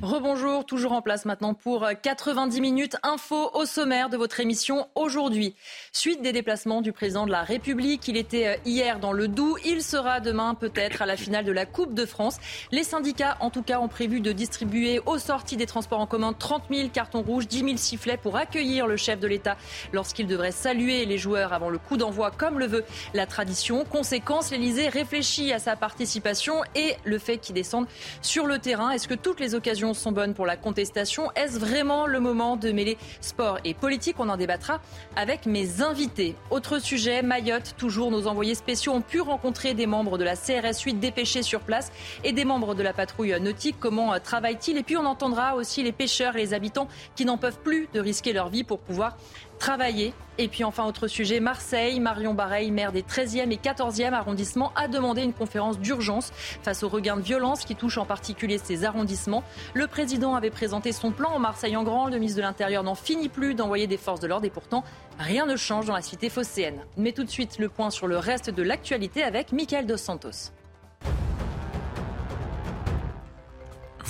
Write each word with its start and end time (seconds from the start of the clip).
Rebonjour, 0.00 0.64
toujours 0.64 0.92
en 0.92 1.02
place 1.02 1.24
maintenant 1.24 1.54
pour 1.54 1.84
90 2.00 2.60
minutes 2.60 2.96
info 3.02 3.50
au 3.52 3.64
sommaire 3.64 4.08
de 4.08 4.16
votre 4.16 4.38
émission 4.38 4.86
aujourd'hui. 4.94 5.56
Suite 5.90 6.22
des 6.22 6.30
déplacements 6.30 6.82
du 6.82 6.92
président 6.92 7.26
de 7.26 7.32
la 7.32 7.42
République, 7.42 8.06
il 8.06 8.16
était 8.16 8.46
euh, 8.46 8.56
hier 8.64 9.00
dans 9.00 9.10
le 9.10 9.26
Doubs, 9.26 9.58
il 9.64 9.82
sera 9.82 10.20
demain 10.20 10.54
peut-être 10.54 11.02
à 11.02 11.06
la 11.06 11.16
finale 11.16 11.44
de 11.44 11.50
la 11.50 11.66
Coupe 11.66 11.94
de 11.94 12.06
France. 12.06 12.36
Les 12.70 12.84
syndicats 12.84 13.38
en 13.40 13.50
tout 13.50 13.64
cas 13.64 13.80
ont 13.80 13.88
prévu 13.88 14.20
de 14.20 14.30
distribuer 14.30 15.00
aux 15.04 15.18
sorties 15.18 15.56
des 15.56 15.66
transports 15.66 15.98
en 15.98 16.06
commun 16.06 16.32
30 16.32 16.66
000 16.72 16.90
cartons 16.90 17.22
rouges, 17.22 17.48
10 17.48 17.64
000 17.64 17.76
sifflets 17.76 18.18
pour 18.18 18.36
accueillir 18.36 18.86
le 18.86 18.96
chef 18.96 19.18
de 19.18 19.26
l'État 19.26 19.56
lorsqu'il 19.92 20.28
devrait 20.28 20.52
saluer 20.52 21.06
les 21.06 21.18
joueurs 21.18 21.52
avant 21.52 21.70
le 21.70 21.78
coup 21.78 21.96
d'envoi 21.96 22.30
comme 22.30 22.60
le 22.60 22.66
veut 22.66 22.84
la 23.14 23.26
tradition. 23.26 23.84
Conséquence, 23.84 24.52
l'Elysée 24.52 24.90
réfléchit 24.90 25.52
à 25.52 25.58
sa 25.58 25.74
participation 25.74 26.62
et 26.76 26.94
le 27.02 27.18
fait 27.18 27.38
qu'il 27.38 27.56
descende 27.56 27.88
sur 28.22 28.46
le 28.46 28.60
terrain. 28.60 28.92
Est-ce 28.92 29.08
que 29.08 29.14
toutes 29.14 29.40
les 29.40 29.56
occasions 29.56 29.87
sont 29.94 30.12
bonnes 30.12 30.34
pour 30.34 30.46
la 30.46 30.56
contestation. 30.56 31.30
Est-ce 31.34 31.58
vraiment 31.58 32.06
le 32.06 32.20
moment 32.20 32.56
de 32.56 32.72
mêler 32.72 32.98
sport 33.20 33.58
et 33.64 33.74
politique? 33.74 34.16
On 34.18 34.28
en 34.28 34.36
débattra 34.36 34.80
avec 35.16 35.46
mes 35.46 35.82
invités. 35.82 36.34
Autre 36.50 36.78
sujet, 36.78 37.22
Mayotte, 37.22 37.74
toujours 37.76 38.10
nos 38.10 38.26
envoyés 38.26 38.54
spéciaux 38.54 38.92
ont 38.92 39.00
pu 39.00 39.20
rencontrer 39.20 39.74
des 39.74 39.86
membres 39.86 40.18
de 40.18 40.24
la 40.24 40.36
CRS 40.36 40.80
8 40.84 40.94
dépêchés 40.94 41.42
sur 41.42 41.60
place 41.60 41.92
et 42.24 42.32
des 42.32 42.44
membres 42.44 42.74
de 42.74 42.82
la 42.82 42.92
patrouille 42.92 43.38
nautique. 43.40 43.76
Comment 43.80 44.12
euh, 44.12 44.18
travaillent-ils? 44.18 44.76
Et 44.76 44.82
puis 44.82 44.96
on 44.96 45.06
entendra 45.06 45.54
aussi 45.54 45.82
les 45.82 45.92
pêcheurs 45.92 46.36
et 46.36 46.40
les 46.40 46.54
habitants 46.54 46.88
qui 47.16 47.24
n'en 47.24 47.38
peuvent 47.38 47.58
plus 47.58 47.88
de 47.92 48.00
risquer 48.00 48.32
leur 48.32 48.48
vie 48.48 48.64
pour 48.64 48.78
pouvoir 48.78 49.16
travailler. 49.58 50.14
Et 50.38 50.46
puis 50.48 50.62
enfin, 50.62 50.86
autre 50.86 51.08
sujet, 51.08 51.40
Marseille, 51.40 51.98
Marion 51.98 52.32
Bareil, 52.32 52.70
maire 52.70 52.92
des 52.92 53.02
13e 53.02 53.50
et 53.50 53.56
14e 53.56 54.12
arrondissements, 54.12 54.72
a 54.76 54.86
demandé 54.86 55.22
une 55.22 55.32
conférence 55.32 55.80
d'urgence 55.80 56.30
face 56.62 56.82
au 56.84 56.88
regain 56.88 57.16
de 57.16 57.22
violence 57.22 57.64
qui 57.64 57.74
touche 57.74 57.98
en 57.98 58.04
particulier 58.04 58.58
ces 58.58 58.84
arrondissements. 58.84 59.42
Le 59.74 59.86
président 59.88 60.36
avait 60.36 60.50
présenté 60.50 60.92
son 60.92 61.10
plan 61.10 61.30
en 61.30 61.38
Marseille 61.40 61.76
en 61.76 61.82
grand. 61.82 62.06
Le 62.06 62.18
ministre 62.18 62.38
de 62.38 62.42
l'Intérieur 62.42 62.84
n'en 62.84 62.94
finit 62.94 63.28
plus 63.28 63.54
d'envoyer 63.54 63.88
des 63.88 63.96
forces 63.96 64.20
de 64.20 64.28
l'ordre 64.28 64.46
et 64.46 64.50
pourtant, 64.50 64.84
rien 65.18 65.44
ne 65.44 65.56
change 65.56 65.86
dans 65.86 65.94
la 65.94 66.02
cité 66.02 66.30
phocéenne. 66.30 66.80
Mais 66.96 67.12
tout 67.12 67.24
de 67.24 67.30
suite, 67.30 67.58
le 67.58 67.68
point 67.68 67.90
sur 67.90 68.06
le 68.06 68.18
reste 68.18 68.50
de 68.50 68.62
l'actualité 68.62 69.24
avec 69.24 69.52
Michael 69.52 69.86
Dos 69.86 69.96
Santos. 69.96 70.52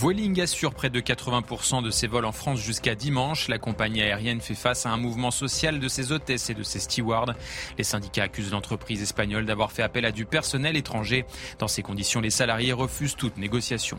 Vueling 0.01 0.41
assure 0.41 0.75
près 0.75 0.91
de 0.91 1.01
80% 1.01 1.83
de 1.83 1.91
ses 1.91 2.07
vols 2.07 2.25
en 2.25 2.31
France 2.31 2.61
jusqu'à 2.61 2.95
dimanche. 2.95 3.49
La 3.49 3.59
compagnie 3.59 4.01
aérienne 4.01 4.41
fait 4.41 4.55
face 4.55 4.87
à 4.87 4.91
un 4.91 4.97
mouvement 4.97 5.33
social 5.33 5.81
de 5.81 5.89
ses 5.89 6.13
hôtesses 6.13 6.51
et 6.51 6.55
de 6.55 6.63
ses 6.63 6.79
stewards. 6.79 7.35
Les 7.79 7.83
syndicats 7.83 8.23
accusent 8.23 8.53
l'entreprise 8.53 9.03
espagnole 9.03 9.45
d'avoir 9.45 9.73
fait 9.73 9.83
appel 9.83 10.05
à 10.05 10.13
du 10.13 10.25
personnel 10.25 10.77
étranger. 10.77 11.25
Dans 11.59 11.67
ces 11.67 11.83
conditions, 11.83 12.21
les 12.21 12.31
salariés 12.31 12.73
refusent 12.73 13.17
toute 13.17 13.39
négociation. 13.39 13.99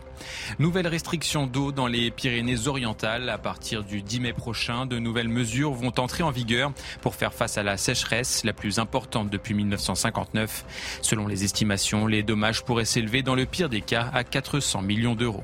Nouvelles 0.57 0.87
restrictions 0.87 1.47
d'eau 1.47 1.73
dans 1.73 1.87
les 1.87 2.11
Pyrénées-Orientales. 2.11 3.27
À 3.27 3.37
partir 3.37 3.83
du 3.83 4.01
10 4.01 4.21
mai 4.21 4.31
prochain, 4.31 4.85
de 4.85 4.99
nouvelles 4.99 5.27
mesures 5.27 5.73
vont 5.73 5.91
entrer 5.97 6.23
en 6.23 6.31
vigueur 6.31 6.71
pour 7.01 7.15
faire 7.15 7.33
face 7.33 7.57
à 7.57 7.63
la 7.63 7.75
sécheresse, 7.75 8.45
la 8.45 8.53
plus 8.53 8.79
importante 8.79 9.29
depuis 9.29 9.53
1959. 9.53 10.63
Selon 11.01 11.27
les 11.27 11.43
estimations, 11.43 12.07
les 12.07 12.23
dommages 12.23 12.63
pourraient 12.63 12.85
s'élever 12.85 13.21
dans 13.21 13.35
le 13.35 13.45
pire 13.45 13.67
des 13.67 13.81
cas 13.81 14.09
à 14.13 14.23
400 14.23 14.81
millions 14.81 15.15
d'euros. 15.15 15.43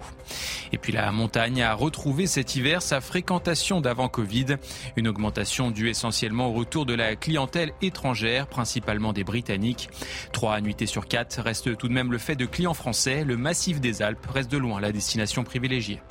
Et 0.72 0.78
puis 0.78 0.92
la 0.92 1.12
montagne 1.12 1.62
a 1.62 1.74
retrouvé 1.74 2.28
cet 2.28 2.56
hiver 2.56 2.82
sa 2.82 3.02
fréquentation 3.02 3.82
d'avant 3.82 4.10
Covid, 4.10 4.58
une 4.96 5.08
augmentation 5.08 5.72
due 5.72 5.90
essentiellement 5.90 6.48
au 6.48 6.54
retour 6.54 6.86
de 6.86 6.94
la 6.94 7.16
clientèle 7.16 7.72
étrangère, 7.82 8.48
principalement 8.48 9.14
des 9.14 9.24
Britanniques. 9.24 9.90
Trois 10.32 10.62
nuitées 10.62 10.86
sur 10.86 11.08
quatre 11.08 11.42
reste 11.42 11.78
tout 11.78 11.88
de 11.88 11.94
même 11.94 12.12
le 12.12 12.18
fait 12.18 12.36
de 12.36 12.46
clients 12.46 12.74
français. 12.74 13.24
Le 13.24 13.38
massif 13.38 13.80
des 13.80 14.02
Alpes 14.02 14.26
reste 14.26 14.52
de 14.52 14.58
loin 14.58 14.80
la 14.80 14.92
destination 14.92 15.44
privilégiée. 15.44 16.02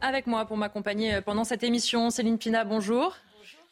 Avec 0.00 0.26
moi 0.26 0.46
pour 0.46 0.56
m'accompagner 0.56 1.20
pendant 1.20 1.44
cette 1.44 1.62
émission, 1.62 2.10
Céline 2.10 2.38
Pina, 2.38 2.64
bonjour. 2.64 3.16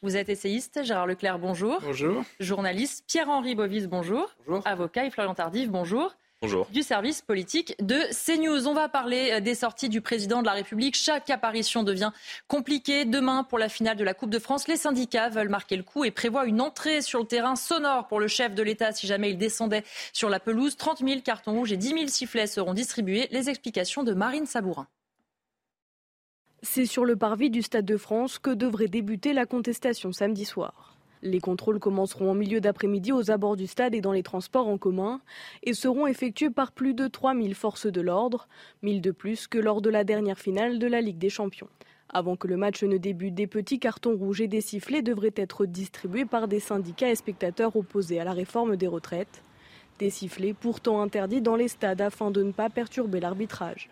Vous 0.02 0.16
êtes 0.16 0.28
essayiste, 0.28 0.84
Gérard 0.84 1.06
Leclerc, 1.06 1.38
bonjour. 1.38 1.80
Bonjour. 1.82 2.22
Journaliste, 2.38 3.04
Pierre-Henri 3.08 3.54
Bovis, 3.54 3.88
bonjour. 3.88 4.30
Bonjour. 4.46 4.64
Avocat 4.66 5.06
et 5.06 5.10
Florian 5.10 5.34
Tardif, 5.34 5.70
bonjour. 5.70 6.14
Bonjour. 6.40 6.68
du 6.70 6.82
service 6.82 7.20
politique 7.20 7.74
de 7.80 7.98
CNews. 8.12 8.68
On 8.68 8.72
va 8.72 8.88
parler 8.88 9.30
euh, 9.32 9.40
des 9.40 9.56
sorties 9.56 9.88
du 9.88 10.00
président 10.00 10.40
de 10.40 10.46
la 10.46 10.52
République. 10.52 10.94
Chaque 10.94 11.30
apparition 11.30 11.82
devient 11.82 12.12
compliquée. 12.46 13.04
Demain, 13.04 13.42
pour 13.42 13.58
la 13.58 13.68
finale 13.68 13.96
de 13.96 14.04
la 14.04 14.14
Coupe 14.14 14.30
de 14.30 14.38
France, 14.38 14.68
les 14.68 14.76
syndicats 14.76 15.30
veulent 15.30 15.48
marquer 15.48 15.76
le 15.76 15.82
coup 15.82 16.04
et 16.04 16.12
prévoient 16.12 16.46
une 16.46 16.60
entrée 16.60 17.02
sur 17.02 17.18
le 17.18 17.26
terrain 17.26 17.56
sonore 17.56 18.06
pour 18.06 18.20
le 18.20 18.28
chef 18.28 18.54
de 18.54 18.62
l'État 18.62 18.92
si 18.92 19.08
jamais 19.08 19.30
il 19.30 19.36
descendait 19.36 19.82
sur 20.12 20.28
la 20.28 20.38
pelouse. 20.38 20.76
30 20.76 20.98
000 21.00 21.22
cartons 21.22 21.54
rouges 21.54 21.72
et 21.72 21.76
10 21.76 21.88
000 21.88 22.06
sifflets 22.06 22.46
seront 22.46 22.72
distribués. 22.72 23.26
Les 23.32 23.50
explications 23.50 24.04
de 24.04 24.14
Marine 24.14 24.46
Sabourin. 24.46 24.86
C'est 26.62 26.86
sur 26.86 27.04
le 27.04 27.16
parvis 27.16 27.50
du 27.50 27.62
Stade 27.62 27.84
de 27.84 27.96
France 27.96 28.38
que 28.38 28.50
devrait 28.50 28.86
débuter 28.86 29.32
la 29.32 29.44
contestation 29.44 30.12
samedi 30.12 30.44
soir. 30.44 30.97
Les 31.22 31.40
contrôles 31.40 31.80
commenceront 31.80 32.30
en 32.30 32.34
milieu 32.34 32.60
d'après-midi 32.60 33.12
aux 33.12 33.30
abords 33.30 33.56
du 33.56 33.66
stade 33.66 33.94
et 33.94 34.00
dans 34.00 34.12
les 34.12 34.22
transports 34.22 34.68
en 34.68 34.78
commun 34.78 35.20
et 35.62 35.74
seront 35.74 36.06
effectués 36.06 36.50
par 36.50 36.72
plus 36.72 36.94
de 36.94 37.08
3000 37.08 37.54
forces 37.54 37.86
de 37.86 38.00
l'ordre, 38.00 38.48
1000 38.82 39.00
de 39.00 39.10
plus 39.10 39.46
que 39.46 39.58
lors 39.58 39.82
de 39.82 39.90
la 39.90 40.04
dernière 40.04 40.38
finale 40.38 40.78
de 40.78 40.86
la 40.86 41.00
Ligue 41.00 41.18
des 41.18 41.30
Champions. 41.30 41.68
Avant 42.10 42.36
que 42.36 42.46
le 42.46 42.56
match 42.56 42.82
ne 42.84 42.96
débute, 42.96 43.34
des 43.34 43.46
petits 43.46 43.78
cartons 43.78 44.16
rouges 44.16 44.40
et 44.40 44.48
des 44.48 44.62
sifflets 44.62 45.02
devraient 45.02 45.34
être 45.36 45.66
distribués 45.66 46.24
par 46.24 46.48
des 46.48 46.60
syndicats 46.60 47.10
et 47.10 47.16
spectateurs 47.16 47.76
opposés 47.76 48.18
à 48.18 48.24
la 48.24 48.32
réforme 48.32 48.76
des 48.76 48.86
retraites. 48.86 49.42
Des 49.98 50.10
sifflets 50.10 50.54
pourtant 50.54 51.02
interdits 51.02 51.42
dans 51.42 51.56
les 51.56 51.68
stades 51.68 52.00
afin 52.00 52.30
de 52.30 52.42
ne 52.42 52.52
pas 52.52 52.70
perturber 52.70 53.20
l'arbitrage. 53.20 53.90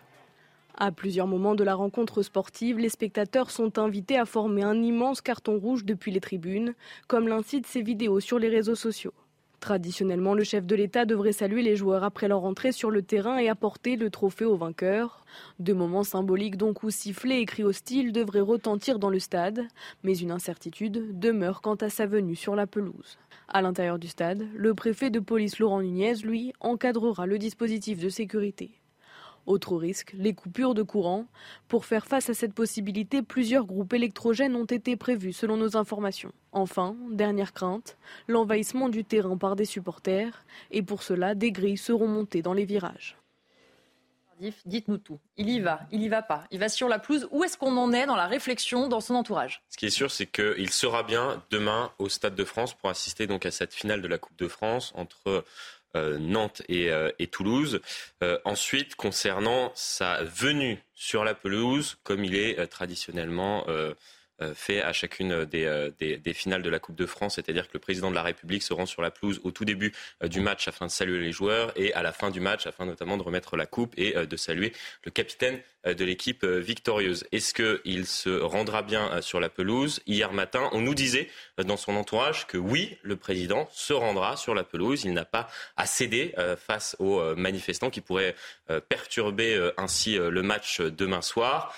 À 0.79 0.91
plusieurs 0.91 1.25
moments 1.25 1.55
de 1.55 1.63
la 1.63 1.73
rencontre 1.73 2.21
sportive, 2.21 2.77
les 2.77 2.89
spectateurs 2.89 3.49
sont 3.49 3.79
invités 3.79 4.19
à 4.19 4.25
former 4.25 4.61
un 4.61 4.79
immense 4.83 5.21
carton 5.21 5.57
rouge 5.57 5.85
depuis 5.85 6.11
les 6.11 6.19
tribunes, 6.19 6.75
comme 7.07 7.27
l'incitent 7.27 7.65
ces 7.65 7.81
vidéos 7.81 8.19
sur 8.19 8.37
les 8.37 8.47
réseaux 8.47 8.75
sociaux. 8.75 9.13
Traditionnellement, 9.59 10.35
le 10.35 10.43
chef 10.43 10.67
de 10.67 10.75
l'État 10.75 11.05
devrait 11.05 11.31
saluer 11.31 11.63
les 11.63 11.75
joueurs 11.75 12.03
après 12.03 12.27
leur 12.27 12.43
entrée 12.43 12.71
sur 12.71 12.91
le 12.91 13.01
terrain 13.01 13.39
et 13.39 13.49
apporter 13.49 13.95
le 13.95 14.11
trophée 14.11 14.45
au 14.45 14.55
vainqueur. 14.55 15.25
Deux 15.57 15.73
moments 15.73 16.03
symboliques 16.03 16.57
donc 16.57 16.83
où 16.83 16.91
sifflets 16.91 17.41
et 17.41 17.45
cris 17.45 17.63
hostiles 17.63 18.11
devraient 18.11 18.39
retentir 18.39 18.99
dans 18.99 19.09
le 19.09 19.17
stade, 19.17 19.67
mais 20.03 20.15
une 20.15 20.29
incertitude 20.29 21.19
demeure 21.19 21.61
quant 21.61 21.73
à 21.73 21.89
sa 21.89 22.05
venue 22.05 22.35
sur 22.35 22.55
la 22.55 22.67
pelouse. 22.67 23.17
À 23.47 23.63
l'intérieur 23.63 23.97
du 23.97 24.09
stade, 24.09 24.45
le 24.53 24.75
préfet 24.75 25.09
de 25.09 25.19
police 25.19 25.57
Laurent 25.57 25.81
Nunez, 25.81 26.17
lui, 26.23 26.53
encadrera 26.59 27.25
le 27.25 27.39
dispositif 27.39 27.99
de 27.99 28.09
sécurité. 28.09 28.79
Autre 29.47 29.77
risque, 29.77 30.11
les 30.13 30.33
coupures 30.33 30.73
de 30.73 30.83
courant. 30.83 31.25
Pour 31.69 31.85
faire 31.85 32.05
face 32.05 32.29
à 32.29 32.33
cette 32.33 32.53
possibilité, 32.53 33.21
plusieurs 33.21 33.65
groupes 33.65 33.93
électrogènes 33.93 34.57
ont 34.57 34.65
été 34.65 34.97
prévus 34.97 35.31
selon 35.31 35.55
nos 35.55 35.77
informations. 35.77 36.33
Enfin, 36.51 36.97
dernière 37.11 37.53
crainte, 37.53 37.97
l'envahissement 38.27 38.89
du 38.89 39.05
terrain 39.05 39.37
par 39.37 39.55
des 39.55 39.63
supporters. 39.63 40.43
Et 40.69 40.81
pour 40.81 41.01
cela, 41.01 41.33
des 41.33 41.53
grilles 41.53 41.77
seront 41.77 42.09
montées 42.09 42.41
dans 42.41 42.51
les 42.51 42.65
virages. 42.65 43.17
Dites-nous 44.65 44.99
tout. 44.99 45.19
Il 45.37 45.49
y 45.49 45.59
va, 45.59 45.81
il 45.91 46.03
y 46.03 46.09
va 46.09 46.21
pas. 46.21 46.43
Il 46.51 46.59
va 46.59 46.69
sur 46.69 46.87
la 46.87 46.99
pelouse. 46.99 47.27
Où 47.31 47.43
est-ce 47.43 47.57
qu'on 47.57 47.75
en 47.77 47.91
est 47.91 48.05
dans 48.05 48.15
la 48.15 48.27
réflexion 48.27 48.87
dans 48.87 49.01
son 49.01 49.15
entourage? 49.15 49.63
Ce 49.69 49.77
qui 49.77 49.87
est 49.87 49.91
sûr, 49.91 50.11
c'est 50.11 50.27
qu'il 50.27 50.69
sera 50.69 51.01
bien 51.03 51.43
demain 51.49 51.91
au 51.97 52.07
Stade 52.07 52.35
de 52.35 52.43
France 52.43 52.73
pour 52.75 52.89
assister 52.89 53.25
donc 53.25 53.45
à 53.47 53.51
cette 53.51 53.73
finale 53.73 54.01
de 54.01 54.07
la 54.07 54.19
Coupe 54.19 54.37
de 54.37 54.47
France 54.47 54.93
entre 54.95 55.27
euh, 55.27 55.41
Nantes 55.95 56.61
et, 56.69 56.91
euh, 56.91 57.11
Toulouse. 57.31 57.81
Euh, 58.23 58.39
ensuite, 58.45 58.95
concernant 58.95 59.71
sa 59.75 60.23
venue 60.23 60.79
sur 60.93 61.23
la 61.23 61.33
pelouse, 61.33 61.97
comme 62.03 62.23
il 62.23 62.35
est 62.35 62.65
traditionnellement 62.67 63.65
euh, 63.67 63.93
fait 64.53 64.81
à 64.81 64.93
chacune 64.93 65.45
des, 65.45 65.91
des, 65.99 66.33
finales 66.33 66.61
de 66.61 66.69
la 66.69 66.79
Coupe 66.79 66.95
de 66.95 67.05
France, 67.05 67.35
c'est-à-dire 67.35 67.67
que 67.67 67.73
le 67.73 67.79
président 67.79 68.09
de 68.09 68.15
la 68.15 68.21
République 68.21 68.63
se 68.63 68.73
rend 68.73 68.85
sur 68.85 69.01
la 69.01 69.11
pelouse 69.11 69.39
au 69.43 69.51
tout 69.51 69.65
début 69.65 69.93
du 70.23 70.41
match 70.41 70.67
afin 70.67 70.85
de 70.85 70.91
saluer 70.91 71.19
les 71.19 71.31
joueurs 71.31 71.71
et 71.75 71.93
à 71.93 72.03
la 72.03 72.11
fin 72.11 72.29
du 72.29 72.39
match 72.39 72.67
afin 72.67 72.85
notamment 72.85 73.17
de 73.17 73.23
remettre 73.23 73.57
la 73.57 73.65
coupe 73.65 73.93
et 73.97 74.13
de 74.13 74.37
saluer 74.37 74.73
le 75.03 75.11
capitaine 75.11 75.59
de 75.85 76.05
l'équipe 76.05 76.45
victorieuse. 76.45 77.25
Est-ce 77.31 77.53
qu'il 77.53 78.05
se 78.05 78.41
rendra 78.41 78.81
bien 78.81 79.21
sur 79.21 79.39
la 79.39 79.49
pelouse? 79.49 80.01
Hier 80.05 80.31
matin, 80.33 80.69
on 80.71 80.81
nous 80.81 80.95
disait 80.95 81.29
dans 81.57 81.77
son 81.77 81.95
entourage 81.95 82.45
que 82.47 82.57
oui, 82.57 82.97
le 83.03 83.15
président 83.15 83.67
se 83.71 83.93
rendra 83.93 84.37
sur 84.37 84.53
la 84.53 84.63
pelouse. 84.63 85.03
Il 85.05 85.13
n'a 85.13 85.25
pas 85.25 85.47
à 85.77 85.85
céder 85.85 86.33
face 86.57 86.95
aux 86.99 87.35
manifestants 87.35 87.89
qui 87.89 88.01
pourraient 88.01 88.35
perturber 88.89 89.71
ainsi 89.77 90.17
le 90.17 90.41
match 90.43 90.81
demain 90.81 91.21
soir. 91.21 91.73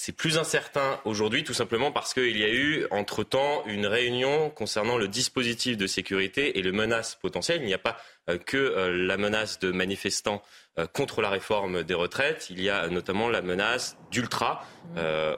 C'est 0.00 0.12
plus 0.12 0.38
incertain 0.38 1.00
aujourd'hui, 1.04 1.42
tout 1.42 1.54
simplement 1.54 1.90
parce 1.90 2.14
qu'il 2.14 2.38
y 2.38 2.44
a 2.44 2.48
eu, 2.48 2.86
entre-temps, 2.92 3.64
une 3.66 3.84
réunion 3.84 4.48
concernant 4.48 4.96
le 4.96 5.08
dispositif 5.08 5.76
de 5.76 5.88
sécurité 5.88 6.56
et 6.56 6.62
les 6.62 6.70
menaces 6.70 7.16
potentielles. 7.16 7.62
Il 7.62 7.66
n'y 7.66 7.74
a 7.74 7.78
pas 7.78 7.96
euh, 8.30 8.38
que 8.38 8.56
euh, 8.56 9.06
la 9.06 9.16
menace 9.16 9.58
de 9.58 9.72
manifestants 9.72 10.40
euh, 10.78 10.86
contre 10.86 11.20
la 11.20 11.30
réforme 11.30 11.82
des 11.82 11.94
retraites. 11.94 12.46
Il 12.48 12.62
y 12.62 12.70
a 12.70 12.86
notamment 12.86 13.28
la 13.28 13.42
menace 13.42 13.96
d'ultra 14.12 14.64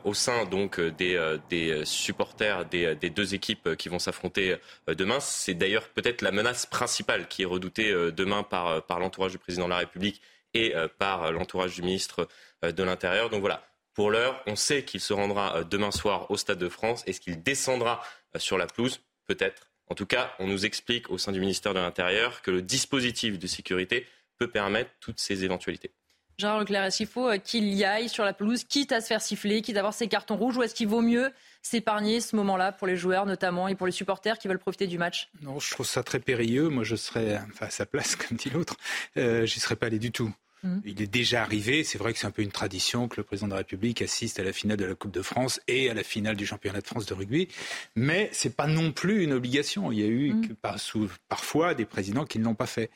au 0.05 0.13
sein 0.13 0.45
donc 0.45 0.79
des, 0.79 1.83
supporters 1.85 2.67
des, 2.67 2.95
deux 2.95 3.35
équipes 3.35 3.77
qui 3.77 3.89
vont 3.89 3.99
s'affronter 3.99 4.57
demain. 4.89 5.21
C'est 5.21 5.55
d'ailleurs 5.55 5.89
peut-être 5.89 6.21
la 6.21 6.33
menace 6.33 6.67
principale 6.67 7.29
qui 7.29 7.43
est 7.43 7.47
redoutée 7.47 7.93
demain 8.13 8.43
par, 8.43 8.85
par 8.85 9.01
l'entourage 9.01 9.33
du 9.33 9.39
président 9.39 9.65
de 9.65 9.71
la 9.71 9.79
République 9.79 10.21
et 10.53 10.75
par 10.99 11.33
l'entourage 11.33 11.75
du 11.75 11.83
ministre 11.83 12.29
de 12.63 12.83
l'Intérieur. 12.85 13.29
Donc 13.29 13.41
voilà, 13.41 13.65
pour 13.95 14.11
l'heure, 14.11 14.43
on 14.47 14.57
sait 14.57 14.85
qu'il 14.85 15.01
se 15.01 15.13
rendra 15.13 15.57
euh, 15.57 15.65
demain 15.65 15.91
soir 15.91 16.31
au 16.31 16.37
Stade 16.37 16.59
de 16.59 16.69
France. 16.69 17.03
Est-ce 17.07 17.21
qu'il 17.21 17.43
descendra 17.43 18.03
euh, 18.35 18.39
sur 18.39 18.59
la 18.59 18.67
pelouse? 18.67 19.01
Peut-être. 19.27 19.69
En 19.89 19.95
tout 19.95 20.07
cas, 20.07 20.33
on 20.39 20.47
nous 20.47 20.65
explique 20.65 21.11
au 21.11 21.19
sein 21.19 21.33
du 21.33 21.41
ministère 21.41 21.75
de 21.75 21.81
l'Intérieur 21.81 22.43
que 22.43 22.51
le 22.51 22.63
dispositif 22.63 23.39
de 23.39 23.47
sécurité 23.47 24.07
peut 24.39 24.49
permettre 24.49 24.91
toutes 25.01 25.19
ces 25.19 25.45
éventualités. 25.45 25.93
Gérard 26.41 26.61
Leclerc, 26.61 26.85
est-ce 26.85 26.97
qu'il 26.97 27.07
faut 27.07 27.31
qu'il 27.45 27.75
y 27.75 27.85
aille 27.85 28.09
sur 28.09 28.25
la 28.25 28.33
pelouse, 28.33 28.65
quitte 28.65 28.93
à 28.93 29.03
se 29.03 29.09
faire 29.09 29.21
siffler, 29.21 29.61
quitte 29.61 29.77
à 29.77 29.81
avoir 29.81 29.93
ses 29.93 30.09
cartons 30.09 30.37
rouges, 30.37 30.57
ou 30.57 30.63
est-ce 30.63 30.75
qu'il 30.75 30.89
vaut 30.89 31.03
mieux 31.03 31.31
s'épargner 31.61 32.23
ce 32.23 32.35
moment-là 32.37 32.73
pour 32.73 32.87
les 32.87 32.97
joueurs 32.97 33.27
notamment 33.27 33.69
et 33.69 33.75
pour 33.75 33.87
les 33.87 33.93
supporters 33.93 34.39
qui 34.39 34.49
veulent 34.49 34.59
profiter 34.59 34.87
du 34.87 34.97
match? 34.97 35.29
Non, 35.43 35.61
je 35.61 35.71
trouve 35.71 35.85
ça 35.85 36.03
très 36.03 36.19
périlleux. 36.19 36.71
Moi, 36.71 36.83
je 36.83 36.97
serais 36.97 37.39
enfin, 37.51 37.67
à 37.67 37.71
sa 37.71 37.85
place, 37.85 38.17
comme 38.29 38.39
dit 38.39 38.49
l'autre. 38.49 38.77
Euh, 39.19 39.45
J'y 39.45 39.61
serais 39.61 39.77
pas 39.77 39.87
allé 39.87 39.99
du 39.99 40.13
tout. 40.13 40.33
Mmh. 40.63 40.79
Il 40.85 41.03
est 41.03 41.07
déjà 41.07 41.43
arrivé, 41.43 41.85
c'est 41.85 41.97
vrai 41.97 42.13
que 42.13 42.19
c'est 42.19 42.27
un 42.27 42.31
peu 42.31 42.43
une 42.43 42.53
tradition 42.53 43.09
que 43.09 43.17
le 43.17 43.23
président 43.23 43.47
de 43.47 43.53
la 43.53 43.59
République 43.59 44.03
assiste 44.03 44.39
à 44.41 44.45
la 44.45 44.53
finale 44.53 44.77
de 44.77 44.85
la 44.85 44.95
Coupe 44.95 45.11
de 45.11 45.23
France 45.23 45.61
et 45.69 45.89
à 45.89 45.95
la 45.95 46.03
finale 46.03 46.37
du 46.37 46.45
championnat 46.45 46.81
de 46.81 46.87
France 46.87 47.07
de 47.07 47.15
rugby, 47.15 47.49
mais 47.97 48.29
c'est 48.33 48.55
pas 48.55 48.67
non 48.67 48.93
plus 48.93 49.25
une 49.25 49.33
obligation. 49.33 49.91
Il 49.91 50.01
y 50.01 50.03
a 50.03 50.07
eu 50.07 50.35
mmh. 50.35 51.07
parfois 51.29 51.75
des 51.75 51.87
présidents 51.87 52.25
qui 52.25 52.39
ne 52.39 52.45
l'ont 52.45 52.55
pas 52.55 52.67
fait. 52.67 52.91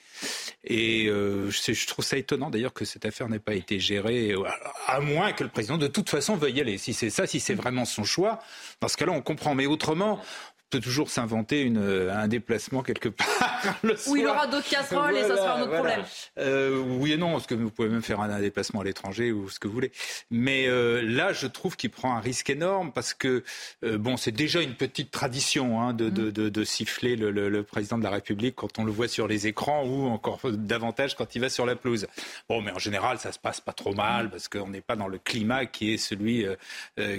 Et 0.65 1.07
euh, 1.07 1.51
je, 1.51 1.87
trouve 1.87 2.05
ça 2.05 2.19
étonnant 2.19 2.51
d'ailleurs 2.51 2.75
que 2.75 2.85
cette 2.85 3.07
affaire 3.07 3.29
n'ait 3.29 3.39
pas 3.39 3.55
été 3.55 3.81
gérée, 3.81 4.35
à 4.87 5.01
moins 5.01 5.33
que 5.33 5.45
le 5.45 5.51
président 5.51 5.79
de 5.79 5.87
toute 5.87 6.11
façon 6.11 6.37
veuille 6.37 6.55
y 6.55 6.61
aller. 6.61 6.79
Si 6.79 6.93
c'est 6.93 7.11
ça, 7.11 7.27
si 7.27 7.41
c'est 7.41 7.55
mmh. 7.55 7.59
vraiment 7.59 7.85
son 7.85 8.05
choix, 8.05 8.41
dans 8.81 8.89
ce 8.89 8.97
cas-là, 8.97 9.13
on 9.13 9.23
comprend. 9.23 9.55
Mais 9.55 9.67
autrement, 9.67 10.21
peut 10.75 10.81
toujours 10.81 11.11
s'inventer 11.11 11.73
euh, 11.77 12.13
un 12.13 12.27
déplacement 12.27 12.83
quelque 12.83 13.09
part. 13.09 13.77
Le 13.83 13.97
Où 14.09 14.17
il 14.17 14.27
aura 14.27 14.47
d'autres 14.47 14.69
casseroles 14.69 15.17
et 15.17 15.23
ça 15.23 15.37
sera 15.37 15.59
un 15.59 15.63
autre 15.63 15.73
problème. 15.73 16.03
Euh, 16.39 16.83
oui 16.99 17.13
et 17.13 17.17
non, 17.17 17.33
parce 17.33 17.47
que 17.47 17.55
vous 17.55 17.71
pouvez 17.71 17.89
même 17.89 18.03
faire 18.03 18.21
un, 18.21 18.41
déplacement 18.41 18.81
à 18.81 18.85
l'étranger 18.85 19.31
ou 19.31 19.49
ce 19.49 19.61
que 19.61 19.69
vous 19.69 19.75
voulez. 19.75 19.93
Mais 20.31 20.67
euh, 20.67 21.01
là, 21.03 21.33
je 21.33 21.47
trouve 21.47 21.77
qu'il 21.77 21.91
prend 21.91 22.17
un 22.17 22.21
risque 22.21 22.51
énorme 22.51 22.93
parce 22.93 23.15
que, 23.15 23.45
bon, 23.83 24.17
c'est 24.17 24.33
déjà 24.33 24.61
une 24.61 24.75
petite 24.75 25.11
tradition 25.11 25.81
hein, 25.81 25.93
de, 25.95 26.11
de, 26.11 26.31
de, 26.31 26.49
de, 26.49 26.65
siffler 26.65 27.17
le, 27.17 27.31
le, 27.31 27.49
le, 27.49 27.63
président 27.63 27.99
de 27.99 28.03
la 28.03 28.11
République 28.11 28.57
quand 28.57 28.79
on 28.79 28.85
le 28.85 28.93
voit 28.93 29.09
sur 29.09 29.29
les 29.29 29.47
écrans 29.47 29.85
ou 29.85 30.09
encore 30.09 30.41
davantage 30.51 31.15
quand 31.15 31.35
il 31.37 31.41
va 31.41 31.49
sur 31.49 31.67
la 31.67 31.77
pelouse. 31.77 32.07
Bon, 32.49 32.61
mais 32.61 32.73
en 32.73 32.79
général, 32.79 33.19
ça 33.19 33.33
se 33.33 33.39
passe 33.39 33.61
pas 33.61 33.73
trop 33.73 33.95
mal 33.95 34.31
parce 34.31 34.49
qu'on 34.49 34.69
n'est 34.69 34.81
pas 34.81 34.97
dans 34.97 35.09
le 35.09 35.19
climat 35.19 35.67
qui 35.67 35.93
est 35.93 35.99
celui 35.99 36.47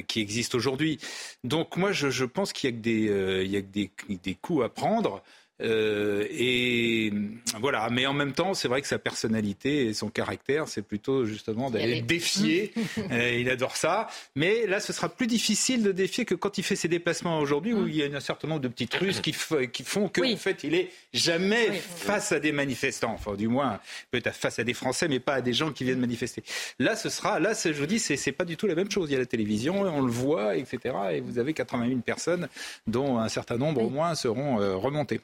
qui 0.07 0.19
existe 0.19 0.55
aujourd'hui. 0.55 0.99
Donc 1.43 1.77
moi, 1.77 1.91
je, 1.91 2.09
je 2.09 2.25
pense 2.25 2.51
qu'il 2.51 2.69
y 2.69 2.73
a 2.73 2.75
que 2.75 2.81
des 2.81 3.44
il 3.45 3.51
y 3.51 3.57
a 3.57 3.61
des, 3.61 3.91
des 4.09 4.35
coups 4.35 4.65
à 4.65 4.69
prendre. 4.69 5.23
Euh, 5.61 6.27
et 6.31 7.13
voilà, 7.59 7.89
mais 7.89 8.05
en 8.05 8.13
même 8.13 8.33
temps, 8.33 8.53
c'est 8.53 8.67
vrai 8.67 8.81
que 8.81 8.87
sa 8.87 8.99
personnalité 8.99 9.85
et 9.85 9.93
son 9.93 10.09
caractère, 10.09 10.67
c'est 10.67 10.81
plutôt 10.81 11.25
justement 11.25 11.69
d'aller 11.69 12.01
défier. 12.01 12.73
Euh, 13.11 13.37
il 13.39 13.49
adore 13.49 13.75
ça. 13.75 14.07
Mais 14.35 14.65
là, 14.65 14.79
ce 14.79 14.91
sera 14.91 15.09
plus 15.09 15.27
difficile 15.27 15.83
de 15.83 15.91
défier 15.91 16.25
que 16.25 16.33
quand 16.33 16.57
il 16.57 16.63
fait 16.63 16.75
ses 16.75 16.87
déplacements 16.87 17.39
aujourd'hui, 17.39 17.73
où 17.73 17.81
mm. 17.81 17.89
il 17.89 17.95
y 17.95 18.03
a 18.03 18.15
un 18.15 18.19
certain 18.19 18.47
nombre 18.47 18.61
de 18.61 18.67
petites 18.67 18.93
ruses 18.95 19.19
qui, 19.19 19.33
qui 19.71 19.83
font 19.83 20.07
qu'en 20.07 20.35
fait, 20.37 20.63
il 20.63 20.73
est 20.73 20.91
jamais 21.13 21.71
face 21.71 22.31
à 22.31 22.39
des 22.39 22.51
manifestants. 22.51 23.13
Enfin, 23.13 23.35
du 23.35 23.47
moins, 23.47 23.79
peut-être 24.11 24.35
face 24.35 24.59
à 24.59 24.63
des 24.63 24.73
Français, 24.73 25.07
mais 25.07 25.19
pas 25.19 25.35
à 25.35 25.41
des 25.41 25.53
gens 25.53 25.71
qui 25.71 25.83
viennent 25.83 25.99
manifester. 25.99 26.43
Là, 26.79 26.95
ce 26.95 27.09
sera, 27.09 27.39
là, 27.39 27.53
je 27.53 27.71
vous 27.71 27.85
dis, 27.85 27.99
c'est 27.99 28.31
pas 28.31 28.45
du 28.45 28.57
tout 28.57 28.67
la 28.67 28.75
même 28.75 28.89
chose. 28.89 29.09
Il 29.09 29.13
y 29.13 29.17
a 29.17 29.19
la 29.19 29.25
télévision, 29.25 29.81
on 29.81 30.01
le 30.01 30.11
voit, 30.11 30.55
etc. 30.55 30.95
Et 31.13 31.19
vous 31.19 31.37
avez 31.37 31.53
81 31.53 31.99
personnes, 31.99 32.47
dont 32.87 33.19
un 33.19 33.29
certain 33.29 33.57
nombre 33.57 33.83
au 33.83 33.89
moins 33.89 34.15
seront 34.15 34.59
euh, 34.59 34.75
remontées. 34.75 35.21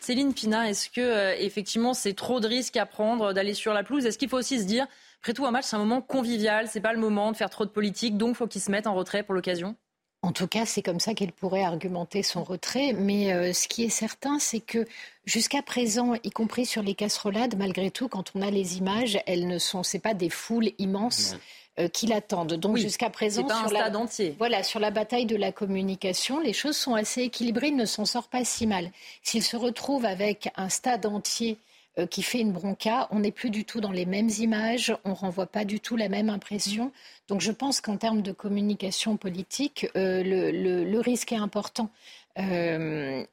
Céline 0.00 0.32
Pina, 0.32 0.68
est-ce 0.68 0.90
que 0.90 1.00
euh, 1.00 1.34
effectivement 1.38 1.94
c'est 1.94 2.14
trop 2.14 2.40
de 2.40 2.48
risques 2.48 2.76
à 2.76 2.86
prendre 2.86 3.32
d'aller 3.32 3.54
sur 3.54 3.72
la 3.74 3.82
pelouse? 3.82 4.06
Est-ce 4.06 4.18
qu'il 4.18 4.28
faut 4.28 4.38
aussi 4.38 4.60
se 4.60 4.64
dire, 4.64 4.86
après 5.20 5.34
tout, 5.34 5.46
un 5.46 5.50
match 5.50 5.66
c'est 5.66 5.76
un 5.76 5.80
moment 5.80 6.00
convivial, 6.00 6.68
c'est 6.68 6.80
pas 6.80 6.92
le 6.92 7.00
moment 7.00 7.32
de 7.32 7.36
faire 7.36 7.50
trop 7.50 7.64
de 7.64 7.70
politique, 7.70 8.16
donc 8.16 8.36
faut 8.36 8.46
qu'il 8.46 8.60
se 8.60 8.70
mette 8.70 8.86
en 8.86 8.94
retrait 8.94 9.22
pour 9.22 9.34
l'occasion? 9.34 9.76
En 10.22 10.32
tout 10.32 10.48
cas, 10.48 10.66
c'est 10.66 10.82
comme 10.82 10.98
ça 10.98 11.14
qu'elle 11.14 11.30
pourrait 11.30 11.62
argumenter 11.62 12.24
son 12.24 12.42
retrait. 12.42 12.92
Mais 12.92 13.32
euh, 13.32 13.52
ce 13.52 13.68
qui 13.68 13.84
est 13.84 13.88
certain, 13.88 14.40
c'est 14.40 14.58
que 14.58 14.84
jusqu'à 15.26 15.62
présent, 15.62 16.14
y 16.24 16.30
compris 16.30 16.66
sur 16.66 16.82
les 16.82 16.94
casserolades, 16.94 17.56
malgré 17.56 17.92
tout, 17.92 18.08
quand 18.08 18.32
on 18.34 18.42
a 18.42 18.50
les 18.50 18.78
images, 18.78 19.20
elles 19.26 19.46
ne 19.46 19.58
sont, 19.58 19.84
c'est 19.84 20.00
pas 20.00 20.14
des 20.14 20.28
foules 20.28 20.70
immenses. 20.78 21.36
Euh, 21.78 21.86
qui 21.86 22.08
l'attendent. 22.08 22.54
Donc 22.54 22.76
jusqu'à 22.76 23.08
présent, 23.08 23.44
pas 23.44 23.60
sur, 23.60 23.70
la, 23.70 23.96
entier. 23.96 24.34
Voilà, 24.38 24.64
sur 24.64 24.80
la 24.80 24.90
bataille 24.90 25.26
de 25.26 25.36
la 25.36 25.52
communication, 25.52 26.40
les 26.40 26.52
choses 26.52 26.76
sont 26.76 26.94
assez 26.94 27.22
équilibrées, 27.22 27.68
il 27.68 27.76
ne 27.76 27.84
s'en 27.84 28.04
sort 28.04 28.26
pas 28.26 28.44
si 28.44 28.66
mal. 28.66 28.90
S'il 29.22 29.44
se 29.44 29.56
retrouve 29.56 30.04
avec 30.04 30.50
un 30.56 30.70
stade 30.70 31.06
entier 31.06 31.56
euh, 32.00 32.06
qui 32.06 32.22
fait 32.22 32.40
une 32.40 32.50
bronca, 32.50 33.06
on 33.12 33.20
n'est 33.20 33.30
plus 33.30 33.50
du 33.50 33.64
tout 33.64 33.80
dans 33.80 33.92
les 33.92 34.06
mêmes 34.06 34.30
images, 34.40 34.92
on 35.04 35.14
renvoie 35.14 35.46
pas 35.46 35.64
du 35.64 35.78
tout 35.78 35.94
la 35.94 36.08
même 36.08 36.30
impression. 36.30 36.90
Donc 37.28 37.42
je 37.42 37.52
pense 37.52 37.80
qu'en 37.80 37.96
termes 37.96 38.22
de 38.22 38.32
communication 38.32 39.16
politique, 39.16 39.86
euh, 39.94 40.24
le, 40.24 40.98
risque 40.98 41.30
est 41.30 41.36
important. 41.36 41.90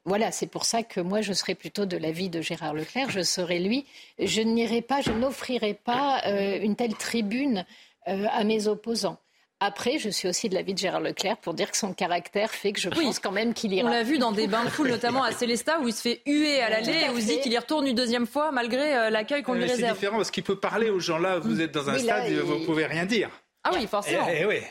voilà, 0.04 0.30
c'est 0.30 0.46
pour 0.46 0.66
ça 0.66 0.84
que 0.84 1.00
moi, 1.00 1.20
je 1.20 1.32
serais 1.32 1.56
plutôt 1.56 1.84
de 1.84 1.96
l'avis 1.96 2.28
de 2.28 2.40
Gérard 2.40 2.74
Leclerc. 2.74 3.10
Je 3.10 3.22
serais 3.22 3.58
lui. 3.58 3.86
Je 4.20 4.40
n'irai 4.40 4.82
pas, 4.82 5.00
je 5.00 5.10
n'offrirai 5.10 5.74
pas 5.74 6.22
une 6.26 6.76
telle 6.76 6.94
tribune 6.94 7.64
euh, 8.08 8.26
à 8.30 8.44
mes 8.44 8.68
opposants. 8.68 9.18
Après, 9.58 9.98
je 9.98 10.10
suis 10.10 10.28
aussi 10.28 10.50
de 10.50 10.54
l'avis 10.54 10.74
de 10.74 10.78
Gérard 10.78 11.00
Leclerc 11.00 11.38
pour 11.38 11.54
dire 11.54 11.70
que 11.70 11.78
son 11.78 11.94
caractère 11.94 12.50
fait 12.50 12.72
que 12.72 12.80
je 12.80 12.90
pense 12.90 13.18
quand 13.18 13.32
même 13.32 13.54
qu'il 13.54 13.72
ira. 13.72 13.88
On 13.88 13.90
l'a 13.90 14.02
vu 14.02 14.18
dans 14.18 14.32
des 14.32 14.46
bains 14.46 14.64
de 14.64 14.68
foule, 14.68 14.88
notamment 14.88 15.22
à 15.22 15.32
Célestat, 15.32 15.80
où 15.80 15.88
il 15.88 15.94
se 15.94 16.02
fait 16.02 16.20
huer 16.26 16.60
à 16.60 16.68
l'aller 16.68 17.06
et 17.06 17.08
où 17.08 17.16
il 17.16 17.22
se 17.22 17.28
dit 17.28 17.40
qu'il 17.40 17.52
y 17.52 17.58
retourne 17.58 17.86
une 17.86 17.94
deuxième 17.94 18.26
fois 18.26 18.52
malgré 18.52 18.94
euh, 18.94 19.08
l'accueil 19.08 19.42
qu'on 19.42 19.54
lui 19.54 19.62
réserve. 19.62 19.80
C'est 19.80 19.94
différent 19.94 20.18
parce 20.18 20.30
qu'il 20.30 20.42
peut 20.42 20.60
parler 20.60 20.90
aux 20.90 21.00
gens 21.00 21.18
là. 21.18 21.38
Vous 21.38 21.62
êtes 21.62 21.72
dans 21.72 21.88
un 21.88 21.98
stade, 21.98 22.30
vous 22.32 22.58
ne 22.58 22.66
pouvez 22.66 22.84
rien 22.84 23.06
dire. 23.06 23.30
Ah 23.64 23.70
oui, 23.72 23.86
forcément. 23.86 24.26
Eh, 24.28 24.46
eh, 24.48 24.62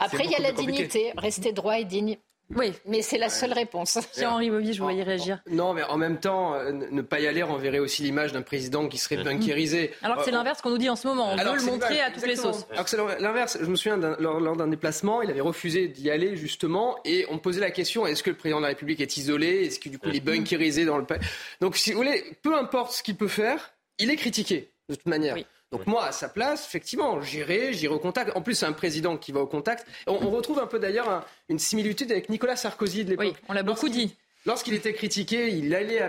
Après, 0.00 0.24
il 0.24 0.30
y 0.30 0.34
a 0.34 0.40
la 0.40 0.52
dignité, 0.52 1.12
rester 1.16 1.52
droit 1.52 1.78
et 1.78 1.84
digne. 1.84 2.18
Oui, 2.56 2.72
mais 2.86 3.02
c'est 3.02 3.18
la 3.18 3.28
seule 3.28 3.52
réponse. 3.52 3.98
Jean-Henri 4.18 4.50
Bobby, 4.50 4.72
je 4.72 4.80
voyais 4.80 5.02
réagir. 5.02 5.40
Non, 5.50 5.74
mais 5.74 5.82
en 5.82 5.98
même 5.98 6.18
temps, 6.18 6.54
euh, 6.54 6.72
ne 6.72 7.02
pas 7.02 7.20
y 7.20 7.26
aller 7.26 7.42
renverrait 7.42 7.78
aussi 7.78 8.02
l'image 8.02 8.32
d'un 8.32 8.42
président 8.42 8.88
qui 8.88 8.96
serait 8.96 9.22
bunkérisé. 9.22 9.92
Alors 10.02 10.18
que 10.18 10.24
c'est 10.24 10.30
euh, 10.30 10.36
l'inverse 10.36 10.62
qu'on 10.62 10.70
nous 10.70 10.78
dit 10.78 10.88
en 10.88 10.96
ce 10.96 11.06
moment. 11.06 11.32
On 11.32 11.36
veut 11.36 11.56
le 11.56 11.62
montrer 11.62 12.00
à 12.00 12.10
toutes 12.10 12.26
les 12.26 12.36
sauces. 12.36 12.66
Alors 12.70 12.84
que 12.84 12.90
c'est 12.90 13.20
l'inverse. 13.20 13.58
Je 13.60 13.66
me 13.66 13.76
souviens, 13.76 13.98
lors, 13.98 14.56
d'un 14.56 14.68
déplacement, 14.68 15.20
il 15.20 15.30
avait 15.30 15.42
refusé 15.42 15.88
d'y 15.88 16.10
aller, 16.10 16.36
justement, 16.36 16.96
et 17.04 17.26
on 17.30 17.38
posait 17.38 17.60
la 17.60 17.70
question 17.70 18.06
est-ce 18.06 18.22
que 18.22 18.30
le 18.30 18.36
président 18.36 18.58
de 18.58 18.62
la 18.62 18.68
République 18.68 19.00
est 19.00 19.16
isolé? 19.18 19.66
Est-ce 19.66 19.78
que, 19.78 19.90
du 19.90 19.98
coup, 19.98 20.08
il 20.08 20.16
est 20.16 20.20
bunkérisé 20.20 20.86
dans 20.86 20.96
le 20.96 21.04
pays 21.04 21.18
Donc, 21.60 21.76
si 21.76 21.92
vous 21.92 21.98
voulez, 21.98 22.24
peu 22.42 22.56
importe 22.56 22.92
ce 22.92 23.02
qu'il 23.02 23.16
peut 23.16 23.28
faire, 23.28 23.72
il 23.98 24.10
est 24.10 24.16
critiqué, 24.16 24.70
de 24.88 24.94
toute 24.94 25.06
manière. 25.06 25.36
Donc 25.70 25.86
moi, 25.86 26.06
à 26.06 26.12
sa 26.12 26.28
place, 26.28 26.66
effectivement, 26.66 27.20
j'irai, 27.20 27.74
j'irai 27.74 27.94
au 27.94 27.98
contact. 27.98 28.34
En 28.34 28.40
plus, 28.40 28.54
c'est 28.54 28.66
un 28.66 28.72
président 28.72 29.16
qui 29.18 29.32
va 29.32 29.40
au 29.40 29.46
contact. 29.46 29.86
On, 30.06 30.16
retrouve 30.30 30.58
un 30.58 30.66
peu 30.66 30.78
d'ailleurs 30.78 31.26
une 31.48 31.58
similitude 31.58 32.10
avec 32.10 32.30
Nicolas 32.30 32.56
Sarkozy 32.56 33.04
de 33.04 33.10
l'époque. 33.10 33.26
Oui, 33.26 33.36
on 33.48 33.52
l'a 33.52 33.62
beaucoup 33.62 33.88
dit. 33.88 34.16
Lorsqu'il 34.46 34.72
était 34.72 34.94
critiqué, 34.94 35.50
il, 35.50 35.74
allait, 35.74 36.00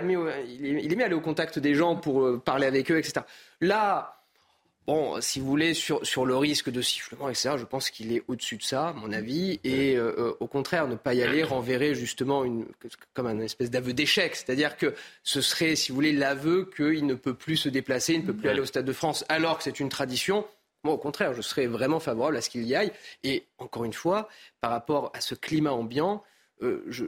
il 0.48 0.92
aimait 0.92 1.04
aller 1.04 1.14
au 1.14 1.20
contact 1.20 1.58
des 1.58 1.74
gens 1.74 1.96
pour 1.96 2.22
euh, 2.22 2.40
parler 2.42 2.66
avec 2.66 2.90
eux, 2.90 2.96
etc. 2.96 3.20
Là, 3.60 4.19
Bon, 4.90 5.20
si 5.20 5.38
vous 5.38 5.46
voulez, 5.46 5.72
sur, 5.72 6.04
sur 6.04 6.26
le 6.26 6.36
risque 6.36 6.68
de 6.68 6.82
sifflement, 6.82 7.28
etc., 7.28 7.50
je 7.56 7.64
pense 7.64 7.90
qu'il 7.90 8.12
est 8.12 8.24
au-dessus 8.26 8.56
de 8.56 8.62
ça, 8.64 8.88
à 8.88 8.92
mon 8.92 9.12
avis. 9.12 9.60
Et 9.62 9.94
euh, 9.94 10.12
euh, 10.18 10.36
au 10.40 10.48
contraire, 10.48 10.88
ne 10.88 10.96
pas 10.96 11.14
y 11.14 11.22
aller 11.22 11.44
renverrait 11.44 11.94
justement 11.94 12.44
une, 12.44 12.66
comme 13.14 13.28
un 13.28 13.38
espèce 13.38 13.70
d'aveu 13.70 13.92
d'échec. 13.92 14.34
C'est-à-dire 14.34 14.76
que 14.76 14.92
ce 15.22 15.42
serait, 15.42 15.76
si 15.76 15.92
vous 15.92 15.94
voulez, 15.94 16.10
l'aveu 16.10 16.68
qu'il 16.76 17.06
ne 17.06 17.14
peut 17.14 17.34
plus 17.34 17.56
se 17.56 17.68
déplacer, 17.68 18.14
il 18.14 18.22
ne 18.22 18.26
peut 18.26 18.34
plus 18.34 18.48
aller 18.48 18.58
au 18.58 18.66
Stade 18.66 18.84
de 18.84 18.92
France, 18.92 19.24
alors 19.28 19.58
que 19.58 19.62
c'est 19.62 19.78
une 19.78 19.90
tradition 19.90 20.44
Moi, 20.82 20.92
au 20.92 20.98
contraire, 20.98 21.34
je 21.34 21.42
serais 21.42 21.68
vraiment 21.68 22.00
favorable 22.00 22.36
à 22.36 22.40
ce 22.40 22.50
qu'il 22.50 22.64
y 22.64 22.74
aille. 22.74 22.90
Et 23.22 23.46
encore 23.58 23.84
une 23.84 23.92
fois, 23.92 24.28
par 24.60 24.72
rapport 24.72 25.12
à 25.14 25.20
ce 25.20 25.36
climat 25.36 25.70
ambiant, 25.70 26.24
euh, 26.62 26.84
je, 26.88 27.04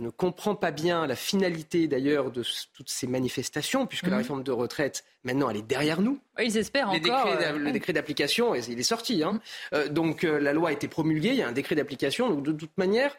ne 0.00 0.10
comprends 0.10 0.56
pas 0.56 0.72
bien 0.72 1.06
la 1.06 1.14
finalité 1.14 1.86
d'ailleurs 1.86 2.32
de 2.32 2.42
toutes 2.74 2.90
ces 2.90 3.06
manifestations, 3.06 3.86
puisque 3.86 4.06
la 4.06 4.12
mhm. 4.12 4.18
réforme 4.18 4.42
de 4.42 4.50
retraite, 4.50 5.04
maintenant, 5.22 5.48
elle 5.50 5.58
est 5.58 5.66
derrière 5.66 6.00
nous. 6.00 6.18
ils 6.40 6.56
espèrent 6.56 6.90
encore. 6.90 7.26
Euh, 7.28 7.58
le 7.58 7.70
décret 7.70 7.92
d'application, 7.92 8.54
il 8.54 8.78
est 8.78 8.82
sorti. 8.82 9.22
Hein. 9.22 9.40
Euh, 9.72 9.88
donc 9.88 10.22
la 10.24 10.52
loi 10.52 10.70
a 10.70 10.72
été 10.72 10.88
promulguée, 10.88 11.28
il 11.28 11.36
y 11.36 11.42
a 11.42 11.48
un 11.48 11.52
décret 11.52 11.76
d'application. 11.76 12.28
Donc 12.28 12.42
de 12.42 12.52
toute 12.52 12.76
manière, 12.76 13.16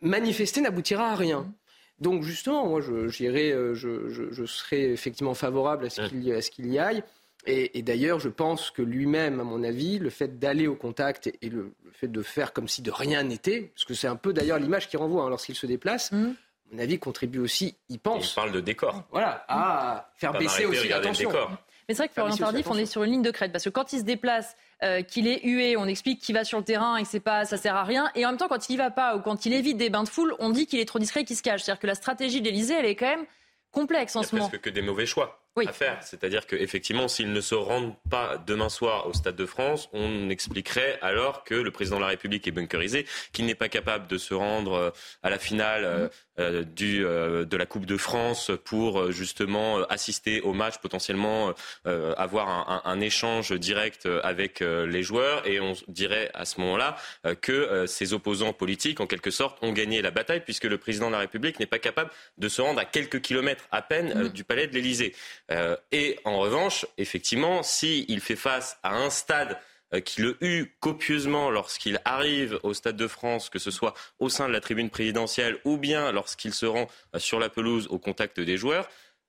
manifester 0.00 0.60
n'aboutira 0.60 1.12
à 1.12 1.14
rien. 1.14 1.40
Mhm. 1.40 1.52
Donc 2.00 2.22
justement, 2.24 2.66
moi, 2.66 2.80
je, 2.80 3.08
je, 3.08 3.74
je, 3.74 4.44
serais 4.44 4.90
effectivement 4.90 5.34
favorable 5.34 5.86
à 5.86 5.90
ce 5.90 6.50
qu'il 6.50 6.72
y 6.72 6.78
aille. 6.78 7.02
Et, 7.46 7.82
d'ailleurs, 7.82 8.18
je 8.18 8.28
pense 8.28 8.70
que 8.70 8.82
lui-même, 8.82 9.40
à 9.40 9.44
mon 9.44 9.62
avis, 9.62 9.98
le 9.98 10.10
fait 10.10 10.38
d'aller 10.38 10.66
au 10.66 10.74
contact 10.74 11.32
et, 11.40 11.48
le, 11.48 11.72
fait 11.92 12.08
de 12.08 12.22
faire 12.22 12.52
comme 12.52 12.66
si 12.66 12.82
de 12.82 12.90
rien 12.90 13.22
n'était, 13.22 13.70
parce 13.74 13.84
que 13.84 13.94
c'est 13.94 14.08
un 14.08 14.16
peu 14.16 14.32
d'ailleurs 14.32 14.58
l'image 14.58 14.88
qu'il 14.88 14.98
renvoie 14.98 15.24
hein, 15.24 15.30
lorsqu'il 15.30 15.54
se 15.54 15.66
déplace, 15.66 16.10
mmh. 16.10 16.24
à 16.24 16.74
mon 16.74 16.78
avis, 16.80 16.98
contribue 16.98 17.38
aussi, 17.38 17.76
il 17.88 17.98
pense. 17.98 18.32
il 18.32 18.34
parle 18.34 18.52
de 18.52 18.60
décor. 18.60 19.04
Voilà, 19.10 19.44
à 19.48 20.10
faire 20.16 20.32
baisser 20.32 20.66
aussi 20.66 20.88
l'attention. 20.88 21.30
Mais 21.88 21.94
c'est 21.94 22.02
vrai 22.02 22.08
que 22.08 22.14
Florian 22.14 22.36
Tardif, 22.36 22.66
on 22.68 22.76
est 22.76 22.86
sur 22.86 23.04
une 23.04 23.12
ligne 23.12 23.22
de 23.22 23.30
crête, 23.30 23.52
parce 23.52 23.62
que 23.62 23.70
quand 23.70 23.92
il 23.92 24.00
se 24.00 24.04
déplace, 24.04 24.56
euh, 24.82 25.02
qu'il 25.02 25.28
est 25.28 25.44
hué, 25.44 25.76
on 25.76 25.86
explique 25.86 26.20
qu'il 26.20 26.34
va 26.34 26.42
sur 26.42 26.58
le 26.58 26.64
terrain 26.64 26.96
et 26.96 27.02
que 27.04 27.08
c'est 27.08 27.20
pas, 27.20 27.44
ça 27.44 27.56
sert 27.56 27.76
à 27.76 27.84
rien. 27.84 28.10
Et 28.16 28.26
en 28.26 28.30
même 28.30 28.38
temps, 28.38 28.48
quand 28.48 28.68
il 28.68 28.72
y 28.72 28.76
va 28.76 28.90
pas 28.90 29.16
ou 29.16 29.20
quand 29.20 29.46
il 29.46 29.52
évite 29.52 29.76
des 29.76 29.88
bains 29.88 30.02
de 30.02 30.08
foule, 30.08 30.34
on 30.40 30.50
dit 30.50 30.66
qu'il 30.66 30.80
est 30.80 30.84
trop 30.84 30.98
discret, 30.98 31.24
qu'il 31.24 31.36
se 31.36 31.42
cache. 31.42 31.62
C'est-à-dire 31.62 31.80
que 31.80 31.86
la 31.86 31.94
stratégie 31.94 32.40
de 32.40 32.46
l'Elysée, 32.46 32.74
elle 32.74 32.86
est 32.86 32.96
quand 32.96 33.06
même 33.06 33.24
complexe 33.70 34.16
en 34.16 34.22
ce 34.22 34.34
moment. 34.34 34.50
Que 34.50 34.68
des 34.68 34.82
mauvais 34.82 35.06
choix 35.06 35.45
à 35.64 35.72
faire. 35.72 35.98
C'est-à-dire 36.02 36.46
qu'effectivement, 36.46 37.08
s'ils 37.08 37.32
ne 37.32 37.40
se 37.40 37.54
rendent 37.54 37.94
pas 38.10 38.42
demain 38.46 38.68
soir 38.68 39.06
au 39.06 39.12
Stade 39.12 39.36
de 39.36 39.46
France, 39.46 39.88
on 39.92 40.28
expliquerait 40.28 40.98
alors 41.00 41.44
que 41.44 41.54
le 41.54 41.70
président 41.70 41.96
de 41.96 42.02
la 42.02 42.08
République 42.08 42.46
est 42.46 42.50
bunkerisé, 42.50 43.06
qu'il 43.32 43.46
n'est 43.46 43.54
pas 43.54 43.68
capable 43.68 44.06
de 44.06 44.18
se 44.18 44.34
rendre 44.34 44.74
euh, 44.74 44.90
à 45.22 45.30
la 45.30 45.38
finale 45.38 45.84
euh, 45.84 46.08
du, 46.38 47.00
de 47.00 47.56
la 47.56 47.66
Coupe 47.66 47.86
de 47.86 47.96
France 47.96 48.50
pour 48.64 49.10
justement 49.12 49.78
assister 49.84 50.40
au 50.40 50.52
match, 50.52 50.78
potentiellement 50.78 51.52
avoir 51.84 52.48
un, 52.48 52.82
un, 52.84 53.00
échange 53.00 53.52
direct 53.52 54.08
avec 54.22 54.60
les 54.60 55.02
joueurs. 55.02 55.46
Et 55.46 55.60
on 55.60 55.74
dirait 55.88 56.30
à 56.34 56.44
ce 56.44 56.60
moment-là 56.60 56.96
que 57.40 57.86
ses 57.86 58.12
opposants 58.12 58.52
politiques, 58.52 59.00
en 59.00 59.06
quelque 59.06 59.30
sorte, 59.30 59.58
ont 59.62 59.72
gagné 59.72 60.02
la 60.02 60.10
bataille 60.10 60.40
puisque 60.40 60.64
le 60.64 60.78
président 60.78 61.08
de 61.08 61.12
la 61.12 61.20
République 61.20 61.58
n'est 61.60 61.66
pas 61.66 61.78
capable 61.78 62.10
de 62.38 62.48
se 62.48 62.60
rendre 62.60 62.80
à 62.80 62.84
quelques 62.84 63.20
kilomètres 63.20 63.64
à 63.70 63.82
peine 63.82 64.14
mmh. 64.14 64.28
du 64.28 64.44
palais 64.44 64.66
de 64.66 64.74
l'Élysée. 64.74 65.14
Euh, 65.50 65.76
et 65.92 66.18
en 66.24 66.38
revanche, 66.38 66.86
effectivement, 66.98 67.62
s'il 67.62 68.20
fait 68.20 68.36
face 68.36 68.78
à 68.82 68.96
un 68.96 69.10
stade 69.10 69.52
euh, 69.52 69.56
qui 70.04 70.20
le 70.20 70.36
eut 70.40 70.76
copieusement 70.80 71.50
lorsqu'il 71.50 72.00
arrive 72.04 72.58
au 72.62 72.74
Stade 72.74 72.96
de 72.96 73.06
France, 73.06 73.50
que 73.50 73.58
ce 73.58 73.70
soit 73.70 73.94
au 74.18 74.28
sein 74.28 74.48
de 74.48 74.52
la 74.52 74.60
tribune 74.60 74.90
présidentielle 74.90 75.58
ou 75.64 75.76
bien 75.76 76.12
lorsqu'il 76.12 76.52
se 76.52 76.66
rend 76.66 76.88
euh, 77.14 77.18
sur 77.18 77.38
la 77.38 77.48
pelouse 77.48 77.86
au 77.90 77.98
contact 77.98 78.40
des 78.40 78.56
joueurs, 78.56 78.88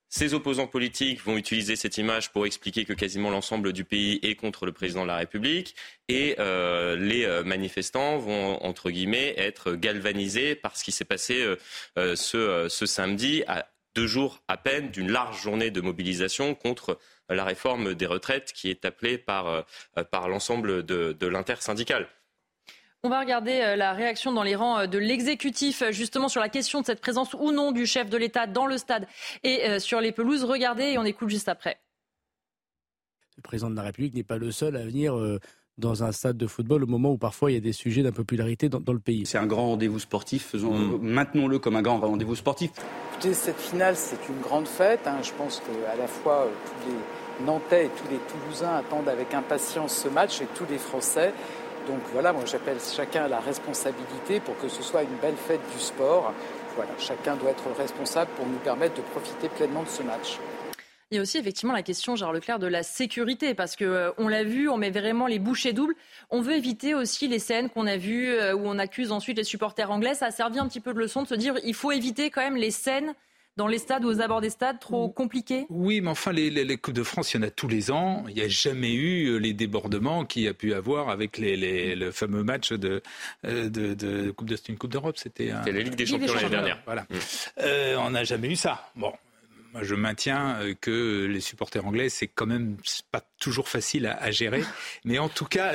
ses 0.10 0.34
opposants 0.34 0.68
politiques 0.68 1.22
vont 1.22 1.38
utiliser 1.38 1.76
cette 1.76 1.98
image 1.98 2.32
pour 2.32 2.46
expliquer 2.46 2.86
que 2.86 2.94
quasiment 2.94 3.30
l'ensemble 3.30 3.74
du 3.74 3.84
pays 3.84 4.20
est 4.24 4.36
contre 4.36 4.66
le 4.66 4.72
président 4.72 5.02
de 5.02 5.08
la 5.08 5.18
République 5.18 5.76
et 6.08 6.38
les 6.38 7.42
manifestants 7.44 8.18
vont, 8.18 8.64
entre 8.64 8.90
guillemets, 8.90 9.34
être 9.36 9.74
galvanisés 9.74 10.56
par 10.56 10.78
ce 10.78 10.86
qui 10.86 10.94
s'est 10.94 11.04
passé 11.04 11.46
ce, 11.98 12.68
ce, 12.70 12.86
samedi 12.86 13.44
à 13.48 13.68
deux 13.96 14.08
jours 14.08 14.42
à 14.48 14.56
peine 14.56 14.92
d'une 14.92 15.12
large 15.12 15.42
journée 15.42 15.72
de 15.72 15.82
mobilisation 15.82 16.56
contre 16.56 17.00
la 17.36 17.44
réforme 17.44 17.94
des 17.94 18.06
retraites 18.06 18.54
qui 18.54 18.70
est 18.70 18.86
appelée 18.86 19.18
par, 19.18 19.48
euh, 19.48 19.62
par 20.12 20.28
l'ensemble 20.30 20.86
de, 20.86 21.16
de 21.18 21.28
l'intersyndicale. 21.28 22.08
On 23.04 23.10
va 23.10 23.20
regarder 23.20 23.62
euh, 23.62 23.76
la 23.76 23.94
réaction 23.94 24.32
dans 24.32 24.44
les 24.44 24.56
rangs 24.56 24.80
euh, 24.80 24.88
de 24.88 24.98
l'exécutif 24.98 25.84
justement 25.92 26.30
sur 26.30 26.42
la 26.42 26.50
question 26.50 26.82
de 26.82 26.86
cette 26.86 27.02
présence 27.02 27.34
ou 27.34 27.52
non 27.52 27.72
du 27.72 27.86
chef 27.86 28.10
de 28.10 28.18
l'État 28.18 28.48
dans 28.48 28.66
le 28.66 28.78
stade 28.78 29.08
et 29.44 29.80
sur 29.80 30.02
les 30.02 30.12
pelouses. 30.12 30.44
Regardez 30.44 30.84
et 30.84 30.98
on 30.98 31.04
écoute 31.04 31.30
juste 31.30 31.50
après. 31.50 31.80
Le 33.36 33.44
président 33.44 33.70
de 33.70 33.76
la 33.76 33.84
République 33.84 34.16
n'est 34.16 34.24
pas 34.24 34.38
le 34.38 34.52
seul 34.52 34.76
à 34.76 34.84
venir 34.84 35.16
dans 35.78 36.04
un 36.04 36.12
stade 36.12 36.38
de 36.38 36.48
football 36.48 36.84
au 36.84 36.88
moment 36.88 37.12
où 37.12 37.18
parfois 37.18 37.52
il 37.52 37.54
y 37.54 37.58
a 37.58 37.62
des 37.62 37.74
sujets 37.74 38.02
d'impopularité 38.02 38.70
dans, 38.70 38.80
dans 38.80 38.94
le 38.94 39.00
pays. 39.00 39.26
C'est 39.26 39.38
un 39.38 39.46
grand 39.46 39.68
rendez-vous 39.68 40.00
sportif, 40.00 40.48
faisons, 40.48 40.74
mm. 40.74 41.00
maintenons-le 41.02 41.60
comme 41.60 41.76
un 41.76 41.82
grand 41.82 42.00
rendez-vous 42.00 42.36
sportif. 42.36 42.72
Écoutez, 43.12 43.34
cette 43.34 43.60
finale, 43.60 43.96
c'est 43.96 44.28
une 44.30 44.42
grande 44.42 44.68
fête. 44.68 45.02
Hein. 45.06 45.18
Je 45.22 45.32
pense 45.34 45.62
qu'à 45.62 45.96
la 45.96 46.08
fois 46.08 46.46
euh, 46.46 46.50
tous 46.66 46.90
les 46.90 47.46
Nantais 47.46 47.86
et 47.86 47.90
tous 47.90 48.10
les 48.10 48.18
Toulousains 48.18 48.76
attendent 48.76 49.10
avec 49.10 49.34
impatience 49.34 49.96
ce 49.96 50.10
match 50.10 50.42
et 50.42 50.48
tous 50.56 50.66
les 50.70 50.78
Français. 50.80 51.34
Donc 51.88 52.00
voilà, 52.12 52.34
moi 52.34 52.44
j'appelle 52.46 52.78
chacun 52.80 53.26
à 53.26 53.28
la 53.28 53.40
responsabilité 53.40 54.40
pour 54.40 54.58
que 54.58 54.68
ce 54.68 54.84
soit 54.84 55.04
une 55.04 55.16
belle 55.22 55.38
fête 55.38 55.62
du 55.74 55.80
sport. 55.80 56.34
Voilà, 56.76 56.92
chacun 57.00 57.36
doit 57.36 57.52
être 57.52 57.64
responsable 57.78 58.30
pour 58.36 58.46
nous 58.46 58.58
permettre 58.58 58.96
de 58.96 59.02
profiter 59.02 59.50
pleinement 59.50 59.84
de 59.84 59.88
ce 59.88 60.04
match. 60.04 60.38
Il 61.10 61.16
y 61.16 61.20
a 61.20 61.22
aussi 61.22 61.38
effectivement 61.38 61.74
la 61.74 61.84
question, 61.84 62.18
Gérard 62.18 62.34
Leclerc, 62.34 62.60
de 62.60 62.68
la 62.68 62.84
sécurité, 62.84 63.54
parce 63.54 63.78
que 63.78 63.86
euh, 63.86 64.12
on 64.18 64.28
l'a 64.28 64.44
vu, 64.44 64.68
on 64.68 64.76
met 64.76 64.90
vraiment 64.90 65.26
les 65.26 65.40
bouchées 65.40 65.72
doubles. 65.72 65.96
On 66.30 66.42
veut 66.42 66.56
éviter 66.58 66.96
aussi 66.96 67.30
les 67.30 67.40
scènes 67.40 67.70
qu'on 67.70 67.88
a 67.88 67.96
vues 67.96 68.28
euh, 68.28 68.54
où 68.54 68.64
on 68.66 68.78
accuse 68.78 69.14
ensuite 69.14 69.38
les 69.38 69.46
supporters 69.46 69.90
anglais. 69.90 70.16
Ça 70.16 70.26
a 70.26 70.32
servi 70.32 70.60
un 70.60 70.68
petit 70.68 70.82
peu 70.82 70.94
de 70.94 71.00
leçon 71.00 71.24
de 71.24 71.28
se 71.30 71.36
dire 71.36 71.56
il 71.64 71.74
faut 71.74 71.94
éviter 71.94 72.30
quand 72.30 72.42
même 72.42 72.58
les 72.58 72.72
scènes 72.72 73.14
dans 73.56 73.68
les 73.68 73.78
stades 73.78 74.04
ou 74.04 74.10
aux 74.10 74.20
abords 74.20 74.42
des 74.42 74.50
stades 74.50 74.82
trop 74.82 75.08
compliqués 75.08 75.66
Oui, 75.70 76.02
mais 76.02 76.10
enfin, 76.10 76.34
les, 76.34 76.50
les, 76.50 76.78
Coupes 76.78 76.94
de 76.94 77.04
France, 77.04 77.34
il 77.34 77.38
y 77.38 77.40
en 77.40 77.48
a 77.48 77.52
tous 77.52 77.70
les 77.70 77.90
ans. 77.90 78.26
Il 78.28 78.36
n'y 78.36 78.42
a 78.42 78.50
jamais 78.50 78.94
eu 78.94 79.30
euh, 79.30 79.38
les 79.38 79.54
débordements 79.54 80.26
qu'il 80.26 80.42
y 80.44 80.48
a 80.50 80.54
pu 80.54 80.74
avoir 80.74 81.10
avec 81.10 81.38
les, 81.38 81.96
le 81.96 82.12
fameux 82.12 82.44
match 82.44 82.74
de, 82.74 83.02
de, 83.46 83.70
de 83.70 84.32
Coupe 84.32 84.50
de, 84.50 84.58
Coupe 84.78 84.92
d'Europe. 84.92 85.18
C'était 85.18 85.54
la 85.66 85.72
Ligue 85.72 85.96
des 85.96 86.06
Champions 86.06 86.34
l'année 86.36 86.50
dernière. 86.50 86.82
Voilà. 86.86 87.04
Mm. 87.10 88.00
on 88.00 88.10
n'a 88.10 88.26
jamais 88.26 88.50
eu 88.50 88.58
ça. 88.58 88.92
Bon, 88.98 89.14
je 89.82 89.96
maintiens 89.96 90.58
euh, 90.60 90.74
que 90.80 91.26
les 91.26 91.40
supporters 91.40 91.86
anglais, 91.86 92.10
c'est 92.10 92.28
quand 92.28 92.46
même 92.46 92.78
pas 93.12 93.22
toujours 93.40 93.70
facile 93.70 94.08
à, 94.08 94.32
gérer. 94.32 94.64
Mais 95.06 95.20
en 95.20 95.30
tout 95.30 95.46
cas, 95.46 95.74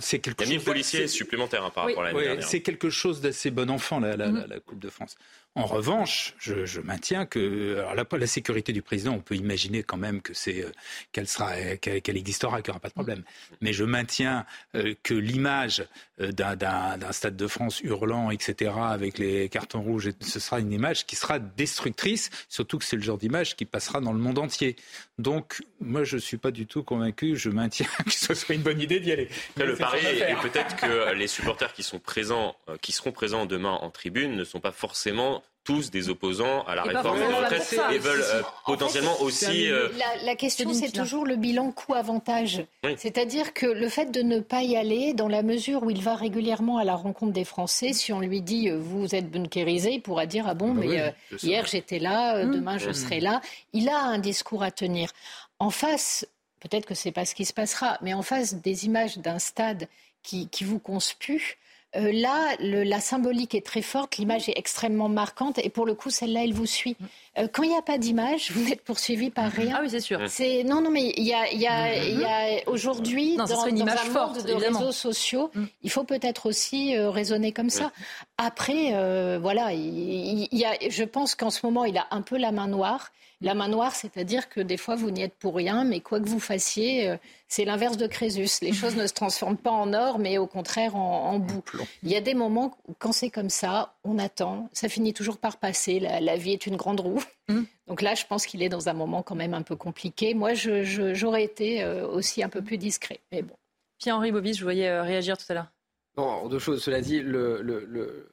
c'est 0.00 0.18
quelque 0.18 0.44
chose. 0.44 0.52
Il 0.52 0.58
y 0.58 0.60
a 0.60 0.64
policiers 0.64 1.08
supplémentaires 1.08 1.64
hein, 1.64 1.70
par 1.74 1.86
rapport 1.86 2.02
à 2.02 2.06
l'année 2.06 2.22
dernière. 2.22 2.46
C'est 2.46 2.60
quelque 2.60 2.90
chose 2.90 3.20
d'assez 3.20 3.50
bon 3.50 3.70
enfant, 3.70 4.00
la, 4.00 4.16
la, 4.16 4.60
Coupe 4.60 4.78
de 4.78 4.90
France. 4.90 5.16
En 5.56 5.66
revanche, 5.66 6.34
je, 6.38 6.80
maintiens 6.80 7.26
que 7.26 7.78
alors 7.78 7.96
la, 7.96 8.06
la, 8.08 8.26
sécurité 8.28 8.72
du 8.72 8.82
président, 8.82 9.14
on 9.14 9.20
peut 9.20 9.34
imaginer 9.34 9.82
quand 9.82 9.96
même 9.96 10.22
que 10.22 10.32
c'est 10.32 10.62
euh, 10.62 10.70
qu'elle 11.10 11.26
sera 11.26 11.52
qu'elle 11.76 12.16
existera, 12.16 12.62
qu'il 12.62 12.70
n'y 12.70 12.70
aura 12.70 12.78
pas 12.78 12.88
de 12.88 12.94
problème. 12.94 13.24
Mais 13.60 13.72
je 13.72 13.82
maintiens 13.82 14.46
euh, 14.76 14.94
que 15.02 15.12
l'image 15.12 15.84
euh, 16.20 16.30
d'un 16.30 17.10
stade 17.10 17.36
de 17.36 17.48
France 17.48 17.80
hurlant, 17.80 18.30
etc., 18.30 18.74
avec 18.80 19.18
les 19.18 19.48
cartons 19.48 19.82
rouges, 19.82 20.10
ce 20.20 20.38
sera 20.38 20.60
une 20.60 20.70
image 20.70 21.04
qui 21.04 21.16
sera 21.16 21.40
destructrice, 21.40 22.30
surtout 22.48 22.78
que 22.78 22.84
c'est 22.84 22.96
le 22.96 23.02
genre 23.02 23.18
d'image 23.18 23.56
qui 23.56 23.64
passera 23.64 24.00
dans 24.00 24.12
le 24.12 24.20
monde 24.20 24.38
entier. 24.38 24.76
Donc, 25.18 25.62
moi, 25.80 26.04
je 26.04 26.14
ne 26.14 26.20
suis 26.20 26.38
pas 26.38 26.52
du 26.52 26.66
tout 26.66 26.84
convaincu. 26.84 27.36
Je 27.36 27.50
maintiens 27.50 27.88
que 28.04 28.12
ce 28.12 28.34
soit 28.34 28.54
une 28.54 28.62
bonne 28.62 28.80
idée 28.80 29.00
d'y 29.00 29.10
aller. 29.10 29.28
le 29.56 29.74
pari 29.74 30.06
est 30.06 30.40
peut-être 30.42 30.76
que 30.76 31.12
les 31.12 31.26
supporters 31.26 31.72
qui 31.72 31.82
sont 31.82 31.98
présents, 31.98 32.54
qui 32.80 32.92
seront 32.92 33.10
présents 33.10 33.46
demain 33.46 33.72
en 33.72 33.90
tribune, 33.90 34.36
ne 34.36 34.44
sont 34.44 34.60
pas 34.60 34.72
forcément 34.72 35.39
tous 35.64 35.90
des 35.90 36.08
opposants 36.08 36.62
à 36.64 36.74
la 36.74 36.82
réforme 36.82 37.18
des 37.18 37.26
retraites 37.26 37.74
et 37.92 37.98
veulent 37.98 38.22
euh, 38.22 38.42
potentiellement 38.64 39.20
aussi. 39.20 39.70
Euh, 39.70 39.88
la, 40.24 40.34
question, 40.34 40.72
c'est 40.72 40.90
toujours 40.90 41.26
le 41.26 41.36
bilan 41.36 41.70
coût-avantage. 41.70 42.64
C'est-à-dire 42.96 43.52
que 43.52 43.66
le 43.66 43.88
fait 43.88 44.10
de 44.10 44.22
ne 44.22 44.40
pas 44.40 44.62
y 44.62 44.76
aller, 44.76 45.12
dans 45.12 45.28
la 45.28 45.42
mesure 45.42 45.82
où 45.82 45.90
il 45.90 46.02
va 46.02 46.14
régulièrement 46.14 46.78
à 46.78 46.84
la 46.84 46.94
rencontre 46.94 47.32
des 47.32 47.44
Français, 47.44 47.92
si 47.92 48.12
on 48.12 48.20
lui 48.20 48.40
dit 48.40 48.70
euh, 48.70 48.78
vous 48.78 49.14
êtes 49.14 49.30
bunkérisé, 49.30 49.92
il 49.92 50.02
pourra 50.02 50.26
dire 50.26 50.46
ah 50.48 50.54
bon, 50.54 50.72
ah 50.72 50.80
bah 50.80 50.86
mais 50.86 51.14
hier 51.42 51.66
j'étais 51.66 51.98
là, 51.98 52.44
mmh. 52.44 52.50
demain 52.52 52.78
je 52.78 52.90
mmh. 52.90 52.94
serai 52.94 53.20
là. 53.20 53.40
Il 53.72 53.88
a 53.88 53.98
un 53.98 54.18
discours 54.18 54.62
à 54.62 54.70
tenir. 54.70 55.10
En 55.58 55.70
face, 55.70 56.26
peut-être 56.60 56.86
que 56.86 56.94
c'est 56.94 57.12
pas 57.12 57.26
ce 57.26 57.34
qui 57.34 57.44
se 57.44 57.52
passera, 57.52 57.98
mais 58.00 58.14
en 58.14 58.22
face 58.22 58.54
des 58.54 58.86
images 58.86 59.18
d'un 59.18 59.38
stade 59.38 59.88
qui, 60.22 60.48
qui 60.48 60.64
vous 60.64 60.78
conspue, 60.78 61.58
euh, 61.96 62.12
là, 62.12 62.54
la 62.60 63.00
symbolique 63.00 63.54
est 63.54 63.66
très 63.66 63.82
forte, 63.82 64.16
l'image 64.16 64.48
est 64.48 64.56
extrêmement 64.56 65.08
marquante 65.08 65.58
et 65.58 65.70
pour 65.70 65.86
le 65.86 65.94
coup, 65.94 66.10
celle-là, 66.10 66.44
elle 66.44 66.52
vous 66.52 66.66
suit. 66.66 66.96
Euh, 67.36 67.48
quand 67.52 67.64
il 67.64 67.70
n'y 67.70 67.76
a 67.76 67.82
pas 67.82 67.98
d'image, 67.98 68.52
vous 68.52 68.68
n'êtes 68.68 68.82
poursuivi 68.82 69.30
par 69.30 69.50
rien. 69.50 69.74
Ah 69.76 69.80
oui, 69.82 69.90
c'est 69.90 70.00
sûr. 70.00 70.20
C'est 70.28 70.62
non, 70.62 70.80
non, 70.80 70.90
mais 70.90 71.12
il 71.16 71.24
y 71.24 71.34
a, 71.34 71.52
y 71.52 71.66
a, 71.66 72.68
aujourd'hui 72.68 73.36
dans, 73.36 73.44
dans, 73.44 73.64
un 73.64 73.96
forte, 73.96 74.36
monde 74.36 74.46
de 74.46 74.52
réseaux 74.52 74.92
sociaux, 74.92 75.50
mm. 75.54 75.64
il 75.82 75.90
faut 75.90 76.04
peut-être 76.04 76.46
aussi 76.46 76.96
euh, 76.96 77.10
raisonner 77.10 77.50
comme 77.52 77.70
ça. 77.70 77.90
Après, 78.38 79.38
voilà, 79.38 79.72
il, 79.72 80.48
y 80.52 80.64
a, 80.64 80.76
je 80.88 81.04
pense 81.04 81.34
qu'en 81.34 81.50
ce 81.50 81.66
moment, 81.66 81.84
il 81.84 81.98
a 81.98 82.06
un 82.12 82.22
peu 82.22 82.38
la 82.38 82.52
main 82.52 82.68
noire 82.68 83.10
La 83.42 83.54
main 83.54 83.68
noire, 83.68 83.94
c'est-à-dire 83.94 84.50
que 84.50 84.60
des 84.60 84.76
fois, 84.76 84.96
vous 84.96 85.10
n'y 85.10 85.22
êtes 85.22 85.34
pour 85.34 85.54
rien, 85.54 85.84
mais 85.84 86.00
quoi 86.00 86.20
que 86.20 86.28
vous 86.28 86.40
fassiez, 86.40 87.08
euh, 87.08 87.16
c'est 87.48 87.64
l'inverse 87.64 87.96
de 87.96 88.06
Crésus. 88.06 88.60
Les 88.60 88.74
choses 88.74 88.96
ne 88.96 89.06
se 89.06 89.14
transforment 89.14 89.56
pas 89.56 89.70
en 89.70 89.94
or, 89.94 90.18
mais 90.18 90.36
au 90.36 90.46
contraire 90.46 90.94
en, 90.94 91.38
boue. 91.38 91.62
Il 92.02 92.10
y 92.10 92.16
a 92.16 92.20
des 92.20 92.34
moments 92.34 92.76
où, 92.86 92.94
quand 92.98 93.12
c'est 93.12 93.30
comme 93.30 93.48
ça, 93.48 93.94
on 94.04 94.18
attend, 94.18 94.68
ça 94.72 94.90
finit 94.90 95.14
toujours 95.14 95.38
par 95.38 95.56
passer. 95.56 96.00
La, 96.00 96.36
vie 96.36 96.52
est 96.52 96.66
une 96.66 96.76
grande 96.76 97.00
roue. 97.00 97.22
Mm. 97.48 97.62
Donc 97.86 98.02
là, 98.02 98.14
je 98.14 98.26
pense 98.26 98.44
qu'il 98.44 98.62
est 98.62 98.68
dans 98.68 98.88
un 98.90 98.92
moment 98.92 99.22
quand 99.22 99.34
même 99.34 99.54
un 99.54 99.62
peu 99.62 99.74
compliqué. 99.74 100.34
Moi, 100.34 100.52
j'aurais 100.54 101.44
été 101.44 101.82
euh, 101.82 102.06
aussi 102.06 102.42
un 102.42 102.50
peu 102.50 102.62
plus 102.62 102.76
discret. 102.76 103.20
Mais 103.32 103.40
bon. 103.40 103.54
Pierre-Henri 103.98 104.32
Bobis, 104.32 104.54
je 104.54 104.64
voyais 104.64 104.88
euh, 104.88 105.02
réagir 105.02 105.38
tout 105.38 105.44
à 105.48 105.54
l'heure. 105.54 105.72
Non, 106.16 106.48
deux 106.48 106.58
choses. 106.58 106.82
Cela 106.82 107.00
dit, 107.00 107.20
le, 107.20 108.28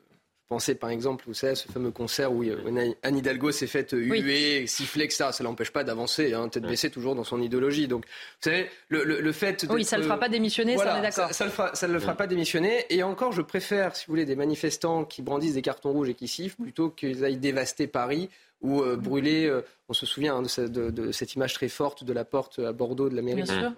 Pensez 0.47 0.75
par 0.75 0.89
exemple, 0.89 1.25
vous 1.27 1.33
savez, 1.33 1.55
ce 1.55 1.67
fameux 1.67 1.91
concert 1.91 2.31
où 2.31 2.41
euh, 2.41 2.93
Anne 3.03 3.17
Hidalgo 3.17 3.51
s'est 3.51 3.67
faite 3.67 3.93
euh, 3.93 3.97
huer, 3.97 4.65
siffler, 4.65 5.03
etc. 5.03 5.25
Ça 5.31 5.43
l'empêche 5.43 5.71
pas 5.71 5.83
d'avancer, 5.83 6.33
hein, 6.33 6.47
tête 6.47 6.63
baissée 6.63 6.89
toujours 6.89 7.15
dans 7.15 7.25
son 7.25 7.41
idéologie. 7.41 7.89
Donc, 7.89 8.05
vous 8.05 8.49
savez, 8.49 8.69
le, 8.87 9.31
fait. 9.33 9.65
Oui, 9.69 9.83
ça 9.83 9.97
ne 9.97 10.03
le 10.03 10.07
fera 10.07 10.17
pas 10.17 10.29
démissionner, 10.29 10.77
ça 10.77 10.93
on 10.95 10.99
est 10.99 11.01
d'accord. 11.01 11.33
Ça, 11.33 11.45
ne 11.87 11.93
le 11.93 11.99
fera 11.99 12.15
pas 12.15 12.27
démissionner. 12.27 12.85
Et 12.89 13.03
encore, 13.03 13.33
je 13.33 13.41
préfère, 13.41 13.95
si 13.95 14.05
vous 14.07 14.13
voulez, 14.13 14.25
des 14.25 14.37
manifestants 14.37 15.03
qui 15.03 15.21
brandissent 15.21 15.55
des 15.55 15.61
cartons 15.61 15.91
rouges 15.91 16.09
et 16.09 16.13
qui 16.13 16.29
sifflent 16.29 16.61
plutôt 16.61 16.89
qu'ils 16.89 17.25
aillent 17.25 17.37
dévaster 17.37 17.87
Paris 17.87 18.29
ou 18.61 18.81
euh, 18.81 18.95
brûler. 18.95 19.53
on 19.89 19.93
se 19.93 20.05
souvient 20.05 20.37
hein, 20.37 20.43
de, 20.43 21.11
cette 21.11 21.35
image 21.35 21.55
très 21.55 21.67
forte 21.67 22.05
de 22.05 22.13
la 22.13 22.23
porte 22.23 22.59
à 22.59 22.71
Bordeaux 22.71 23.09
de 23.09 23.15
la 23.15 23.21
mairie. 23.21 23.43
Bien 23.43 23.59
sûr 23.59 23.73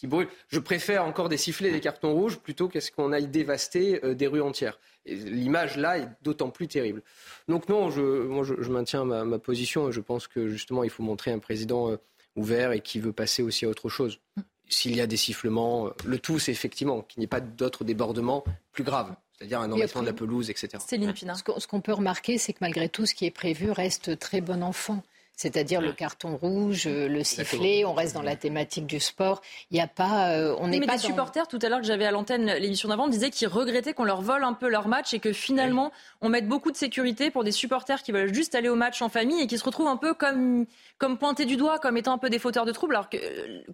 qui 0.00 0.08
Je 0.48 0.58
préfère 0.58 1.04
encore 1.04 1.28
des 1.28 1.36
sifflets 1.36 1.70
des 1.70 1.80
cartons 1.80 2.14
rouges 2.14 2.38
plutôt 2.38 2.68
qu'à 2.68 2.80
ce 2.80 2.90
qu'on 2.90 3.12
aille 3.12 3.28
dévaster 3.28 4.00
euh, 4.04 4.14
des 4.14 4.26
rues 4.26 4.40
entières. 4.40 4.78
L'image 5.06 5.76
là 5.76 5.98
est 5.98 6.08
d'autant 6.22 6.50
plus 6.50 6.68
terrible. 6.68 7.02
Donc 7.48 7.68
non, 7.68 7.90
je, 7.90 8.00
moi 8.26 8.44
je, 8.44 8.70
maintiens 8.70 9.04
ma, 9.04 9.38
position 9.38 9.88
et 9.88 9.92
je 9.92 10.00
pense 10.00 10.28
que 10.28 10.48
justement 10.48 10.84
il 10.84 10.90
faut 10.90 11.02
montrer 11.02 11.32
un 11.32 11.38
président 11.38 11.90
euh, 11.90 11.96
ouvert 12.36 12.72
et 12.72 12.80
qui 12.80 13.00
veut 13.00 13.12
passer 13.12 13.42
aussi 13.42 13.64
à 13.64 13.68
autre 13.68 13.88
chose. 13.88 14.20
S'il 14.68 14.94
y 14.94 15.00
a 15.00 15.06
des 15.06 15.16
sifflements, 15.16 15.86
euh, 15.86 15.90
le 16.04 16.18
tout 16.18 16.38
c'est 16.38 16.52
effectivement 16.52 17.02
qu'il 17.02 17.20
n'y 17.20 17.24
ait 17.24 17.28
pas 17.28 17.40
d'autres 17.40 17.84
débordements 17.84 18.44
plus 18.72 18.84
graves 18.84 19.14
c'est-à-dire 19.40 19.60
un 19.60 19.72
enlèvement 19.72 20.02
de 20.02 20.06
la 20.06 20.12
pelouse, 20.12 20.50
etc. 20.50 20.68
Céline 20.86 21.14
Pina. 21.14 21.34
Ce 21.34 21.66
qu'on 21.66 21.80
peut 21.80 21.94
remarquer, 21.94 22.36
c'est 22.36 22.52
que 22.52 22.58
malgré 22.60 22.90
tout, 22.90 23.06
ce 23.06 23.14
qui 23.14 23.24
est 23.24 23.30
prévu 23.30 23.70
reste 23.70 24.18
très 24.18 24.42
bon 24.42 24.62
enfant 24.62 25.02
c'est-à-dire 25.40 25.80
le 25.80 25.92
carton 25.92 26.36
rouge, 26.36 26.86
euh, 26.86 27.08
le 27.08 27.24
sifflet. 27.24 27.86
On 27.86 27.94
reste 27.94 28.12
dans 28.12 28.20
la 28.20 28.36
thématique 28.36 28.86
du 28.86 29.00
sport. 29.00 29.40
Il 29.70 29.74
n'y 29.74 29.80
a 29.80 29.86
pas, 29.86 30.32
euh, 30.32 30.54
on 30.58 30.68
n'est 30.68 30.80
pas. 30.82 30.96
Des 30.96 30.98
supporters 30.98 31.48
tout 31.48 31.58
à 31.62 31.70
l'heure 31.70 31.80
que 31.80 31.86
j'avais 31.86 32.04
à 32.04 32.10
l'antenne 32.10 32.52
l'émission 32.58 32.90
d'avant 32.90 33.08
disaient 33.08 33.30
qu'ils 33.30 33.48
regrettaient 33.48 33.94
qu'on 33.94 34.04
leur 34.04 34.20
vole 34.20 34.44
un 34.44 34.52
peu 34.52 34.68
leur 34.68 34.86
match 34.86 35.14
et 35.14 35.18
que 35.18 35.32
finalement 35.32 35.92
on 36.20 36.28
mette 36.28 36.46
beaucoup 36.46 36.70
de 36.70 36.76
sécurité 36.76 37.30
pour 37.30 37.42
des 37.42 37.52
supporters 37.52 38.02
qui 38.02 38.12
veulent 38.12 38.34
juste 38.34 38.54
aller 38.54 38.68
au 38.68 38.74
match 38.74 39.00
en 39.00 39.08
famille 39.08 39.40
et 39.40 39.46
qui 39.46 39.56
se 39.56 39.64
retrouvent 39.64 39.86
un 39.86 39.96
peu 39.96 40.12
comme 40.12 40.66
comme 40.98 41.16
pointés 41.16 41.46
du 41.46 41.56
doigt, 41.56 41.78
comme 41.78 41.96
étant 41.96 42.12
un 42.12 42.18
peu 42.18 42.28
des 42.28 42.38
fauteurs 42.38 42.66
de 42.66 42.72
troubles, 42.72 42.94
alors 42.94 43.08
que 43.08 43.16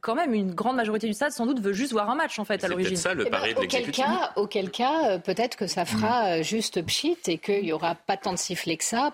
quand 0.00 0.14
même 0.14 0.32
une 0.32 0.54
grande 0.54 0.76
majorité 0.76 1.08
du 1.08 1.14
stade 1.14 1.32
sans 1.32 1.46
doute 1.46 1.60
veut 1.60 1.72
juste 1.72 1.90
voir 1.90 2.08
un 2.08 2.14
match 2.14 2.38
en 2.38 2.44
fait 2.44 2.62
à 2.62 2.68
l'origine. 2.68 2.94
C'est 2.94 3.02
ça 3.02 3.14
le 3.14 3.26
eh 3.26 3.30
ben, 3.30 3.38
pari 3.38 3.54
de 3.54 3.58
auquel 3.58 3.90
cas, 3.90 4.32
auquel 4.36 4.70
cas, 4.70 5.10
euh, 5.10 5.18
peut-être 5.18 5.56
que 5.56 5.66
ça 5.66 5.84
fera 5.84 6.42
juste 6.42 6.80
pchit 6.82 7.18
et 7.26 7.38
qu'il 7.38 7.64
n'y 7.64 7.72
aura 7.72 7.96
pas 7.96 8.16
tant 8.16 8.32
de 8.32 8.38
sifflets 8.38 8.76
que 8.76 8.84
ça, 8.84 9.12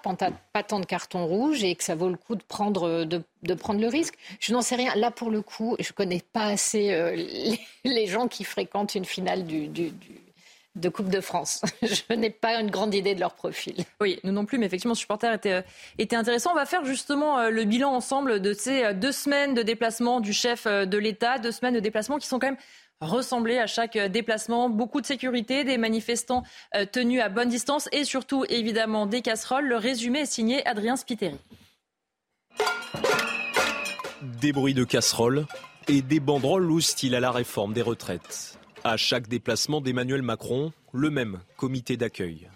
pas 0.52 0.62
tant 0.62 0.80
de 0.80 0.85
cartons 0.85 1.25
rouges 1.25 1.64
et 1.64 1.75
que 1.75 1.85
ça 1.85 1.94
vaut 1.94 2.11
le 2.11 2.18
coup 2.18 2.35
de 2.35 2.41
prendre 2.49 3.04
de 3.04 3.22
de 3.42 3.54
prendre 3.54 3.80
le 3.80 3.88
risque. 3.88 4.14
Je 4.40 4.52
n'en 4.52 4.62
sais 4.62 4.76
rien. 4.76 4.94
Là, 4.94 5.11
pour 5.11 5.30
le 5.30 5.42
coup, 5.42 5.76
je 5.78 5.88
ne 5.88 5.92
connais 5.92 6.22
pas 6.32 6.46
assez 6.46 6.92
euh, 6.92 7.16
les, 7.84 8.06
gens 8.06 8.28
qui 8.28 8.44
fréquentent 8.44 8.94
une 8.94 9.04
finale 9.04 9.44
de 9.46 10.88
Coupe 10.88 11.08
de 11.08 11.20
France. 11.20 11.62
Je 11.82 12.14
n'ai 12.14 12.30
pas 12.30 12.61
une 12.61 12.70
grande 12.70 12.94
idée 12.94 13.14
de 13.14 13.20
leur 13.20 13.34
profil. 13.34 13.75
Oui, 14.00 14.18
nous 14.25 14.32
non 14.32 14.46
plus, 14.46 14.58
mais 14.58 14.66
effectivement, 14.66 14.94
ce 14.94 15.00
supporter 15.00 15.34
était, 15.34 15.52
euh, 15.52 15.62
était 15.99 16.16
intéressant. 16.16 16.52
On 16.52 16.56
va 16.56 16.66
faire 16.66 16.84
justement 16.84 17.38
euh, 17.38 17.50
le 17.50 17.64
bilan 17.64 17.92
ensemble 17.92 18.40
de 18.40 18.52
ces 18.52 18.94
deux 18.94 19.12
semaines 19.12 19.54
de 19.54 19.62
déplacement 19.62 20.20
du 20.20 20.32
chef 20.32 20.66
de 20.66 20.99
l'État, 20.99 21.38
deux 21.38 21.52
semaines 21.52 21.75
de 21.75 21.80
déplacement 21.80 22.18
qui 22.18 22.26
sont 22.26 22.38
quand 22.38 22.49
même 22.49 22.56
ressemblées 23.00 23.58
à 23.58 23.66
chaque 23.66 23.99
déplacement. 23.99 24.70
Beaucoup 24.70 25.00
de 25.00 25.06
sécurité, 25.06 25.64
des 25.64 25.76
manifestants 25.76 26.44
tenus 26.92 27.20
à 27.20 27.28
bonne 27.28 27.49
distance 27.49 27.88
et 27.90 28.04
surtout, 28.04 28.44
évidemment, 28.49 29.06
des 29.06 29.22
casseroles. 29.22 29.66
Le 29.66 29.76
résumé 29.76 30.20
est 30.20 30.26
signé 30.26 30.64
Adrien 30.66 30.94
Spiteri. 30.94 31.37
Des 34.40 34.52
bruits 34.52 34.75
de 34.75 34.85
casseroles 34.85 35.47
et 35.88 36.02
des 36.02 36.21
banderoles 36.21 36.71
hostiles 36.71 37.14
à 37.14 37.21
la 37.21 37.30
réforme 37.30 37.73
des 37.73 37.82
retraites. 37.82 38.59
À 38.85 38.97
chaque 38.97 39.28
déplacement 39.28 39.80
d'Emmanuel 39.80 40.23
Macron, 40.23 40.73
le 40.92 41.11
même 41.11 41.40
comité 41.56 41.97
d'accueil. 41.97 42.49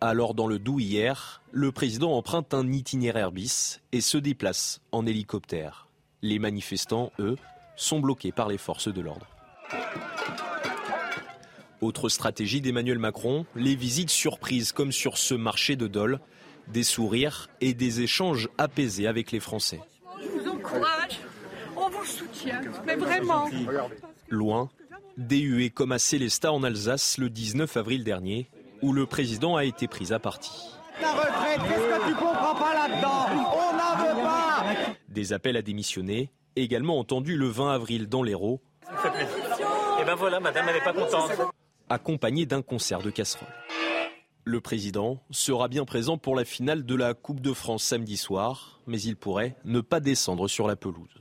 Alors 0.00 0.34
dans 0.34 0.46
le 0.46 0.58
Doubs 0.58 0.80
hier, 0.80 1.42
le 1.50 1.72
président 1.72 2.12
emprunte 2.12 2.54
un 2.54 2.70
itinéraire 2.70 3.32
bis 3.32 3.80
et 3.90 4.00
se 4.00 4.18
déplace 4.18 4.80
en 4.92 5.06
hélicoptère. 5.06 5.88
Les 6.22 6.38
manifestants, 6.38 7.12
eux, 7.18 7.36
sont 7.76 8.00
bloqués 8.00 8.32
par 8.32 8.48
les 8.48 8.58
forces 8.58 8.92
de 8.92 9.00
l'ordre. 9.00 9.26
Autre 11.80 12.08
stratégie 12.08 12.60
d'Emmanuel 12.60 12.98
Macron, 12.98 13.46
les 13.54 13.76
visites 13.76 14.10
surprises 14.10 14.72
comme 14.72 14.90
sur 14.90 15.16
ce 15.16 15.34
marché 15.34 15.76
de 15.76 15.86
Dole, 15.86 16.18
des 16.72 16.82
sourires 16.82 17.48
et 17.60 17.74
des 17.74 18.00
échanges 18.00 18.48
apaisés 18.58 19.06
avec 19.06 19.32
les 19.32 19.40
Français. 19.40 19.80
Je 20.22 20.28
vous 20.28 20.48
encourage, 20.48 21.18
on 21.76 21.88
vous 21.88 22.04
soutient, 22.04 22.60
mais 22.86 22.96
vraiment. 22.96 23.48
Loin, 24.28 24.68
déhué 25.16 25.70
comme 25.70 25.92
à 25.92 25.98
Célestat 25.98 26.52
en 26.52 26.62
Alsace 26.62 27.18
le 27.18 27.30
19 27.30 27.76
avril 27.76 28.04
dernier, 28.04 28.48
où 28.82 28.92
le 28.92 29.06
président 29.06 29.56
a 29.56 29.64
été 29.64 29.88
pris 29.88 30.12
à 30.12 30.18
partie. 30.18 30.70
La 31.00 31.12
retraite, 31.12 31.60
qu'est-ce 31.68 32.04
que 32.04 32.08
tu 32.08 32.14
comprends 32.14 32.54
pas 32.54 32.74
là-dedans? 32.74 33.26
On 33.52 33.76
n'en 33.76 34.14
veut 34.14 34.22
pas 34.22 34.64
Des 35.08 35.32
appels 35.32 35.56
à 35.56 35.62
démissionner, 35.62 36.30
également 36.56 36.98
entendus 36.98 37.36
le 37.36 37.48
20 37.48 37.72
avril 37.72 38.08
dans 38.08 38.22
l'Hérault. 38.22 38.60
Et 40.00 40.04
ben 40.04 40.14
voilà, 40.14 40.40
madame, 40.40 40.66
elle 40.68 40.76
n'est 40.76 40.80
pas 40.80 40.92
contente. 40.92 41.30
Accompagné 41.88 42.46
d'un 42.46 42.62
concert 42.62 43.00
de 43.00 43.10
casseroles. 43.10 43.48
Le 44.50 44.62
président 44.62 45.20
sera 45.30 45.68
bien 45.68 45.84
présent 45.84 46.16
pour 46.16 46.34
la 46.34 46.46
finale 46.46 46.86
de 46.86 46.94
la 46.94 47.12
Coupe 47.12 47.42
de 47.42 47.52
France 47.52 47.84
samedi 47.84 48.16
soir, 48.16 48.80
mais 48.86 48.98
il 48.98 49.14
pourrait 49.14 49.54
ne 49.66 49.82
pas 49.82 50.00
descendre 50.00 50.48
sur 50.48 50.66
la 50.66 50.74
pelouse. 50.74 51.20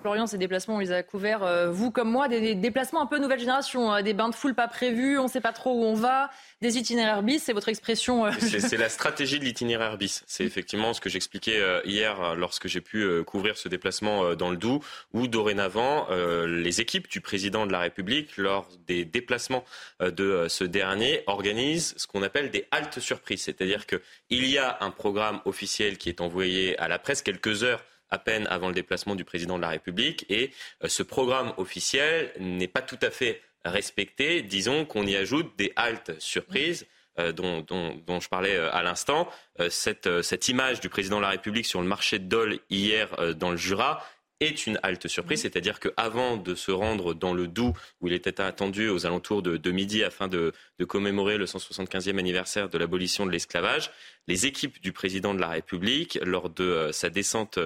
Florian, 0.00 0.26
ces 0.26 0.38
déplacements, 0.38 0.76
on 0.76 0.78
les 0.78 0.92
a 0.92 1.02
couverts, 1.02 1.42
euh, 1.42 1.70
vous 1.70 1.90
comme 1.90 2.10
moi, 2.10 2.28
des, 2.28 2.54
déplacements 2.54 3.02
un 3.02 3.06
peu 3.06 3.18
nouvelle 3.18 3.38
génération, 3.38 3.92
hein, 3.92 4.02
des 4.02 4.14
bains 4.14 4.30
de 4.30 4.34
foule 4.34 4.54
pas 4.54 4.66
prévus, 4.66 5.18
on 5.18 5.24
ne 5.24 5.28
sait 5.28 5.42
pas 5.42 5.52
trop 5.52 5.72
où 5.72 5.84
on 5.84 5.94
va, 5.94 6.30
des 6.62 6.78
itinéraires 6.78 7.22
bis, 7.22 7.42
c'est 7.42 7.52
votre 7.52 7.68
expression. 7.68 8.26
Euh, 8.26 8.30
c'est 8.40 8.76
la 8.78 8.88
stratégie 8.88 9.38
de 9.38 9.44
l'itinéraire 9.44 9.98
bis. 9.98 10.24
C'est 10.26 10.44
effectivement 10.44 10.94
ce 10.94 11.02
que 11.02 11.10
j'expliquais 11.10 11.58
euh, 11.58 11.80
hier 11.84 12.34
lorsque 12.34 12.66
j'ai 12.66 12.80
pu 12.80 13.06
couvrir 13.24 13.58
ce 13.58 13.68
déplacement 13.68 14.34
dans 14.34 14.50
le 14.50 14.56
Doubs, 14.56 14.82
où 15.12 15.26
dorénavant, 15.26 16.06
les 16.10 16.80
équipes 16.80 17.08
du 17.08 17.20
président 17.20 17.66
de 17.66 17.72
la 17.72 17.80
République, 17.80 18.36
lors 18.36 18.68
des 18.86 19.04
déplacements 19.04 19.64
de 20.00 20.46
ce 20.48 20.64
dernier, 20.64 21.22
organisent 21.26 21.94
ce 21.96 22.06
qu'on 22.06 22.22
appelle 22.22 22.50
des 22.50 22.66
haltes 22.70 23.00
surprises. 23.00 23.42
C'est-à-dire 23.42 23.86
qu'il 23.86 24.00
y 24.46 24.58
a 24.58 24.78
un 24.80 24.90
programme 24.90 25.40
officiel 25.44 25.98
qui 25.98 26.08
est 26.08 26.20
envoyé 26.20 26.78
à 26.78 26.88
la 26.88 26.98
presse 26.98 27.22
quelques 27.22 27.64
heures 27.64 27.84
à 28.10 28.18
peine 28.18 28.46
avant 28.48 28.68
le 28.68 28.74
déplacement 28.74 29.14
du 29.14 29.24
président 29.24 29.56
de 29.56 29.62
la 29.62 29.68
République. 29.68 30.26
Et 30.28 30.50
euh, 30.82 30.88
ce 30.88 31.02
programme 31.02 31.52
officiel 31.56 32.32
n'est 32.38 32.68
pas 32.68 32.82
tout 32.82 32.98
à 33.02 33.10
fait 33.10 33.42
respecté. 33.64 34.42
Disons 34.42 34.84
qu'on 34.84 35.06
y 35.06 35.16
ajoute 35.16 35.52
des 35.56 35.72
haltes 35.76 36.18
surprises. 36.18 36.86
Euh, 37.18 37.32
dont, 37.32 38.20
je 38.20 38.28
parlais 38.28 38.54
euh, 38.56 38.72
à 38.72 38.82
l'instant, 38.82 39.28
cette, 39.68 40.22
cette, 40.22 40.48
image 40.48 40.80
du 40.80 40.88
président 40.88 41.16
de 41.16 41.22
la 41.22 41.30
République 41.30 41.66
sur 41.66 41.82
le 41.82 41.88
marché 41.88 42.18
de 42.18 42.24
Dole 42.24 42.60
hier 42.70 43.08
dans 43.34 43.50
le 43.50 43.56
Jura 43.56 44.02
est 44.40 44.66
une 44.66 44.78
halte 44.82 45.06
surprise, 45.06 45.42
c'est-à-dire 45.42 45.80
qu'avant 45.80 46.36
de 46.38 46.54
se 46.54 46.70
rendre 46.70 47.14
dans 47.14 47.34
le 47.34 47.46
Doubs, 47.46 47.74
où 48.00 48.08
il 48.08 48.14
était 48.14 48.40
attendu 48.40 48.88
aux 48.88 49.06
alentours 49.06 49.42
de, 49.42 49.70
midi 49.70 50.02
afin 50.02 50.28
de, 50.28 50.52
commémorer 50.88 51.36
le 51.36 51.44
175e 51.44 52.18
anniversaire 52.18 52.70
de 52.70 52.78
l'abolition 52.78 53.26
de 53.26 53.30
l'esclavage, 53.30 53.90
les 54.28 54.46
équipes 54.46 54.80
du 54.80 54.92
président 54.92 55.34
de 55.34 55.40
la 55.40 55.48
République, 55.48 56.18
lors 56.22 56.48
de 56.48 56.64
euh, 56.64 56.92
sa 56.92 57.10
descente 57.10 57.58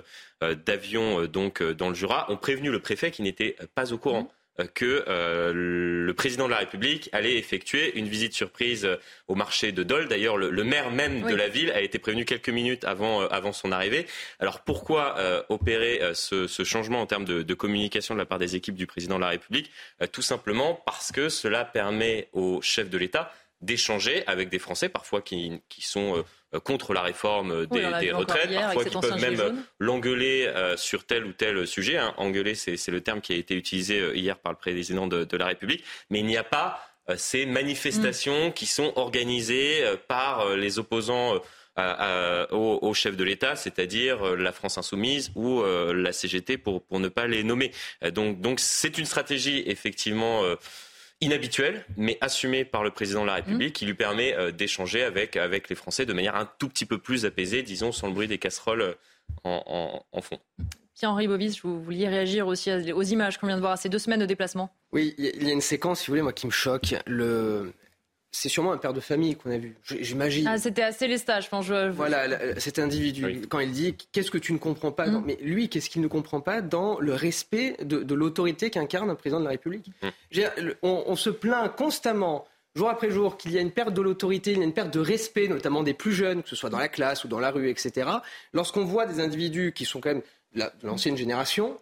euh, 0.43 0.55
d'avion 0.55 1.21
euh, 1.21 1.29
donc 1.29 1.63
dans 1.63 1.89
le 1.89 1.95
Jura, 1.95 2.31
ont 2.31 2.37
prévenu 2.37 2.71
le 2.71 2.81
préfet 2.81 3.11
qui 3.11 3.23
n'était 3.23 3.57
pas 3.75 3.93
au 3.93 3.99
courant. 3.99 4.33
Euh, 4.61 4.67
que 4.73 5.05
euh, 5.09 5.53
le 5.53 6.15
président 6.15 6.45
de 6.47 6.51
la 6.51 6.59
République 6.59 7.09
allait 7.13 7.37
effectuer 7.37 7.99
une 7.99 8.07
visite 8.07 8.35
surprise 8.35 8.85
euh, 8.85 8.97
au 9.27 9.35
marché 9.35 9.73
de 9.73 9.83
Dole. 9.83 10.07
D'ailleurs, 10.07 10.37
le, 10.37 10.65
maire 10.65 10.93
même 10.93 11.23
de 11.23 11.35
la 11.35 11.49
ville 11.49 11.73
a 11.73 11.81
été 11.81 11.99
prévenu 11.99 12.25
quelques 12.25 12.51
minutes 12.51 12.85
avant, 12.85 13.23
avant 13.29 13.53
son 13.53 13.73
arrivée. 13.73 14.07
Alors 14.39 14.61
pourquoi 14.61 15.17
opérer 15.49 16.01
ce, 16.15 16.47
ce, 16.47 16.65
changement 16.65 17.01
en 17.01 17.07
termes 17.07 17.25
de, 17.25 17.43
de, 17.43 17.55
communication 17.55 18.15
de 18.15 18.19
la 18.19 18.27
part 18.27 18.39
des 18.39 18.57
équipes 18.57 18.77
du 18.77 18.87
président 18.87 19.17
de 19.17 19.21
la 19.21 19.29
République? 19.29 19.71
Tout 20.13 20.23
simplement 20.23 20.81
parce 20.87 21.13
que 21.13 21.29
cela 21.29 21.65
permet 21.65 22.29
au 22.33 22.63
chef 22.63 22.89
de 22.89 22.97
l'État 22.97 23.31
d'échanger 23.65 24.25
avec 24.27 24.49
des 24.49 24.59
Français, 24.59 24.89
parfois 24.89 25.23
qui, 25.23 25.61
qui 25.69 25.83
sont 25.83 26.19
euh, 26.19 26.23
contre 26.61 26.93
la 26.93 27.03
réforme 27.03 27.53
euh, 27.53 27.67
des, 27.67 28.13
retraites, 28.13 28.53
parfois 28.53 28.85
qui 28.85 28.97
peuvent 28.97 29.21
même 29.21 29.65
l'engueuler 29.79 30.47
euh, 30.47 30.77
sur 30.77 31.05
tel 31.05 31.25
ou 31.25 31.33
tel 31.33 31.67
sujet. 31.67 31.99
Hein. 31.99 32.15
Engueuler, 32.17 32.55
c'est 32.55 32.89
le 32.89 33.01
terme 33.01 33.21
qui 33.21 33.33
a 33.33 33.37
été 33.37 33.55
utilisé 33.55 34.13
hier 34.15 34.39
par 34.39 34.53
le 34.53 34.59
président 34.59 35.07
de, 35.07 35.37
la 35.37 35.47
République. 35.47 35.85
Mais 36.11 36.21
il 36.21 36.27
n'y 36.27 36.37
a 36.37 36.45
pas 36.45 36.81
ces 37.17 37.45
manifestations 37.45 38.49
mm. 38.49 38.53
qui 38.53 38.67
sont 38.67 38.93
organisées 38.97 39.83
par 40.09 40.57
les 40.57 40.79
opposants 40.79 41.41
au, 41.77 42.95
chef 42.95 43.17
de 43.17 43.25
l'État, 43.25 43.57
c'est-à-dire 43.57 44.37
la 44.37 44.53
France 44.53 44.79
insoumise 44.79 45.33
ou 45.35 45.63
la 45.65 46.13
CGT 46.13 46.57
pour, 46.57 46.85
pour 46.85 47.01
ne 47.01 47.09
pas 47.09 47.27
les 47.27 47.43
nommer. 47.43 47.73
donc 48.13 48.41
donc 48.41 48.61
c'est 48.61 48.97
une 48.97 49.07
stratégie 49.07 49.65
effectivement 49.67 50.43
inhabituelle, 51.21 51.85
mais 51.97 52.19
assumée 52.21 52.65
par 52.65 52.85
le 52.85 52.91
président 52.91 53.23
de 53.23 53.27
la 53.27 53.35
République, 53.35 53.71
mmh. 53.71 53.73
qui 53.73 53.87
lui 53.87 53.95
permet 53.95 54.53
d'échanger 54.53 55.03
avec, 55.03 55.37
avec 55.37 55.69
les 55.69 55.75
Français 55.75 56.07
de 56.07 56.13
manière 56.13 56.37
un 56.37 56.49
tout 56.59 56.69
petit 56.69 56.87
peu 56.87 56.99
plus 56.99 57.25
apaisée, 57.25 57.63
disons, 57.63 57.93
sans 57.93 58.09
le 58.09 58.15
bruit 58.15 58.29
des 58.29 58.39
casseroles 58.39 58.97
en, 59.45 60.05
en 60.13 60.21
fond. 60.21 60.39
Pierre-Henri 60.95 61.27
Bovis, 61.27 61.61
vous 61.63 61.83
vouliez 61.83 62.09
réagir 62.09 62.47
aussi 62.47 62.71
aux 62.93 63.03
images 63.03 63.39
qu'on 63.39 63.49
vient 63.49 63.57
de 63.57 63.61
voir, 63.61 63.73
à 63.73 63.77
ces 63.77 63.89
deux 63.89 63.99
semaines 63.99 64.21
de 64.21 64.27
déplacement? 64.27 64.71
Oui, 64.93 65.15
il 65.19 65.43
y 65.43 65.51
a 65.51 65.53
une 65.53 65.61
séquence, 65.61 66.01
si 66.01 66.07
vous 66.07 66.13
voulez, 66.13 66.23
moi, 66.23 66.33
qui 66.33 66.47
me 66.47 66.53
choque. 66.53 66.95
Le... 67.07 67.73
C'est 68.37 68.49
sûrement 68.49 68.73
un 68.73 68.79
père 68.79 68.93
de 68.93 68.99
famille 68.99 69.37
qu'on 69.37 69.53
a 69.53 69.59
vu, 69.59 69.77
j'imagine. 70.01 70.49
Ah, 70.49 70.59
c'était 70.59 70.83
assez 70.83 71.07
les 71.07 71.19
stages, 71.19 71.49
je 71.53 71.91
Voilà, 71.91 72.59
cet 72.59 72.81
individu, 72.81 73.43
quand 73.49 73.61
il 73.61 73.71
dit 73.71 73.95
Qu'est-ce 74.11 74.33
que 74.33 74.39
tu 74.39 74.53
ne 74.53 74.59
comprends 74.59 74.91
pas 74.91 75.07
mm. 75.07 75.23
Mais 75.25 75.39
lui, 75.41 75.69
qu'est-ce 75.69 75.89
qu'il 75.89 76.03
ne 76.03 76.09
comprend 76.09 76.41
pas 76.41 76.61
dans 76.61 76.99
le 76.99 77.15
respect 77.15 77.77
de, 77.81 78.15
l'autorité 78.15 78.71
qu'incarne 78.71 79.09
un 79.09 79.15
président 79.15 79.39
de 79.39 79.45
la 79.45 79.51
République 79.51 79.93
mm. 80.03 80.49
on, 80.83 81.05
on 81.07 81.15
se 81.15 81.31
plaint 81.31 81.75
constamment 81.77 82.45
jour 82.75 82.89
après 82.89 83.11
jour 83.11 83.37
qu'il 83.37 83.53
y 83.53 83.59
a 83.59 83.61
une 83.61 83.71
perte 83.71 83.95
de 83.95 84.03
l'autorité, 84.03 84.51
il 84.51 84.59
y 84.59 84.61
a 84.63 84.65
une 84.65 84.73
perte 84.73 84.93
de 84.93 84.99
respect, 84.99 85.47
notamment 85.47 85.85
des 85.85 85.95
plus 85.95 86.13
jeunes, 86.13 86.43
que 86.43 86.49
ce 86.49 86.57
soit 86.57 86.71
dans 86.71 86.79
la 86.79 86.89
classe 86.89 87.23
ou 87.23 87.29
dans 87.29 87.39
la 87.39 87.53
rue, 87.53 87.71
etc. 87.71 88.11
Lorsqu'on 88.53 88.85
voit 88.85 89.07
des 89.07 89.21
individus 89.21 89.73
qui 89.73 89.85
sont 89.85 90.01
quand 90.01 90.11
même 90.11 90.23
de 90.57 90.65
l'ancienne 90.83 91.17
génération 91.17 91.77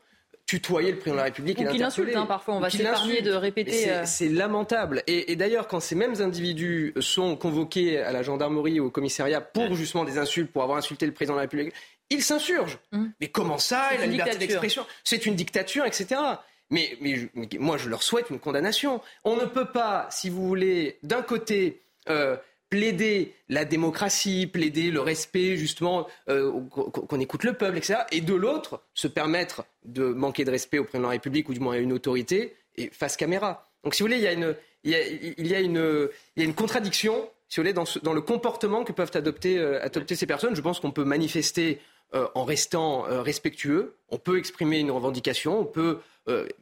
tutoyer 0.52 0.90
le 0.90 0.98
président 0.98 1.14
de 1.14 1.20
la 1.20 1.24
République 1.24 1.58
et 1.60 1.64
l'interpeller. 1.64 2.14
Hein, 2.14 2.26
parfois, 2.26 2.56
on 2.56 2.60
va 2.60 2.68
s'épargner 2.68 3.22
de 3.22 3.32
répéter. 3.32 3.90
Euh, 3.90 4.02
c'est 4.04 4.28
lamentable. 4.28 5.02
Et, 5.06 5.34
d'ailleurs, 5.34 5.66
quand 5.66 5.80
ces 5.80 5.94
mêmes 5.94 6.20
individus 6.20 6.92
sont 7.00 7.36
convoqués 7.36 7.98
à 7.98 8.12
la 8.12 8.22
gendarmerie 8.22 8.78
ou 8.78 8.86
au 8.86 8.90
commissariat 8.90 9.40
pour 9.40 9.74
justement 9.74 10.04
des 10.04 10.18
insultes, 10.18 10.52
pour 10.52 10.62
avoir 10.62 10.76
insulté 10.76 11.06
le 11.06 11.12
président 11.12 11.34
de 11.34 11.38
la 11.38 11.42
République, 11.42 11.72
ils 12.10 12.22
s'insurgent. 12.22 12.78
Hum. 12.92 13.12
Mais 13.18 13.28
comment 13.28 13.56
ça 13.56 13.92
La 13.98 14.04
liberté 14.04 14.36
d'expression, 14.36 14.84
c'est 15.04 15.24
une 15.24 15.36
dictature, 15.36 15.86
etc. 15.86 16.20
Mais, 16.68 16.98
mais, 17.00 17.30
moi, 17.58 17.78
je 17.78 17.88
leur 17.88 18.02
souhaite 18.02 18.28
une 18.28 18.38
condamnation. 18.38 19.00
On 19.24 19.36
ne 19.36 19.46
peut 19.46 19.70
pas, 19.72 20.06
si 20.10 20.28
vous 20.28 20.46
voulez, 20.46 20.98
d'un 21.02 21.22
côté, 21.22 21.80
euh, 22.10 22.36
plaider 22.72 23.34
la 23.50 23.66
démocratie, 23.66 24.46
plaider 24.46 24.90
le 24.90 25.00
respect, 25.00 25.58
justement, 25.58 26.06
euh, 26.30 26.50
qu'on 26.70 27.20
écoute 27.20 27.44
le 27.44 27.52
peuple, 27.52 27.76
etc. 27.76 27.96
Et 28.12 28.22
de 28.22 28.32
l'autre, 28.32 28.80
se 28.94 29.08
permettre 29.08 29.66
de 29.84 30.06
manquer 30.06 30.46
de 30.46 30.50
respect 30.50 30.78
au 30.78 30.84
président 30.84 31.00
de 31.00 31.04
la 31.08 31.10
République 31.10 31.50
ou 31.50 31.52
du 31.52 31.60
moins 31.60 31.74
à 31.74 31.76
une 31.76 31.92
autorité 31.92 32.56
et 32.76 32.88
face 32.88 33.18
caméra. 33.18 33.68
Donc, 33.84 33.94
si 33.94 34.02
vous 34.02 34.06
voulez, 34.06 34.16
il 34.16 34.22
y 34.22 34.26
a 34.26 34.32
une, 34.32 34.56
il 34.84 35.46
y 35.46 35.54
a, 35.54 35.60
une, 35.60 36.08
une 36.36 36.54
contradiction, 36.54 37.28
si 37.50 37.60
vous 37.60 37.64
voulez, 37.64 37.74
dans, 37.74 37.84
dans 38.04 38.14
le 38.14 38.22
comportement 38.22 38.84
que 38.84 38.92
peuvent 38.92 39.12
adopter, 39.12 39.58
euh, 39.58 39.84
adopter 39.84 40.16
ces 40.16 40.26
personnes. 40.26 40.56
Je 40.56 40.62
pense 40.62 40.80
qu'on 40.80 40.92
peut 40.92 41.04
manifester 41.04 41.78
euh, 42.14 42.26
en 42.34 42.44
restant 42.44 43.02
respectueux, 43.02 43.96
on 44.08 44.16
peut 44.16 44.38
exprimer 44.38 44.78
une 44.78 44.90
revendication, 44.90 45.60
on 45.60 45.66
peut 45.66 45.98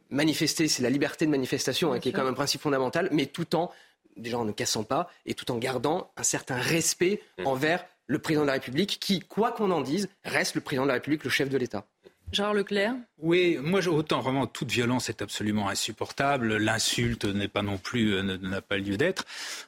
manifester, 0.09 0.67
c'est 0.67 0.81
la 0.81 0.89
liberté 0.89 1.25
de 1.25 1.31
manifestation, 1.31 1.93
hein, 1.93 1.99
qui 1.99 2.09
est 2.09 2.11
quand 2.11 2.23
même 2.23 2.31
un 2.31 2.35
principe 2.35 2.61
fondamental, 2.61 3.07
mais 3.11 3.27
tout 3.27 3.55
en 3.55 3.71
déjà 4.17 4.37
en 4.39 4.45
ne 4.45 4.51
cassant 4.51 4.83
pas 4.83 5.09
et 5.25 5.33
tout 5.33 5.51
en 5.51 5.57
gardant 5.57 6.11
un 6.17 6.23
certain 6.23 6.55
respect 6.55 7.21
mmh. 7.39 7.47
envers 7.47 7.85
le 8.07 8.19
président 8.19 8.41
de 8.41 8.47
la 8.47 8.53
République 8.53 8.99
qui, 8.99 9.21
quoi 9.21 9.51
qu'on 9.51 9.71
en 9.71 9.81
dise, 9.81 10.09
reste 10.23 10.55
le 10.55 10.61
président 10.61 10.83
de 10.83 10.89
la 10.89 10.95
République, 10.95 11.23
le 11.23 11.29
chef 11.29 11.49
de 11.49 11.57
l'État. 11.57 11.85
Gérard 12.31 12.53
Leclerc 12.53 12.93
Oui, 13.19 13.57
moi, 13.61 13.85
autant 13.87 14.21
vraiment 14.21 14.47
toute 14.47 14.71
violence 14.71 15.09
est 15.09 15.21
absolument 15.21 15.67
insupportable. 15.67 16.57
L'insulte 16.57 17.25
n'est 17.25 17.49
pas 17.49 17.61
non 17.61 17.77
plus, 17.77 18.15
euh, 18.15 18.37
n'a 18.41 18.61
pas 18.61 18.77
lieu 18.77 18.95
d'être. 18.95 19.25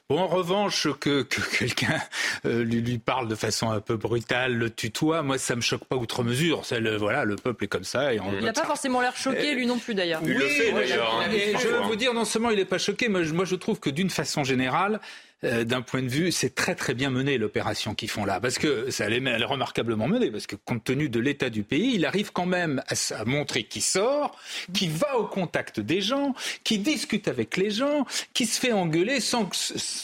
Bon, 0.08 0.18
en 0.18 0.26
revanche, 0.26 0.88
que, 0.98 1.22
quelqu'un 1.58 2.00
euh, 2.46 2.64
lui, 2.64 2.98
parle 2.98 3.28
de 3.28 3.34
façon 3.34 3.70
un 3.70 3.80
peu 3.80 3.96
brutale, 3.96 4.54
le 4.54 4.70
tutoie, 4.70 5.22
moi, 5.22 5.36
ça 5.36 5.56
me 5.56 5.60
choque 5.60 5.84
pas 5.84 5.96
outre 5.96 6.22
mesure. 6.22 6.62
Le, 6.70 6.96
voilà, 6.96 7.24
le 7.24 7.36
peuple 7.36 7.64
est 7.64 7.68
comme 7.68 7.84
ça. 7.84 8.14
Et 8.14 8.20
il 8.38 8.44
n'a 8.44 8.52
pas 8.52 8.64
forcément 8.64 9.00
l'air 9.00 9.16
choqué, 9.16 9.54
lui 9.54 9.66
non 9.66 9.78
plus, 9.78 9.94
d'ailleurs. 9.94 10.20
Il 10.24 10.32
le 10.32 10.48
fait, 10.48 10.72
d'ailleurs. 10.72 11.20
Hein. 11.20 11.30
je 11.30 11.68
veux 11.68 11.80
vous 11.82 11.96
dire, 11.96 12.14
non 12.14 12.24
seulement 12.24 12.50
il 12.50 12.56
n'est 12.56 12.64
pas 12.64 12.78
choqué, 12.78 13.08
mais 13.08 13.24
moi, 13.24 13.44
je 13.44 13.56
trouve 13.56 13.78
que 13.78 13.90
d'une 13.90 14.10
façon 14.10 14.42
générale, 14.42 15.00
euh, 15.44 15.64
d'un 15.64 15.82
point 15.82 16.02
de 16.02 16.08
vue, 16.08 16.32
c'est 16.32 16.54
très 16.54 16.74
très 16.74 16.94
bien 16.94 17.10
mené 17.10 17.38
l'opération 17.38 17.94
qu'ils 17.94 18.08
font 18.08 18.24
là, 18.24 18.40
parce 18.40 18.58
que 18.58 18.90
ça 18.90 19.04
elle 19.04 19.26
est, 19.26 19.44
remarquablement 19.44 20.08
menée, 20.08 20.30
parce 20.30 20.46
que 20.46 20.56
compte 20.56 20.84
tenu 20.84 21.08
de 21.08 21.20
l'état 21.20 21.50
du 21.50 21.62
pays, 21.62 21.92
il 21.94 22.06
arrive 22.06 22.32
quand 22.32 22.46
même 22.46 22.82
à, 22.88 23.24
montrer 23.24 23.64
qu'il 23.64 23.82
sort, 23.82 24.36
qu'il 24.72 24.90
va 24.90 25.18
au 25.18 25.26
contact 25.26 25.80
des 25.80 26.00
gens, 26.00 26.34
qu'il 26.62 26.82
discute 26.82 27.28
avec 27.28 27.56
les 27.56 27.70
gens, 27.70 28.06
qu'il 28.32 28.46
se 28.46 28.58
fait 28.58 28.72
engueuler 28.72 29.20
sans 29.20 29.44
que 29.44 29.56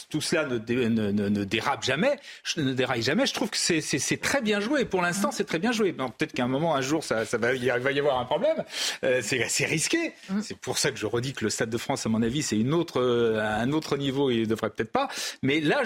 tout 0.09 0.21
cela 0.21 0.45
ne, 0.45 0.57
ne, 0.57 1.43
dérape 1.43 1.83
jamais, 1.83 2.17
ne 2.57 2.73
déraille 2.73 3.01
jamais. 3.01 3.25
Je 3.25 3.33
trouve 3.33 3.49
que 3.49 3.57
c'est 3.57 4.21
très 4.21 4.41
bien 4.41 4.59
joué. 4.59 4.85
Pour 4.85 5.01
l'instant, 5.01 5.31
c'est 5.31 5.45
très 5.45 5.59
bien 5.59 5.71
joué. 5.71 5.93
Peut-être 5.93 6.33
qu'à 6.33 6.43
un 6.43 6.47
moment, 6.47 6.75
un 6.75 6.81
jour, 6.81 7.03
ça, 7.03 7.23
va, 7.33 7.53
il 7.53 7.71
va 7.71 7.91
y 7.91 7.99
avoir 7.99 8.19
un 8.19 8.25
problème. 8.25 8.63
Euh, 9.03 9.21
c'est 9.23 9.43
assez 9.43 9.65
risqué. 9.65 10.13
Mmh. 10.29 10.41
C'est 10.41 10.57
pour 10.57 10.77
ça 10.77 10.91
que 10.91 10.97
je 10.97 11.05
redis 11.05 11.33
que 11.33 11.43
le 11.43 11.49
Stade 11.49 11.69
de 11.69 11.77
France, 11.77 12.05
à 12.05 12.09
mon 12.09 12.21
avis, 12.21 12.43
c'est 12.43 12.57
une 12.57 12.73
autre, 12.73 13.01
un 13.01 13.71
autre 13.71 13.97
niveau. 13.97 14.29
Il 14.29 14.41
ne 14.41 14.45
devrait 14.45 14.69
peut-être 14.69 14.91
pas. 14.91 15.09
Mais 15.43 15.59
là, 15.59 15.83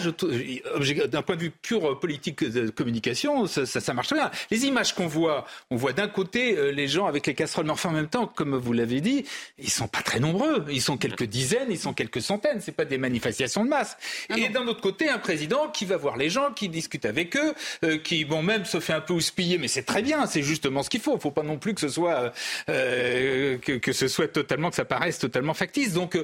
d'un 1.08 1.22
point 1.22 1.36
de 1.36 1.42
vue 1.42 1.52
pur 1.52 2.00
politique 2.00 2.44
de 2.44 2.70
communication, 2.70 3.48
ça, 3.48 3.66
ça, 3.66 3.94
marche 3.94 4.14
bien. 4.14 4.32
Les 4.52 4.66
images 4.66 4.94
qu'on 4.94 5.08
voit, 5.08 5.46
on 5.70 5.76
voit 5.76 5.94
d'un 5.94 6.08
côté 6.08 6.58
euh, 6.58 6.72
les 6.72 6.88
gens 6.88 7.06
avec 7.06 7.28
les 7.28 7.34
casseroles, 7.34 7.66
mais 7.66 7.72
enfin 7.72 7.90
en 7.90 7.94
même 7.94 8.08
temps, 8.08 8.28
comme 8.28 8.56
vous 8.56 8.74
l'avez 8.74 9.02
dit, 9.02 9.26
ils 9.58 9.70
sont 9.70 9.88
pas 9.88 10.02
très 10.02 10.20
nombreux. 10.20 10.66
Ils 10.70 10.82
sont 10.82 10.98
quelques 10.98 11.24
dizaines, 11.24 11.68
ils 11.70 11.80
sont 11.80 11.94
quelques 11.94 12.22
centaines. 12.22 12.62
C'est 12.62 12.72
pas 12.72 12.86
des 12.86 12.98
manifestations 12.98 13.64
de 13.64 13.70
masse. 13.70 13.98
Ah 14.30 14.38
Et 14.38 14.50
d'un 14.50 14.68
autre 14.68 14.82
côté, 14.82 15.10
un 15.10 15.20
président 15.20 15.70
qui 15.70 15.86
va 15.86 15.98
voir 15.98 16.18
les 16.18 16.30
gens, 16.30 16.52
qui 16.52 16.70
discute 16.70 17.06
avec 17.06 17.36
eux, 17.36 17.54
euh, 17.84 17.98
qui 17.98 18.26
bon 18.26 18.42
même 18.42 18.66
se 18.66 18.80
fait 18.80 18.94
un 18.94 19.02
peu 19.02 19.14
houspiller, 19.14 19.58
mais 19.58 19.68
c'est 19.68 19.84
très 19.84 20.02
bien. 20.02 20.26
C'est 20.26 20.44
justement 20.44 20.84
ce 20.84 20.90
qu'il 20.90 21.02
faut. 21.02 21.16
Il 21.16 21.22
faut 21.22 21.32
pas 21.32 21.44
non 21.44 21.58
plus 21.58 21.74
que 21.74 21.82
ce 21.82 21.90
soit 21.90 22.34
euh, 22.70 23.58
que, 23.58 23.74
que, 23.74 23.94
ce 23.94 24.08
soit 24.08 24.28
totalement 24.28 24.70
que 24.70 24.76
ça 24.76 24.86
paraisse 24.86 25.20
totalement 25.20 25.54
factice. 25.54 25.94
Donc 25.94 26.18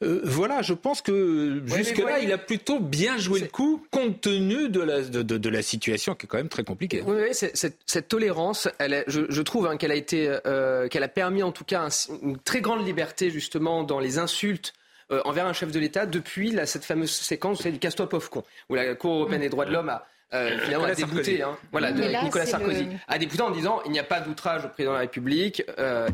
voilà, 0.00 0.62
je 0.62 0.74
pense 0.74 1.02
que 1.02 1.62
jusque 1.66 1.98
là, 1.98 2.18
il 2.20 2.32
a 2.32 2.38
plutôt 2.58 2.80
bien 2.80 3.18
joué 3.18 3.40
le 3.40 3.46
coup 3.46 3.86
compte 3.90 4.20
tenu 4.20 4.68
de 4.68 4.80
la, 4.80 5.00
de, 5.02 5.48
la 5.48 5.62
situation 5.62 6.14
qui 6.14 6.26
est 6.26 6.28
quand 6.28 6.38
même 6.38 6.48
très 6.48 6.64
compliquée. 6.64 7.02
Oui, 7.06 7.32
cette, 7.32 8.08
tolérance, 8.08 8.68
elle 8.78 9.04
je, 9.06 9.42
trouve 9.42 9.66
hein, 9.66 9.76
qu'elle 9.76 9.92
a 9.92 9.96
été, 9.96 10.28
euh, 10.46 10.88
qu'elle 10.88 11.04
a 11.04 11.08
permis 11.08 11.42
en 11.42 11.52
tout 11.52 11.64
cas 11.64 11.88
une 12.22 12.38
très 12.38 12.60
grande 12.60 12.84
liberté 12.84 13.30
justement 13.30 13.84
dans 13.84 14.00
les 14.00 14.18
insultes 14.18 14.72
euh, 15.12 15.20
envers 15.24 15.46
un 15.46 15.52
chef 15.52 15.70
de 15.70 15.78
l'État 15.78 16.04
depuis 16.04 16.54
cette 16.66 16.84
fameuse 16.84 17.12
séquence 17.12 17.64
du 17.64 17.78
casse-toi 17.78 18.08
pauvre 18.08 18.28
con, 18.28 18.44
où 18.68 18.74
la 18.74 18.94
Cour 18.94 19.14
européenne 19.14 19.40
des 19.40 19.48
droits 19.48 19.64
de 19.64 19.72
l'homme 19.72 19.88
a 19.88 20.06
euh, 20.34 20.58
finalement 20.58 20.84
a 20.84 20.94
débouté, 20.94 21.40
hein, 21.40 21.56
voilà, 21.72 21.90
de 21.90 22.02
Nicolas 22.24 22.44
Sarkozy, 22.44 22.86
a 23.06 23.18
débouté 23.18 23.40
en 23.40 23.50
disant 23.50 23.80
il 23.86 23.92
n'y 23.92 23.98
a 23.98 24.04
pas 24.04 24.20
d'outrage 24.20 24.66
au 24.66 24.68
président 24.68 24.90
de 24.90 24.96
la 24.96 25.02
République 25.02 25.62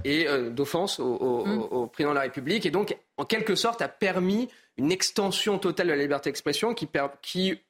et 0.05 0.27
d'offense 0.51 1.01
au, 1.01 1.45
mm. 1.45 1.59
au, 1.71 1.87
président 1.87 2.11
de 2.11 2.17
la 2.17 2.23
République, 2.23 2.65
et 2.67 2.71
donc 2.71 2.97
en 3.17 3.25
quelque 3.25 3.57
sorte 3.57 3.83
a 3.83 3.89
permis 3.89 4.49
une 4.77 4.93
extension 4.93 5.59
totale 5.59 5.87
de 5.89 5.93
la 5.93 5.99
liberté 5.99 6.31
d'expression 6.31 6.75
qui, 6.75 6.89
qui 7.23 7.61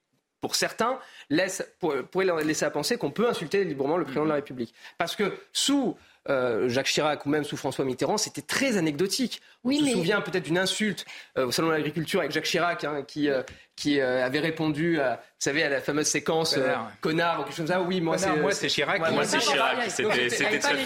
pour 0.40 0.56
certains, 0.56 0.98
laisse, 1.30 1.66
pourrait 1.78 2.44
laisser 2.44 2.66
à 2.66 2.70
penser 2.70 2.98
qu'on 2.98 3.10
peut 3.10 3.26
insulter 3.26 3.64
librement 3.64 3.96
le 3.96 4.04
président 4.04 4.24
de 4.24 4.28
la 4.28 4.34
République. 4.34 4.74
Parce 4.98 5.16
que 5.16 5.32
sous 5.54 5.96
euh, 6.28 6.68
Jacques 6.68 6.86
Chirac 6.86 7.24
ou 7.24 7.30
même 7.30 7.44
sous 7.44 7.56
François 7.56 7.86
Mitterrand, 7.86 8.18
c'était 8.18 8.42
très 8.42 8.76
anecdotique. 8.76 9.40
On 9.64 9.72
se 9.72 9.92
souvient 9.92 10.20
peut-être 10.20 10.44
d'une 10.44 10.58
insulte 10.58 11.04
euh, 11.38 11.46
au 11.46 11.52
Salon 11.52 11.68
de 11.68 11.72
l'Agriculture 11.72 12.20
avec 12.20 12.32
Jacques 12.32 12.44
Chirac, 12.44 12.84
hein, 12.84 13.02
qui, 13.06 13.30
euh, 13.30 13.42
qui 13.76 14.00
avait 14.00 14.40
répondu 14.40 15.00
à, 15.00 15.14
vous 15.16 15.20
savez, 15.38 15.62
à 15.62 15.68
la 15.68 15.80
fameuse 15.80 16.06
séquence 16.06 16.58
connard 17.00 17.40
ou 17.40 17.44
quelque 17.44 17.56
chose 17.56 17.66
comme 17.66 17.74
ça. 17.74 17.80
Oui, 17.80 18.00
moi 18.00 18.18
c'est 18.18 18.36
moi 18.36 18.52
c'est 18.52 18.68
Chirac. 18.68 19.00
moi 19.12 19.24
c'est 19.24 19.38
Chirac. 19.38 19.90
C'était 19.90 20.58
très 20.58 20.84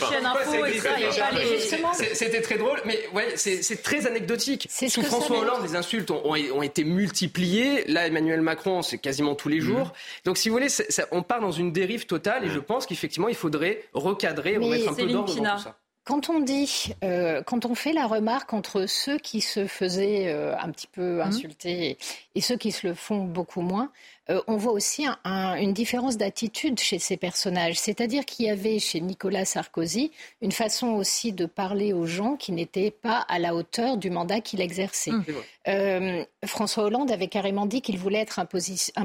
C'était 2.14 2.40
très 2.40 2.58
drôle, 2.58 2.80
mais 2.84 2.98
ouais, 3.12 3.34
c'est 3.36 3.82
très 3.82 4.06
anecdotique. 4.06 4.68
Sous 4.70 5.02
François 5.02 5.40
Hollande, 5.40 5.62
les 5.62 5.76
insultes 5.76 6.10
ont, 6.10 6.22
ont, 6.24 6.62
été 6.62 6.84
multipliées. 6.84 7.84
Là, 7.88 8.06
Emmanuel 8.06 8.40
Macron, 8.40 8.82
c'est 8.82 8.98
quasiment 8.98 9.34
tous 9.34 9.48
les 9.48 9.60
jours. 9.60 9.92
Donc, 10.24 10.38
si 10.38 10.48
vous 10.48 10.54
voulez, 10.54 10.68
on 11.10 11.22
part 11.22 11.40
dans 11.40 11.52
une 11.52 11.72
dérive 11.72 12.06
totale, 12.06 12.44
et 12.44 12.50
je 12.50 12.58
pense 12.58 12.86
qu'effectivement, 12.86 13.28
il 13.28 13.34
faudrait 13.34 13.84
recadrer, 13.92 14.56
remettre 14.56 14.90
un 14.90 14.94
peu 14.94 15.06
d'ordre 15.06 15.34
dans 15.34 15.56
tout 15.56 15.62
ça. 15.62 15.76
Quand 16.08 16.30
on 16.30 16.40
dit, 16.40 16.94
euh, 17.04 17.42
quand 17.42 17.66
on 17.66 17.74
fait 17.74 17.92
la 17.92 18.06
remarque 18.06 18.54
entre 18.54 18.86
ceux 18.86 19.18
qui 19.18 19.42
se 19.42 19.66
faisaient 19.66 20.28
euh, 20.28 20.56
un 20.58 20.70
petit 20.70 20.86
peu 20.86 21.16
mhm. 21.16 21.20
insulter 21.20 21.98
et, 22.34 22.40
ceux 22.40 22.56
qui 22.56 22.72
se 22.72 22.86
le 22.86 22.94
font 22.94 23.24
beaucoup 23.24 23.60
moins, 23.60 23.92
euh, 24.30 24.40
on 24.46 24.56
voit 24.56 24.72
aussi 24.72 25.06
une 25.26 25.74
différence 25.74 26.16
d'attitude 26.16 26.78
chez 26.78 26.98
ces 26.98 27.18
personnages. 27.18 27.78
C'est-à-dire 27.78 28.24
qu'il 28.24 28.46
y 28.46 28.48
avait 28.48 28.78
chez 28.78 29.02
Nicolas 29.02 29.44
Sarkozy 29.44 30.10
une 30.40 30.50
façon 30.50 30.92
aussi 30.92 31.32
de 31.32 31.44
parler 31.44 31.92
aux 31.92 32.06
gens 32.06 32.36
qui 32.36 32.52
n'étaient 32.52 32.90
pas 32.90 33.18
à 33.28 33.38
la 33.38 33.54
hauteur 33.54 33.98
du 33.98 34.08
mandat 34.08 34.40
qu'il 34.40 34.62
exerçait. 34.62 35.12
Mhm. 35.66 36.24
François 36.46 36.84
Hollande 36.84 37.12
avait 37.12 37.28
carrément 37.28 37.66
dit 37.66 37.82
qu'il 37.82 37.98
voulait 37.98 38.20
être 38.20 38.38
un, 38.38 38.46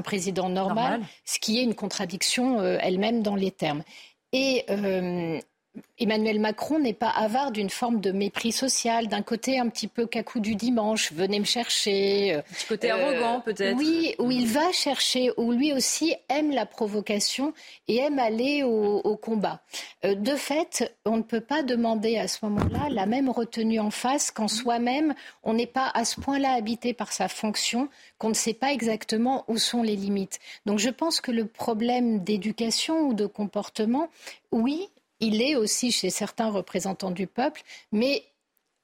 président 0.00 0.48
normal, 0.48 1.02
ce 1.26 1.38
qui 1.38 1.58
est 1.58 1.64
une 1.64 1.74
contradiction 1.74 2.62
elle-même 2.62 3.22
dans 3.22 3.36
les 3.36 3.50
termes. 3.50 3.82
Et 4.32 4.64
Emmanuel 5.98 6.40
Macron 6.40 6.78
n'est 6.78 6.92
pas 6.92 7.10
avare 7.10 7.50
d'une 7.50 7.70
forme 7.70 8.00
de 8.00 8.12
mépris 8.12 8.52
social, 8.52 9.08
d'un 9.08 9.22
côté 9.22 9.58
un 9.58 9.68
petit 9.68 9.88
peu 9.88 10.06
cacou 10.06 10.40
du 10.40 10.54
dimanche, 10.54 11.12
venez 11.12 11.38
me 11.38 11.44
chercher. 11.44 12.34
Un 12.34 12.42
petit 12.42 12.66
côté 12.66 12.90
arrogant 12.90 13.40
peut-être. 13.40 13.76
Oui, 13.76 14.14
où 14.18 14.30
il 14.30 14.46
va 14.46 14.72
chercher, 14.72 15.30
où 15.36 15.52
lui 15.52 15.72
aussi 15.72 16.14
aime 16.28 16.50
la 16.50 16.66
provocation 16.66 17.52
et 17.88 17.96
aime 17.98 18.18
aller 18.18 18.62
au, 18.62 19.16
combat. 19.16 19.60
de 20.02 20.34
fait, 20.34 20.92
on 21.04 21.16
ne 21.16 21.22
peut 21.22 21.40
pas 21.40 21.62
demander 21.62 22.18
à 22.18 22.28
ce 22.28 22.38
moment-là 22.42 22.88
la 22.90 23.06
même 23.06 23.28
retenue 23.28 23.78
en 23.78 23.90
face 23.90 24.30
quand 24.30 24.48
soi-même 24.48 25.14
on 25.42 25.54
n'est 25.54 25.66
pas 25.66 25.90
à 25.94 26.04
ce 26.04 26.20
point-là 26.20 26.52
habité 26.52 26.94
par 26.94 27.12
sa 27.12 27.28
fonction, 27.28 27.88
qu'on 28.18 28.28
ne 28.30 28.34
sait 28.34 28.54
pas 28.54 28.72
exactement 28.72 29.44
où 29.48 29.58
sont 29.58 29.82
les 29.82 29.96
limites. 29.96 30.38
Donc 30.66 30.78
je 30.78 30.90
pense 30.90 31.20
que 31.20 31.30
le 31.30 31.46
problème 31.46 32.22
d'éducation 32.22 33.00
ou 33.08 33.14
de 33.14 33.26
comportement, 33.26 34.08
oui, 34.52 34.88
il 35.24 35.40
est 35.40 35.56
aussi 35.56 35.90
chez 35.90 36.10
certains 36.10 36.50
représentants 36.50 37.10
du 37.10 37.26
peuple, 37.26 37.62
mais 37.92 38.24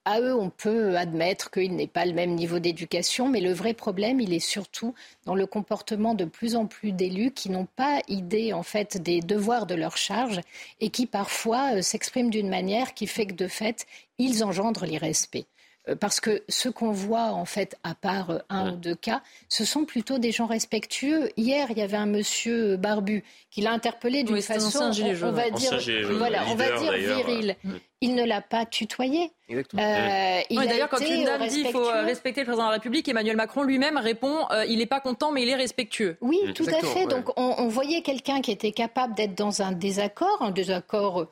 à 0.06 0.20
eux, 0.20 0.34
on 0.34 0.48
peut 0.48 0.96
admettre 0.96 1.50
qu'il 1.50 1.76
n'est 1.76 1.86
pas 1.86 2.06
le 2.06 2.14
même 2.14 2.34
niveau 2.34 2.58
d'éducation, 2.58 3.28
mais 3.28 3.42
le 3.42 3.52
vrai 3.52 3.74
problème, 3.74 4.20
il 4.20 4.32
est 4.32 4.38
surtout 4.38 4.94
dans 5.26 5.34
le 5.34 5.44
comportement 5.44 6.14
de 6.14 6.24
plus 6.24 6.56
en 6.56 6.66
plus 6.66 6.92
d'élus 6.92 7.32
qui 7.32 7.50
n'ont 7.50 7.66
pas 7.76 8.00
idée 8.08 8.54
en 8.54 8.62
fait 8.62 8.96
des 8.96 9.20
devoirs 9.20 9.66
de 9.66 9.74
leur 9.74 9.98
charge 9.98 10.40
et 10.80 10.88
qui 10.88 11.04
parfois 11.04 11.76
euh, 11.76 11.82
s'expriment 11.82 12.30
d'une 12.30 12.48
manière 12.48 12.94
qui 12.94 13.06
fait 13.06 13.26
que 13.26 13.34
de 13.34 13.46
fait, 13.46 13.86
ils 14.16 14.42
engendrent 14.42 14.86
l'irrespect. 14.86 15.44
Euh, 15.88 15.96
parce 15.96 16.20
que 16.20 16.42
ce 16.48 16.68
qu'on 16.68 16.92
voit, 16.92 17.32
en 17.32 17.46
fait, 17.46 17.76
à 17.84 17.94
part 17.94 18.30
euh, 18.30 18.38
un 18.50 18.72
ou 18.72 18.76
deux 18.76 18.94
cas, 18.94 19.22
ce 19.48 19.64
sont 19.64 19.84
plutôt 19.84 20.18
des 20.18 20.30
gens 20.30 20.46
respectueux. 20.46 21.30
Hier, 21.36 21.68
il 21.70 21.78
y 21.78 21.82
avait 21.82 21.96
un 21.96 22.06
monsieur 22.06 22.76
barbu 22.76 23.24
qui 23.50 23.62
l'a 23.62 23.72
interpellé 23.72 24.22
d'une 24.22 24.42
façon, 24.42 24.78
on, 24.82 25.32
va 25.32 25.50
dire, 25.50 25.78
voilà, 26.12 26.44
on 26.48 26.54
va 26.54 26.78
dire 26.78 26.92
virile. 26.92 27.56
Il 28.02 28.14
ne 28.14 28.24
l'a 28.24 28.40
pas 28.40 28.64
tutoyé. 28.64 29.30
Euh, 29.50 29.60
D'ailleurs, 29.74 30.88
quand 30.88 31.00
une 31.00 31.24
dame 31.24 31.46
dit 31.48 31.62
qu'il 31.62 31.72
faut 31.72 31.84
respecter 31.84 32.42
le 32.42 32.46
président 32.46 32.64
de 32.64 32.68
la 32.68 32.74
République, 32.74 33.08
Emmanuel 33.08 33.36
Macron 33.36 33.62
lui-même 33.62 33.96
répond 33.96 34.46
il 34.68 34.78
n'est 34.78 34.86
pas 34.86 35.00
content, 35.00 35.32
mais 35.32 35.42
il 35.42 35.48
est 35.48 35.54
respectueux. 35.54 36.16
Oui, 36.20 36.38
tout 36.54 36.66
à 36.66 36.86
fait. 36.86 37.06
Donc, 37.06 37.30
on, 37.38 37.54
on 37.58 37.68
voyait 37.68 38.02
quelqu'un 38.02 38.40
qui 38.40 38.50
était 38.50 38.72
capable 38.72 39.14
d'être 39.14 39.34
dans 39.34 39.62
un 39.62 39.72
désaccord, 39.72 40.40
un 40.40 40.50
désaccord 40.50 41.26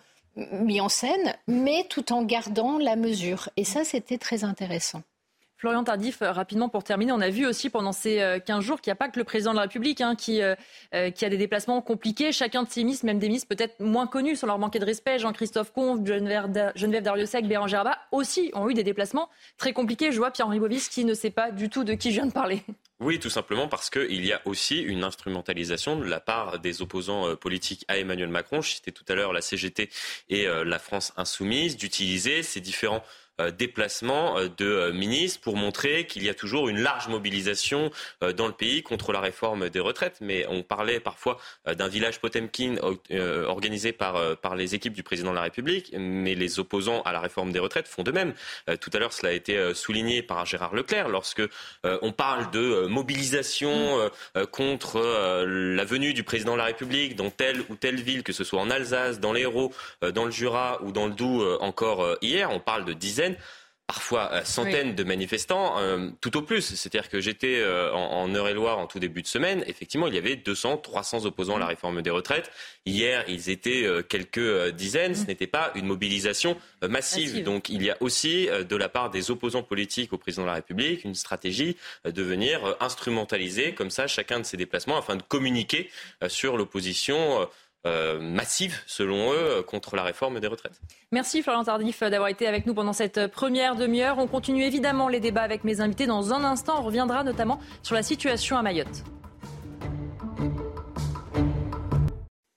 mis 0.52 0.80
en 0.80 0.88
scène, 0.88 1.34
mais 1.46 1.86
tout 1.88 2.12
en 2.12 2.22
gardant 2.22 2.78
la 2.78 2.96
mesure. 2.96 3.48
Et 3.56 3.64
ça, 3.64 3.84
c'était 3.84 4.18
très 4.18 4.44
intéressant. 4.44 5.02
Florian 5.58 5.82
Tardif, 5.82 6.22
euh, 6.22 6.30
rapidement 6.30 6.68
pour 6.68 6.84
terminer, 6.84 7.10
on 7.10 7.20
a 7.20 7.30
vu 7.30 7.44
aussi 7.44 7.68
pendant 7.68 7.90
ces 7.90 8.18
15 8.46 8.58
euh, 8.58 8.60
jours 8.60 8.80
qu'il 8.80 8.90
n'y 8.90 8.92
a 8.92 8.96
pas 8.96 9.08
que 9.08 9.18
le 9.18 9.24
président 9.24 9.50
de 9.50 9.56
la 9.56 9.62
République 9.62 10.00
hein, 10.00 10.14
qui, 10.14 10.40
euh, 10.40 10.54
qui, 11.10 11.24
a 11.24 11.28
des 11.28 11.36
déplacements 11.36 11.82
compliqués. 11.82 12.30
Chacun 12.30 12.62
de 12.62 12.68
ces 12.68 12.84
ministres, 12.84 13.04
même 13.04 13.18
des 13.18 13.26
ministres 13.26 13.48
peut-être 13.48 13.80
moins 13.80 14.06
connus 14.06 14.36
sans 14.36 14.46
leur 14.46 14.60
manquer 14.60 14.78
de 14.78 14.84
respect, 14.84 15.18
Jean-Christophe 15.18 15.72
Combe, 15.72 16.06
Geneviève 16.06 17.02
Darrieussec, 17.02 17.48
Bérangère 17.48 17.80
Abba, 17.80 17.98
aussi 18.12 18.52
ont 18.54 18.70
eu 18.70 18.74
des 18.74 18.84
déplacements 18.84 19.28
très 19.56 19.72
compliqués. 19.72 20.12
Je 20.12 20.18
vois 20.18 20.30
Pierre-Henri 20.30 20.60
Bovis 20.60 20.88
qui 20.88 21.04
ne 21.04 21.14
sait 21.14 21.30
pas 21.30 21.50
du 21.50 21.68
tout 21.68 21.82
de 21.82 21.94
qui 21.94 22.10
je 22.10 22.16
viens 22.16 22.26
de 22.26 22.32
parler. 22.32 22.62
Oui, 23.00 23.20
tout 23.20 23.30
simplement 23.30 23.68
parce 23.68 23.90
qu'il 23.90 24.26
y 24.26 24.32
a 24.32 24.42
aussi 24.44 24.80
une 24.80 25.04
instrumentalisation 25.04 25.96
de 25.96 26.04
la 26.04 26.18
part 26.18 26.58
des 26.58 26.82
opposants 26.82 27.36
politiques 27.36 27.84
à 27.86 27.96
Emmanuel 27.96 28.28
Macron. 28.28 28.60
Je 28.60 28.70
citais 28.70 28.90
tout 28.90 29.04
à 29.08 29.14
l'heure 29.14 29.32
la 29.32 29.40
CGT 29.40 29.88
et 30.30 30.46
la 30.46 30.78
France 30.80 31.12
insoumise 31.16 31.76
d'utiliser 31.76 32.42
ces 32.42 32.60
différents 32.60 33.04
euh, 33.40 33.52
déplacement 33.52 34.36
euh, 34.36 34.48
de 34.56 34.66
euh, 34.66 34.92
ministres 34.92 35.40
pour 35.40 35.56
montrer 35.56 36.06
qu'il 36.06 36.24
y 36.24 36.28
a 36.28 36.34
toujours 36.34 36.68
une 36.68 36.80
large 36.80 37.06
mobilisation 37.08 37.90
dans 38.36 38.46
le 38.46 38.52
pays 38.52 38.82
contre 38.82 39.12
la 39.12 39.20
réforme 39.20 39.68
des 39.68 39.80
retraites. 39.80 40.18
Mais 40.20 40.44
on 40.48 40.62
parlait 40.62 41.00
parfois 41.00 41.38
d'un 41.66 41.88
village 41.88 42.20
Potemkin 42.20 42.76
organisé 43.46 43.92
par, 43.92 44.36
par 44.38 44.56
les 44.56 44.74
équipes 44.74 44.92
du 44.92 45.02
président 45.02 45.30
de 45.30 45.36
la 45.36 45.42
République, 45.42 45.94
mais 45.96 46.34
les 46.34 46.58
opposants 46.58 47.02
à 47.02 47.12
la 47.12 47.20
réforme 47.20 47.52
des 47.52 47.58
retraites 47.58 47.86
font 47.86 48.02
de 48.02 48.10
même. 48.10 48.34
Tout 48.80 48.90
à 48.92 48.98
l'heure, 48.98 49.12
cela 49.12 49.30
a 49.30 49.34
été 49.34 49.74
souligné 49.74 50.22
par 50.22 50.44
Gérard 50.46 50.74
Leclerc 50.74 51.08
lorsque 51.08 51.42
on 51.84 52.12
parle 52.12 52.50
de 52.50 52.86
mobilisation 52.86 54.10
contre 54.50 55.00
la 55.46 55.84
venue 55.84 56.14
du 56.14 56.22
président 56.22 56.52
de 56.52 56.58
la 56.58 56.64
République 56.64 57.16
dans 57.16 57.30
telle 57.30 57.62
ou 57.68 57.76
telle 57.76 58.00
ville, 58.00 58.22
que 58.22 58.32
ce 58.32 58.44
soit 58.44 58.60
en 58.60 58.70
Alsace, 58.70 59.20
dans 59.20 59.32
l'Hérault, 59.32 59.72
dans 60.02 60.24
le 60.24 60.30
Jura 60.30 60.80
ou 60.82 60.92
dans 60.92 61.06
le 61.06 61.12
Doubs 61.14 61.58
encore 61.60 62.16
hier. 62.20 62.50
On 62.50 62.60
parle 62.60 62.84
de 62.84 62.92
dizaines 62.92 63.27
parfois 63.88 64.30
euh, 64.34 64.44
centaines 64.44 64.94
de 64.94 65.02
manifestants, 65.02 65.78
euh, 65.78 66.10
tout 66.20 66.36
au 66.36 66.42
plus. 66.42 66.60
C'est-à-dire 66.60 67.08
que 67.08 67.20
j'étais 67.20 67.56
euh, 67.56 67.90
en, 67.92 68.28
Eure-et-Loire 68.28 68.78
en 68.78 68.86
tout 68.86 68.98
début 68.98 69.22
de 69.22 69.26
semaine. 69.26 69.64
Effectivement, 69.66 70.06
il 70.06 70.14
y 70.14 70.18
avait 70.18 70.36
200, 70.36 70.76
300 70.76 71.24
opposants 71.24 71.56
à 71.56 71.58
la 71.58 71.66
réforme 71.66 72.02
des 72.02 72.10
retraites. 72.10 72.50
Hier, 72.84 73.24
ils 73.28 73.48
étaient 73.48 73.86
quelques 74.08 74.68
dizaines. 74.74 75.14
Ce 75.14 75.22
mmh. 75.22 75.26
n'était 75.28 75.46
pas 75.46 75.72
une 75.74 75.86
mobilisation 75.86 76.58
massive. 76.82 77.42
Donc, 77.42 77.70
il 77.70 77.82
y 77.82 77.90
a 77.90 77.96
aussi, 78.00 78.46
de 78.46 78.76
la 78.76 78.90
part 78.90 79.08
des 79.08 79.30
opposants 79.30 79.62
politiques 79.62 80.12
au 80.12 80.18
président 80.18 80.42
de 80.42 80.48
la 80.48 80.54
République, 80.54 81.04
une 81.04 81.14
stratégie 81.14 81.76
de 82.04 82.22
venir 82.22 82.76
instrumentaliser 82.80 83.72
comme 83.72 83.90
ça 83.90 84.06
chacun 84.06 84.40
de 84.40 84.44
ces 84.44 84.58
déplacements 84.58 84.98
afin 84.98 85.16
de 85.16 85.22
communiquer 85.22 85.90
sur 86.28 86.58
l'opposition 86.58 87.48
euh, 87.86 88.18
massive, 88.20 88.80
selon 88.86 89.32
eux, 89.32 89.36
euh, 89.36 89.62
contre 89.62 89.94
la 89.94 90.02
réforme 90.02 90.40
des 90.40 90.48
retraites. 90.48 90.80
Merci 91.12 91.42
Florian 91.42 91.62
Tardif 91.62 92.00
d'avoir 92.02 92.28
été 92.28 92.46
avec 92.46 92.66
nous 92.66 92.74
pendant 92.74 92.92
cette 92.92 93.28
première 93.28 93.76
demi-heure. 93.76 94.18
On 94.18 94.26
continue 94.26 94.64
évidemment 94.64 95.08
les 95.08 95.20
débats 95.20 95.42
avec 95.42 95.62
mes 95.62 95.80
invités. 95.80 96.06
Dans 96.06 96.32
un 96.32 96.42
instant, 96.44 96.80
on 96.80 96.82
reviendra 96.82 97.22
notamment 97.22 97.60
sur 97.82 97.94
la 97.94 98.02
situation 98.02 98.58
à 98.58 98.62
Mayotte. 98.62 99.04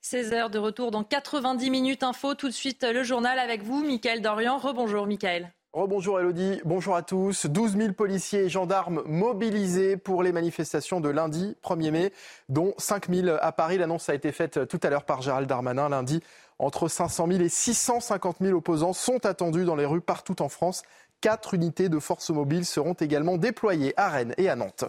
16 0.02 0.34
heures 0.34 0.50
de 0.50 0.60
retour 0.60 0.92
dans 0.92 1.04
90 1.04 1.70
minutes 1.70 2.04
info. 2.04 2.34
Tout 2.36 2.50
de 2.50 2.54
suite 2.54 2.84
le 2.84 3.04
journal 3.04 3.40
avec 3.40 3.64
vous, 3.64 3.82
Mickaël 3.84 4.22
Dorian. 4.22 4.58
Rebonjour 4.58 5.06
Mickaël. 5.06 5.54
Rebonjour 5.74 6.20
Elodie, 6.20 6.60
bonjour 6.66 6.98
à 6.98 7.02
tous. 7.02 7.46
12 7.46 7.78
000 7.78 7.94
policiers 7.94 8.42
et 8.42 8.50
gendarmes 8.50 9.04
mobilisés 9.06 9.96
pour 9.96 10.22
les 10.22 10.34
manifestations 10.34 11.00
de 11.00 11.08
lundi 11.08 11.56
1er 11.64 11.92
mai, 11.92 12.14
dont 12.50 12.74
5 12.78 13.08
000 13.08 13.38
à 13.40 13.52
Paris. 13.54 13.78
L'annonce 13.78 14.10
a 14.10 14.14
été 14.14 14.34
faite 14.34 14.68
tout 14.68 14.82
à 14.84 14.90
l'heure 14.90 15.06
par 15.06 15.22
Gérald 15.22 15.48
Darmanin. 15.48 15.88
Lundi, 15.88 16.22
entre 16.60 16.90
500 16.90 17.26
000 17.26 17.40
et 17.40 17.48
650 17.48 18.40
000 18.42 18.58
opposants 18.58 18.92
sont 18.92 19.26
attendus 19.26 19.64
dans 19.64 19.78
les 19.78 19.86
rues 19.86 20.02
partout 20.02 20.42
en 20.42 20.50
France. 20.50 20.84
Quatre 21.22 21.54
unités 21.54 21.88
de 21.88 22.00
forces 22.00 22.32
mobiles 22.32 22.66
seront 22.66 22.92
également 22.94 23.38
déployées 23.38 23.94
à 23.96 24.10
Rennes 24.10 24.34
et 24.38 24.50
à 24.50 24.58
Nantes. 24.58 24.84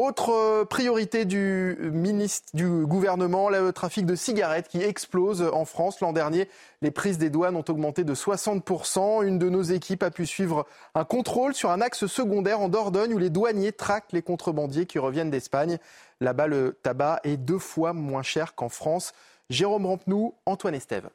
Autre 0.00 0.30
euh, 0.32 0.64
priorité 0.64 1.24
du, 1.24 1.76
ministre, 1.92 2.50
du 2.54 2.86
gouvernement, 2.86 3.48
le 3.48 3.72
trafic 3.72 4.06
de 4.06 4.14
cigarettes 4.14 4.68
qui 4.68 4.80
explose 4.80 5.42
en 5.42 5.64
France. 5.64 5.98
L'an 5.98 6.12
dernier, 6.12 6.48
les 6.82 6.92
prises 6.92 7.18
des 7.18 7.30
douanes 7.30 7.56
ont 7.56 7.64
augmenté 7.68 8.04
de 8.04 8.14
60%. 8.14 9.24
Une 9.26 9.40
de 9.40 9.48
nos 9.48 9.62
équipes 9.62 10.04
a 10.04 10.12
pu 10.12 10.24
suivre 10.24 10.66
un 10.94 11.04
contrôle 11.04 11.52
sur 11.52 11.72
un 11.72 11.80
axe 11.80 12.06
secondaire 12.06 12.60
en 12.60 12.68
Dordogne 12.68 13.12
où 13.12 13.18
les 13.18 13.28
douaniers 13.28 13.72
traquent 13.72 14.12
les 14.12 14.22
contrebandiers 14.22 14.86
qui 14.86 15.00
reviennent 15.00 15.30
d'Espagne. 15.30 15.78
Là-bas, 16.20 16.46
le 16.46 16.78
tabac 16.80 17.18
est 17.24 17.36
deux 17.36 17.58
fois 17.58 17.92
moins 17.92 18.22
cher 18.22 18.54
qu'en 18.54 18.68
France. 18.68 19.12
Jérôme 19.50 19.86
Rampenou, 19.86 20.32
Antoine 20.46 20.76
Estève. 20.76 21.10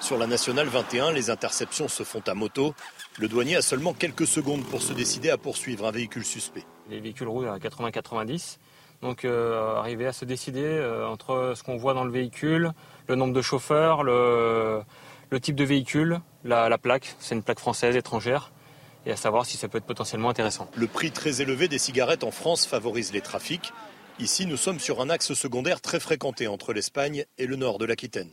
Sur 0.00 0.16
la 0.16 0.26
nationale 0.26 0.68
21, 0.68 1.12
les 1.12 1.28
interceptions 1.28 1.86
se 1.86 2.02
font 2.02 2.22
à 2.26 2.34
moto. 2.34 2.74
Le 3.18 3.28
douanier 3.28 3.56
a 3.56 3.62
seulement 3.62 3.92
quelques 3.92 4.26
secondes 4.26 4.64
pour 4.64 4.80
se 4.80 4.94
décider 4.94 5.28
à 5.28 5.36
poursuivre 5.36 5.86
un 5.86 5.90
véhicule 5.90 6.24
suspect. 6.24 6.64
Les 6.88 6.98
véhicules 6.98 7.28
roulent 7.28 7.48
à 7.48 7.58
80-90. 7.58 8.58
Donc 9.02 9.24
euh, 9.24 9.76
arriver 9.76 10.06
à 10.06 10.12
se 10.12 10.24
décider 10.24 10.64
euh, 10.64 11.06
entre 11.06 11.52
ce 11.56 11.62
qu'on 11.62 11.76
voit 11.76 11.92
dans 11.92 12.04
le 12.04 12.12
véhicule, 12.12 12.72
le 13.08 13.16
nombre 13.16 13.34
de 13.34 13.42
chauffeurs, 13.42 14.02
le, 14.04 14.82
type 15.40 15.56
de 15.56 15.64
véhicule, 15.64 16.20
la, 16.44 16.68
la 16.68 16.78
plaque, 16.78 17.16
c'est 17.18 17.34
une 17.34 17.42
plaque 17.42 17.58
française, 17.58 17.96
étrangère, 17.96 18.52
et 19.04 19.12
à 19.12 19.16
savoir 19.16 19.44
si 19.44 19.56
ça 19.56 19.68
peut 19.68 19.78
être 19.78 19.84
potentiellement 19.84 20.30
intéressant. 20.30 20.70
Le 20.76 20.86
prix 20.86 21.10
très 21.10 21.42
élevé 21.42 21.66
des 21.68 21.78
cigarettes 21.78 22.22
en 22.22 22.30
France 22.30 22.64
favorise 22.64 23.12
les 23.12 23.20
trafics. 23.20 23.72
Ici, 24.20 24.46
nous 24.46 24.56
sommes 24.56 24.78
sur 24.78 25.00
un 25.00 25.10
axe 25.10 25.34
secondaire 25.34 25.80
très 25.80 25.98
fréquenté 25.98 26.46
entre 26.46 26.72
l'Espagne 26.72 27.24
et 27.38 27.46
le 27.46 27.56
nord 27.56 27.78
de 27.78 27.86
l'Aquitaine 27.86 28.30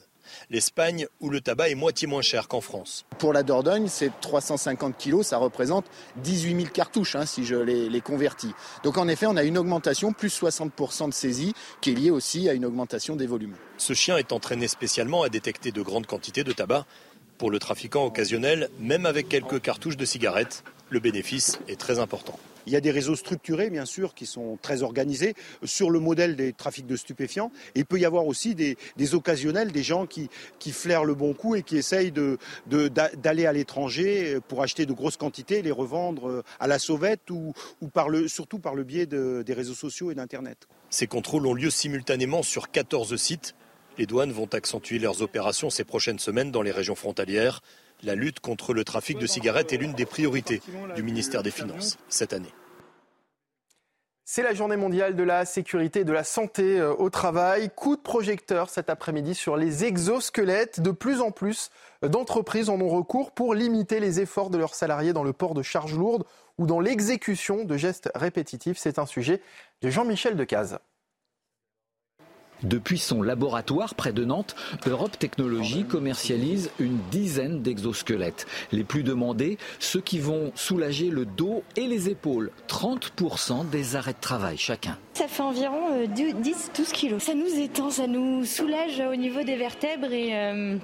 l'Espagne 0.49 1.07
où 1.19 1.29
le 1.29 1.41
tabac 1.41 1.69
est 1.69 1.75
moitié 1.75 2.07
moins 2.07 2.21
cher 2.21 2.47
qu'en 2.47 2.61
France. 2.61 3.05
Pour 3.17 3.33
la 3.33 3.43
Dordogne, 3.43 3.87
c'est 3.87 4.11
350 4.21 4.97
kilos, 4.97 5.27
ça 5.27 5.37
représente 5.37 5.85
18 6.17 6.55
000 6.55 6.67
cartouches 6.73 7.15
hein, 7.15 7.25
si 7.25 7.45
je 7.45 7.55
les, 7.55 7.89
les, 7.89 8.01
convertis. 8.01 8.53
Donc 8.83 8.97
en 8.97 9.07
effet, 9.07 9.25
on 9.25 9.37
a 9.37 9.43
une 9.43 9.57
augmentation, 9.57 10.13
plus 10.13 10.41
60% 10.41 11.09
de 11.09 11.13
saisie, 11.13 11.53
qui 11.81 11.91
est 11.91 11.95
liée 11.95 12.11
aussi 12.11 12.49
à 12.49 12.53
une 12.53 12.65
augmentation 12.65 13.15
des 13.15 13.27
volumes. 13.27 13.55
Ce 13.77 13.93
chien 13.93 14.17
est 14.17 14.31
entraîné 14.31 14.67
spécialement 14.67 15.23
à 15.23 15.29
détecter 15.29 15.71
de 15.71 15.81
grandes 15.81 16.05
quantités 16.07 16.43
de 16.43 16.51
tabac. 16.51 16.85
Pour 17.37 17.51
le 17.51 17.59
trafiquant 17.59 18.05
occasionnel, 18.05 18.69
même 18.79 19.05
avec 19.05 19.29
quelques 19.29 19.61
cartouches 19.61 19.95
de 19.95 20.03
cigarettes, 20.03 20.63
le 20.89 20.99
bénéfice 20.99 21.59
est 21.67 21.79
très 21.79 21.99
important. 21.99 22.37
Il 22.69 22.73
y 22.73 22.75
a 22.75 22.81
des 22.81 22.91
réseaux 22.91 23.15
structurés, 23.15 23.71
bien 23.71 23.85
sûr, 23.85 24.13
qui 24.13 24.27
sont 24.27 24.59
très 24.61 24.83
organisés 24.83 25.33
sur 25.63 25.89
le 25.89 25.99
modèle 25.99 26.35
des 26.35 26.53
trafics 26.53 26.85
de 26.85 26.95
stupéfiants. 26.95 27.51
Et 27.73 27.79
il 27.79 27.85
peut 27.85 27.99
y 27.99 28.05
avoir 28.05 28.27
aussi 28.27 28.53
des, 28.53 28.77
occasionnels, 29.15 29.71
des 29.71 29.81
gens 29.81 30.05
qui, 30.05 30.29
flairent 30.71 31.03
le 31.03 31.15
bon 31.15 31.33
coup 31.33 31.55
et 31.55 31.63
qui 31.63 31.77
essayent 31.77 32.13
d'aller 32.67 33.47
à 33.47 33.53
l'étranger 33.53 34.37
pour 34.47 34.61
acheter 34.61 34.85
de 34.85 34.93
grosses 34.93 35.17
quantités 35.17 35.63
les 35.63 35.71
revendre 35.71 36.43
à 36.59 36.67
la 36.67 36.77
sauvette 36.77 37.31
ou, 37.31 37.55
surtout 38.27 38.59
par 38.59 38.75
le 38.75 38.83
biais 38.83 39.07
des 39.07 39.53
réseaux 39.53 39.73
sociaux 39.73 40.11
et 40.11 40.15
d'Internet. 40.15 40.67
Ces 40.91 41.07
contrôles 41.07 41.47
ont 41.47 41.55
lieu 41.55 41.71
simultanément 41.71 42.43
sur 42.43 42.69
14 42.69 43.15
sites 43.15 43.55
Les 43.97 44.05
douanes 44.05 44.31
vont 44.31 44.49
accentuer 44.53 44.99
leurs 44.99 45.23
opérations 45.23 45.71
ces 45.71 45.85
prochaines 45.85 46.19
semaines 46.19 46.51
dans 46.51 46.61
les 46.61 46.71
régions 46.71 46.93
frontalières. 46.93 47.61
La 48.03 48.13
lutte 48.13 48.41
contre 48.41 48.73
le 48.73 48.83
trafic 48.83 49.17
de 49.17 49.25
cigarettes 49.25 49.73
est 49.73 49.77
l'une 49.77 49.93
des 49.93 50.05
priorités 50.05 50.61
du 50.95 51.01
ministère 51.01 51.41
des 51.41 51.51
Finances 51.51 51.97
cette 52.09 52.33
année. 52.33 52.53
C'est 54.31 54.43
la 54.43 54.53
journée 54.53 54.77
mondiale 54.77 55.15
de 55.15 55.23
la 55.23 55.43
sécurité 55.43 56.01
et 56.01 56.03
de 56.03 56.13
la 56.13 56.23
santé 56.23 56.79
euh, 56.79 56.93
au 56.93 57.09
travail. 57.09 57.71
Coup 57.75 57.95
de 57.95 58.01
projecteur 58.01 58.69
cet 58.69 58.91
après-midi 58.91 59.33
sur 59.33 59.57
les 59.57 59.85
exosquelettes. 59.85 60.81
De 60.81 60.91
plus 60.91 61.19
en 61.19 61.31
plus 61.31 61.71
d'entreprises 62.03 62.69
en 62.69 62.79
ont 62.79 62.89
recours 62.89 63.31
pour 63.31 63.55
limiter 63.55 63.99
les 63.99 64.19
efforts 64.19 64.51
de 64.51 64.59
leurs 64.59 64.75
salariés 64.75 65.13
dans 65.13 65.23
le 65.23 65.33
port 65.33 65.55
de 65.55 65.63
charges 65.63 65.95
lourdes 65.95 66.25
ou 66.59 66.67
dans 66.67 66.79
l'exécution 66.79 67.63
de 67.63 67.75
gestes 67.75 68.11
répétitifs. 68.13 68.77
C'est 68.77 68.99
un 68.99 69.07
sujet 69.07 69.41
de 69.81 69.89
Jean-Michel 69.89 70.35
Decaze. 70.35 70.77
Depuis 72.63 72.97
son 72.97 73.21
laboratoire 73.21 73.95
près 73.95 74.11
de 74.11 74.25
Nantes, 74.25 74.55
Europe 74.85 75.17
Technologies 75.17 75.85
commercialise 75.85 76.71
une 76.79 76.97
dizaine 77.09 77.61
d'exosquelettes. 77.61 78.47
Les 78.71 78.83
plus 78.83 79.03
demandés, 79.03 79.57
ceux 79.79 80.01
qui 80.01 80.19
vont 80.19 80.51
soulager 80.55 81.09
le 81.09 81.25
dos 81.25 81.63
et 81.75 81.87
les 81.87 82.09
épaules. 82.09 82.51
30% 82.67 83.69
des 83.69 83.95
arrêts 83.95 84.13
de 84.13 84.19
travail 84.19 84.57
chacun. 84.57 84.97
Ça 85.13 85.27
fait 85.27 85.43
environ 85.43 86.05
10-12 86.05 86.53
euh, 86.53 86.83
kilos. 86.93 87.23
Ça 87.23 87.33
nous 87.33 87.59
étend, 87.59 87.89
ça 87.89 88.07
nous 88.07 88.45
soulage 88.45 89.01
au 89.11 89.15
niveau 89.15 89.43
des 89.43 89.55
vertèbres 89.55 90.11
et 90.11 90.35
euh, 90.35 90.77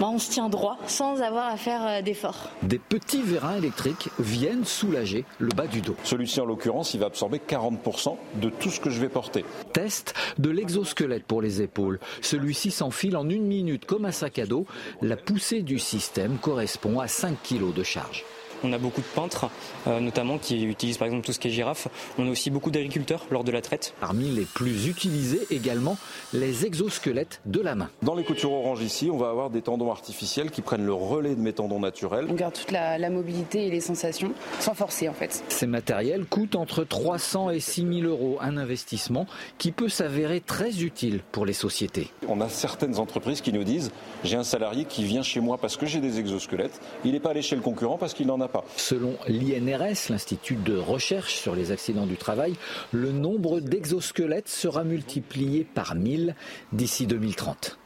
bah, 0.00 0.08
on 0.12 0.18
se 0.18 0.30
tient 0.30 0.50
droit 0.50 0.76
sans 0.86 1.22
avoir 1.22 1.46
à 1.46 1.56
faire 1.56 1.86
euh, 1.86 2.02
d'efforts. 2.02 2.50
Des 2.62 2.78
petits 2.78 3.22
vérins 3.22 3.56
électriques 3.56 4.10
viennent 4.18 4.66
soulager 4.66 5.24
le 5.38 5.48
bas 5.48 5.66
du 5.66 5.80
dos. 5.80 5.96
Celui-ci, 6.04 6.38
en 6.40 6.44
l'occurrence, 6.44 6.92
il 6.92 7.00
va 7.00 7.06
absorber 7.06 7.38
40% 7.38 8.14
de 8.34 8.50
tout 8.50 8.68
ce 8.68 8.78
que 8.78 8.90
je 8.90 9.00
vais 9.00 9.08
porter. 9.08 9.44
Test 9.72 10.12
de 10.36 10.50
l'exosquelette 10.50 11.24
pour 11.24 11.40
les 11.40 11.62
épaules. 11.62 11.98
Celui-ci 12.20 12.70
s'enfile 12.70 13.16
en 13.16 13.28
une 13.30 13.46
minute 13.46 13.86
comme 13.86 14.04
un 14.04 14.12
sac 14.12 14.38
à 14.38 14.44
dos. 14.44 14.66
La 15.00 15.16
poussée 15.16 15.62
du 15.62 15.78
système 15.78 16.36
correspond 16.36 17.00
à 17.00 17.08
5 17.08 17.38
kg 17.42 17.72
de 17.72 17.82
charge. 17.82 18.24
On 18.64 18.72
a 18.72 18.78
beaucoup 18.78 19.00
de 19.00 19.06
peintres, 19.06 19.50
euh, 19.86 20.00
notamment, 20.00 20.38
qui 20.38 20.64
utilisent 20.64 20.98
par 20.98 21.06
exemple 21.06 21.24
tout 21.24 21.32
ce 21.32 21.38
qui 21.38 21.48
est 21.48 21.50
girafe. 21.50 21.88
On 22.18 22.26
a 22.26 22.30
aussi 22.30 22.50
beaucoup 22.50 22.70
d'agriculteurs 22.70 23.26
lors 23.30 23.44
de 23.44 23.52
la 23.52 23.60
traite. 23.60 23.94
Parmi 24.00 24.30
les 24.30 24.44
plus 24.44 24.88
utilisés 24.88 25.46
également, 25.50 25.96
les 26.32 26.66
exosquelettes 26.66 27.40
de 27.46 27.60
la 27.60 27.74
main. 27.74 27.90
Dans 28.02 28.14
les 28.14 28.24
coutures 28.24 28.52
orange 28.52 28.82
ici, 28.82 29.10
on 29.10 29.16
va 29.16 29.30
avoir 29.30 29.50
des 29.50 29.62
tendons 29.62 29.90
artificiels 29.90 30.50
qui 30.50 30.62
prennent 30.62 30.84
le 30.86 30.92
relais 30.92 31.34
de 31.34 31.40
mes 31.40 31.52
tendons 31.52 31.80
naturels. 31.80 32.26
On 32.30 32.34
garde 32.34 32.54
toute 32.54 32.70
la, 32.70 33.10
mobilité 33.10 33.66
et 33.66 33.70
les 33.70 33.80
sensations 33.80 34.32
sans 34.58 34.74
forcer 34.74 35.08
en 35.08 35.12
fait. 35.12 35.44
Ces 35.48 35.66
matériels 35.66 36.24
coûtent 36.26 36.56
entre 36.56 36.84
300 36.84 37.50
et 37.50 37.60
6 37.60 38.00
000 38.00 38.08
euros, 38.08 38.38
un 38.40 38.56
investissement 38.56 39.26
qui 39.58 39.70
peut 39.70 39.88
s'avérer 39.88 40.40
très 40.40 40.82
utile 40.82 41.20
pour 41.32 41.46
les 41.46 41.52
sociétés. 41.52 42.10
On 42.28 42.40
a 42.40 42.48
certaines 42.48 42.98
entreprises 42.98 43.40
qui 43.40 43.52
nous 43.52 43.64
disent 43.64 43.92
j'ai 44.24 44.36
un 44.36 44.44
salarié 44.44 44.84
qui 44.84 45.04
vient 45.04 45.22
chez 45.22 45.40
moi 45.40 45.58
parce 45.58 45.76
que 45.76 45.86
j'ai 45.86 46.00
des 46.00 46.18
exosquelettes, 46.18 46.80
il 47.04 47.12
n'est 47.12 47.20
pas 47.20 47.30
allé 47.30 47.42
chez 47.42 47.56
le 47.56 47.62
concurrent 47.62 47.98
parce 47.98 48.14
qu'il 48.14 48.26
n'en 48.26 48.40
a 48.40 48.45
pas. 48.48 48.64
Selon 48.76 49.16
l'INRS, 49.28 50.10
l'Institut 50.10 50.56
de 50.56 50.76
recherche 50.76 51.34
sur 51.34 51.54
les 51.54 51.72
accidents 51.72 52.06
du 52.06 52.16
travail, 52.16 52.54
le 52.92 53.12
nombre 53.12 53.60
d'exosquelettes 53.60 54.48
sera 54.48 54.84
multiplié 54.84 55.64
par 55.64 55.94
1000 55.94 56.34
d'ici 56.72 57.06
2030. 57.06 57.78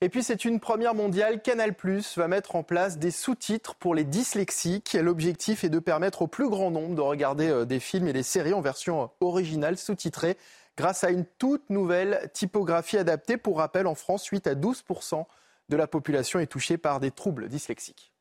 Et 0.00 0.08
puis 0.08 0.22
c'est 0.22 0.44
une 0.44 0.60
première 0.60 0.94
mondiale. 0.94 1.42
Canal 1.42 1.74
va 2.16 2.28
mettre 2.28 2.54
en 2.54 2.62
place 2.62 2.98
des 2.98 3.10
sous-titres 3.10 3.74
pour 3.74 3.96
les 3.96 4.04
dyslexiques. 4.04 4.92
L'objectif 5.00 5.64
est 5.64 5.70
de 5.70 5.80
permettre 5.80 6.22
au 6.22 6.28
plus 6.28 6.48
grand 6.48 6.70
nombre 6.70 6.94
de 6.94 7.00
regarder 7.00 7.48
euh, 7.48 7.64
des 7.64 7.80
films 7.80 8.06
et 8.06 8.12
des 8.12 8.22
séries 8.22 8.54
en 8.54 8.60
version 8.60 9.10
originale 9.20 9.76
sous-titrée 9.76 10.36
grâce 10.76 11.02
à 11.02 11.10
une 11.10 11.24
toute 11.38 11.68
nouvelle 11.68 12.30
typographie 12.32 12.96
adaptée. 12.96 13.36
Pour 13.36 13.58
rappel, 13.58 13.88
en 13.88 13.96
France, 13.96 14.24
8 14.26 14.46
à 14.46 14.54
12% 14.54 15.24
de 15.68 15.76
la 15.76 15.88
population 15.88 16.38
est 16.38 16.46
touchée 16.46 16.78
par 16.78 17.00
des 17.00 17.10
troubles 17.10 17.48
dyslexiques. 17.48 18.12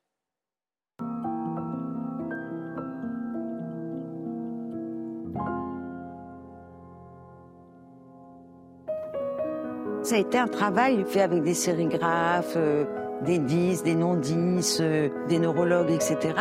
Ça 10.08 10.16
a 10.16 10.20
été 10.20 10.38
un 10.38 10.48
travail 10.48 11.04
fait 11.06 11.20
avec 11.20 11.44
des 11.44 11.54
sérigraphes, 11.54 12.54
euh, 12.56 12.86
des 13.26 13.40
10, 13.40 13.84
des 13.84 13.94
non-10, 13.94 14.78
euh, 14.80 15.10
des 15.28 15.38
neurologues, 15.38 15.92
etc. 15.92 16.34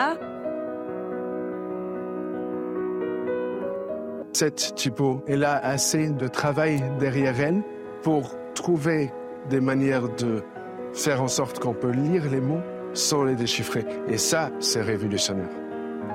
Cette 4.32 4.76
typo, 4.76 5.20
elle 5.26 5.42
a 5.42 5.56
assez 5.56 6.10
de 6.10 6.28
travail 6.28 6.80
derrière 7.00 7.40
elle 7.40 7.64
pour 8.04 8.36
trouver 8.54 9.12
des 9.50 9.60
manières 9.60 10.14
de 10.14 10.44
faire 10.92 11.20
en 11.20 11.26
sorte 11.26 11.58
qu'on 11.58 11.74
peut 11.74 11.90
lire 11.90 12.30
les 12.30 12.40
mots 12.40 12.62
sans 12.92 13.24
les 13.24 13.34
déchiffrer. 13.34 13.84
Et 14.06 14.16
ça, 14.18 14.50
c'est 14.60 14.82
révolutionnaire. 14.82 15.50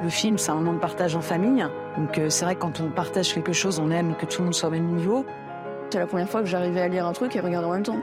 Le 0.02 0.10
film, 0.10 0.38
c'est 0.38 0.52
un 0.52 0.56
moment 0.56 0.76
de 0.76 0.80
partage 0.80 1.18
en 1.18 1.22
famille. 1.22 1.68
Donc 1.98 2.18
euh, 2.18 2.30
c'est 2.30 2.46
vrai 2.46 2.56
que 2.56 2.62
quand 2.62 2.80
on 2.80 2.90
partage 2.92 3.34
quelque 3.34 3.52
chose, 3.52 3.78
on 3.78 3.92
aime 3.92 4.16
que 4.16 4.26
tout 4.26 4.40
le 4.40 4.46
monde 4.46 4.54
soit 4.54 4.70
au 4.70 4.72
même 4.72 4.88
niveau. 4.88 5.26
C'est 5.92 6.00
la 6.00 6.08
première 6.08 6.30
fois 6.30 6.40
que 6.40 6.48
j'arrivais 6.48 6.80
à 6.80 6.88
lire 6.88 7.06
un 7.06 7.12
truc 7.12 7.36
et 7.36 7.42
regarder 7.42 7.68
en 7.68 7.74
même 7.74 7.84
temps. 7.84 8.00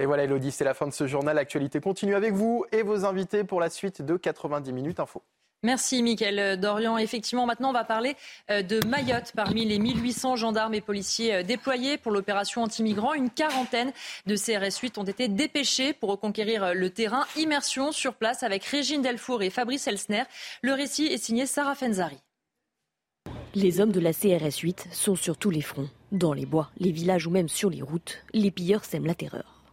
Et 0.00 0.06
voilà 0.06 0.24
Elodie, 0.24 0.50
c'est 0.50 0.64
la 0.64 0.74
fin 0.74 0.88
de 0.88 0.92
ce 0.92 1.06
journal. 1.06 1.36
L'actualité 1.36 1.80
continue 1.80 2.16
avec 2.16 2.32
vous 2.34 2.64
et 2.72 2.82
vos 2.82 3.04
invités 3.04 3.44
pour 3.44 3.60
la 3.60 3.70
suite 3.70 4.02
de 4.02 4.16
90 4.16 4.72
minutes 4.72 4.98
info. 4.98 5.22
Merci 5.64 6.04
Mickaël 6.04 6.58
Dorian. 6.60 6.98
Effectivement, 6.98 7.44
maintenant 7.44 7.70
on 7.70 7.72
va 7.72 7.82
parler 7.82 8.14
euh, 8.48 8.62
de 8.62 8.84
Mayotte. 8.86 9.32
Parmi 9.34 9.64
les 9.64 9.80
1800 9.80 10.36
gendarmes 10.36 10.74
et 10.74 10.80
policiers 10.80 11.34
euh, 11.34 11.42
déployés 11.42 11.98
pour 11.98 12.12
l'opération 12.12 12.62
anti-migrants, 12.62 13.12
une 13.12 13.28
quarantaine 13.28 13.92
de 14.26 14.36
CRS 14.36 14.78
8 14.80 14.98
ont 14.98 15.04
été 15.04 15.26
dépêchés 15.26 15.92
pour 15.92 16.10
reconquérir 16.10 16.62
euh, 16.62 16.74
le 16.74 16.90
terrain. 16.90 17.24
Immersion 17.36 17.90
sur 17.90 18.14
place 18.14 18.44
avec 18.44 18.64
Régine 18.64 19.02
Delfour 19.02 19.42
et 19.42 19.50
Fabrice 19.50 19.88
Elsner. 19.88 20.22
Le 20.62 20.74
récit 20.74 21.06
est 21.06 21.18
signé 21.18 21.44
Sarah 21.44 21.74
Fenzari. 21.74 22.18
Les 23.56 23.80
hommes 23.80 23.90
de 23.90 23.98
la 23.98 24.12
CRS 24.12 24.58
8 24.62 24.86
sont 24.92 25.16
sur 25.16 25.36
tous 25.36 25.50
les 25.50 25.62
fronts. 25.62 25.88
Dans 26.12 26.34
les 26.34 26.46
bois, 26.46 26.70
les 26.78 26.92
villages 26.92 27.26
ou 27.26 27.30
même 27.30 27.48
sur 27.48 27.68
les 27.68 27.82
routes, 27.82 28.22
les 28.32 28.52
pilleurs 28.52 28.84
sèment 28.84 29.06
la 29.06 29.16
terreur. 29.16 29.64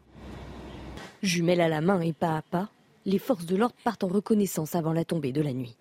Jumelles 1.22 1.62
à 1.62 1.70
la 1.70 1.82
main 1.82 2.02
et 2.02 2.14
pas 2.14 2.38
à 2.38 2.42
pas, 2.42 2.70
les 3.06 3.20
forces 3.20 3.46
de 3.46 3.56
l'ordre 3.56 3.76
partent 3.84 4.04
en 4.04 4.08
reconnaissance 4.08 4.76
avant 4.76 4.94
la 4.94 5.06
tombée 5.06 5.32
de 5.32 5.42
la 5.42 5.54
nuit. 5.54 5.76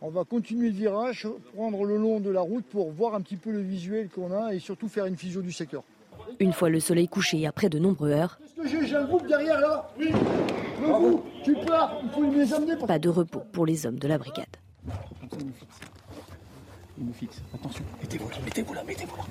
On 0.00 0.10
va 0.10 0.24
continuer 0.24 0.68
le 0.68 0.74
virage, 0.74 1.26
prendre 1.54 1.84
le 1.84 1.96
long 1.96 2.20
de 2.20 2.30
la 2.30 2.42
route 2.42 2.64
pour 2.66 2.90
voir 2.90 3.14
un 3.14 3.22
petit 3.22 3.36
peu 3.36 3.50
le 3.50 3.60
visuel 3.60 4.10
qu'on 4.10 4.32
a 4.32 4.52
et 4.54 4.58
surtout 4.58 4.88
faire 4.88 5.06
une 5.06 5.16
fusion 5.16 5.40
du 5.40 5.52
secteur. 5.52 5.82
Une 6.40 6.52
fois 6.52 6.68
le 6.68 6.80
soleil 6.80 7.08
couché 7.08 7.46
après 7.46 7.68
de 7.68 7.78
nombreuses 7.78 8.12
heures. 8.12 8.38
Est-ce 8.44 8.70
que 8.72 8.86
j'ai 8.86 8.96
un 8.96 9.04
groupe 9.04 9.26
derrière 9.26 9.60
là? 9.60 9.90
Oui. 9.98 10.10
Tu 11.42 11.54
pars, 11.66 11.98
il 12.02 12.10
faut 12.10 12.22
les 12.30 12.52
amener. 12.52 12.76
Pas 12.76 12.98
de 12.98 13.08
repos 13.08 13.40
pour 13.52 13.64
les 13.64 13.86
hommes 13.86 13.98
de 13.98 14.08
la 14.08 14.18
brigade. 14.18 14.46
Il 16.98 17.06
nous 17.06 17.12
fixe. 17.12 17.40
Attention, 17.54 17.84
mettez-vous 18.00 18.28
là, 18.28 18.36
mettez-vous 18.44 18.74
là, 18.74 18.84
mettez-vous 18.84 19.16
là. 19.16 19.24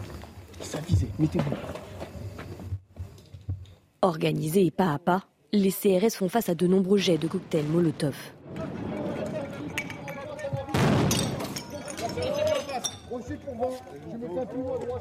Ça 0.61 0.79
mettez-vous 1.19 1.49
là. 1.51 1.57
Organisés 4.01 4.65
et 4.65 4.71
pas 4.71 4.93
à 4.93 4.99
pas, 4.99 5.25
les 5.53 5.71
CRS 5.71 6.15
font 6.15 6.29
face 6.29 6.49
à 6.49 6.55
de 6.55 6.65
nombreux 6.67 6.97
jets 6.97 7.19
de 7.19 7.27
cocktails 7.27 7.67
Molotov. 7.67 8.15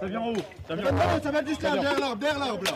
Ça 0.00 0.06
vient 0.06 0.20
en 0.20 0.32
haut. 0.32 0.36
Ça 0.68 0.76
vient 0.76 0.86
en 0.86 0.92
haut. 0.92 1.22
Ça 1.22 1.30
va 1.30 1.44
juste 1.44 1.62
là, 1.62 1.72
derrière 1.72 1.98
l'arbre, 1.98 2.16
derrière 2.18 2.38
l'arbre 2.38 2.64
là. 2.64 2.72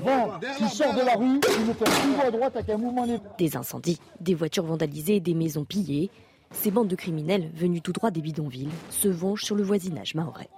Vent 0.00 0.40
qui 0.58 0.68
sort 0.76 0.94
de 0.94 1.06
la 1.06 1.14
rue, 1.14 1.40
il 1.60 1.66
me 1.66 1.72
fait 1.74 1.84
tout 1.84 2.20
à 2.26 2.30
droite 2.32 2.56
avec 2.56 2.70
un 2.70 2.76
mouvement 2.76 3.06
Des 3.38 3.56
incendies, 3.56 4.00
des 4.20 4.34
voitures 4.34 4.64
vandalisées, 4.64 5.20
des 5.20 5.34
maisons 5.34 5.64
pillées. 5.64 6.10
Ces 6.50 6.72
bandes 6.72 6.88
de 6.88 6.96
criminels 6.96 7.48
venus 7.54 7.82
tout 7.82 7.92
droit 7.92 8.10
des 8.10 8.20
bidonvilles 8.20 8.68
se 8.90 9.06
vengent 9.06 9.44
sur 9.44 9.54
le 9.54 9.62
voisinage 9.62 10.16
mahorais. 10.16 10.48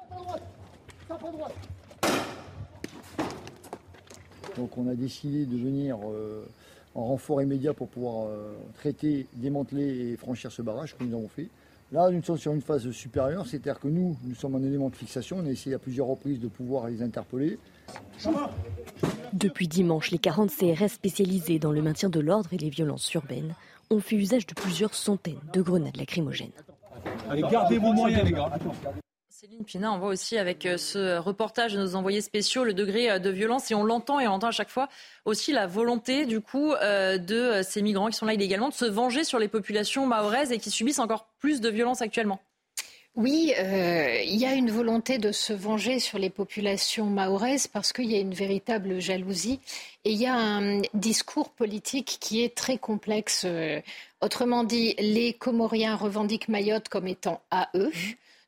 Donc 4.57 4.77
on 4.79 4.89
a 4.89 4.95
décidé 4.95 5.47
de 5.47 5.57
venir 5.57 5.99
euh, 6.05 6.45
en 6.95 7.05
renfort 7.05 7.43
immédiat 7.43 7.75
pour 7.75 7.89
pouvoir 7.89 8.27
euh, 8.29 8.55
traiter, 8.75 9.27
démanteler 9.35 10.13
et 10.13 10.17
franchir 10.17 10.53
ce 10.53 10.63
barrage 10.63 10.97
que 10.97 11.05
nous 11.05 11.17
avons 11.17 11.29
fait. 11.29 11.49
Là, 11.93 12.11
nous 12.11 12.23
sommes 12.23 12.39
sur 12.39 12.53
une 12.53 12.61
phase 12.61 12.91
supérieure, 12.91 13.47
c'est-à-dire 13.47 13.79
que 13.79 13.89
nous, 13.89 14.17
nous 14.25 14.35
sommes 14.35 14.57
un 14.57 14.63
élément 14.63 14.89
de 14.89 14.97
fixation. 14.97 15.39
On 15.39 15.47
a 15.47 15.51
essayé 15.51 15.77
à 15.77 15.79
plusieurs 15.79 16.07
reprises 16.07 16.41
de 16.41 16.49
pouvoir 16.49 16.89
les 16.89 17.03
interpeller. 17.03 17.59
Depuis 19.33 19.69
dimanche, 19.69 20.11
les 20.11 20.19
40 20.19 20.51
CRS 20.51 20.89
spécialisés 20.89 21.59
dans 21.59 21.73
le 21.73 21.83
maintien 21.83 22.09
de 22.09 22.21
l'ordre 22.21 22.53
et 22.53 22.57
les 22.57 22.71
violences 22.71 23.13
urbaines 23.15 23.55
ont 23.91 24.01
fait 24.01 24.17
usage 24.17 24.47
de 24.47 24.55
plusieurs 24.55 24.95
centaines 24.95 25.41
de 25.53 25.63
grenades 25.63 25.97
lacrymogènes. 25.97 26.51
Allez, 27.29 27.43
gardez 27.43 27.79
vos 27.79 27.93
moyens, 27.93 28.25
les 28.25 28.33
gars. 28.33 28.51
Céline 29.45 29.65
Pina, 29.67 29.93
on 29.93 29.99
voit 29.99 30.09
aussi 30.09 30.39
avec 30.39 30.65
euh, 30.65 30.79
ce 30.79 31.19
reportage 31.19 31.75
de 31.75 31.79
nos 31.79 31.97
envoyés 31.97 32.23
spéciaux 32.23 32.65
le 32.65 32.73
degré 32.73 33.11
euh, 33.11 33.19
de 33.19 33.29
violence 33.29 33.71
et 33.71 33.75
on 33.75 33.85
l'entend 33.85 34.19
et 34.19 34.27
on 34.27 34.33
entend 34.33 34.47
à 34.47 34.53
chaque 34.53 34.71
fois 34.71 34.89
aussi 35.27 35.53
la 35.53 35.67
volonté 35.67 36.25
du 36.25 36.41
coup 36.41 36.73
euh, 36.73 37.19
de 37.19 37.61
ces 37.63 37.83
migrants 37.83 38.09
qui 38.09 38.17
sont 38.17 38.25
là 38.25 38.33
illégalement 38.33 38.71
de 38.71 38.75
se 38.75 38.87
venger 38.87 39.23
sur 39.23 39.39
les 39.39 39.49
populations 39.49 40.07
mahoraises 40.07 40.51
et 40.51 40.59
qui 40.59 40.71
subissent 40.71 40.99
encore 40.99 41.27
plus 41.41 41.61
de 41.61 41.69
violence 41.69 42.01
actuellement. 42.01 42.41
Oui, 43.17 43.53
il 43.57 44.35
y 44.35 44.47
a 44.47 44.55
une 44.55 44.71
volonté 44.71 45.19
de 45.19 45.31
se 45.31 45.53
venger 45.53 46.01
sur 46.01 46.19
les 46.19 46.31
populations 46.31 47.05
mahoraises 47.05 47.67
parce 47.67 47.93
qu'il 47.93 48.11
y 48.11 48.17
a 48.17 48.21
une 48.21 48.35
véritable 48.35 48.99
jalousie 48.99 49.61
et 50.05 50.13
il 50.13 50.17
y 50.19 50.27
a 50.27 50.35
un 50.35 50.81
discours 50.95 51.51
politique 51.51 52.17
qui 52.19 52.43
est 52.43 52.57
très 52.57 52.79
complexe. 52.79 53.47
autrement 54.21 54.65
dit, 54.65 54.95
les 54.99 55.35
Comoriens 55.35 55.95
revendiquent 55.97 56.49
Mayotte 56.49 56.89
comme 56.89 57.07
étant 57.07 57.41
à 57.53 57.69
eux. 57.75 57.93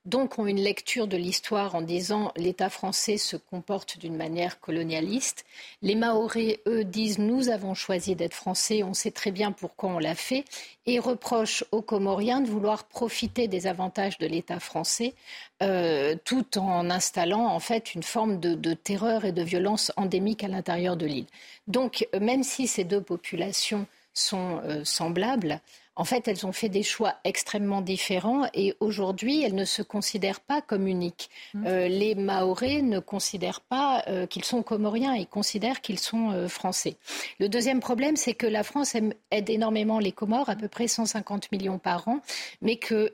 Donc 0.07 0.38
ont 0.38 0.46
une 0.46 0.61
lecture 0.61 1.09
de 1.09 1.16
l'histoire 1.16 1.74
en 1.74 1.82
disant 1.82 2.32
l'État 2.36 2.70
français 2.70 3.16
se 3.18 3.36
comporte 3.36 3.98
d'une 3.98 4.16
manière 4.16 4.61
colonialiste. 4.61 5.44
Les 5.82 5.96
Maoris, 5.96 6.57
eux, 6.66 6.84
disent 6.84 7.18
nous 7.18 7.48
avons 7.48 7.74
choisi 7.74 8.14
d'être 8.14 8.34
français, 8.34 8.84
on 8.84 8.94
sait 8.94 9.11
très 9.11 9.32
bien 9.32 9.50
pourquoi 9.52 9.90
on 9.90 9.98
l'a 9.98 10.14
fait, 10.14 10.44
et 10.86 11.00
reprochent 11.00 11.64
aux 11.72 11.82
Comoriens 11.82 12.40
de 12.40 12.48
vouloir 12.48 12.84
profiter 12.84 13.48
des 13.48 13.66
avantages 13.66 14.18
de 14.18 14.26
l'État 14.26 14.61
français, 14.61 15.14
euh, 15.62 16.14
tout 16.24 16.57
en 16.57 16.88
installant 16.88 17.46
en 17.46 17.59
fait 17.61 17.94
une 17.94 18.04
forme 18.04 18.38
de, 18.38 18.74
terreur 18.74 19.24
et 19.24 19.32
de 19.32 19.42
violence 19.42 19.90
endémique 19.96 20.44
à 20.44 20.48
l'intérieur 20.48 20.96
de 20.96 21.07
l'île. 21.07 21.26
Donc, 21.66 22.07
même 22.18 22.44
si 22.44 22.68
ces 22.68 22.84
deux 22.84 23.00
populations 23.00 23.86
sont 24.14 24.61
euh, 24.64 24.84
semblables, 24.84 25.61
en 25.97 26.05
fait, 26.05 26.28
elles 26.28 26.47
ont 26.47 26.53
fait 26.53 26.68
des 26.68 26.82
choix 26.82 27.14
extrêmement 27.24 27.80
différents 27.80 28.44
et 28.53 28.74
aujourd'hui, 28.80 29.42
elles 29.42 29.55
ne 29.55 29.64
se 29.64 29.82
considèrent 29.82 30.40
pas 30.40 30.61
comme 30.61 30.86
uniques. 30.86 31.30
Mmh. 31.55 31.66
Euh, 31.66 31.88
les 31.88 32.14
Maoris 32.14 32.82
ne 32.82 32.99
considèrent 32.99 33.62
pas 33.62 34.05
euh, 34.07 34.26
qu'ils 34.26 34.44
sont 34.44 34.62
comoriens, 34.62 35.14
ils 35.14 35.26
considèrent 35.26 35.80
qu'ils 35.80 35.99
sont 35.99 36.30
euh, 36.30 36.49
français. 36.49 36.97
Le 37.40 37.49
deuxième 37.49 37.80
problème, 37.80 38.16
c'est 38.16 38.34
que 38.34 38.47
la 38.47 38.62
France 38.62 38.94
aide 39.30 39.51
énormément 39.51 39.99
les 39.99 40.12
Comores, 40.12 40.51
à 40.51 40.57
peu 40.57 40.68
près 40.68 40.86
150 40.86 41.51
millions 41.51 41.78
par 41.78 42.07
an, 42.09 42.20
mais 42.61 42.76
que 42.76 43.12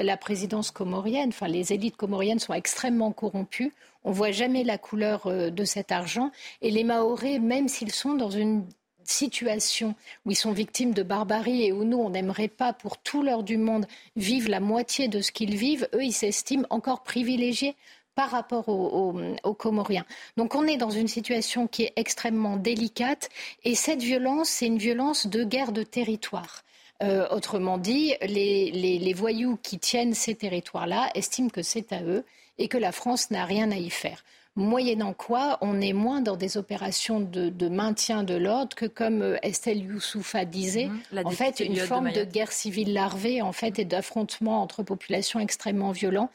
la 0.00 0.16
présidence 0.16 0.70
comorienne, 0.70 1.28
enfin 1.28 1.48
les 1.48 1.72
élites 1.72 1.96
comoriennes 1.96 2.38
sont 2.38 2.52
extrêmement 2.54 3.12
corrompues. 3.12 3.72
On 4.04 4.12
voit 4.12 4.30
jamais 4.30 4.64
la 4.64 4.78
couleur 4.78 5.28
de 5.28 5.64
cet 5.64 5.92
argent. 5.92 6.30
Et 6.62 6.70
les 6.70 6.84
Maoris, 6.84 7.40
même 7.40 7.68
s'ils 7.68 7.92
sont 7.92 8.14
dans 8.14 8.30
une 8.30 8.64
situation 9.10 9.94
où 10.24 10.30
ils 10.30 10.36
sont 10.36 10.52
victimes 10.52 10.94
de 10.94 11.02
barbarie 11.02 11.64
et 11.64 11.72
où 11.72 11.84
nous, 11.84 11.98
on 11.98 12.10
n'aimerait 12.10 12.48
pas 12.48 12.72
pour 12.72 12.98
tout 12.98 13.22
l'heure 13.22 13.42
du 13.42 13.56
monde 13.56 13.86
vivre 14.16 14.50
la 14.50 14.60
moitié 14.60 15.08
de 15.08 15.20
ce 15.20 15.32
qu'ils 15.32 15.56
vivent, 15.56 15.88
eux, 15.94 16.04
ils 16.04 16.12
s'estiment 16.12 16.66
encore 16.70 17.02
privilégiés 17.02 17.74
par 18.14 18.30
rapport 18.30 18.68
aux, 18.68 19.14
Comoriens. 19.54 20.04
Donc 20.36 20.56
on 20.56 20.66
est 20.66 20.76
dans 20.76 20.90
une 20.90 21.06
situation 21.06 21.68
qui 21.68 21.84
est 21.84 21.92
extrêmement 21.94 22.56
délicate 22.56 23.28
et 23.62 23.76
cette 23.76 24.02
violence, 24.02 24.48
c'est 24.48 24.66
une 24.66 24.78
violence 24.78 25.28
de 25.28 25.44
guerre 25.44 25.70
de 25.70 25.84
territoire. 25.84 26.64
Euh, 27.00 27.28
autrement 27.30 27.78
dit, 27.78 28.14
les, 28.22 28.72
les, 28.72 29.12
voyous 29.12 29.56
qui 29.62 29.78
tiennent 29.78 30.14
ces 30.14 30.34
territoires-là 30.34 31.10
estiment 31.14 31.48
que 31.48 31.62
c'est 31.62 31.92
à 31.92 32.02
eux 32.02 32.24
et 32.58 32.66
que 32.66 32.76
la 32.76 32.90
France 32.90 33.30
n'a 33.30 33.44
rien 33.44 33.70
à 33.70 33.76
y 33.76 33.88
faire 33.88 34.24
moyennant 34.58 35.14
quoi 35.14 35.56
on 35.60 35.80
est 35.80 35.92
moins 35.92 36.20
dans 36.20 36.36
des 36.36 36.56
opérations 36.56 37.20
de, 37.20 37.68
maintien 37.68 38.24
de 38.24 38.34
l'ordre 38.34 38.74
que, 38.74 38.86
comme 38.86 39.22
euh, 39.22 39.36
Estelle 39.42 39.82
Youssoufa 39.82 40.44
disait, 40.44 40.90
mhm. 41.12 41.26
en 41.26 41.30
fait, 41.30 41.60
une 41.60 41.76
forme 41.76 42.10
de, 42.12 42.24
guerre 42.24 42.52
civile 42.52 42.92
larvée 42.92 43.40
en 43.40 43.52
fait, 43.52 43.78
et 43.78 43.84
d'affrontement 43.84 44.60
entre 44.60 44.82
populations 44.82 45.38
extrêmement 45.40 45.92
violents. 45.92 46.30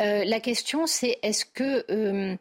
Euh, 0.00 0.24
la 0.24 0.40
question, 0.40 0.86
c'est 0.86 1.18
est-ce 1.22 1.44
que 1.44 1.84
euh, 1.90 2.34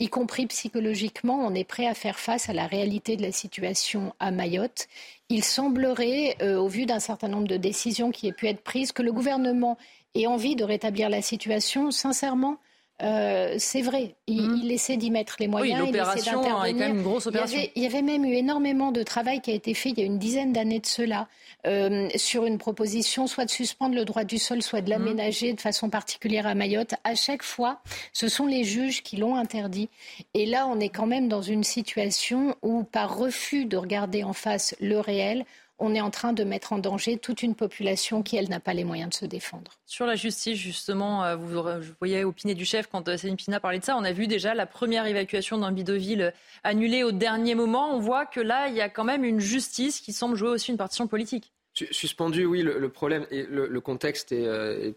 y 0.00 0.08
compris 0.08 0.46
psychologiquement, 0.46 1.38
on 1.40 1.54
est 1.54 1.64
prêt 1.64 1.86
à 1.86 1.94
faire 1.94 2.18
face 2.18 2.50
à 2.50 2.52
la 2.52 2.66
réalité 2.66 3.16
de 3.16 3.22
la 3.22 3.32
situation 3.32 4.14
à 4.20 4.30
Mayotte? 4.30 4.86
Il 5.30 5.42
semblerait, 5.42 6.36
au 6.42 6.68
vu 6.68 6.84
d'un 6.84 7.00
certain 7.00 7.28
nombre 7.28 7.48
de 7.48 7.56
décisions 7.56 8.10
qui 8.10 8.28
aient 8.28 8.32
pu 8.32 8.46
être 8.46 8.60
prises, 8.60 8.92
que 8.92 9.02
le 9.02 9.12
gouvernement 9.12 9.78
ait 10.14 10.26
envie 10.26 10.54
de 10.54 10.64
rétablir 10.64 11.08
la 11.08 11.22
situation. 11.22 11.90
Sincèrement, 11.90 12.58
euh, 13.02 13.56
c'est 13.58 13.82
vrai, 13.82 14.14
mmh. 14.28 14.60
il, 14.62 14.72
essaie 14.72 14.96
d'y 14.96 15.10
mettre 15.10 15.36
les 15.40 15.48
moyens. 15.48 15.80
Oui, 15.80 15.86
l'opération 15.86 16.44
est 16.44 16.48
quand 16.48 16.62
même 16.62 16.96
une 16.98 17.02
grosse 17.02 17.26
opération. 17.26 17.58
Il 17.74 17.82
y, 17.82 17.86
avait, 17.86 18.02
même 18.02 18.24
eu 18.24 18.34
énormément 18.34 18.92
de 18.92 19.02
travail 19.02 19.40
qui 19.40 19.50
a 19.50 19.54
été 19.54 19.74
fait 19.74 19.90
il 19.90 19.98
y 19.98 20.02
a 20.02 20.04
une 20.04 20.18
dizaine 20.18 20.52
d'années 20.52 20.78
de 20.78 20.86
cela 20.86 21.26
euh, 21.66 22.08
sur 22.14 22.44
une 22.44 22.56
proposition 22.56 23.26
soit 23.26 23.46
de 23.46 23.50
suspendre 23.50 23.96
le 23.96 24.04
droit 24.04 24.22
du 24.22 24.38
sol, 24.38 24.62
soit 24.62 24.80
de 24.80 24.86
mmh. 24.86 24.90
l'aménager 24.90 25.52
de 25.54 25.60
façon 25.60 25.90
particulière 25.90 26.46
à 26.46 26.54
Mayotte. 26.54 26.94
À 27.02 27.16
chaque 27.16 27.42
fois, 27.42 27.80
ce 28.12 28.28
sont 28.28 28.46
les 28.46 28.62
juges 28.62 29.02
qui 29.02 29.16
l'ont 29.16 29.34
interdit. 29.34 29.88
Et 30.34 30.46
là, 30.46 30.68
on 30.68 30.78
est 30.78 30.88
quand 30.88 31.06
même 31.06 31.26
dans 31.28 31.42
une 31.42 31.64
situation 31.64 32.54
où, 32.62 32.84
par 32.84 33.18
refus 33.18 33.64
de 33.64 33.76
regarder 33.76 34.22
en 34.22 34.34
face 34.34 34.76
le 34.80 35.00
réel, 35.00 35.44
on 35.78 35.94
est 35.94 36.00
en 36.00 36.10
train 36.10 36.32
de 36.32 36.44
mettre 36.44 36.72
en 36.72 36.78
danger 36.78 37.18
toute 37.18 37.42
une 37.42 37.54
population 37.54 38.22
qui, 38.22 38.36
elle, 38.36 38.48
n'a 38.48 38.60
pas 38.60 38.74
les 38.74 38.84
moyens 38.84 39.10
de 39.10 39.14
se 39.14 39.24
défendre. 39.24 39.72
Sur 39.86 40.06
la 40.06 40.14
justice, 40.14 40.56
justement, 40.56 41.24
euh, 41.24 41.36
vous 41.36 41.62
voyez 41.98 42.24
opiné 42.24 42.54
du 42.54 42.64
chef 42.64 42.86
quand 42.86 43.08
euh, 43.08 43.16
Céline 43.16 43.36
Pina 43.36 43.58
parlait 43.58 43.80
de 43.80 43.84
ça. 43.84 43.96
On 43.96 44.04
a 44.04 44.12
vu 44.12 44.26
déjà 44.26 44.54
la 44.54 44.66
première 44.66 45.06
évacuation 45.06 45.58
d'un 45.58 45.72
bidonville 45.72 46.22
euh, 46.22 46.30
annulée 46.62 47.02
au 47.02 47.12
dernier 47.12 47.54
moment. 47.54 47.94
On 47.94 47.98
voit 47.98 48.24
que 48.24 48.40
là, 48.40 48.68
il 48.68 48.74
y 48.74 48.80
a 48.80 48.88
quand 48.88 49.04
même 49.04 49.24
une 49.24 49.40
justice 49.40 50.00
qui 50.00 50.12
semble 50.12 50.36
jouer 50.36 50.50
aussi 50.50 50.70
une 50.70 50.76
partition 50.76 51.08
politique. 51.08 51.52
Suspendu, 51.90 52.44
oui, 52.44 52.62
le, 52.62 52.88
problème 52.88 53.26
et 53.32 53.42
le, 53.42 53.80
contexte 53.80 54.30
est, 54.30 54.94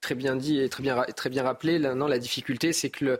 très 0.00 0.14
bien 0.14 0.36
dit 0.36 0.60
et 0.60 0.68
très 0.68 0.80
bien, 0.80 1.02
très 1.16 1.28
bien 1.28 1.42
rappelé. 1.42 1.80
non, 1.80 2.06
la 2.06 2.20
difficulté, 2.20 2.72
c'est 2.72 2.88
que 2.88 3.18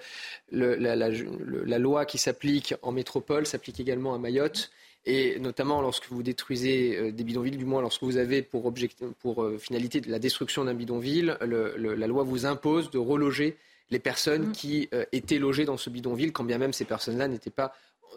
la, 0.53 0.95
la, 0.95 1.79
loi 1.81 2.05
qui 2.05 2.19
s'applique 2.19 2.77
en 2.83 2.93
métropole 2.93 3.47
s'applique 3.47 3.81
également 3.81 4.15
à 4.15 4.19
Mayotte 4.19 4.71
et 5.09 5.39
notamment 5.41 5.81
lorsque 5.81 6.07
vous 6.11 6.23
détruisez 6.23 6.97
euh, 6.97 7.13
des 7.13 7.25
bidonvilles, 7.25 7.57
du 7.57 7.65
moins 7.65 7.81
lorsque 7.81 8.03
vous 8.03 8.19
avez 8.19 8.43
pour, 8.43 8.73
pour 9.21 9.43
euh, 9.43 9.57
finalité 9.57 10.03
la 10.07 10.19
destruction 10.19 10.67
d'un 10.67 10.75
bidonville, 10.75 11.39
la 11.41 12.07
loi 12.07 12.25
vous 12.25 12.45
impose 12.45 12.91
de 12.91 12.99
reloger 12.99 13.57
les 13.91 13.99
personnes 13.99 14.49
mmh. 14.49 14.53
qui 14.53 14.89
euh, 14.93 15.07
étaient 15.13 15.39
logées 15.39 15.65
dans 15.65 15.79
ce 15.79 15.89
bidonville, 15.89 16.31
quand 16.33 16.45
bien 16.45 16.59
même 16.59 16.75
ces 16.75 16.85
personnes-là 16.85 17.27
n'étaient 17.27 17.51
pas 17.51 17.73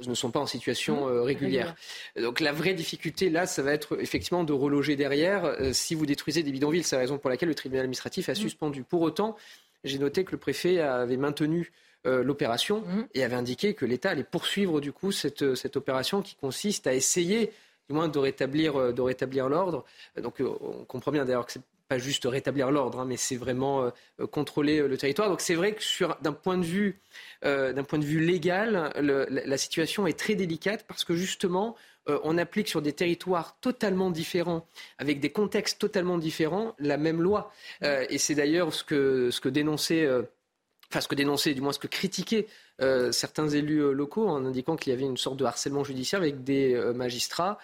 ne 0.08 0.14
sont 0.14 0.32
pas 0.32 0.40
en 0.40 0.46
situation 0.46 1.08
mmh. 1.08 1.20
régulière. 1.20 1.76
Donc 2.20 2.40
la 2.40 2.54
vraie 2.54 2.74
difficulté 2.74 3.30
là, 3.30 3.46
ça 3.46 3.62
va 3.62 3.74
être 3.74 4.02
effectivement 4.02 4.46
de 4.46 4.54
reloger 4.54 4.96
derrière 4.96 5.56
si 5.74 5.96
vous 5.96 6.06
détruisez 6.06 6.44
des 6.44 6.52
bidonvilles. 6.52 6.84
C'est 6.84 6.96
la 6.96 7.02
raison 7.02 7.18
pour 7.18 7.30
laquelle 7.30 7.50
le 7.50 7.56
tribunal 7.56 7.84
administratif 7.84 8.30
a 8.30 8.32
mmh. 8.32 8.36
suspendu. 8.36 8.84
Pour 8.84 9.02
autant, 9.02 9.36
j'ai 9.84 10.00
noté 10.00 10.24
que 10.24 10.32
le 10.32 10.38
préfet 10.38 10.80
avait 10.80 11.18
maintenu 11.18 11.72
euh, 12.08 12.24
l'opération 12.24 12.82
mmh. 12.82 13.04
et 13.14 13.24
avait 13.24 13.36
indiqué 13.36 13.76
que 13.76 13.86
l'État 13.86 14.10
allait 14.10 14.24
poursuivre 14.24 14.82
du 14.82 14.92
coup 14.92 15.12
cette, 15.12 15.54
cette 15.54 15.78
opération 15.78 16.24
qui 16.24 16.36
consiste 16.36 16.88
à 16.88 16.96
essayer 16.96 17.52
du 17.88 17.94
moins 17.94 18.08
de 18.08 18.18
rétablir, 18.18 18.76
euh, 18.76 18.92
de 18.92 19.02
rétablir 19.04 19.50
l'ordre. 19.50 19.86
Donc 20.18 20.42
euh, 20.42 20.50
on 20.62 20.84
comprend 20.86 21.12
bien 21.12 21.26
d'ailleurs 21.26 21.46
que 21.46 21.52
c'est 21.52 21.62
pas 21.88 22.00
juste 22.00 22.26
rétablir 22.26 22.72
l'ordre, 22.72 23.02
hein, 23.02 23.06
mais 23.06 23.18
c'est 23.18 23.36
vraiment 23.36 23.92
contrôler 24.32 24.88
le 24.88 24.98
territoire. 24.98 25.30
Donc 25.30 25.42
c'est 25.42 25.56
vrai 25.56 25.74
que 25.74 25.84
sur, 25.84 26.18
d'un 26.22 26.32
point 26.32 26.58
de 26.58 26.64
vue, 26.64 27.02
d'un 27.44 27.84
point 27.84 28.00
de 28.00 28.06
vue 28.06 28.22
légal, 28.22 28.94
la, 28.96 29.58
situation 29.58 30.08
est 30.08 30.18
très 30.18 30.36
délicate 30.36 30.86
parce 30.88 31.04
que 31.04 31.16
justement, 31.16 31.76
on 32.08 32.38
applique 32.38 32.70
sur 32.70 32.82
des 32.82 32.94
territoires 32.94 33.58
totalement 33.60 34.10
différents, 34.10 34.66
avec 35.00 35.20
des 35.20 35.32
contextes 35.32 35.80
totalement 35.80 36.18
différents, 36.18 36.76
la 36.80 36.96
même 36.96 37.22
loi. 37.22 37.52
et 37.82 38.18
c'est 38.18 38.36
d'ailleurs 38.36 38.74
ce 38.74 38.86
que, 38.86 39.30
ce 39.30 39.42
que 39.42 39.50
dénonçait 39.50 40.08
enfin 40.92 41.02
ce 41.02 41.08
que 41.08 41.16
dénonçaient, 41.16 41.54
du 41.54 41.62
moins 41.62 41.72
ce 41.72 41.80
que 41.80 41.88
critiquaient 41.88 42.48
euh, 42.82 43.12
certains 43.12 43.48
élus 43.48 43.82
euh, 43.82 43.92
locaux 43.94 44.28
en 44.28 44.46
indiquant 44.46 44.76
qu'il 44.76 44.92
y 44.92 44.96
avait 44.96 45.06
une 45.06 45.18
sorte 45.18 45.38
de 45.38 45.46
harcèlement 45.46 45.84
judiciaire 45.84 46.20
avec 46.20 46.44
des 46.44 46.74
euh, 46.74 46.94
magistrats 46.94 47.58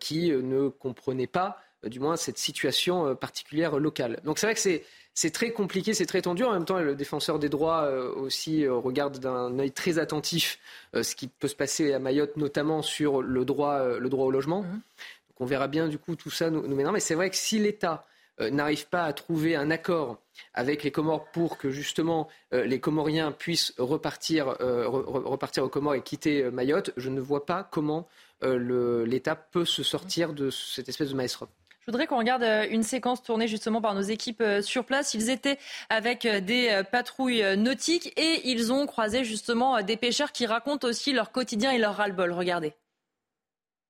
qui 0.00 0.30
ne 0.30 0.68
comprenaient 0.68 1.26
pas, 1.26 1.58
du 1.84 2.00
moins, 2.00 2.16
cette 2.16 2.38
situation 2.38 3.14
particulière 3.14 3.78
locale. 3.78 4.20
Donc 4.24 4.38
c'est 4.38 4.46
vrai 4.46 4.54
que 4.54 4.60
c'est 4.60 4.84
c'est 5.14 5.30
très 5.30 5.50
compliqué, 5.50 5.94
c'est 5.94 6.06
très 6.06 6.20
tendu. 6.22 6.44
En 6.44 6.52
même 6.52 6.64
temps, 6.64 6.78
le 6.78 6.94
défenseur 6.94 7.38
des 7.38 7.48
droits 7.48 7.88
aussi 8.16 8.66
regarde 8.66 9.18
d'un 9.18 9.58
œil 9.58 9.72
très 9.72 9.98
attentif 9.98 10.58
ce 10.94 11.14
qui 11.14 11.28
peut 11.28 11.48
se 11.48 11.54
passer 11.54 11.92
à 11.92 11.98
Mayotte, 11.98 12.36
notamment 12.36 12.82
sur 12.82 13.22
le 13.22 13.44
droit, 13.44 13.98
le 13.98 14.08
droit 14.08 14.26
au 14.26 14.30
logement. 14.30 14.62
Mmh. 14.62 14.72
Donc 14.72 15.40
on 15.40 15.46
verra 15.46 15.68
bien 15.68 15.88
du 15.88 15.98
coup 15.98 16.16
tout 16.16 16.30
ça 16.30 16.50
nous, 16.50 16.66
nous 16.66 16.92
Mais 16.92 17.00
c'est 17.00 17.14
vrai 17.14 17.30
que 17.30 17.36
si 17.36 17.58
l'État 17.58 18.06
n'arrive 18.38 18.88
pas 18.88 19.04
à 19.04 19.12
trouver 19.12 19.56
un 19.56 19.70
accord 19.70 20.18
avec 20.54 20.82
les 20.82 20.90
Comores 20.90 21.24
pour 21.32 21.58
que 21.58 21.70
justement 21.70 22.28
euh, 22.52 22.64
les 22.64 22.80
Comoriens 22.80 23.32
puissent 23.32 23.72
repartir, 23.78 24.56
euh, 24.60 24.86
repartir 24.88 25.64
aux 25.64 25.68
Comores 25.68 25.94
et 25.94 26.02
quitter 26.02 26.50
Mayotte, 26.50 26.90
je 26.96 27.10
ne 27.10 27.20
vois 27.20 27.46
pas 27.46 27.68
comment 27.70 28.08
l'État 28.42 29.34
peut 29.34 29.64
se 29.64 29.82
sortir 29.82 30.34
de 30.34 30.50
cette 30.50 30.90
espèce 30.90 31.08
de 31.08 31.14
maestro. 31.14 31.46
Je 31.80 31.86
voudrais 31.86 32.06
qu'on 32.06 32.18
regarde 32.18 32.44
une 32.70 32.82
séquence 32.82 33.22
tournée 33.22 33.48
justement 33.48 33.80
par 33.80 33.94
nos 33.94 34.02
équipes 34.02 34.44
sur 34.60 34.84
place. 34.84 35.14
Ils 35.14 35.30
étaient 35.30 35.56
avec 35.88 36.26
des 36.26 36.82
patrouilles 36.92 37.56
nautiques 37.56 38.12
et 38.18 38.50
ils 38.50 38.74
ont 38.74 38.86
croisé 38.86 39.24
justement 39.24 39.80
des 39.80 39.96
pêcheurs 39.96 40.32
qui 40.32 40.44
racontent 40.44 40.86
aussi 40.86 41.14
leur 41.14 41.32
quotidien 41.32 41.70
et 41.70 41.78
leur 41.78 41.94
ras-le-bol. 41.94 42.32
Regardez. 42.32 42.74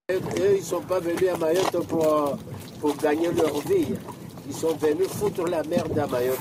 Ils 0.09 0.55
ne 0.55 0.61
sont 0.61 0.81
pas 0.81 1.01
venus 1.01 1.27
à 1.27 1.35
Mayotte 1.35 1.85
pour, 1.87 2.39
pour 2.79 2.95
gagner 2.95 3.29
leur 3.33 3.59
vie. 3.67 3.87
Ils 4.47 4.53
sont 4.53 4.75
venus 4.75 5.07
foutre 5.09 5.43
la 5.45 5.63
merde 5.63 5.97
à 5.99 6.07
Mayotte. 6.07 6.39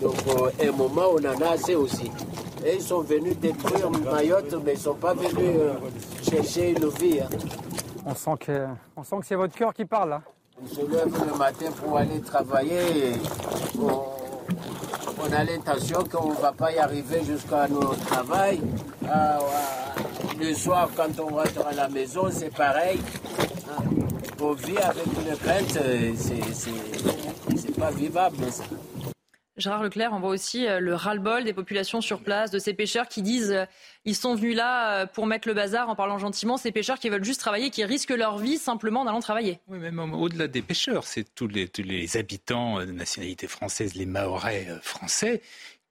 Donc, 0.00 0.14
à 0.60 0.66
un 0.68 0.72
moment, 0.72 1.06
on 1.14 1.18
en 1.24 1.40
a 1.42 1.50
assez 1.52 1.74
aussi. 1.74 2.10
Et 2.64 2.74
ils 2.76 2.82
sont 2.82 3.00
venus 3.00 3.36
détruire 3.38 3.90
Mayotte, 3.90 4.54
mais 4.64 4.72
ils 4.72 4.78
ne 4.78 4.82
sont 4.82 4.94
pas 4.94 5.14
venus 5.14 5.32
euh, 5.60 5.74
chercher 6.22 6.70
une 6.70 6.88
vie. 6.88 7.20
hein. 7.20 7.28
On 8.04 8.14
sent 8.14 8.30
que, 8.40 8.66
on 8.96 9.04
sent 9.04 9.16
que 9.20 9.26
c'est 9.26 9.34
votre 9.34 9.54
cœur 9.54 9.72
qui 9.72 9.84
parle 9.84 10.10
là. 10.10 10.22
On 10.62 10.66
se 10.66 10.80
lève 10.80 11.12
le 11.30 11.38
matin 11.38 11.66
pour 11.80 11.96
aller 11.98 12.20
travailler 12.20 13.10
et 13.10 13.12
on, 13.80 14.02
on 15.22 15.32
a 15.32 15.44
l'intention 15.44 16.02
qu'on 16.10 16.30
ne 16.30 16.34
va 16.36 16.52
pas 16.52 16.72
y 16.72 16.78
arriver 16.78 17.22
jusqu'à 17.24 17.68
notre 17.68 17.96
travail. 18.06 18.60
Ah, 19.08 19.38
le 20.40 20.52
soir, 20.54 20.88
quand 20.96 21.20
on 21.20 21.34
rentre 21.36 21.64
à 21.68 21.72
la 21.74 21.88
maison, 21.88 22.28
c'est 22.32 22.52
pareil. 22.54 22.98
Ah, 23.70 23.82
On 24.40 24.52
vit 24.52 24.76
avec 24.78 25.04
une 25.06 25.36
crainte, 25.36 25.76
euh, 25.76 26.12
c'est- 26.16 27.74
pas 27.78 27.90
vivable. 27.90 28.36
ça. 28.50 28.64
Gérard 29.56 29.82
Leclerc, 29.82 30.12
on 30.12 30.20
voit 30.20 30.30
aussi 30.30 30.66
euh, 30.68 30.78
le 30.78 30.94
ras-le-bol 30.94 31.42
des 31.44 31.52
populations 31.52 32.00
sur 32.00 32.20
place, 32.20 32.50
de 32.52 32.60
ces 32.60 32.74
pêcheurs 32.74 33.08
qui 33.08 33.22
disent 33.22 33.50
euh, 33.50 33.64
ils 34.04 34.14
sont 34.14 34.36
venus 34.36 34.54
là 34.56 35.06
pour 35.06 35.26
mettre 35.26 35.48
le 35.48 35.54
bazar 35.54 35.88
en 35.88 35.96
parlant 35.96 36.18
gentiment, 36.18 36.56
ces 36.56 36.70
pêcheurs 36.70 36.98
qui 37.00 37.08
veulent 37.08 37.24
juste 37.24 37.40
travailler, 37.40 37.70
qui 37.70 37.84
risquent 37.84 38.10
leur 38.16 38.38
vie 38.38 38.58
simplement 38.58 39.00
en 39.00 39.06
allant 39.08 39.20
travailler. 39.20 39.58
Oui, 39.66 39.78
même 39.78 39.98
au- 39.98 40.16
au-delà 40.18 40.46
des 40.46 40.62
pêcheurs, 40.62 41.04
c'est 41.04 41.24
tous 41.34 41.48
les, 41.48 41.66
tous 41.68 41.82
les 41.82 42.16
habitants 42.16 42.78
de 42.78 42.92
nationalité 42.92 43.48
française, 43.48 43.94
les 43.94 44.06
Mahorais 44.06 44.68
français, 44.82 45.42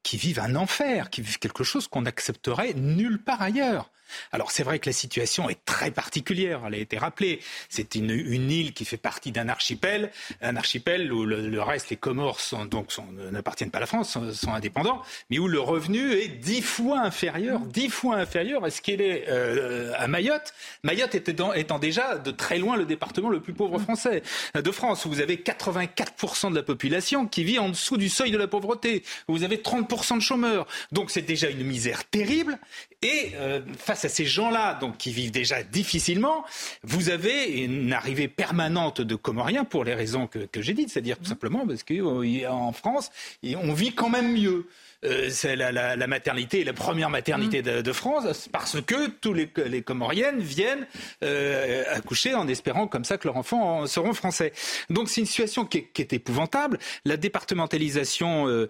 qui 0.04 0.16
vivent 0.16 0.40
un 0.40 0.56
enfer, 0.56 1.10
qui 1.10 1.22
vivent 1.22 1.40
quelque 1.40 1.66
chose 1.66 1.90
qu'on 1.90 2.04
n'accepterait 2.04 2.74
nulle 2.74 3.20
part 3.22 3.42
ailleurs. 3.42 3.92
Alors 4.32 4.52
c'est 4.52 4.64
vrai 4.64 4.80
que 4.80 4.90
la 4.90 4.94
situation 4.94 5.50
est 5.50 5.64
très 5.66 5.92
particulière, 5.92 6.62
elle 6.68 6.76
a 6.76 6.78
été 6.78 6.98
rappelée. 6.98 7.40
C'est 7.70 7.96
une, 7.96 8.10
île 8.10 8.74
qui 8.74 8.86
fait 8.86 8.98
partie 8.98 9.32
d'un 9.32 9.50
archipel, 9.50 10.12
un 10.42 10.56
archipel 10.56 11.12
où 11.12 11.26
le, 11.26 11.62
reste, 11.62 11.90
les 11.90 11.98
Comores, 11.98 12.40
donc 12.70 12.92
sont- 12.92 13.12
n'appartiennent 13.32 13.72
pas 13.72 13.80
à 13.80 13.82
la 13.82 13.88
France, 13.88 14.18
sont, 14.34 14.54
indépendants, 14.54 15.02
mais 15.30 15.40
où 15.40 15.48
le 15.48 15.60
revenu 15.60 16.14
est 16.14 16.28
dix 16.28 16.62
fois 16.62 17.00
inférieur, 17.00 17.60
dix 17.62 17.90
fois 17.90 18.16
inférieur 18.16 18.64
à 18.64 18.70
ce 18.70 18.82
qu'il 18.82 19.02
est 19.02 19.26
euh, 19.28 19.94
à 19.98 20.08
Mayotte. 20.08 20.54
Mayotte 20.84 21.16
étant, 21.16 21.54
étant 21.54 21.80
déjà 21.80 22.18
de 22.18 22.32
très 22.32 22.58
loin 22.58 22.78
le 22.78 22.86
département 22.86 23.30
le 23.30 23.42
plus 23.42 23.54
pauvre 23.54 23.80
français 23.80 24.24
euh, 24.56 24.62
de 24.62 24.72
France, 24.72 25.06
où 25.06 25.10
vous 25.10 25.22
avez 25.22 25.38
84% 25.38 26.52
de 26.52 26.56
la 26.56 26.64
population 26.64 27.28
qui 27.28 27.44
vit 27.44 27.60
en 27.60 27.70
dessous 27.70 27.98
du 27.98 28.10
seuil 28.10 28.32
de 28.32 28.38
la 28.38 28.48
pauvreté, 28.48 29.04
où 29.28 29.34
vous 29.34 29.44
avez 29.44 29.58
30% 29.58 30.16
de 30.16 30.22
chômeurs. 30.22 30.68
Donc 30.92 31.12
c'est 31.12 31.22
déjà 31.22 31.50
une 31.50 31.64
misère 31.64 32.06
terrible. 32.06 32.58
Et 33.04 33.34
euh, 33.36 33.62
face 33.78 34.06
à 34.06 34.10
ces 34.10 34.26
gens-là, 34.26 34.74
donc 34.74 34.98
qui 34.98 35.12
vivent 35.12 35.32
déjà 35.32 35.62
difficilement, 35.62 36.44
vous 36.82 37.10
avez 37.10 37.64
une 37.64 37.94
arrivée 37.94 38.28
permanente 38.28 39.02
de 39.02 39.14
Comoriens 39.14 39.66
pour 39.66 39.84
les 39.84 39.94
raisons 39.94 40.26
que, 40.26 40.40
que 40.40 40.64
j'ai 40.64 40.74
dites, 40.74 40.90
c'est-à-dire 40.90 41.20
tout 41.20 41.26
simplement 41.26 41.68
parce 41.68 41.84
qu'en 41.84 42.72
France, 42.72 43.12
et 43.44 43.56
on 43.56 43.74
vit 43.74 43.94
quand 43.94 44.10
même 44.10 44.34
mieux. 44.34 44.68
Euh, 45.06 45.30
c'est 45.30 45.56
la, 45.56 45.72
la- 45.72 45.96
la 45.96 46.08
maternité 46.08 46.64
la 46.64 46.74
première 46.74 47.12
maternité 47.12 47.62
de, 47.62 47.82
de 47.82 47.94
France 47.94 48.50
parce 48.52 48.82
que 48.82 49.10
tous 49.10 49.32
les, 49.32 49.48
les 49.68 49.84
Comoriennes 49.84 50.40
viennent 50.40 50.88
euh, 51.24 51.84
accoucher 51.92 52.34
en 52.34 52.48
espérant 52.48 52.88
comme 52.88 53.04
ça 53.04 53.20
que 53.20 53.28
leurs 53.28 53.38
enfants 53.38 53.82
en- 53.82 53.86
seront 53.88 54.14
français. 54.16 54.54
Donc 54.90 55.08
c'est 55.10 55.22
une 55.22 55.28
situation 55.28 55.66
qui 55.66 55.78
est, 55.78 55.84
qui 55.94 56.02
est 56.02 56.14
épouvantable. 56.14 56.80
La 57.06 57.16
départementalisation 57.16 58.48
euh, 58.48 58.68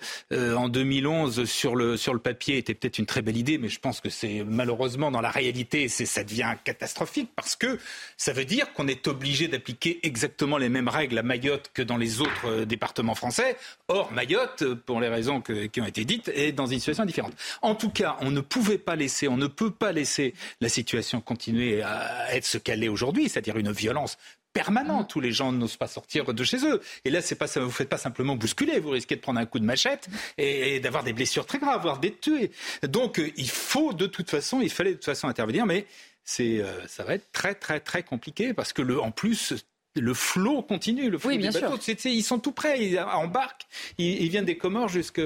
en 0.55 0.67
2011 0.69 1.45
sur 1.45 1.75
le, 1.77 1.95
sur 1.95 2.13
le 2.13 2.19
papier 2.19 2.57
était 2.57 2.73
peut-être 2.73 2.99
une 2.99 3.05
très 3.05 3.21
belle 3.21 3.37
idée, 3.37 3.57
mais 3.57 3.69
je 3.69 3.79
pense 3.79 4.01
que 4.01 4.09
c'est 4.09 4.43
malheureusement 4.45 5.11
dans 5.11 5.21
la 5.21 5.31
réalité, 5.31 5.87
c'est, 5.87 6.05
ça 6.05 6.23
devient 6.25 6.53
catastrophique 6.63 7.29
parce 7.35 7.55
que 7.55 7.79
ça 8.17 8.33
veut 8.33 8.45
dire 8.45 8.73
qu'on 8.73 8.87
est 8.89 9.07
obligé 9.07 9.47
d'appliquer 9.47 9.99
exactement 10.03 10.57
les 10.57 10.67
mêmes 10.69 10.89
règles 10.89 11.17
à 11.17 11.23
Mayotte 11.23 11.71
que 11.73 11.81
dans 11.81 11.97
les 11.97 12.19
autres 12.21 12.65
départements 12.65 13.15
français. 13.15 13.55
Or, 13.87 14.11
Mayotte, 14.11 14.73
pour 14.73 14.99
les 14.99 15.07
raisons 15.07 15.39
que- 15.39 15.67
qui 15.67 15.79
ont 15.79 15.85
été 15.85 16.03
dites, 16.03 16.16
est 16.33 16.51
dans 16.51 16.65
une 16.65 16.79
situation 16.79 17.05
différente. 17.05 17.33
En 17.61 17.75
tout 17.75 17.89
cas, 17.89 18.17
on 18.21 18.31
ne 18.31 18.41
pouvait 18.41 18.77
pas 18.77 18.95
laisser, 18.95 19.27
on 19.27 19.37
ne 19.37 19.47
peut 19.47 19.71
pas 19.71 19.91
laisser 19.91 20.33
la 20.61 20.69
situation 20.69 21.21
continuer 21.21 21.81
à 21.81 22.33
être 22.35 22.45
ce 22.45 22.57
qu'elle 22.57 22.83
est 22.83 22.89
aujourd'hui, 22.89 23.29
c'est-à-dire 23.29 23.57
une 23.57 23.71
violence 23.71 24.17
permanente 24.53 25.15
où 25.15 25.19
les 25.19 25.31
gens 25.31 25.51
n'osent 25.51 25.77
pas 25.77 25.87
sortir 25.87 26.33
de 26.33 26.43
chez 26.43 26.65
eux. 26.65 26.81
Et 27.05 27.11
là, 27.11 27.21
c'est 27.21 27.35
pas 27.35 27.45
vous 27.59 27.69
faites 27.69 27.89
pas 27.89 27.99
simplement 27.99 28.35
bousculer, 28.35 28.79
vous 28.79 28.89
risquez 28.89 29.15
de 29.15 29.21
prendre 29.21 29.39
un 29.39 29.45
coup 29.45 29.59
de 29.59 29.65
machette 29.65 30.07
et, 30.39 30.75
et 30.75 30.79
d'avoir 30.79 31.03
des 31.03 31.13
blessures 31.13 31.45
très 31.45 31.59
graves, 31.59 31.83
voire 31.83 31.99
d'être 31.99 32.21
tué. 32.21 32.51
Donc, 32.81 33.19
euh, 33.19 33.31
il 33.37 33.49
faut 33.49 33.93
de 33.93 34.07
toute 34.07 34.29
façon, 34.31 34.59
il 34.61 34.71
fallait 34.71 34.91
de 34.91 34.95
toute 34.95 35.05
façon 35.05 35.27
intervenir, 35.27 35.67
mais 35.67 35.85
c'est, 36.23 36.59
euh, 36.59 36.87
ça 36.87 37.03
va 37.03 37.13
être 37.13 37.31
très, 37.31 37.53
très, 37.53 37.79
très 37.79 38.01
compliqué 38.01 38.53
parce 38.53 38.73
que 38.73 38.81
le, 38.81 38.99
en 38.99 39.11
plus. 39.11 39.53
Le 39.99 40.13
flot 40.13 40.61
continue, 40.61 41.09
le 41.09 41.17
flot 41.17 41.29
Oui, 41.31 41.37
bien 41.37 41.51
des 41.51 41.57
sûr. 41.59 41.69
bateaux. 41.69 41.81
C'est- 41.81 41.99
c'est- 41.99 42.13
ils 42.13 42.23
sont 42.23 42.39
tout 42.39 42.51
prêts, 42.51 42.83
ils 42.85 42.99
embarquent, 42.99 43.65
ils, 43.97 44.21
ils 44.23 44.29
viennent 44.29 44.45
des 44.45 44.57
Comores 44.57 44.89
jusque- 44.89 45.21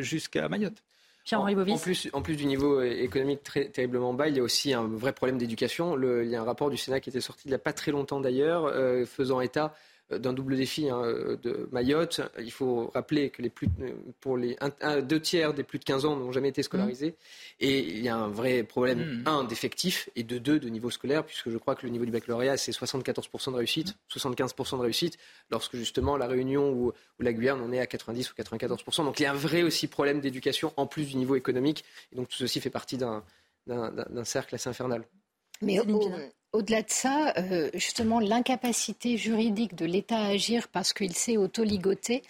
jusqu'à 0.00 0.48
Mayotte. 0.48 0.82
Pierre-Henri 1.24 1.54
Bovis. 1.54 1.74
En 1.74 1.78
plus, 1.78 2.08
en 2.14 2.20
plus 2.22 2.34
du 2.34 2.46
niveau 2.46 2.82
économique 2.82 3.44
très 3.44 3.66
terriblement 3.66 4.12
bas, 4.12 4.26
il 4.28 4.36
y 4.36 4.40
a 4.40 4.42
aussi 4.42 4.72
un 4.72 4.82
vrai 4.88 5.12
problème 5.12 5.38
d'éducation. 5.38 5.94
Le- 5.94 6.24
Il 6.24 6.30
y 6.30 6.34
a 6.36 6.40
un 6.40 6.44
rapport 6.44 6.68
du 6.68 6.76
Sénat 6.76 6.98
qui 6.98 7.10
était 7.10 7.20
sorti 7.20 7.42
il 7.44 7.50
n'y 7.50 7.54
a 7.54 7.58
pas 7.60 7.72
très 7.72 7.92
longtemps 7.92 8.20
d'ailleurs, 8.20 8.64
euh, 8.66 9.04
faisant 9.06 9.40
état 9.40 9.66
euh, 9.66 9.68
d'un 10.18 10.32
double 10.32 10.56
défi 10.56 10.88
hein, 10.88 11.02
euh, 11.04 11.36
de 11.36 11.68
Mayotte. 11.72 12.20
Il 12.38 12.50
faut 12.52 12.90
rappeler 12.94 13.30
que 13.30 13.42
les 13.42 13.50
plus, 13.50 13.68
euh, 13.80 13.92
pour 14.20 14.36
les 14.36 14.56
un- 14.60 14.70
un- 14.80 15.00
deux 15.00 15.20
tiers 15.20 15.54
des 15.54 15.62
plus 15.62 15.78
de 15.78 15.84
15 15.84 16.04
ans 16.04 16.16
n'ont 16.16 16.32
jamais 16.32 16.48
été 16.48 16.62
scolarisés. 16.62 17.14
Et 17.60 17.78
il 17.80 18.02
y 18.02 18.08
a 18.08 18.16
un 18.16 18.28
vrai 18.28 18.62
problème, 18.62 19.22
un, 19.26 19.44
d'effectifs, 19.44 20.08
et 20.16 20.22
de 20.22 20.38
deux, 20.38 20.58
de 20.58 20.68
niveau 20.68 20.90
scolaire, 20.90 21.24
puisque 21.24 21.50
je 21.50 21.58
crois 21.58 21.74
que 21.74 21.84
le 21.86 21.90
niveau 21.92 22.04
du 22.04 22.10
baccalauréat, 22.10 22.56
c'est 22.56 22.72
74% 22.72 23.50
de 23.52 23.56
réussite, 23.56 23.94
75% 24.08 24.76
de 24.78 24.82
réussite, 24.82 25.18
lorsque 25.50 25.76
justement 25.76 26.16
la 26.16 26.26
Réunion 26.26 26.70
ou, 26.72 26.88
ou 26.88 27.22
la 27.22 27.32
Guyane, 27.32 27.60
on 27.60 27.72
est 27.72 27.78
à 27.80 27.86
90 27.86 28.30
ou 28.30 28.34
94%. 28.34 29.04
Donc 29.04 29.20
il 29.20 29.24
y 29.24 29.26
a 29.26 29.32
un 29.32 29.34
vrai 29.34 29.62
aussi 29.62 29.86
problème 29.88 30.20
d'éducation, 30.20 30.72
en 30.76 30.86
plus 30.86 31.06
du 31.06 31.16
niveau 31.16 31.36
économique. 31.36 31.84
Et 32.12 32.16
donc 32.16 32.28
tout 32.28 32.36
ceci 32.36 32.60
fait 32.60 32.70
partie 32.70 32.96
d'un 32.98 33.22
cercle 34.24 34.54
assez 34.54 34.68
infernal. 34.68 35.04
Mais 35.60 35.78
au- 35.94 36.10
au-delà 36.52 36.82
de 36.82 36.90
ça, 36.90 37.32
euh, 37.38 37.70
justement, 37.74 38.20
l'incapacité 38.20 39.16
juridique 39.16 39.74
de 39.74 39.86
l'État 39.86 40.18
à 40.18 40.26
agir 40.28 40.68
parce 40.68 40.92
qu'il 40.92 41.14
s'est 41.14 41.36
auto-ligoté 41.36 42.22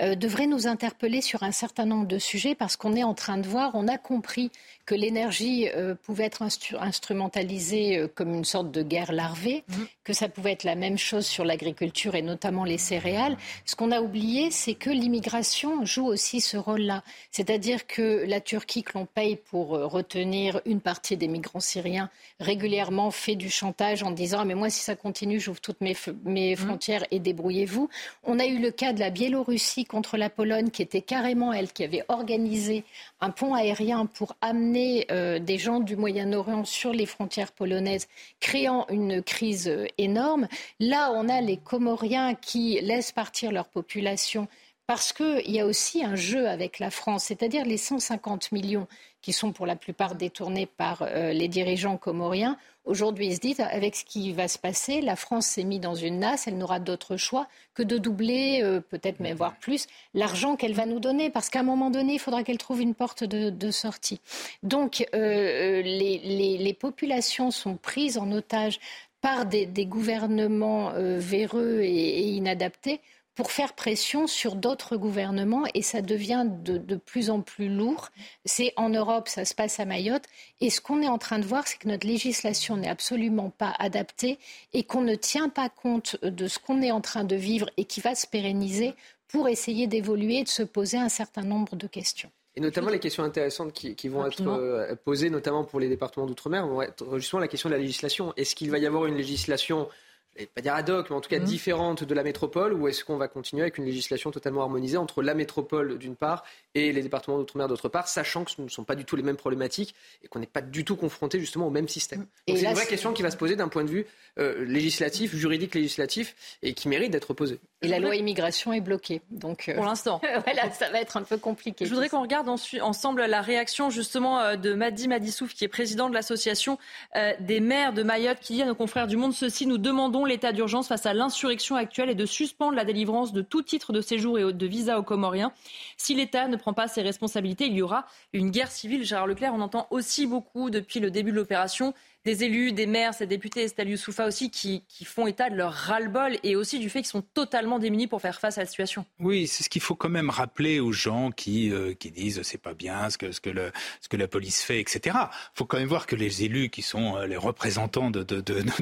euh, 0.00 0.14
devrait 0.14 0.46
nous 0.46 0.66
interpeller 0.66 1.20
sur 1.22 1.42
un 1.42 1.52
certain 1.52 1.86
nombre 1.86 2.06
de 2.06 2.18
sujets 2.18 2.54
parce 2.54 2.76
qu'on 2.76 2.94
est 2.94 3.04
en 3.04 3.14
train 3.14 3.38
de 3.38 3.46
voir, 3.48 3.70
on 3.74 3.88
a 3.88 3.96
compris 3.98 4.50
que 4.84 4.94
l'énergie 4.94 5.68
euh, 5.74 5.94
pouvait 5.94 6.24
être 6.24 6.42
instru- 6.42 6.76
instrumentalisée 6.78 7.98
euh, 7.98 8.08
comme 8.08 8.34
une 8.34 8.44
sorte 8.44 8.70
de 8.70 8.82
guerre 8.82 9.12
larvée, 9.12 9.64
que 10.10 10.16
ça 10.16 10.28
pouvait 10.28 10.50
être 10.50 10.64
la 10.64 10.74
même 10.74 10.98
chose 10.98 11.24
sur 11.24 11.44
l'agriculture 11.44 12.16
et 12.16 12.22
notamment 12.22 12.64
les 12.64 12.78
céréales. 12.78 13.36
Ce 13.64 13.76
qu'on 13.76 13.92
a 13.92 14.00
oublié, 14.00 14.50
c'est 14.50 14.74
que 14.74 14.90
l'immigration 14.90 15.84
joue 15.84 16.06
aussi 16.06 16.40
ce 16.40 16.56
rôle-là. 16.56 17.04
C'est-à-dire 17.30 17.86
que 17.86 18.24
la 18.26 18.40
Turquie 18.40 18.82
que 18.82 18.98
l'on 18.98 19.06
paye 19.06 19.36
pour 19.36 19.76
euh, 19.76 19.86
retenir 19.86 20.60
une 20.64 20.80
partie 20.80 21.16
des 21.16 21.28
migrants 21.28 21.60
syriens 21.60 22.10
régulièrement 22.40 23.12
fait 23.12 23.36
du 23.36 23.50
chantage 23.50 24.02
en 24.02 24.10
disant 24.10 24.38
Ah, 24.40 24.44
mais 24.44 24.56
moi 24.56 24.68
si 24.68 24.82
ça 24.82 24.96
continue 24.96 25.38
j'ouvre 25.38 25.60
toutes 25.60 25.80
mes, 25.80 25.96
mes 26.24 26.56
frontières 26.56 27.04
et 27.12 27.20
débrouillez-vous. 27.20 27.88
On 28.24 28.40
a 28.40 28.46
eu 28.46 28.58
le 28.58 28.72
cas 28.72 28.92
de 28.92 28.98
la 28.98 29.10
Biélorussie 29.10 29.84
contre 29.84 30.16
la 30.16 30.28
Pologne 30.28 30.70
qui 30.70 30.82
était 30.82 31.02
carrément 31.02 31.52
elle 31.52 31.72
qui 31.72 31.84
avait 31.84 32.04
organisé 32.08 32.82
un 33.20 33.30
pont 33.30 33.54
aérien 33.54 34.06
pour 34.06 34.34
amener 34.40 35.06
euh, 35.12 35.38
des 35.38 35.58
gens 35.58 35.78
du 35.78 35.94
Moyen-Orient 35.94 36.64
sur 36.64 36.92
les 36.92 37.06
frontières 37.06 37.52
polonaises, 37.52 38.08
créant 38.40 38.88
une 38.88 39.22
crise 39.22 39.68
euh, 39.68 39.86
énorme. 40.00 40.48
Là, 40.78 41.12
on 41.14 41.28
a 41.28 41.40
les 41.40 41.56
Comoriens 41.56 42.34
qui 42.34 42.80
laissent 42.80 43.12
partir 43.12 43.52
leur 43.52 43.68
population 43.68 44.48
parce 44.90 45.12
qu'il 45.12 45.52
y 45.52 45.60
a 45.60 45.66
aussi 45.66 46.02
un 46.02 46.16
jeu 46.16 46.48
avec 46.48 46.80
la 46.80 46.90
France, 46.90 47.26
c'est-à-dire 47.26 47.64
les 47.64 47.76
150 47.76 48.50
millions 48.50 48.88
qui 49.22 49.32
sont 49.32 49.52
pour 49.52 49.64
la 49.64 49.76
plupart 49.76 50.16
détournés 50.16 50.66
par 50.66 51.02
euh, 51.02 51.32
les 51.32 51.46
dirigeants 51.46 51.96
comoriens. 51.96 52.56
Aujourd'hui, 52.84 53.28
ils 53.28 53.36
se 53.36 53.40
disent, 53.40 53.60
avec 53.60 53.94
ce 53.94 54.04
qui 54.04 54.32
va 54.32 54.48
se 54.48 54.58
passer, 54.58 55.00
la 55.00 55.14
France 55.14 55.46
s'est 55.46 55.62
mise 55.62 55.78
dans 55.78 55.94
une 55.94 56.18
nasse, 56.18 56.48
elle 56.48 56.58
n'aura 56.58 56.80
d'autre 56.80 57.16
choix 57.16 57.46
que 57.74 57.84
de 57.84 57.98
doubler, 57.98 58.62
euh, 58.64 58.80
peut-être 58.80 59.20
même 59.20 59.36
voire 59.36 59.56
plus, 59.60 59.86
l'argent 60.12 60.56
qu'elle 60.56 60.74
va 60.74 60.86
nous 60.86 60.98
donner, 60.98 61.30
parce 61.30 61.50
qu'à 61.50 61.60
un 61.60 61.62
moment 61.62 61.90
donné, 61.90 62.14
il 62.14 62.18
faudra 62.18 62.42
qu'elle 62.42 62.58
trouve 62.58 62.80
une 62.80 62.94
porte 62.94 63.22
de, 63.22 63.70
sortie. 63.70 64.20
Donc, 64.64 65.06
euh, 65.14 65.82
les 65.82 66.76
populations 66.80 67.52
sont 67.52 67.76
prises 67.76 68.18
en 68.18 68.32
otage 68.32 68.80
par 69.20 69.46
des, 69.46 69.66
gouvernements 69.86 70.92
euh, 70.92 71.18
véreux 71.18 71.80
et, 71.80 72.20
et 72.20 72.28
inadaptés 72.28 73.00
pour 73.40 73.52
faire 73.52 73.72
pression 73.72 74.26
sur 74.26 74.54
d'autres 74.54 74.98
gouvernements 74.98 75.64
et 75.72 75.80
ça 75.80 76.02
devient 76.02 76.44
de, 76.46 76.76
de 76.76 76.96
plus 76.96 77.30
en 77.30 77.40
plus 77.40 77.68
lourd. 77.68 78.10
C'est 78.44 78.74
en 78.76 78.90
Europe, 78.90 79.28
ça 79.28 79.46
se 79.46 79.54
passe 79.54 79.80
à 79.80 79.86
Mayotte. 79.86 80.24
Et 80.60 80.68
ce 80.68 80.82
qu'on 80.82 81.00
est 81.00 81.08
en 81.08 81.16
train 81.16 81.38
de 81.38 81.46
voir, 81.46 81.66
c'est 81.66 81.78
que 81.78 81.88
notre 81.88 82.06
législation 82.06 82.76
n'est 82.76 82.88
absolument 82.88 83.48
pas 83.48 83.74
adaptée 83.78 84.38
et 84.74 84.82
qu'on 84.82 85.00
ne 85.00 85.14
tient 85.14 85.48
pas 85.48 85.70
compte 85.70 86.22
de 86.22 86.48
ce 86.48 86.58
qu'on 86.58 86.82
est 86.82 86.90
en 86.90 87.00
train 87.00 87.24
de 87.24 87.36
vivre 87.36 87.70
et 87.78 87.84
qui 87.84 88.00
va 88.00 88.14
se 88.14 88.26
pérenniser 88.26 88.94
pour 89.26 89.48
essayer 89.48 89.86
d'évoluer 89.86 90.40
et 90.40 90.44
de 90.44 90.48
se 90.48 90.62
poser 90.62 90.98
un 90.98 91.08
certain 91.08 91.42
nombre 91.42 91.76
de 91.76 91.86
questions. 91.86 92.30
Et 92.60 92.62
notamment 92.62 92.90
les 92.90 92.98
questions 92.98 93.24
intéressantes 93.24 93.72
qui, 93.72 93.96
qui 93.96 94.08
vont 94.08 94.20
Rapidement. 94.20 94.54
être 94.56 94.60
euh, 94.62 94.94
posées, 95.04 95.30
notamment 95.30 95.64
pour 95.64 95.80
les 95.80 95.88
départements 95.88 96.26
d'outre-mer, 96.26 96.66
vont 96.66 96.82
être 96.82 97.18
justement 97.18 97.40
la 97.40 97.48
question 97.48 97.68
de 97.70 97.74
la 97.74 97.80
législation. 97.80 98.34
Est-ce 98.36 98.54
qu'il 98.54 98.70
va 98.70 98.78
y 98.78 98.86
avoir 98.86 99.06
une 99.06 99.16
législation 99.16 99.88
je 100.36 100.42
vais 100.42 100.46
pas 100.54 100.60
dire 100.60 100.74
ad 100.74 100.88
hoc, 100.88 101.10
mais 101.10 101.16
en 101.16 101.20
tout 101.20 101.28
cas 101.28 101.40
Mhm. 101.40 101.44
différente 101.44 102.04
de 102.04 102.14
la 102.14 102.22
métropole, 102.22 102.72
ou 102.72 102.86
est-ce 102.86 103.04
qu'on 103.04 103.16
va 103.16 103.26
continuer 103.26 103.62
avec 103.62 103.78
une 103.78 103.84
législation 103.84 104.30
totalement 104.30 104.62
harmonisée 104.62 104.96
entre 104.96 105.22
la 105.22 105.34
métropole 105.34 105.98
d'une 105.98 106.14
part 106.14 106.44
et 106.76 106.92
les 106.92 107.02
départements 107.02 107.36
d'outre-mer 107.36 107.66
d'autre 107.66 107.88
part, 107.88 108.06
sachant 108.06 108.44
que 108.44 108.52
ce 108.52 108.62
ne 108.62 108.68
sont 108.68 108.84
pas 108.84 108.94
du 108.94 109.04
tout 109.04 109.16
les 109.16 109.24
mêmes 109.24 109.36
problématiques 109.36 109.92
et 110.22 110.28
qu'on 110.28 110.38
n'est 110.38 110.46
pas 110.46 110.62
du 110.62 110.84
tout 110.84 110.94
confronté 110.94 111.40
justement 111.40 111.66
au 111.66 111.70
même 111.70 111.88
système? 111.88 112.26
Donc 112.46 112.58
c'est 112.58 112.64
une 112.64 112.74
vraie 112.74 112.86
question 112.86 113.12
qui 113.12 113.22
va 113.22 113.32
se 113.32 113.36
poser 113.36 113.56
d'un 113.56 113.66
point 113.68 113.82
de 113.84 113.90
vue 113.90 114.06
euh, 114.38 114.64
législatif, 114.64 115.34
juridique 115.34 115.74
législatif, 115.74 116.36
et 116.62 116.74
qui 116.74 116.88
mérite 116.88 117.10
d'être 117.10 117.34
posée. 117.34 117.58
Et 117.82 117.88
la 117.88 117.98
loi 117.98 118.14
immigration 118.14 118.74
est 118.74 118.82
bloquée. 118.82 119.22
Donc, 119.30 119.68
euh, 119.68 119.74
Pour 119.74 119.86
l'instant. 119.86 120.20
voilà, 120.44 120.70
ça 120.70 120.90
va 120.90 121.00
être 121.00 121.16
un 121.16 121.22
peu 121.22 121.38
compliqué. 121.38 121.86
Je 121.86 121.90
voudrais 121.90 122.10
qu'on 122.10 122.20
regarde 122.20 122.46
ensemble 122.48 123.24
la 123.24 123.40
réaction 123.40 123.88
justement 123.88 124.38
euh, 124.38 124.56
de 124.56 124.74
Madi 124.74 125.08
Madissouf, 125.08 125.54
qui 125.54 125.64
est 125.64 125.68
président 125.68 126.10
de 126.10 126.14
l'association 126.14 126.78
euh, 127.16 127.32
des 127.40 127.60
maires 127.60 127.94
de 127.94 128.02
Mayotte, 128.02 128.38
qui 128.40 128.54
dit 128.54 128.62
à 128.62 128.66
nos 128.66 128.74
confrères 128.74 129.06
du 129.06 129.16
Monde 129.16 129.32
ceci 129.32 129.66
nous 129.66 129.78
demandons 129.78 130.26
l'état 130.26 130.52
d'urgence 130.52 130.88
face 130.88 131.06
à 131.06 131.14
l'insurrection 131.14 131.74
actuelle 131.74 132.10
et 132.10 132.14
de 132.14 132.26
suspendre 132.26 132.74
la 132.74 132.84
délivrance 132.84 133.32
de 133.32 133.40
tout 133.40 133.62
titre 133.62 133.94
de 133.94 134.02
séjour 134.02 134.38
et 134.38 134.52
de 134.52 134.66
visa 134.66 134.98
aux 134.98 135.02
Comoriens. 135.02 135.52
Si 135.96 136.14
l'État 136.14 136.48
ne 136.48 136.56
prend 136.56 136.74
pas 136.74 136.86
ses 136.86 137.00
responsabilités, 137.00 137.64
il 137.64 137.74
y 137.74 137.82
aura 137.82 138.04
une 138.34 138.50
guerre 138.50 138.70
civile. 138.70 139.04
Gérard 139.04 139.26
Leclerc, 139.26 139.54
on 139.54 139.60
entend 139.62 139.86
aussi 139.90 140.26
beaucoup 140.26 140.68
depuis 140.68 141.00
le 141.00 141.10
début 141.10 141.30
de 141.30 141.36
l'opération 141.36 141.94
des 142.24 142.44
élus, 142.44 142.72
des 142.72 142.86
maires, 142.86 143.14
cette 143.14 143.30
députée 143.30 143.62
Estelle 143.62 143.88
Youssoufa 143.88 144.26
aussi, 144.26 144.50
qui, 144.50 144.84
font 145.04 145.26
état 145.26 145.48
de 145.48 145.56
leur 145.56 145.72
ras-le-bol 145.72 146.36
et 146.42 146.54
aussi 146.54 146.78
du 146.78 146.90
fait 146.90 147.00
qu'ils 147.00 147.08
sont 147.08 147.22
totalement 147.22 147.78
démunis 147.78 148.06
pour 148.06 148.20
faire 148.20 148.38
face 148.38 148.58
à 148.58 148.62
la 148.62 148.66
situation. 148.66 149.06
Oui, 149.18 149.46
c'est 149.46 149.64
ce 149.64 149.70
qu'il 149.70 149.80
faut 149.80 149.94
quand 149.94 150.10
même 150.10 150.28
rappeler 150.28 150.78
aux 150.78 150.92
gens 150.92 151.30
qui, 151.30 151.72
euh, 151.72 151.94
qui 151.94 152.10
disent 152.10 152.42
c'est 152.42 152.60
pas 152.60 152.74
bien 152.74 153.08
ce 153.08 153.16
que, 153.16 154.16
la 154.16 154.28
police 154.28 154.62
fait, 154.62 154.78
etc. 154.78 155.16
Il 155.16 155.54
faut 155.54 155.64
quand 155.64 155.78
même 155.78 155.88
voir 155.88 156.06
que 156.06 156.14
les 156.14 156.44
élus 156.44 156.68
qui 156.68 156.82
sont 156.82 157.16
euh, 157.16 157.26
les 157.26 157.38
représentants 157.38 158.10
de, 158.10 158.24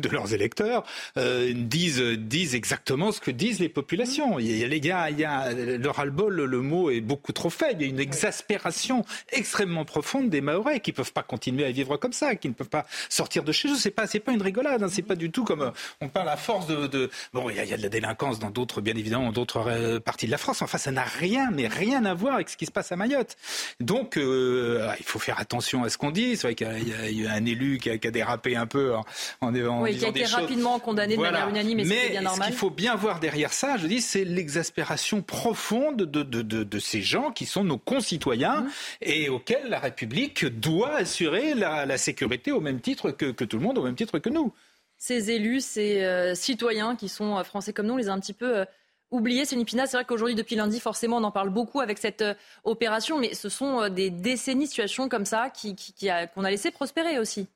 leurs 0.11 0.35
électeurs 0.35 0.85
euh, 1.17 1.53
disent, 1.55 2.55
exactement 2.55 3.13
ce 3.13 3.21
que 3.21 3.31
disent 3.31 3.61
les 3.61 3.69
populations. 3.69 4.39
Il 4.41 4.47
y 4.47 4.91
a, 4.91 4.99
a, 4.99 5.11
il 5.11 5.19
y 5.19 5.25
a 5.25 5.53
le 5.53 5.91
ras-le-bol, 5.91 6.35
le 6.35 6.61
mot 6.61 6.91
est 6.91 7.01
beaucoup 7.01 7.33
trop 7.33 7.51
faible. 7.51 7.83
Il 7.83 7.87
y 7.87 7.87
a 7.87 7.91
une 7.91 8.01
exaspération 8.01 9.05
extrêmement 9.31 9.85
profonde 9.85 10.29
des 10.29 10.41
Mahorais 10.41 10.81
qui 10.81 10.93
peuvent 10.93 11.13
pas 11.13 11.23
continuer 11.23 11.65
à 11.65 11.71
vivre 11.71 11.97
comme 11.99 12.13
ça, 12.13 12.35
qui 12.35 12.49
ne 12.49 12.55
peuvent 12.55 12.69
pas 12.69 12.87
sortir 13.09 13.28
de 13.29 13.53
chez 13.53 13.69
eux. 13.69 13.77
C'est 13.77 13.91
pas, 13.91 14.07
c'est 14.07 14.21
pas 14.21 14.33
une 14.33 14.43
rigolade. 14.43 14.83
Hein. 14.83 14.89
C'est 14.91 15.03
pas 15.03 15.15
du 15.15 15.31
tout 15.31 15.45
comme 15.45 15.63
euh, 15.63 15.71
on 16.01 16.09
parle 16.09 16.29
à 16.29 16.37
force 16.37 16.67
de, 16.67 16.87
de... 16.87 17.11
bon, 17.33 17.49
il 17.51 17.57
y, 17.57 17.61
a, 17.61 17.65
il 17.65 17.71
y 17.71 17.75
a 17.75 17.77
de 17.77 17.83
la 17.83 17.89
délinquance 17.89 18.39
dans 18.39 18.51
d'autres, 18.51 18.81
bien 18.81 18.95
évidemment, 18.97 19.27
dans 19.27 19.33
d'autres 19.33 19.65
euh, 19.69 20.01
parties 20.01 20.27
de 20.27 20.31
la 20.31 20.39
France. 20.39 20.63
Enfin, 20.63 20.79
ça 20.79 20.91
n'a 20.91 21.05
rien, 21.05 21.51
mais 21.53 21.69
rien 21.69 22.05
à 22.05 22.15
voir 22.15 22.35
avec 22.35 22.49
ce 22.49 22.57
qui 22.57 22.67
se 22.67 22.71
passe 22.73 22.91
à 22.93 22.97
Mayotte. 22.97 23.37
Donc, 23.81 24.17
euh, 24.17 24.89
il 24.99 25.05
faut 25.05 25.19
faire 25.19 25.39
attention 25.41 25.85
à 25.85 25.89
ce 25.91 25.99
qu'on 25.99 26.11
dit. 26.11 26.37
C'est 26.37 26.49
vrai 26.49 26.55
qu'il 26.55 26.67
y 26.89 26.91
y, 26.91 26.95
a 26.95 27.11
eu 27.11 27.27
un 27.29 27.45
élu 27.45 27.79
qui 27.79 27.91
a, 27.91 27.99
qui 27.99 28.09
a 28.09 28.11
dérapé 28.11 28.57
un 28.57 28.67
peu 28.67 28.95
en, 28.95 29.05
en, 29.41 29.55
en 29.55 29.83
Oui, 29.83 29.97
qui 29.97 30.05
a 30.05 30.09
été 30.09 30.21
des 30.21 30.27
choses. 30.27 30.35
rapidement 30.37 30.79
condamné 30.79 31.15
de 31.15 31.19
Voilà. 31.19 31.47
manière 31.47 31.51
unanime, 31.51 31.81
et 31.81 31.85
Mais 31.85 32.09
bien 32.11 32.21
ce 32.21 32.25
normal. 32.25 32.49
qu'il 32.49 32.57
faut 32.57 32.71
bien 32.71 32.95
voir 32.97 33.21
derrière 33.21 33.53
ça, 33.53 33.77
je 33.77 33.87
dis, 33.87 34.01
c'est 34.01 34.25
l'exaspération 34.25 35.23
profonde 35.23 35.97
de, 35.99 36.23
de, 36.23 36.43
de, 36.43 36.65
de 36.65 36.79
ces 36.79 37.03
gens 37.03 37.31
qui 37.31 37.47
sont 37.47 37.65
nos 37.65 37.79
concitoyens 37.79 38.39
Mmh. 38.49 38.69
et 39.03 39.29
auxquels 39.29 39.69
la 39.69 39.79
République 39.79 40.45
doit 40.47 40.95
assurer 40.97 41.55
la, 41.55 41.87
la 41.87 41.99
sécurité 41.99 42.53
au 42.53 42.61
même 42.61 42.81
titre 42.81 43.11
que, 43.19 43.27
que 43.33 43.45
tout 43.45 43.59
le 43.59 43.63
monde, 43.65 43.77
au 43.79 43.83
même 43.83 43.95
titre 43.97 44.19
que 44.19 44.31
nous. 44.31 44.53
Ces 44.97 45.31
élus, 45.31 45.61
ces 45.61 46.03
euh, 46.03 46.35
citoyens 46.35 46.97
qui 46.97 47.09
sont 47.09 47.37
euh, 47.37 47.45
français 47.45 47.73
comme 47.75 47.87
nous, 47.87 47.95
on 47.95 47.99
les 47.99 48.09
a 48.09 48.13
un 48.13 48.19
petit 48.21 48.33
peu 48.33 48.59
euh, 48.59 48.65
oubliés. 49.11 49.45
C'est 49.45 49.55
une 49.55 49.61
épinade. 49.63 49.87
C'est 49.89 49.97
vrai 49.97 50.05
qu'aujourd'hui, 50.05 50.35
depuis 50.35 50.57
lundi, 50.57 50.81
forcément, 50.81 51.19
on 51.19 51.25
en 51.25 51.31
parle 51.31 51.51
beaucoup 51.51 51.81
avec 51.81 51.99
cette 51.99 52.25
opération, 52.65 53.19
mais 53.19 53.35
ce 53.35 53.49
sont 53.49 53.89
des 53.91 54.11
décennies 54.11 54.65
de 54.65 54.71
situations 54.71 55.09
comme 55.09 55.25
ça 55.25 55.51
qui, 55.51 55.75
qui- 55.77 56.09
a- 56.11 56.27
qu'on 56.27 56.45
a 56.45 56.51
laissé 56.51 56.71
prospérer 56.71 57.19
aussi. 57.19 57.47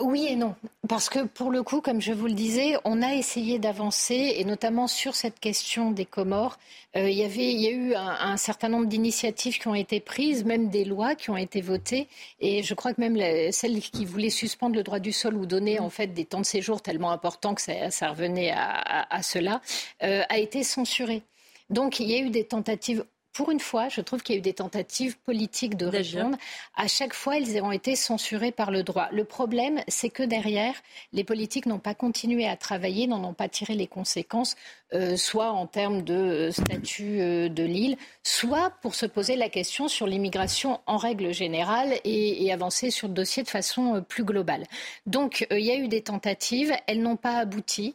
Oui 0.00 0.28
et 0.28 0.36
non, 0.36 0.54
parce 0.88 1.08
que 1.08 1.24
pour 1.24 1.50
le 1.50 1.64
coup, 1.64 1.80
comme 1.80 2.00
je 2.00 2.12
vous 2.12 2.26
le 2.26 2.32
disais, 2.32 2.76
on 2.84 3.02
a 3.02 3.14
essayé 3.14 3.58
d'avancer, 3.58 4.34
et 4.36 4.44
notamment 4.44 4.86
sur 4.86 5.16
cette 5.16 5.40
question 5.40 5.90
des 5.90 6.04
Comores. 6.04 6.56
Euh, 6.96 7.10
il, 7.10 7.18
y 7.18 7.24
avait, 7.24 7.52
il 7.52 7.60
y 7.60 7.66
a 7.66 7.70
eu 7.70 7.94
un, 7.96 8.36
certain 8.36 8.68
nombre 8.68 8.86
d'initiatives 8.86 9.58
qui 9.58 9.66
ont 9.66 9.74
été 9.74 9.98
prises, 9.98 10.44
même 10.44 10.68
des 10.68 10.84
lois 10.84 11.16
qui 11.16 11.30
ont 11.30 11.36
été 11.36 11.60
votées, 11.60 12.06
et 12.38 12.62
je 12.62 12.74
crois 12.74 12.94
que 12.94 13.00
même 13.00 13.16
la- 13.16 13.50
celle 13.50 13.80
qui 13.80 14.04
voulait 14.04 14.30
suspendre 14.30 14.76
le 14.76 14.84
droit 14.84 15.00
du 15.00 15.10
sol 15.10 15.34
ou 15.34 15.46
donner 15.46 15.80
en 15.80 15.90
fait 15.90 16.08
des 16.08 16.24
temps 16.24 16.40
de 16.40 16.46
séjour 16.46 16.80
tellement 16.80 17.10
importants 17.10 17.54
que 17.54 17.62
ça, 17.62 18.08
revenait 18.08 18.52
à 18.52 19.22
cela, 19.22 19.60
euh, 20.04 20.22
a 20.28 20.38
été 20.38 20.62
censurée. 20.62 21.22
Donc 21.70 22.00
il 22.00 22.10
y 22.10 22.14
a 22.14 22.18
eu 22.18 22.30
des 22.30 22.44
tentatives. 22.44 23.04
Pour 23.32 23.50
une 23.50 23.60
fois, 23.60 23.88
je 23.88 24.00
trouve 24.00 24.22
qu'il 24.22 24.34
y 24.34 24.38
a 24.38 24.40
eu 24.40 24.42
des 24.42 24.54
tentatives 24.54 25.16
politiques 25.18 25.76
de 25.76 25.86
répondre. 25.86 26.36
À 26.76 26.88
chaque 26.88 27.14
fois, 27.14 27.36
elles 27.36 27.62
ont 27.62 27.70
été 27.70 27.94
censurées 27.94 28.50
par 28.50 28.70
le 28.70 28.82
droit. 28.82 29.08
Le 29.12 29.24
problème, 29.24 29.80
c'est 29.86 30.08
que 30.10 30.24
derrière, 30.24 30.74
les 31.12 31.22
politiques 31.22 31.66
n'ont 31.66 31.78
pas 31.78 31.94
continué 31.94 32.48
à 32.48 32.56
travailler, 32.56 33.06
n'en 33.06 33.22
ont 33.22 33.34
pas 33.34 33.48
tiré 33.48 33.74
les 33.74 33.86
conséquences, 33.86 34.56
euh, 34.92 35.16
soit 35.16 35.52
en 35.52 35.66
termes 35.66 36.02
de 36.02 36.14
euh, 36.14 36.50
statut 36.50 37.20
euh, 37.20 37.48
de 37.48 37.62
l'île, 37.62 37.96
soit 38.22 38.70
pour 38.82 38.94
se 38.94 39.06
poser 39.06 39.36
la 39.36 39.48
question 39.48 39.86
sur 39.86 40.06
l'immigration 40.06 40.80
en 40.86 40.96
règle 40.96 41.32
générale 41.32 41.92
et, 42.04 42.44
et 42.44 42.52
avancer 42.52 42.90
sur 42.90 43.06
le 43.06 43.14
dossier 43.14 43.42
de 43.42 43.48
façon 43.48 43.96
euh, 43.96 44.00
plus 44.00 44.24
globale. 44.24 44.64
Donc, 45.06 45.46
il 45.50 45.64
y 45.64 45.70
a 45.70 45.76
eu 45.76 45.88
des 45.88 46.02
tentatives, 46.02 46.74
elles 46.86 47.02
n'ont 47.02 47.16
pas 47.16 47.36
abouti. 47.36 47.94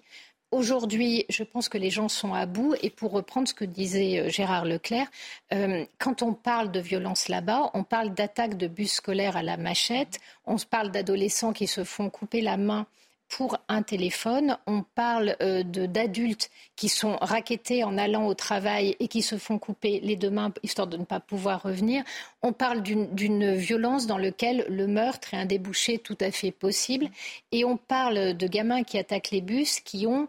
Aujourd'hui, 0.53 1.25
je 1.29 1.43
pense 1.43 1.67
que 1.67 1.79
les 1.79 1.89
gens 1.89 2.09
sont 2.09 2.35
à 2.35 2.45
bout. 2.45 2.75
Et 2.83 2.91
pour 2.91 3.11
reprendre 3.11 3.47
ce 3.47 3.55
que 3.55 3.65
disait 3.65 4.19
euh, 4.19 4.29
Gérard 4.29 4.65
Leclerc, 4.65 5.07
euh, 5.51 5.83
quand 5.97 6.21
on 6.21 6.33
parle 6.33 6.71
de 6.71 6.79
violence 6.79 7.27
là-bas, 7.27 7.71
on 7.73 7.83
parle 7.83 8.13
d'attaques 8.13 8.55
de 8.55 8.67
bus 8.67 8.93
scolaires 8.93 9.35
à 9.35 9.41
la 9.41 9.57
machette, 9.57 10.19
on 10.45 10.57
parle 10.57 10.91
d'adolescents 10.91 11.53
qui 11.53 11.65
se 11.65 11.83
font 11.83 12.11
couper 12.11 12.41
la 12.41 12.57
main 12.57 12.85
pour 13.29 13.57
un 13.67 13.81
téléphone, 13.81 14.59
on 14.67 14.83
parle 14.83 15.35
euh, 15.41 15.63
d'adultes 15.63 16.51
qui 16.75 16.87
sont 16.87 17.17
raquettés 17.19 17.83
en 17.83 17.97
allant 17.97 18.27
au 18.27 18.35
travail 18.35 18.95
et 18.99 19.07
qui 19.07 19.23
se 19.23 19.39
font 19.39 19.57
couper 19.57 20.01
les 20.03 20.15
deux 20.15 20.29
mains 20.29 20.53
histoire 20.61 20.87
de 20.87 20.97
ne 20.97 21.05
pas 21.05 21.19
pouvoir 21.19 21.63
revenir. 21.63 22.03
On 22.43 22.53
parle 22.53 22.83
d'une 22.83 23.55
violence 23.55 24.05
dans 24.05 24.19
laquelle 24.19 24.67
le 24.69 24.85
meurtre 24.85 25.33
est 25.33 25.37
un 25.37 25.47
débouché 25.47 25.97
tout 25.97 26.17
à 26.21 26.29
fait 26.29 26.51
possible. 26.51 27.09
Et 27.51 27.65
on 27.65 27.75
parle 27.75 28.37
de 28.37 28.47
gamins 28.47 28.83
qui 28.83 28.99
attaquent 28.99 29.31
les 29.31 29.41
bus 29.41 29.79
qui 29.79 30.05
ont 30.05 30.27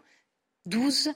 12, 0.65 1.11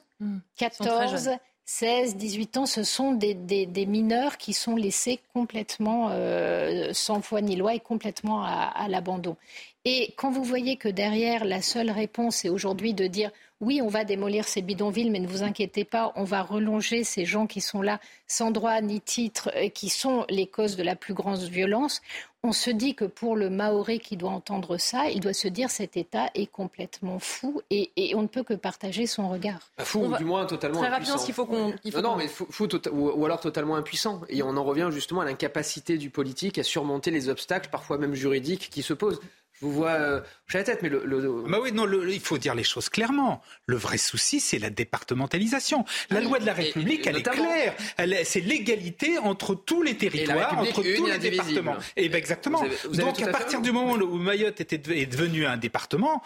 très 0.56 0.70
14, 0.70 1.24
jeunes. 1.26 1.38
16, 1.66 2.16
18 2.16 2.58
ans, 2.58 2.66
ce 2.66 2.82
sont 2.84 3.12
des, 3.14 3.36
des- 3.36 3.68
des 3.68 3.86
mineurs 3.86 4.38
qui 4.38 4.54
sont 4.54 4.76
laissés 4.76 5.20
complètement 5.36 6.10
euh, 6.12 6.89
sans 6.93 7.22
foi 7.22 7.41
ni 7.41 7.56
loi 7.56 7.76
et 7.76 7.80
complètement 7.80 8.43
à, 8.43 8.72
à 8.76 8.88
l'abandon. 8.88 9.38
Et 9.86 10.13
quand 10.17 10.30
vous 10.30 10.43
voyez 10.43 10.75
que 10.75 10.89
derrière, 10.89 11.45
la 11.45 11.61
seule 11.61 11.89
réponse 11.89 12.43
est 12.45 12.49
aujourd'hui 12.49 12.93
de 12.93 13.07
dire 13.07 13.32
oui, 13.61 13.82
on 13.82 13.89
va 13.89 14.05
démolir 14.05 14.47
ces 14.47 14.61
bidonvilles, 14.61 15.09
mais 15.09 15.19
ne 15.19 15.27
vous 15.27 15.43
inquiétez 15.43 15.84
pas, 15.84 16.13
on 16.15 16.23
va 16.23 16.41
relonger 16.43 17.03
ces 17.03 17.25
gens 17.25 17.45
qui 17.45 17.59
sont 17.59 17.82
là 17.82 17.99
sans 18.25 18.51
droit 18.51 18.80
ni 18.80 19.01
titre, 19.01 19.51
et 19.53 19.69
qui 19.69 19.89
sont 19.89 20.25
les 20.30 20.47
causes 20.47 20.77
de 20.77 20.84
la 20.84 20.95
plus 20.95 21.13
grande 21.13 21.39
violence, 21.39 22.01
on 22.41 22.53
se 22.53 22.69
dit 22.69 22.95
que 22.95 23.03
pour 23.03 23.36
le 23.36 23.49
Maoré 23.49 23.99
qui 23.99 24.15
doit 24.15 24.30
entendre 24.32 24.77
ça, 24.77 25.09
il 25.09 25.19
doit 25.19 25.34
se 25.34 25.49
dire 25.49 25.69
cet 25.69 25.97
État 25.97 26.30
est 26.36 26.45
complètement 26.49 27.19
fou 27.19 27.61
et, 27.69 27.91
et 27.97 28.15
on 28.15 28.21
ne 28.21 28.27
peut 28.27 28.43
que 28.43 28.53
partager 28.53 29.07
son 29.07 29.27
regard. 29.27 29.59
Bah, 29.77 29.84
Fou, 29.84 30.05
ou 30.05 30.09
va- 30.09 30.17
du 30.17 30.23
moins 30.23 30.45
totalement 30.45 30.80
Très 30.80 30.88
impuissant. 30.88 31.13
rapidement, 31.15 31.25
s'il 31.25 31.34
faut 31.36 31.45
qu'on. 31.45 31.73
non, 31.93 32.01
non, 32.01 32.15
mais 32.15 32.30
fou, 32.30 32.47
fou 32.49 32.65
ou, 32.93 33.09
ou 33.09 33.25
alors 33.25 33.41
totalement 33.41 33.75
impuissant. 33.75 34.21
Et 34.30 34.41
on 34.41 34.55
en 34.55 34.63
revient 34.63 34.88
justement 34.91 35.19
à 35.19 35.25
l'incapacité 35.25 35.97
du 35.97 36.09
politique 36.09 36.57
à 36.59 36.63
surmonter 36.63 37.11
les 37.11 37.27
obstacles, 37.27 37.69
parfois 37.69 37.97
même 37.97 38.13
juridiques, 38.13 38.69
qui 38.69 38.84
se 38.84 38.93
posent. 38.93 39.19
Je 39.62 39.66
vous 39.66 39.74
vois, 39.74 39.91
euh, 39.91 40.22
j'ai 40.47 40.57
la 40.60 40.64
tête, 40.64 40.80
mais 40.82 40.89
le, 40.89 41.03
le- 41.05 41.43
Bah 41.47 41.57
oui, 41.62 41.72
non, 41.74 41.86
le- 41.86 42.10
il 42.14 42.22
faut 42.22 42.38
dire 42.38 42.55
les 42.55 42.64
choses 42.64 42.88
clairement. 42.88 43.41
Le 43.66 43.76
vrai 43.76 43.97
souci, 43.97 44.39
c'est 44.39 44.57
la 44.57 44.70
départementalisation. 44.70 45.84
La 46.10 46.22
loi 46.22 46.39
de 46.39 46.45
la 46.45 46.53
République, 46.53 47.05
elle 47.07 47.18
est 47.18 47.24
claire. 47.24 47.76
C'est 48.24 48.39
l'égalité 48.39 49.18
entre 49.18 49.55
tous 49.55 49.82
les 49.82 49.97
territoires, 49.97 50.38
entre 50.70 50.82
tous 50.95 51.05
les 51.05 51.12
départements. 51.32 51.74
Et 51.97 52.07
ben 52.10 52.18
exactement. 52.18 52.60
Vous 52.60 52.66
avez- 52.66 52.76
vous 52.89 52.99
avez 53.01 53.03
Donc 53.12 53.22
à 53.22 53.32
partir 53.38 53.62
du 53.62 53.72
moment 53.72 53.93
où 53.93 54.18
Mayotte 54.18 54.62
était, 54.62 54.82
est 55.01 55.05
devenu 55.07 55.45
un 55.45 55.57
département, 55.57 56.22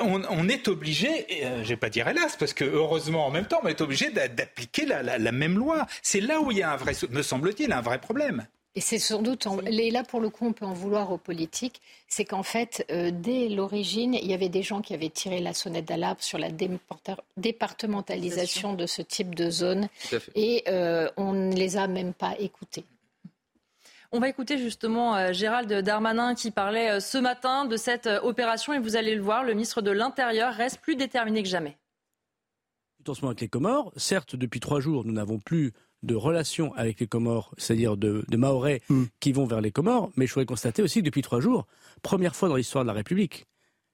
on, 0.00 0.22
on 0.30 0.48
est 0.48 0.68
obligé, 0.68 1.26
euh, 1.44 1.62
je 1.64 1.68
vais 1.70 1.76
pas 1.76 1.90
dire 1.90 2.06
hélas, 2.08 2.36
parce 2.36 2.52
que 2.52 2.64
heureusement 2.64 3.26
en 3.26 3.30
même 3.30 3.46
temps, 3.46 3.60
on 3.64 3.68
est 3.68 3.80
obligé 3.80 4.10
d'a- 4.10 4.28
d'appliquer 4.28 4.86
la, 4.86 5.02
la- 5.02 5.18
la 5.18 5.32
même 5.32 5.58
loi. 5.58 5.86
C'est 6.02 6.20
là 6.20 6.40
où 6.40 6.52
il 6.52 6.58
y 6.58 6.62
a 6.62 6.72
un 6.72 6.76
vrai, 6.76 6.92
me 7.10 7.22
semble-t-il, 7.22 7.72
un 7.72 7.80
vrai 7.80 8.00
problème. 8.00 8.46
Et 8.74 8.80
c'est 8.80 8.98
sans 8.98 9.22
doute, 9.22 9.46
en- 9.48 9.58
et 9.62 9.90
là 9.90 10.04
pour 10.04 10.20
le 10.20 10.30
coup 10.30 10.46
on 10.46 10.52
peut 10.52 10.66
en 10.66 10.72
vouloir 10.74 11.10
aux 11.10 11.18
politiques, 11.18 11.80
c'est 12.06 12.24
qu'en 12.24 12.42
fait 12.44 12.86
euh, 12.92 13.10
dès 13.12 13.48
l'origine 13.48 14.14
il 14.14 14.26
y 14.26 14.34
avait 14.34 14.48
des 14.50 14.62
gens 14.62 14.82
qui 14.82 14.94
avaient 14.94 15.08
tiré 15.10 15.40
la 15.40 15.52
sonnette 15.54 15.86
d'alarme 15.86 16.18
sur 16.20 16.38
la 16.38 16.50
départementalisation 17.36 18.74
de 18.74 18.86
ce 18.86 19.02
type 19.02 19.34
de 19.34 19.50
zone 19.50 19.88
Tout 20.08 20.16
à 20.16 20.20
fait. 20.20 20.32
et 20.36 20.62
euh, 20.68 21.08
on 21.16 21.32
ne 21.32 21.54
les 21.54 21.76
a 21.76 21.86
même 21.88 22.12
pas 22.14 22.36
écoutés. 22.38 22.84
On 24.12 24.20
va 24.20 24.28
écouter 24.28 24.58
justement 24.58 25.16
euh, 25.16 25.32
Gérald 25.32 25.70
Darmanin 25.72 26.34
qui 26.34 26.50
parlait 26.50 27.00
ce 27.00 27.18
matin 27.18 27.64
de 27.64 27.76
cette 27.76 28.06
opération 28.22 28.72
et 28.74 28.78
vous 28.78 28.96
allez 28.96 29.14
le 29.14 29.22
voir, 29.22 29.42
le 29.44 29.54
ministre 29.54 29.82
de 29.82 29.90
l'Intérieur 29.90 30.54
reste 30.54 30.78
plus 30.80 30.94
déterminé 30.96 31.42
que 31.42 31.48
jamais. 31.48 31.76
en 33.06 33.14
ce 33.14 33.20
moment 33.22 33.30
avec 33.30 33.40
les 33.40 33.48
Comores. 33.48 33.92
Certes, 33.96 34.36
depuis 34.36 34.60
trois 34.60 34.80
jours, 34.80 35.04
nous 35.04 35.12
n'avons 35.12 35.38
plus 35.38 35.72
de 36.02 36.14
relations 36.14 36.72
avec 36.74 37.00
les 37.00 37.06
Comores, 37.06 37.54
c'est-à-dire 37.58 37.96
de, 37.96 38.24
de 38.28 38.36
Mahorais 38.36 38.80
qui 39.20 39.32
vont 39.32 39.46
vers 39.46 39.60
les 39.60 39.72
Comores, 39.72 40.10
mais 40.16 40.26
je 40.26 40.34
voudrais 40.34 40.46
constater 40.46 40.82
aussi 40.82 41.00
que 41.00 41.04
depuis 41.06 41.22
trois 41.22 41.40
jours, 41.40 41.66
première 42.02 42.36
fois 42.36 42.48
dans 42.48 42.56
l'histoire 42.56 42.84
de 42.84 42.88
la 42.88 42.94
République, 42.94 43.46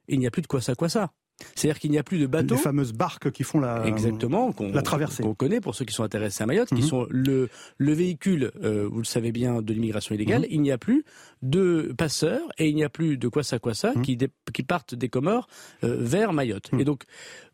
il 0.09 0.18
n'y 0.18 0.26
a 0.26 0.30
plus 0.30 0.42
de 0.42 0.46
quoi 0.46 0.61
ça, 0.61 0.74
quoi 0.74 0.88
ça. 0.88 1.12
C'est-à-dire 1.57 1.80
qu'il 1.80 1.91
n'y 1.91 1.99
a 1.99 2.03
plus 2.05 2.18
de 2.18 2.26
bateaux. 2.26 2.55
Les 2.55 2.61
fameuses 2.61 2.93
barques 2.93 3.30
qui 3.32 3.43
font 3.43 3.59
la, 3.59 3.85
Exactement, 3.87 4.53
qu'on, 4.53 4.70
la 4.72 4.82
traversée. 4.82 5.22
Qu'on 5.24 5.35
connaît 5.35 5.61
pour 5.61 5.74
ceux 5.74 5.85
qui 5.85 5.93
sont 5.93 6.05
intéressés 6.05 6.43
à 6.43 6.47
Mayotte, 6.47 6.68
qui 6.68 6.76
Mhm. 6.76 6.82
sont 6.82 7.07
le, 7.11 7.49
le 7.76 7.93
véhicule, 7.93 8.53
euh, 8.62 8.87
vous 8.91 8.99
le 8.99 9.05
savez 9.05 9.32
bien, 9.32 9.61
de 9.61 9.72
l'immigration 9.72 10.14
illégale. 10.14 10.43
Mhm. 10.43 10.49
Il 10.51 10.61
n'y 10.62 10.70
a 10.70 10.78
plus 10.78 11.05
de 11.43 11.93
passeurs 11.99 12.49
et 12.59 12.68
il 12.68 12.74
n'y 12.76 12.85
a 12.85 12.89
plus 12.89 13.18
de 13.18 13.28
kwassa 13.28 13.59
kwassa 13.59 13.93
Mhm. 13.97 14.03
qui, 14.03 14.16
dé- 14.16 14.28
qui 14.53 14.62
partent 14.62 14.95
des 14.95 15.09
Comores 15.09 15.49
euh, 15.82 15.97
vers 15.99 16.32
Mayotte. 16.32 16.70
Et 16.78 16.85
donc, 16.85 17.03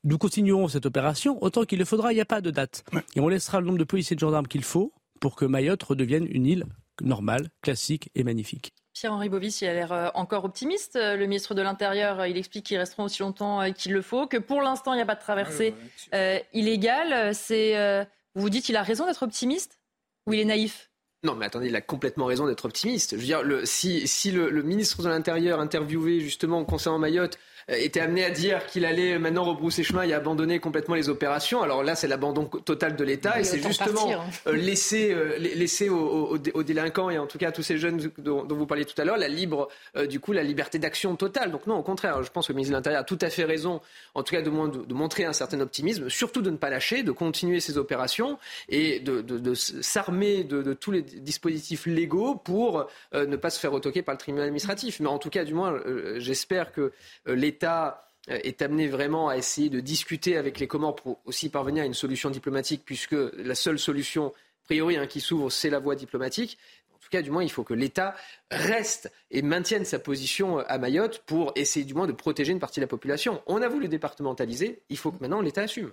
nous 0.04 0.18
continuerons 0.18 0.68
cette 0.68 0.86
opération 0.86 1.42
autant 1.42 1.64
qu'il 1.64 1.78
le 1.78 1.84
faudra. 1.86 2.12
Il 2.12 2.16
n'y 2.16 2.20
a 2.20 2.26
pas 2.26 2.40
de 2.42 2.50
date. 2.50 2.84
Et 3.16 3.20
on 3.20 3.28
laissera 3.28 3.60
le 3.60 3.66
nombre 3.66 3.78
de 3.78 3.84
policiers 3.84 4.14
et 4.14 4.16
de 4.16 4.20
gendarmes 4.20 4.46
qu'il 4.46 4.62
faut 4.64 4.92
pour 5.20 5.36
que 5.36 5.44
Mayotte 5.46 5.82
redevienne 5.82 6.26
une 6.30 6.46
île 6.46 6.64
normale, 7.02 7.48
classique 7.62 8.10
et 8.14 8.24
magnifique. 8.24 8.72
Pierre-Henri 8.92 9.28
Bovis, 9.28 9.60
il 9.60 9.68
a 9.68 9.72
l'air 9.74 9.92
euh, 9.92 10.08
encore 10.14 10.44
optimiste. 10.44 10.96
Euh, 10.96 11.16
Le 11.16 11.26
ministre 11.26 11.54
de 11.54 11.62
l'Intérieur, 11.62 12.20
euh, 12.20 12.28
il 12.28 12.36
explique 12.36 12.66
qu'ils 12.66 12.78
resteront 12.78 13.04
aussi 13.04 13.22
longtemps 13.22 13.72
qu'il 13.72 13.92
le 13.92 14.02
faut, 14.02 14.26
que 14.26 14.36
pour 14.36 14.62
l'instant, 14.62 14.92
il 14.92 14.96
n'y 14.96 15.02
a 15.02 15.06
pas 15.06 15.14
de 15.14 15.20
traversée 15.20 15.74
euh, 16.14 16.38
illégale. 16.52 17.34
C'est, 17.34 17.76
euh, 17.76 18.04
vous 18.34 18.42
vous 18.42 18.50
dites 18.50 18.64
qu'il 18.64 18.76
a 18.76 18.82
raison 18.82 19.06
d'être 19.06 19.22
optimiste 19.22 19.78
ou 20.26 20.32
il 20.34 20.40
est 20.40 20.44
naïf? 20.44 20.90
Non, 21.22 21.34
mais 21.34 21.46
attendez, 21.46 21.68
il 21.68 21.76
a 21.76 21.82
complètement 21.82 22.24
raison 22.24 22.46
d'être 22.46 22.64
optimiste. 22.64 23.10
Je 23.12 23.16
veux 23.16 23.26
dire, 23.26 23.42
le, 23.42 23.66
si, 23.66 24.08
si 24.08 24.30
le, 24.30 24.48
le 24.50 24.62
ministre 24.62 25.02
de 25.02 25.08
l'Intérieur, 25.08 25.60
interviewé 25.60 26.20
justement 26.20 26.64
concernant 26.64 26.98
Mayotte, 26.98 27.36
euh, 27.36 27.38
était 27.78 28.00
amené 28.00 28.24
à 28.24 28.30
dire 28.30 28.66
qu'il 28.66 28.84
allait 28.84 29.18
maintenant 29.18 29.44
rebrousser 29.44 29.82
chemin 29.84 30.02
et 30.02 30.12
abandonner 30.12 30.58
complètement 30.58 30.94
les 30.94 31.08
opérations, 31.08 31.62
alors 31.62 31.82
là, 31.82 31.94
c'est 31.94 32.08
l'abandon 32.08 32.44
total 32.46 32.96
de 32.96 33.04
l'État 33.04 33.38
et 33.40 33.44
c'est 33.44 33.62
justement 33.62 33.94
partir, 34.00 34.20
hein. 34.20 34.30
euh, 34.48 34.52
laisser, 34.52 35.12
euh, 35.12 35.36
la- 35.38 35.54
laisser 35.54 35.88
aux, 35.88 35.98
aux- 36.34 36.38
aux 36.54 36.62
délinquants 36.62 37.10
et 37.10 37.18
en 37.18 37.26
tout 37.26 37.38
cas 37.38 37.48
à 37.48 37.52
tous 37.52 37.62
ces 37.62 37.78
jeunes 37.78 38.10
dont, 38.18 38.44
dont 38.44 38.56
vous 38.56 38.66
parliez 38.66 38.84
tout 38.84 39.00
à 39.00 39.04
l'heure 39.04 39.16
la 39.18 39.28
libre, 39.28 39.68
euh, 39.96 40.06
du 40.06 40.20
coup, 40.20 40.32
la 40.32 40.42
liberté 40.42 40.78
d'action 40.78 41.14
totale. 41.16 41.50
Donc 41.52 41.66
non, 41.66 41.76
au 41.76 41.82
contraire, 41.82 42.22
je 42.22 42.30
pense 42.30 42.46
que 42.48 42.52
le 42.52 42.56
ministre 42.56 42.72
de 42.72 42.76
l'Intérieur 42.78 43.02
a 43.02 43.04
tout 43.04 43.18
à 43.20 43.30
fait 43.30 43.44
raison, 43.44 43.80
en 44.14 44.22
tout 44.22 44.34
cas 44.34 44.42
de, 44.42 44.50
de, 44.50 44.84
de 44.84 44.94
montrer 44.94 45.24
un 45.24 45.32
certain 45.32 45.60
optimisme, 45.60 46.08
surtout 46.08 46.42
de 46.42 46.50
ne 46.50 46.56
pas 46.56 46.70
lâcher, 46.70 47.02
de 47.02 47.12
continuer 47.12 47.60
ces 47.60 47.78
opérations 47.78 48.38
et 48.68 49.00
de, 49.00 49.20
s'armer 49.54 50.44
de, 50.44 50.62
de 50.62 50.72
tous 50.72 50.90
les 50.90 51.02
dispositifs 51.02 51.86
légaux 51.86 52.34
pour 52.34 52.86
euh, 53.14 53.26
ne 53.26 53.36
pas 53.36 53.50
se 53.50 53.60
faire 53.60 53.72
retoquer 53.72 54.02
par 54.02 54.14
le 54.14 54.18
tribunal 54.18 54.46
administratif. 54.46 55.00
Mais 55.00 55.08
en 55.08 55.18
tout 55.18 55.30
cas, 55.30 55.44
du 55.44 55.54
moins, 55.54 55.72
euh, 55.72 56.16
j'espère 56.18 56.72
que 56.72 56.92
euh, 57.28 57.34
l'État 57.34 57.59
euh, 57.64 58.38
est 58.42 58.62
amené 58.62 58.88
vraiment 58.88 59.28
à 59.28 59.36
essayer 59.36 59.70
de 59.70 59.80
discuter 59.80 60.36
avec 60.36 60.58
les 60.60 60.66
Comores 60.66 60.96
pour 60.96 61.20
aussi 61.24 61.48
parvenir 61.48 61.82
à 61.82 61.86
une 61.86 61.94
solution 61.94 62.30
diplomatique, 62.30 62.82
puisque 62.84 63.16
la 63.36 63.54
seule 63.54 63.78
solution, 63.78 64.28
a 64.28 64.64
priori, 64.64 64.96
hein, 64.96 65.06
qui 65.06 65.20
s'ouvre, 65.20 65.50
c'est 65.50 65.70
la 65.70 65.78
voie 65.78 65.96
diplomatique. 65.96 66.58
En 66.94 66.98
tout 66.98 67.08
cas, 67.10 67.22
du 67.22 67.30
moins, 67.30 67.42
il 67.42 67.50
faut 67.50 67.64
que 67.64 67.72
l'État 67.72 68.14
reste 68.50 69.10
et 69.30 69.40
maintienne 69.42 69.84
sa 69.84 69.98
position 69.98 70.58
euh, 70.58 70.64
à 70.66 70.78
Mayotte 70.78 71.22
pour 71.26 71.52
essayer 71.56 71.86
du 71.86 71.94
moins 71.94 72.06
de 72.06 72.12
protéger 72.12 72.52
une 72.52 72.60
partie 72.60 72.80
de 72.80 72.84
la 72.84 72.88
population. 72.88 73.42
On 73.46 73.62
a 73.62 73.68
voulu 73.68 73.88
départementaliser, 73.88 74.82
il 74.90 74.98
faut 74.98 75.10
que 75.10 75.20
maintenant 75.20 75.40
l'État 75.40 75.62
assume. 75.62 75.92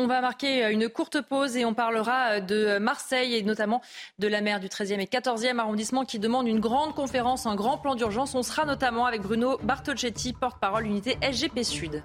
On 0.00 0.06
va 0.06 0.20
marquer 0.20 0.64
euh, 0.64 0.70
une 0.70 0.88
courte 0.88 1.20
pause 1.20 1.56
et 1.56 1.64
on 1.64 1.74
parlera 1.74 2.34
euh, 2.34 2.40
de 2.40 2.78
Marseille 2.78 3.34
et 3.34 3.42
notamment 3.42 3.82
de 4.20 4.28
la 4.28 4.40
maire 4.40 4.60
du 4.60 4.68
13e 4.68 5.00
et 5.00 5.06
14e 5.06 5.58
arrondissement 5.58 6.04
qui 6.04 6.20
demande 6.20 6.46
une 6.46 6.60
grande 6.60 6.94
conférence, 6.94 7.46
un 7.46 7.56
grand 7.56 7.78
plan 7.78 7.96
d'urgence. 7.96 8.36
On 8.36 8.44
sera 8.44 8.64
notamment 8.64 9.06
avec 9.06 9.22
Bruno 9.22 9.58
Bartolcetti, 9.64 10.34
porte-parole 10.34 10.86
unité 10.86 11.18
SGP 11.20 11.64
Sud. 11.64 12.04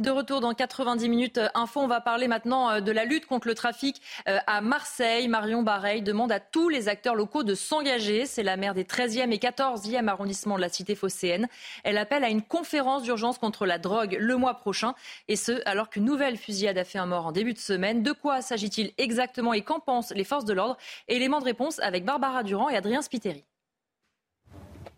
De 0.00 0.10
retour 0.10 0.40
dans 0.40 0.54
90 0.54 1.08
minutes 1.08 1.38
euh, 1.38 1.46
info, 1.54 1.78
on 1.78 1.86
va 1.86 2.00
parler 2.00 2.26
maintenant 2.26 2.68
euh, 2.68 2.80
de 2.80 2.90
la 2.90 3.04
lutte 3.04 3.26
contre 3.26 3.46
le 3.46 3.54
trafic 3.54 4.02
euh, 4.28 4.38
à 4.48 4.60
Marseille. 4.60 5.28
Marion 5.28 5.62
Bareil 5.62 6.02
demande 6.02 6.32
à 6.32 6.40
tous 6.40 6.68
les 6.68 6.88
acteurs 6.88 7.14
locaux 7.14 7.44
de 7.44 7.54
s'engager. 7.54 8.26
C'est 8.26 8.42
la 8.42 8.56
maire 8.56 8.74
des 8.74 8.82
13e 8.82 9.30
et 9.30 9.36
14e 9.36 10.08
arrondissements 10.08 10.56
de 10.56 10.62
la 10.62 10.68
cité 10.68 10.96
phocéenne. 10.96 11.46
Elle 11.84 11.96
appelle 11.96 12.24
à 12.24 12.28
une 12.28 12.42
conférence 12.42 13.04
d'urgence 13.04 13.38
contre 13.38 13.66
la 13.66 13.78
drogue 13.78 14.16
le 14.18 14.36
mois 14.36 14.54
prochain. 14.54 14.96
Et 15.28 15.36
ce, 15.36 15.62
alors 15.64 15.90
qu'une 15.90 16.06
nouvelle 16.06 16.38
fusillade 16.38 16.76
a 16.76 16.82
fait 16.82 16.98
un 16.98 17.06
mort 17.06 17.26
en 17.26 17.32
début 17.32 17.52
de 17.52 17.60
semaine. 17.60 18.02
De 18.02 18.10
quoi 18.10 18.42
s'agit-il 18.42 18.92
exactement 18.98 19.52
et 19.52 19.62
qu'en 19.62 19.78
pensent 19.78 20.10
les 20.10 20.24
forces 20.24 20.44
de 20.44 20.54
l'ordre? 20.54 20.76
Élément 21.06 21.38
de 21.38 21.44
réponse 21.44 21.78
avec 21.78 22.04
Barbara 22.04 22.42
Durand 22.42 22.68
et 22.68 22.76
Adrien 22.76 23.00
Spiteri. 23.00 23.44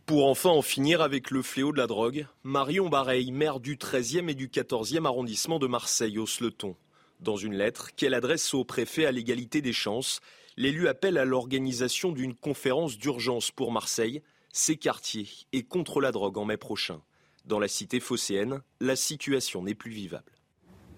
Pour 0.07 0.29
enfin 0.29 0.51
en 0.51 0.63
finir 0.63 1.01
avec 1.01 1.33
le 1.33 1.43
fléau 1.43 1.73
de 1.73 1.79
la 1.79 1.89
drogue, 1.89 2.29
Marion 2.45 2.89
Bareil, 2.89 3.33
maire 3.33 3.59
du 3.59 3.77
13e 3.77 4.29
et 4.29 4.37
du 4.37 4.47
14e 4.47 5.05
arrondissement 5.05 5.59
de 5.59 5.67
Marseille, 5.67 6.17
hausse 6.17 6.39
le. 6.39 6.53
Dans 7.19 7.35
une 7.35 7.57
lettre 7.57 7.93
qu'elle 7.97 8.15
adresse 8.15 8.55
au 8.55 8.65
préfet 8.65 9.05
à 9.05 9.11
l'égalité 9.11 9.63
des 9.63 9.73
chances, 9.73 10.21
l'élu 10.57 10.87
appelle 10.87 11.19
à 11.19 11.25
l'organisation 11.25 12.13
d'une 12.13 12.37
conférence 12.37 12.99
d'urgence 12.99 13.51
pour 13.51 13.73
Marseille, 13.73 14.23
ses 14.53 14.77
quartiers 14.77 15.29
et 15.53 15.65
contre 15.65 16.01
la 16.01 16.13
drogue 16.13 16.39
en 16.39 16.45
mai 16.45 16.57
prochain. 16.57 17.03
Dans 17.45 17.59
la 17.59 17.67
cité 17.67 17.99
phocéenne, 17.99 18.63
la 18.79 18.95
situation 18.95 19.65
n'est 19.65 19.75
plus 19.75 19.91
vivable. 19.91 20.36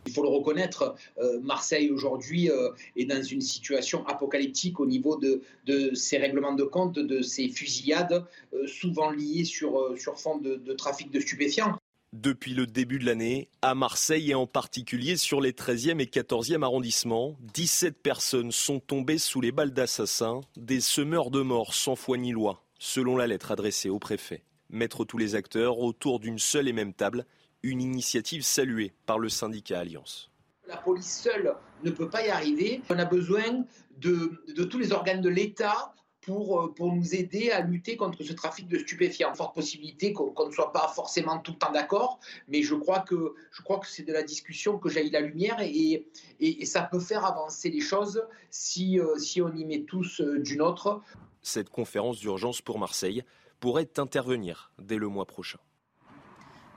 Il 0.09 0.15
faut 0.15 0.23
le 0.23 0.31
reconnaître, 0.31 0.95
euh, 1.19 1.39
Marseille 1.43 1.91
aujourd'hui 1.91 2.51
euh, 2.51 2.71
est 2.97 3.05
dans 3.05 3.23
une 3.23 3.43
situation 3.43 4.07
apocalyptique 4.07 4.81
au 4.81 4.87
niveau 4.87 5.19
de, 5.19 5.43
de 5.67 5.95
ses 5.95 6.17
règlements 6.17 6.55
de 6.55 6.65
compte, 6.65 6.95
de 6.95 7.21
ses 7.21 7.51
fusillades, 7.51 8.25
euh, 8.55 8.67
souvent 8.67 9.11
liées 9.11 9.45
sur, 9.45 9.95
sur 9.99 10.19
fond 10.19 10.39
de, 10.39 10.55
de 10.55 10.73
trafic 10.73 11.11
de 11.11 11.21
stupéfiants. 11.21 11.77
Depuis 12.15 12.55
le 12.55 12.67
début 12.67 12.99
de 12.99 13.05
l'année, 13.05 13.51
à 13.61 13.75
Marseille 13.75 14.31
et 14.31 14.35
en 14.35 14.47
particulier 14.47 15.19
sur 15.19 15.43
les 15.43 15.53
13e 15.53 16.01
et 16.01 16.07
14e 16.07 16.63
arrondissements, 16.63 17.37
17 17.53 18.03
personnes 18.03 18.51
sont 18.51 18.81
tombées 18.81 19.19
sous 19.19 19.43
les 19.43 19.53
balles 19.53 19.75
d'assassins, 19.75 20.41
des 20.57 20.81
semeurs 20.81 21.31
de 21.31 21.43
mort 21.43 21.75
sans 21.75 21.97
foi 21.97 22.17
ni 22.17 22.33
loi, 22.33 22.65
selon 22.79 23.15
la 23.15 23.27
lettre 23.27 23.53
adressée 23.53 23.91
au 23.91 23.99
préfet. 23.99 24.43
Mettre 24.71 25.05
tous 25.05 25.19
les 25.19 25.35
acteurs 25.35 25.81
autour 25.81 26.19
d'une 26.19 26.39
seule 26.39 26.67
et 26.69 26.73
même 26.73 26.95
table, 26.95 27.27
une 27.63 27.81
initiative 27.81 28.43
saluée 28.43 28.93
par 29.07 29.19
le 29.19 29.29
syndicat 29.29 29.81
Alliance. 29.81 30.31
La 30.67 30.77
police 30.77 31.23
seule 31.23 31.57
ne 31.83 31.91
peut 31.91 32.11
pas 32.11 32.27
y 32.27 32.31
arriver. 32.31 32.83
On 32.91 32.99
a 32.99 33.05
besoin 33.05 33.65
de, 33.97 34.43
de 34.55 34.65
tous 34.65 34.79
les 34.79 34.93
organes 34.93 35.21
de 35.21 35.29
l'État 35.29 35.95
pour, 36.21 36.61
euh, 36.61 36.75
pour 36.75 36.95
nous 36.95 37.15
aider 37.15 37.51
à 37.51 37.61
lutter 37.63 37.97
contre 37.97 38.23
ce 38.23 38.35
trafic 38.35 38.69
de 38.69 38.79
stupéfiants. 38.79 39.35
Forte 39.35 39.55
possibilité 39.55 40.13
qu'on 40.13 40.47
ne 40.47 40.53
soit 40.53 40.73
pas 40.73 40.89
forcément 40.89 41.39
tout 41.39 41.53
le 41.53 41.59
temps 41.59 41.73
d'accord, 41.73 42.21
mais 42.49 42.63
je 42.63 42.75
crois 42.75 43.01
que, 43.01 43.35
je 43.51 43.63
crois 43.63 43.79
que 43.79 43.87
c'est 43.87 44.03
de 44.03 44.13
la 44.13 44.23
discussion 44.23 44.79
que 44.79 44.91
jaillit 44.91 45.11
la 45.11 45.21
lumière 45.21 45.61
et, 45.61 46.07
et, 46.41 46.63
et 46.63 46.67
ça 46.67 46.83
peut 46.83 47.01
faire 47.01 47.25
avancer 47.25 47.71
les 47.71 47.81
choses 47.81 48.23
si, 48.51 49.01
euh, 49.01 49.17
si 49.17 49.41
on 49.41 49.55
y 49.55 49.65
met 49.65 49.85
tous 49.85 50.21
euh, 50.21 50.39
du 50.41 50.57
nôtre. 50.59 51.01
Cette 51.41 51.71
conférence 51.71 52.19
d'urgence 52.19 52.61
pour 52.61 52.79
Marseille 52.79 53.25
pourrait 53.59 53.89
intervenir 53.97 54.71
dès 54.79 54.97
le 54.97 55.09
mois 55.09 55.27
prochain. 55.27 55.59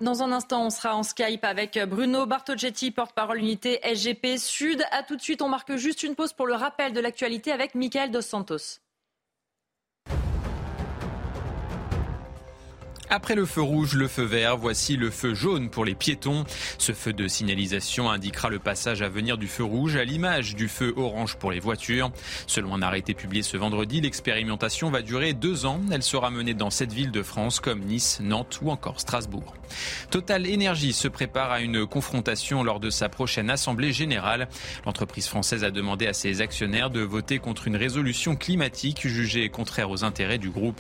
Dans 0.01 0.23
un 0.23 0.31
instant, 0.31 0.65
on 0.65 0.71
sera 0.71 0.95
en 0.95 1.03
Skype 1.03 1.45
avec 1.45 1.77
Bruno 1.87 2.25
Bartolcetti, 2.25 2.89
porte-parole 2.89 3.37
unité 3.37 3.79
SGP 3.83 4.37
Sud. 4.39 4.83
A 4.89 5.03
tout 5.03 5.15
de 5.15 5.21
suite, 5.21 5.43
on 5.43 5.47
marque 5.47 5.75
juste 5.75 6.01
une 6.01 6.15
pause 6.15 6.33
pour 6.33 6.47
le 6.47 6.55
rappel 6.55 6.91
de 6.91 6.99
l'actualité 6.99 7.51
avec 7.51 7.75
Michael 7.75 8.09
Dos 8.09 8.21
Santos. 8.21 8.79
Après 13.13 13.35
le 13.35 13.45
feu 13.45 13.61
rouge, 13.61 13.95
le 13.95 14.07
feu 14.07 14.23
vert, 14.23 14.55
voici 14.55 14.95
le 14.95 15.09
feu 15.09 15.33
jaune 15.33 15.69
pour 15.69 15.83
les 15.83 15.95
piétons. 15.95 16.45
Ce 16.77 16.93
feu 16.93 17.11
de 17.11 17.27
signalisation 17.27 18.09
indiquera 18.09 18.47
le 18.47 18.57
passage 18.57 19.01
à 19.01 19.09
venir 19.09 19.37
du 19.37 19.47
feu 19.47 19.65
rouge 19.65 19.97
à 19.97 20.05
l'image 20.05 20.55
du 20.55 20.69
feu 20.69 20.93
orange 20.95 21.35
pour 21.35 21.51
les 21.51 21.59
voitures. 21.59 22.09
Selon 22.47 22.73
un 22.73 22.81
arrêté 22.81 23.13
publié 23.13 23.43
ce 23.43 23.57
vendredi, 23.57 23.99
l'expérimentation 23.99 24.89
va 24.91 25.01
durer 25.01 25.33
deux 25.33 25.65
ans. 25.65 25.81
Elle 25.91 26.03
sera 26.03 26.31
menée 26.31 26.53
dans 26.53 26.69
sept 26.69 26.93
villes 26.93 27.11
de 27.11 27.21
France 27.21 27.59
comme 27.59 27.81
Nice, 27.81 28.21
Nantes 28.23 28.59
ou 28.61 28.71
encore 28.71 29.01
Strasbourg. 29.01 29.55
Total 30.09 30.47
Énergie 30.47 30.93
se 30.93 31.09
prépare 31.09 31.51
à 31.51 31.59
une 31.59 31.85
confrontation 31.85 32.63
lors 32.63 32.79
de 32.79 32.89
sa 32.89 33.09
prochaine 33.09 33.49
assemblée 33.49 33.91
générale. 33.91 34.47
L'entreprise 34.85 35.27
française 35.27 35.65
a 35.65 35.71
demandé 35.71 36.07
à 36.07 36.13
ses 36.13 36.39
actionnaires 36.39 36.89
de 36.89 37.01
voter 37.01 37.39
contre 37.39 37.67
une 37.67 37.75
résolution 37.75 38.37
climatique 38.37 39.05
jugée 39.05 39.49
contraire 39.49 39.89
aux 39.89 40.05
intérêts 40.05 40.37
du 40.37 40.49
groupe. 40.49 40.79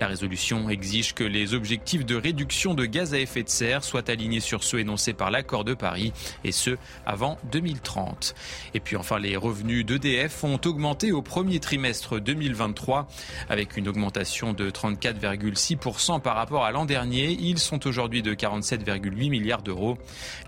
La 0.00 0.06
résolution 0.06 0.70
exige 0.70 1.12
que 1.12 1.24
les 1.24 1.52
objectifs 1.52 1.65
de 1.66 2.14
réduction 2.14 2.74
de 2.74 2.86
gaz 2.86 3.12
à 3.12 3.18
effet 3.18 3.42
de 3.42 3.48
serre 3.48 3.82
soient 3.82 4.08
alignés 4.08 4.40
sur 4.40 4.62
ceux 4.62 4.78
énoncés 4.78 5.12
par 5.12 5.30
l'accord 5.30 5.64
de 5.64 5.74
Paris 5.74 6.12
et 6.44 6.52
ce 6.52 6.76
avant 7.04 7.38
2030. 7.50 8.34
Et 8.74 8.80
puis 8.80 8.96
enfin, 8.96 9.18
les 9.18 9.36
revenus 9.36 9.84
d'EDF 9.84 10.44
ont 10.44 10.60
augmenté 10.64 11.10
au 11.10 11.22
premier 11.22 11.58
trimestre 11.58 12.20
2023 12.20 13.08
avec 13.48 13.76
une 13.76 13.88
augmentation 13.88 14.52
de 14.52 14.70
34,6% 14.70 16.20
par 16.20 16.36
rapport 16.36 16.64
à 16.64 16.70
l'an 16.70 16.84
dernier. 16.84 17.30
Ils 17.32 17.58
sont 17.58 17.86
aujourd'hui 17.86 18.22
de 18.22 18.34
47,8 18.34 19.30
milliards 19.30 19.62
d'euros. 19.62 19.98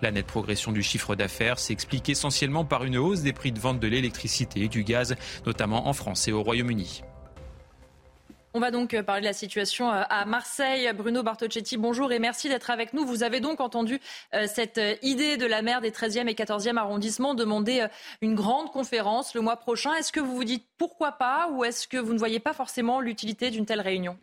La 0.01 0.11
nette 0.11 0.27
progression 0.27 0.71
du 0.71 0.83
chiffre 0.83 1.15
d'affaires 1.15 1.59
s'explique 1.59 2.07
essentiellement 2.09 2.63
par 2.63 2.85
une 2.85 2.97
hausse 2.97 3.21
des 3.21 3.33
prix 3.33 3.51
de 3.51 3.59
vente 3.59 3.79
de 3.79 3.87
l'électricité 3.87 4.61
et 4.61 4.67
du 4.69 4.83
gaz, 4.83 5.15
notamment 5.45 5.87
en 5.87 5.93
France 5.93 6.27
et 6.27 6.31
au 6.31 6.43
Royaume-Uni. 6.43 7.03
On 8.55 8.59
va 8.59 8.71
donc 8.71 8.99
parler 9.03 9.21
de 9.21 9.27
la 9.27 9.33
situation 9.33 9.91
euh, 9.91 10.01
à 10.09 10.25
Marseille. 10.25 10.91
Bruno 10.97 11.21
Bartocchetti, 11.21 11.77
bonjour 11.77 12.11
et 12.11 12.17
merci 12.17 12.49
d'être 12.49 12.71
avec 12.71 12.93
nous. 12.93 13.05
Vous 13.05 13.21
avez 13.21 13.41
donc 13.41 13.61
entendu 13.61 13.99
euh, 14.33 14.45
cette 14.47 14.81
idée 15.03 15.37
de 15.37 15.45
la 15.45 15.61
maire 15.61 15.81
des 15.81 15.91
13e 15.91 16.27
et 16.27 16.33
14e 16.33 16.77
arrondissements 16.77 17.35
demander 17.35 17.81
euh, 17.81 17.87
une 18.21 18.33
grande 18.33 18.71
conférence 18.71 19.35
le 19.35 19.41
mois 19.41 19.57
prochain. 19.57 19.93
Est-ce 19.93 20.11
que 20.11 20.19
vous 20.19 20.35
vous 20.35 20.45
dites 20.45 20.65
pourquoi 20.79 21.11
pas 21.11 21.51
ou 21.53 21.63
est-ce 21.63 21.87
que 21.87 21.97
vous 21.97 22.13
ne 22.13 22.17
voyez 22.17 22.39
pas 22.39 22.53
forcément 22.53 23.01
l'utilité 23.01 23.51
d'une 23.51 23.67
telle 23.67 23.81
réunion? 23.81 24.17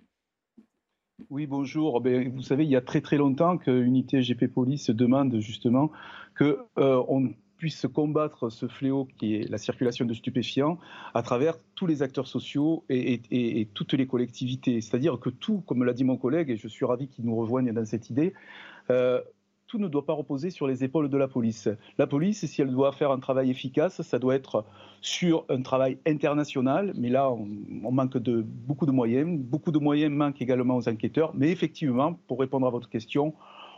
Oui, 1.31 1.47
bonjour. 1.47 2.01
Ben, 2.01 2.29
vous 2.35 2.43
savez, 2.43 2.65
il 2.65 2.71
y 2.71 2.77
a 2.77 2.81
très 2.81 3.01
très 3.01 3.17
longtemps 3.17 3.59
qu'Unité 3.59 4.21
GP 4.23 4.53
Police 4.53 4.91
demande 4.91 5.39
justement 5.41 5.91
qu'on 6.37 6.57
euh, 6.79 7.29
puisse 7.59 7.87
combattre 7.93 8.51
ce 8.51 8.67
fléau 8.67 9.09
qui 9.19 9.37
est 9.37 9.51
la 9.51 9.59
circulation 9.59 10.05
de 10.05 10.15
stupéfiants 10.15 10.79
à 11.15 11.23
travers 11.23 11.55
tous 11.75 11.87
les 11.87 12.03
acteurs 12.03 12.27
sociaux 12.27 12.85
et, 12.89 13.69
toutes 13.75 13.95
les 13.95 14.07
collectivités. 14.07 14.81
C'est-à-dire 14.81 15.19
que 15.19 15.31
tout, 15.31 15.63
comme 15.67 15.85
l'a 15.85 15.93
dit 15.93 16.05
mon 16.05 16.17
collègue, 16.17 16.51
et 16.51 16.57
je 16.57 16.69
suis 16.69 16.85
ravi 16.85 17.09
qu'il 17.09 17.25
nous 17.25 17.37
rejoigne 17.37 17.73
dans 17.73 17.85
cette 17.85 18.11
idée, 18.11 18.35
euh, 18.91 19.21
tout 19.67 19.79
ne 19.79 19.89
doit 19.89 20.07
pas 20.07 20.13
reposer 20.13 20.51
sur 20.51 20.67
les 20.67 20.85
épaules 20.85 21.09
de 21.09 21.17
la 21.17 21.29
police. 21.29 21.69
La 21.99 22.07
police, 22.07 22.47
si 22.47 22.63
elle 22.63 22.71
doit 22.71 22.93
faire 22.93 23.11
un 23.11 23.19
travail 23.19 23.51
efficace, 23.51 24.01
ça 24.03 24.19
doit 24.19 24.35
être 24.35 24.65
sur 25.01 25.45
un 25.49 25.63
travail 25.63 25.99
international, 26.07 26.93
mais 26.97 27.09
là, 27.09 27.31
on, 27.31 27.91
manque 27.91 28.17
de 28.17 28.43
beaucoup 28.43 28.87
de 28.87 28.93
moyens. 28.93 29.39
Beaucoup 29.41 29.73
de 29.73 29.79
moyens 29.79 30.13
manquent 30.13 30.41
également 30.41 30.77
aux 30.77 30.89
enquêteurs, 30.89 31.33
mais 31.35 31.51
effectivement, 31.51 32.15
pour 32.29 32.39
répondre 32.39 32.67
à 32.67 32.71
votre 32.71 32.89
question, 32.89 33.35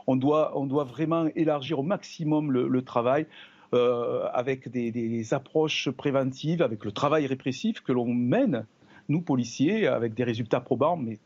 on 0.07 0.17
doit, 0.17 0.59
on 0.59 0.67
doit 0.67 0.85
vraiment 0.85 1.27
élargir 1.37 1.79
au 1.79 1.83
maximum 1.83 2.51
le, 2.51 2.83
travail. 2.83 3.27
Euh, 3.75 4.27
avec 4.33 4.69
des, 4.71 5.35
approches 5.35 5.91
préventives, 5.91 6.63
avec 6.63 6.85
le 6.87 6.93
travail 6.93 7.27
répressif 7.27 7.83
que 7.83 7.93
l'on 7.93 8.07
mène, 8.07 8.67
nous 9.11 9.21
policiers, 9.21 9.87
avec 9.87 10.15
des 10.15 10.25
résultats 10.25 10.61
probants, 10.61 10.97
mais 10.97 11.19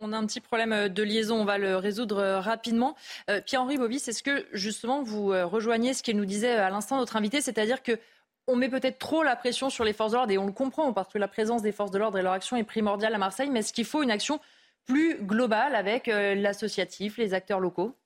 on 0.00 0.12
a 0.12 0.18
un 0.18 0.26
petit 0.26 0.40
problème 0.40 0.72
euh, 0.72 0.88
de 0.88 1.02
liaison, 1.02 1.40
on 1.40 1.44
va 1.44 1.56
le 1.56 1.76
résoudre 1.76 2.18
euh, 2.18 2.40
rapidement. 2.40 2.94
Euh, 3.30 3.40
Pierre-Henri 3.40 3.78
Bobis, 3.78 4.02
est-ce 4.06 4.22
que 4.22 4.46
justement 4.52 5.02
vous 5.02 5.28
rejoignez 5.28 5.94
ce 5.94 6.02
qu'il 6.02 6.16
nous 6.16 6.26
disait 6.26 6.52
à 6.52 6.68
l'instant 6.68 6.98
notre 6.98 7.16
invité, 7.16 7.40
c'est-à-dire 7.40 7.82
que 7.82 7.98
on 8.46 8.56
met 8.56 8.68
peut-être 8.68 8.98
trop 8.98 9.22
la 9.22 9.36
pression 9.36 9.70
sur 9.70 9.84
les 9.84 9.94
forces 9.94 10.12
de 10.12 10.16
l'ordre 10.18 10.32
et 10.32 10.36
on 10.36 10.44
le 10.44 10.52
comprend 10.52 10.92
parce 10.92 11.10
que 11.10 11.16
la 11.16 11.28
présence 11.28 11.62
des 11.62 11.72
forces 11.72 11.90
de 11.90 11.98
l'ordre 11.98 12.18
et 12.18 12.22
leur 12.22 12.32
action 12.32 12.58
est 12.58 12.64
primordiale 12.64 13.14
à 13.14 13.18
Marseille, 13.18 13.48
mais 13.50 13.60
est-ce 13.60 13.72
qu'il 13.72 13.86
faut 13.86 14.02
une 14.02 14.10
action 14.10 14.38
plus 14.84 15.16
globale 15.22 15.74
avec 15.74 16.08
l'associatif, 16.08 17.16
les 17.16 17.32
acteurs 17.32 17.58
locaux? 17.58 17.96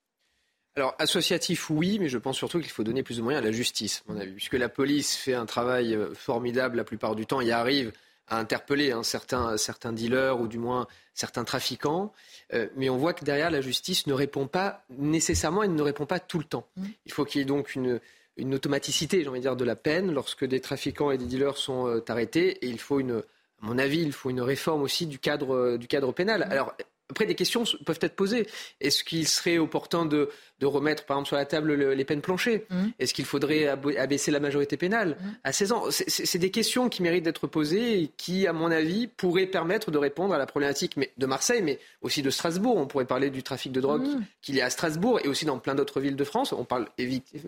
Alors, 0.78 0.94
associatif, 0.98 1.70
oui, 1.70 1.98
mais 1.98 2.08
je 2.08 2.18
pense 2.18 2.36
surtout 2.36 2.60
qu'il 2.60 2.70
faut 2.70 2.84
donner 2.84 3.02
plus 3.02 3.16
de 3.16 3.22
moyens 3.22 3.44
à 3.44 3.46
la 3.46 3.52
justice, 3.52 4.04
à 4.08 4.12
mon 4.12 4.20
avis, 4.20 4.32
puisque 4.32 4.54
la 4.54 4.68
police 4.68 5.16
fait 5.16 5.34
un 5.34 5.44
travail 5.44 5.98
formidable 6.14 6.76
la 6.76 6.84
plupart 6.84 7.16
du 7.16 7.26
temps, 7.26 7.40
y 7.40 7.50
arrive 7.50 7.92
à 8.28 8.38
interpeller 8.38 8.92
hein, 8.92 9.02
certains, 9.02 9.56
certains 9.56 9.92
dealers 9.92 10.40
ou 10.40 10.48
du 10.48 10.58
moins 10.58 10.86
certains 11.14 11.44
trafiquants. 11.44 12.12
Euh, 12.54 12.68
mais 12.76 12.88
on 12.88 12.96
voit 12.96 13.14
que 13.14 13.24
derrière, 13.24 13.50
la 13.50 13.60
justice 13.60 14.06
ne 14.06 14.12
répond 14.12 14.46
pas 14.46 14.84
nécessairement 14.90 15.62
et 15.62 15.68
ne 15.68 15.82
répond 15.82 16.06
pas 16.06 16.20
tout 16.20 16.38
le 16.38 16.44
temps. 16.44 16.66
Mmh. 16.76 16.84
Il 17.06 17.12
faut 17.12 17.24
qu'il 17.24 17.40
y 17.40 17.42
ait 17.42 17.46
donc 17.46 17.74
une, 17.74 18.00
une 18.36 18.54
automaticité, 18.54 19.22
j'ai 19.22 19.28
envie 19.28 19.40
de 19.40 19.44
dire, 19.44 19.56
de 19.56 19.64
la 19.64 19.76
peine 19.76 20.12
lorsque 20.12 20.44
des 20.44 20.60
trafiquants 20.60 21.10
et 21.10 21.18
des 21.18 21.26
dealers 21.26 21.56
sont 21.56 21.88
euh, 21.88 22.04
arrêtés. 22.08 22.64
Et 22.64 22.68
il 22.68 22.78
faut 22.78 23.00
une, 23.00 23.22
à 23.62 23.66
mon 23.66 23.78
avis, 23.78 24.02
il 24.02 24.12
faut 24.12 24.30
une 24.30 24.40
réforme 24.40 24.82
aussi 24.82 25.06
du 25.06 25.18
cadre, 25.18 25.54
euh, 25.54 25.78
du 25.78 25.88
cadre 25.88 26.12
pénal. 26.12 26.46
Mmh. 26.46 26.52
Alors, 26.52 26.74
après, 27.10 27.24
des 27.24 27.34
questions 27.34 27.64
peuvent 27.86 27.98
être 28.02 28.16
posées. 28.16 28.46
Est-ce 28.80 29.02
qu'il 29.02 29.26
serait 29.26 29.56
opportun 29.58 30.04
de, 30.04 30.28
remettre, 30.62 31.04
par 31.04 31.16
exemple, 31.16 31.28
sur 31.28 31.36
la 31.36 31.46
table 31.46 31.72
les 31.72 32.04
peines 32.04 32.20
planchées? 32.20 32.66
Mmh. 32.68 32.86
Est-ce 32.98 33.14
qu'il 33.14 33.24
faudrait 33.24 33.66
abaisser 33.66 34.30
la 34.30 34.40
majorité 34.40 34.76
pénale? 34.76 35.16
Mmh. 35.20 35.28
à 35.44 35.52
16 35.52 35.72
ans 35.72 35.84
C'est 35.90 36.38
des 36.38 36.50
questions 36.50 36.90
qui 36.90 37.02
méritent 37.02 37.24
d'être 37.24 37.46
posées 37.46 38.02
et 38.02 38.10
qui, 38.16 38.46
à 38.46 38.52
mon 38.52 38.70
avis, 38.70 39.06
pourraient 39.06 39.46
permettre 39.46 39.90
de 39.90 39.96
répondre 39.96 40.34
à 40.34 40.38
la 40.38 40.46
problématique 40.46 40.98
de 41.16 41.26
Marseille, 41.26 41.62
mais 41.62 41.78
aussi 42.02 42.20
de 42.20 42.28
Strasbourg. 42.28 42.76
On 42.76 42.86
pourrait 42.86 43.06
parler 43.06 43.30
du 43.30 43.42
trafic 43.42 43.72
de 43.72 43.80
drogue 43.80 44.06
mmh. 44.06 44.24
qu'il 44.42 44.56
y 44.56 44.60
a 44.60 44.66
à 44.66 44.70
Strasbourg 44.70 45.20
et 45.24 45.28
aussi 45.28 45.46
dans 45.46 45.58
plein 45.58 45.74
d'autres 45.74 46.00
villes 46.00 46.16
de 46.16 46.24
France. 46.24 46.52
On 46.52 46.64
parle 46.64 46.88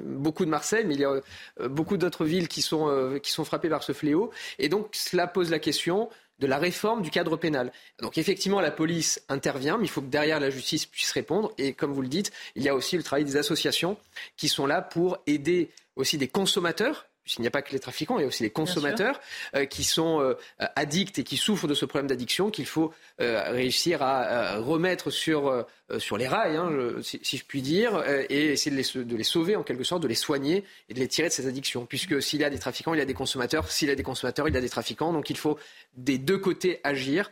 beaucoup 0.05 0.47
de 0.47 0.51
Marseille, 0.51 0.85
mais 0.87 0.95
il 0.95 1.01
y 1.01 1.05
a 1.05 1.11
euh, 1.11 1.69
beaucoup 1.69 1.99
d'autres 1.99 2.25
villes 2.25 2.49
qui 2.49 2.63
sont, 2.63 2.89
euh, 2.89 3.19
qui 3.19 3.31
sont 3.31 3.45
frappées 3.45 3.69
par 3.69 3.83
ce 3.83 3.93
fléau. 3.93 4.31
Et 4.59 4.71
donc, 4.71 4.89
cela 4.93 5.27
pose 5.27 5.51
la 5.51 5.59
question 5.59 6.09
de 6.41 6.47
la 6.47 6.59
réforme 6.59 7.03
du 7.03 7.11
cadre 7.11 7.37
pénal. 7.37 7.71
Donc 8.01 8.19
effectivement, 8.19 8.61
la 8.61 8.71
police 8.71 9.23
intervient, 9.29 9.79
mais 9.79 9.85
il 9.85 9.91
faut 9.91 10.01
que 10.01 10.07
derrière 10.07 10.41
la 10.41 10.51
justice 10.51 10.87
puisse 10.87 11.13
répondre. 11.13 11.53
Et 11.59 11.75
comme 11.75 11.93
vous 11.93 12.03
le 12.03 12.09
dites, 12.09 12.33
il 12.57 12.63
y 12.63 12.69
a 12.69 12.75
aussi 12.75 12.97
le 12.97 13.03
travail 13.03 13.25
des 13.25 13.37
associations 13.37 13.97
qui 14.37 14.49
sont 14.49 14.67
là 14.67 14.83
pour 14.83 15.19
aider 15.27 15.71
aussi 15.97 16.19
des 16.19 16.29
consommateurs 16.29 17.07
il 17.39 17.43
n'y 17.43 17.49
a 17.49 17.51
pas 17.51 17.63
que 17.63 17.73
les 17.73 17.79
trafiquants, 17.79 18.19
il 18.19 18.23
y 18.23 18.25
a 18.25 18.29
aussi 18.29 18.43
les 18.43 18.51
consommateurs 18.51 19.21
euh, 19.55 19.65
qui 19.65 19.85
sont 19.85 20.21
euh, 20.21 20.35
addicts 20.59 21.19
et 21.19 21.25
qui 21.25 21.37
souffrent 21.37 21.69
de 21.69 21.75
ce 21.75 21.85
problème 21.85 22.07
d'addiction 22.07 22.51
qu'il 22.51 22.67
faut 22.67 22.93
euh, 23.21 23.51
réussir 23.51 24.03
à 24.03 24.59
remettre 24.59 25.11
sur, 25.11 25.67
sur 25.99 26.17
les 26.17 26.29
rails, 26.29 26.57
hein, 26.57 26.71
si, 27.03 27.37
je 27.37 27.45
puis 27.45 27.63
dire, 27.63 28.03
et 28.29 28.53
essayer 28.53 28.71
de 28.71 28.81
les, 28.81 29.05
de 29.05 29.17
les, 29.17 29.25
sauver 29.25 29.57
en 29.57 29.63
quelque 29.63 29.85
sorte, 29.85 30.03
de 30.03 30.09
les 30.09 30.15
soigner 30.15 30.65
et 30.89 30.95
de 30.95 30.99
les 30.99 31.09
tirer 31.09 31.29
de 31.29 31.33
ces 31.33 31.47
addictions. 31.47 31.87
Puisque 31.87 32.23
s'il 32.23 32.41
y 32.41 32.45
a 32.45 32.51
des 32.51 32.59
trafiquants, 32.59 32.95
il 32.95 32.99
y 32.99 33.03
a 33.03 33.07
des 33.07 33.15
consommateurs. 33.15 33.71
S'il 33.71 33.89
y 33.89 33.93
a 33.93 33.95
des 33.95 34.03
consommateurs, 34.03 34.49
il 34.49 34.55
y 34.55 34.59
a 34.59 34.61
des 34.61 34.69
trafiquants. 34.69 35.13
Donc 35.13 35.31
il 35.31 35.37
faut 35.37 35.59
des 35.95 36.19
deux 36.19 36.39
côtés 36.39 36.81
agir, 36.85 37.31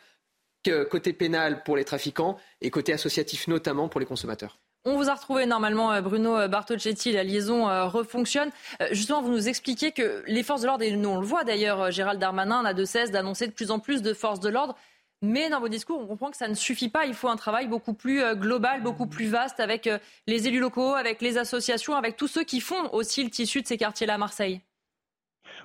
côté 0.91 1.13
pénal 1.13 1.63
pour 1.63 1.77
les 1.77 1.85
trafiquants 1.85 2.39
et 2.61 2.71
côté 2.71 2.93
associatif 2.93 3.49
notamment 3.49 3.89
pour 3.89 4.01
les 4.01 4.07
consommateurs. 4.07 4.59
On 4.85 4.97
vous 4.97 5.11
a 5.11 5.15
retrouvé 5.15 5.45
normalement, 5.45 5.93
euh, 5.93 6.01
Bruno 6.01 6.37
euh, 6.37 6.49
Bartocchetti, 6.49 7.13
la 7.13 7.25
liaison 7.25 7.69
euh, 7.69 7.87
refonctionne. 7.87 8.51
Justement, 8.93 9.21
vous 9.21 9.31
nous 9.31 9.49
expliquez 9.49 9.93
que 9.93 10.23
les 10.27 10.43
forces 10.43 10.63
de 10.63 10.67
l'ordre, 10.67 10.85
et 10.85 10.93
nous 10.93 11.09
on 11.09 11.21
le 11.21 11.27
voit 11.27 11.45
d'ailleurs, 11.45 11.91
Gérald 11.91 12.21
Darmanin 12.21 12.63
n'a 12.63 12.75
de 12.75 12.85
cesse 12.85 13.11
d'annoncer 13.11 13.47
de 13.47 13.53
plus 13.53 13.71
en 13.71 13.81
plus 13.81 14.03
de 14.03 14.15
forces 14.15 14.41
de 14.41 14.49
l'ordre. 14.49 14.77
Mais 15.21 15.51
dans 15.51 15.59
vos 15.59 15.69
discours, 15.69 15.99
on 16.01 16.07
comprend 16.07 16.31
que 16.31 16.37
ça 16.37 16.47
ne 16.47 16.55
suffit 16.55 16.89
pas. 16.89 17.05
Il 17.05 17.15
faut 17.15 17.29
un 17.29 17.37
travail 17.37 17.67
beaucoup 17.67 17.93
plus 17.93 18.23
global, 18.37 18.83
beaucoup 18.83 19.09
plus 19.09 19.27
vaste 19.27 19.59
avec 19.59 19.91
les 20.29 20.47
élus 20.47 20.61
locaux, 20.61 20.95
avec 20.95 21.21
les 21.21 21.39
associations, 21.39 21.97
avec 21.97 22.17
tous 22.17 22.29
ceux 22.29 22.45
qui 22.45 22.61
font 22.61 22.89
aussi 22.93 23.25
le 23.25 23.31
tissu 23.31 23.61
de 23.61 23.67
ces 23.67 23.77
quartiers-là 23.77 24.15
à 24.15 24.19
Marseille. 24.19 24.61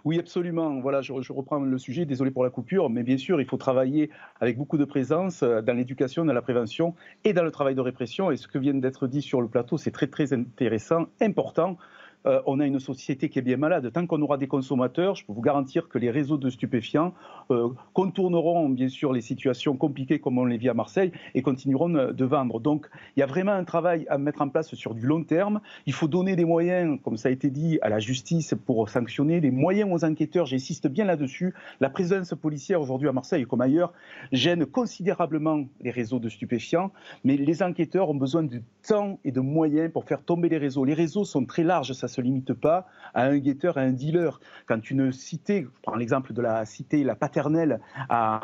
Oui, 0.05 0.19
absolument. 0.19 0.81
Voilà, 0.81 1.01
je, 1.01 1.13
reprends 1.31 1.59
le 1.59 1.77
sujet, 1.77 2.05
désolé 2.05 2.29
pour 2.29 2.43
la 2.43 2.49
coupure, 2.49 2.89
mais 2.89 3.03
bien 3.03 3.17
sûr, 3.17 3.39
il 3.39 3.47
faut 3.47 3.55
travailler 3.55 4.09
avec 4.41 4.57
beaucoup 4.57 4.77
de 4.77 4.83
présence 4.83 5.43
euh, 5.43 5.61
dans 5.61 5.73
l'éducation, 5.73 6.25
dans 6.25 6.33
la 6.33 6.41
prévention 6.41 6.93
et 7.23 7.31
dans 7.31 7.43
le 7.43 7.51
travail 7.51 7.73
de 7.73 7.79
répression. 7.79 8.29
Et 8.29 8.35
ce 8.35 8.49
que 8.49 8.57
vient 8.57 8.73
d'être 8.73 9.07
dit 9.07 9.21
sur 9.21 9.41
le 9.41 9.47
plateau, 9.47 9.77
c'est 9.77 9.91
très 9.91 10.07
très 10.07 10.33
intéressant, 10.33 11.05
important. 11.21 11.77
Euh, 12.25 12.41
on 12.45 12.59
a 12.59 12.65
une 12.65 12.79
société 12.79 13.29
qui 13.29 13.39
est 13.39 13.43
bien 13.43 13.57
malade. 13.57 13.91
Tant 13.91 14.05
qu'on 14.07 14.21
aura 14.21 14.37
des 14.37 14.47
consommateurs, 14.47 15.15
je 15.15 15.25
peux 15.25 15.33
vous 15.33 15.41
garantir 15.41 15.89
que 15.89 15.97
les 15.97 16.09
réseaux 16.09 16.37
de 16.37 16.49
stupéfiants 16.49 17.13
euh, 17.51 17.69
contourneront 17.93 18.69
bien 18.69 18.89
sûr 18.89 19.11
les 19.13 19.21
situations 19.21 19.75
compliquées 19.75 20.19
comme 20.19 20.37
on 20.37 20.45
les 20.45 20.57
vit 20.57 20.69
à 20.69 20.73
Marseille 20.73 21.11
et 21.35 21.41
continueront 21.41 21.89
de 21.89 22.25
vendre. 22.25 22.59
Donc 22.59 22.89
il 23.15 23.19
y 23.19 23.23
a 23.23 23.25
vraiment 23.25 23.51
un 23.51 23.63
travail 23.63 24.05
à 24.09 24.17
mettre 24.17 24.41
en 24.41 24.49
place 24.49 24.73
sur 24.73 24.93
du 24.93 25.05
long 25.05 25.23
terme. 25.23 25.59
Il 25.85 25.93
faut 25.93 26.07
donner 26.07 26.35
des 26.35 26.45
moyens, 26.45 26.99
comme 27.03 27.17
ça 27.17 27.29
a 27.29 27.31
été 27.31 27.49
dit, 27.49 27.79
à 27.81 27.89
la 27.89 27.99
justice 27.99 28.55
pour 28.65 28.89
sanctionner, 28.89 29.41
des 29.41 29.51
moyens 29.51 29.89
aux 29.91 30.05
enquêteurs. 30.05 30.45
J'insiste 30.45 30.87
bien 30.87 31.05
là-dessus. 31.05 31.53
La 31.81 31.89
présence 31.89 32.33
policière 32.41 32.81
aujourd'hui 32.81 33.07
à 33.07 33.13
Marseille 33.13 33.45
comme 33.45 33.61
ailleurs 33.61 33.93
gêne 34.31 34.65
considérablement 34.65 35.65
les 35.81 35.91
réseaux 35.91 36.19
de 36.19 36.29
stupéfiants, 36.29 36.91
mais 37.23 37.35
les 37.35 37.63
enquêteurs 37.63 38.09
ont 38.09 38.15
besoin 38.15 38.43
de 38.43 38.61
temps 38.87 39.19
et 39.23 39.31
de 39.31 39.39
moyens 39.39 39.91
pour 39.91 40.05
faire 40.05 40.23
tomber 40.23 40.49
les 40.49 40.57
réseaux. 40.57 40.85
Les 40.85 40.93
réseaux 40.93 41.25
sont 41.25 41.45
très 41.45 41.63
larges, 41.63 41.93
ça 41.93 42.07
se 42.13 42.21
limite 42.21 42.53
pas 42.53 42.87
à 43.13 43.25
un 43.25 43.37
guetteur, 43.37 43.77
à 43.77 43.81
un 43.81 43.91
dealer. 43.91 44.39
Quand 44.65 44.89
une 44.89 45.11
cité, 45.11 45.63
je 45.63 45.81
prends 45.81 45.95
l'exemple 45.95 46.33
de 46.33 46.41
la 46.41 46.65
cité 46.65 47.03
La 47.03 47.15
Paternelle 47.15 47.79
à, 48.09 48.41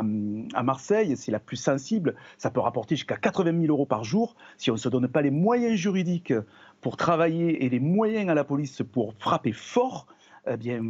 Marseille, 0.63 1.15
c'est 1.15 1.31
la 1.31 1.39
plus 1.39 1.57
sensible, 1.57 2.15
ça 2.37 2.51
peut 2.51 2.59
rapporter 2.59 2.95
jusqu'à 2.95 3.17
80 3.17 3.61
000 3.61 3.73
euros 3.73 3.85
par 3.85 4.03
jour. 4.03 4.35
Si 4.57 4.69
on 4.71 4.75
ne 4.75 4.79
se 4.79 4.89
donne 4.89 5.07
pas 5.07 5.21
les 5.21 5.31
moyens 5.31 5.75
juridiques 5.75 6.33
pour 6.81 6.97
travailler 6.97 7.65
et 7.65 7.69
les 7.69 7.79
moyens 7.79 8.29
à 8.29 8.33
la 8.33 8.43
police 8.43 8.81
pour 8.91 9.13
frapper 9.19 9.51
fort, 9.51 10.07
eh 10.49 10.57
bien, 10.57 10.81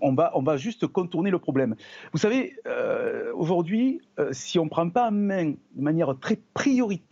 on 0.00 0.14
va, 0.14 0.32
on 0.34 0.42
va 0.42 0.56
juste 0.56 0.86
contourner 0.86 1.30
le 1.30 1.38
problème. 1.38 1.76
Vous 2.12 2.18
savez, 2.18 2.56
euh, 2.66 3.32
aujourd'hui, 3.34 4.00
euh, 4.18 4.30
si 4.32 4.58
on 4.58 4.64
ne 4.64 4.70
prend 4.70 4.88
pas 4.88 5.08
en 5.08 5.12
main 5.12 5.50
de 5.50 5.82
manière 5.82 6.18
très 6.18 6.38
prioritaire 6.54 7.02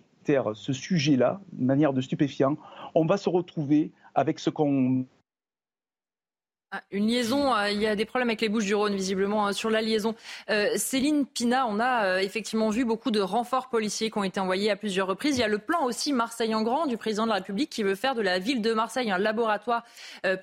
ce 0.55 0.73
sujet-là, 0.73 1.41
de 1.53 1.65
manière 1.65 1.93
de 1.93 2.01
stupéfiant, 2.01 2.57
on 2.95 3.05
va 3.05 3.17
se 3.17 3.29
retrouver 3.29 3.93
avec 4.15 4.39
ce 4.39 4.51
qu'on 4.51 5.07
ah, 6.73 6.85
une 6.93 7.09
liaison, 7.09 7.53
euh, 7.53 7.69
il 7.71 7.81
y 7.81 7.87
a 7.89 7.97
des 7.97 8.05
problèmes 8.05 8.29
avec 8.29 8.41
les 8.43 8.49
Bouches 8.49 8.67
du 8.67 8.77
Rhône 8.77 8.95
visiblement 8.95 9.45
hein, 9.45 9.53
sur 9.53 9.71
la 9.71 9.83
liaison. 9.83 10.15
Euh, 10.51 10.69
Céline 10.77 11.27
Pina, 11.27 11.67
on 11.67 11.81
a 11.81 12.05
euh, 12.05 12.19
effectivement 12.19 12.71
vu 12.71 12.85
beaucoup 12.85 13.11
de 13.11 13.21
renforts 13.21 13.71
policiers 13.71 14.09
qui 14.09 14.19
ont 14.19 14.23
été 14.23 14.39
envoyés 14.39 14.71
à 14.71 14.77
plusieurs 14.77 15.09
reprises. 15.09 15.37
Il 15.37 15.41
y 15.41 15.43
a 15.43 15.49
le 15.49 15.59
plan 15.59 15.85
aussi 15.85 16.13
Marseille 16.13 16.55
en 16.55 16.63
grand 16.63 16.87
du 16.87 16.97
président 16.97 17.25
de 17.25 17.31
la 17.31 17.37
République 17.37 17.71
qui 17.71 17.83
veut 17.83 17.97
faire 17.97 18.15
de 18.15 18.23
la 18.23 18.39
ville 18.39 18.63
de 18.63 18.73
Marseille 18.73 19.11
un 19.11 19.19
laboratoire 19.19 19.83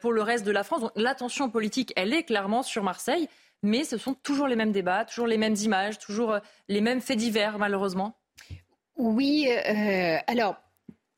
pour 0.02 0.12
le 0.12 0.22
reste 0.22 0.46
de 0.46 0.52
la 0.52 0.66
France. 0.66 0.92
l'attention 0.98 1.50
politique, 1.50 1.94
elle 1.96 2.14
est 2.14 2.24
clairement 2.24 2.62
sur 2.62 2.84
Marseille, 2.84 3.30
mais 3.64 3.86
ce 3.86 3.98
sont 3.98 4.14
toujours 4.14 4.48
les 4.48 4.58
mêmes 4.58 4.74
débats, 4.74 5.06
toujours 5.06 5.28
les 5.28 5.38
mêmes 5.38 5.56
images, 5.56 5.98
toujours 5.98 6.40
les 6.68 6.82
mêmes 6.82 7.00
faits 7.00 7.18
divers 7.18 7.58
malheureusement. 7.58 8.18
Oui, 8.98 9.48
alors 10.28 10.58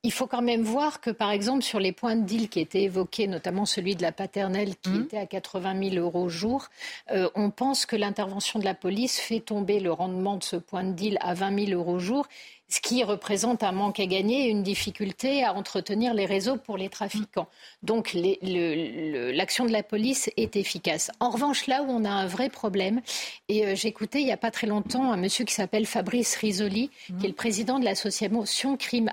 il 0.04 0.14
faut 0.14 0.28
quand 0.28 0.42
même 0.42 0.62
voir 0.62 1.02
que, 1.02 1.10
par 1.10 1.32
exemple, 1.32 1.62
sur 1.62 1.80
les 1.80 1.92
points 1.92 2.16
de 2.16 2.24
deal 2.24 2.48
qui 2.48 2.62
étaient 2.62 2.84
évoqués, 2.84 3.28
notamment 3.28 3.66
celui 3.66 3.96
de 3.96 4.02
la 4.02 4.14
paternelle 4.14 4.76
qui 4.78 4.92
mmh. 4.92 5.04
était 5.04 5.18
à 5.18 5.26
80 5.26 5.90
000 5.92 5.96
euros 5.96 6.24
au 6.24 6.30
jour, 6.30 6.68
euh, 7.12 7.30
on 7.36 7.50
pense 7.50 7.86
que 7.86 7.98
l'intervention 7.98 8.60
de 8.60 8.66
la 8.66 8.74
police 8.74 9.20
fait 9.20 9.42
tomber 9.42 9.82
le 9.82 9.92
rendement 9.92 10.38
de 10.38 10.44
ce 10.44 10.56
point 10.56 10.86
de 10.86 10.94
deal 10.94 11.18
à 11.22 11.34
20 11.34 11.66
000 11.66 11.80
euros 11.80 11.96
au 11.96 12.00
jour 12.00 12.28
ce 12.70 12.80
qui 12.82 13.04
représente 13.04 13.64
un 13.64 13.72
manque 13.72 14.00
à 14.00 14.06
gagner 14.06 14.46
et 14.46 14.50
une 14.50 14.64
difficulté 14.64 15.44
à 15.44 15.54
entretenir 15.54 16.14
les 16.14 16.26
réseaux 16.26 16.58
pour 16.58 16.78
les 16.78 16.90
trafiquants. 16.90 17.48
Donc 17.84 18.14
l'action 18.14 19.66
de 19.66 19.72
la 19.72 19.84
police 19.84 20.30
est 20.38 20.56
efficace. 20.56 21.12
En 21.20 21.32
revanche, 21.32 21.68
là 21.68 21.82
où 21.84 21.90
on 21.90 22.06
a 22.06 22.10
un 22.10 22.28
vrai 22.28 22.50
problème, 22.50 23.02
et 23.48 23.66
euh, 23.66 23.76
j'écoutais 23.76 24.22
il 24.22 24.26
n'y 24.26 24.32
a 24.32 24.38
pas 24.38 24.52
très 24.52 24.68
longtemps 24.68 25.12
un 25.12 25.18
monsieur 25.18 25.46
qui 25.46 25.54
s'appelle 25.54 25.86
Fabrice 25.86 26.36
Risoli, 26.36 26.92
qui 27.20 27.26
est 27.26 27.30
le 27.30 27.34
président 27.34 27.80
de 27.80 27.86
l'association 27.86 28.78
Crime. 28.78 29.10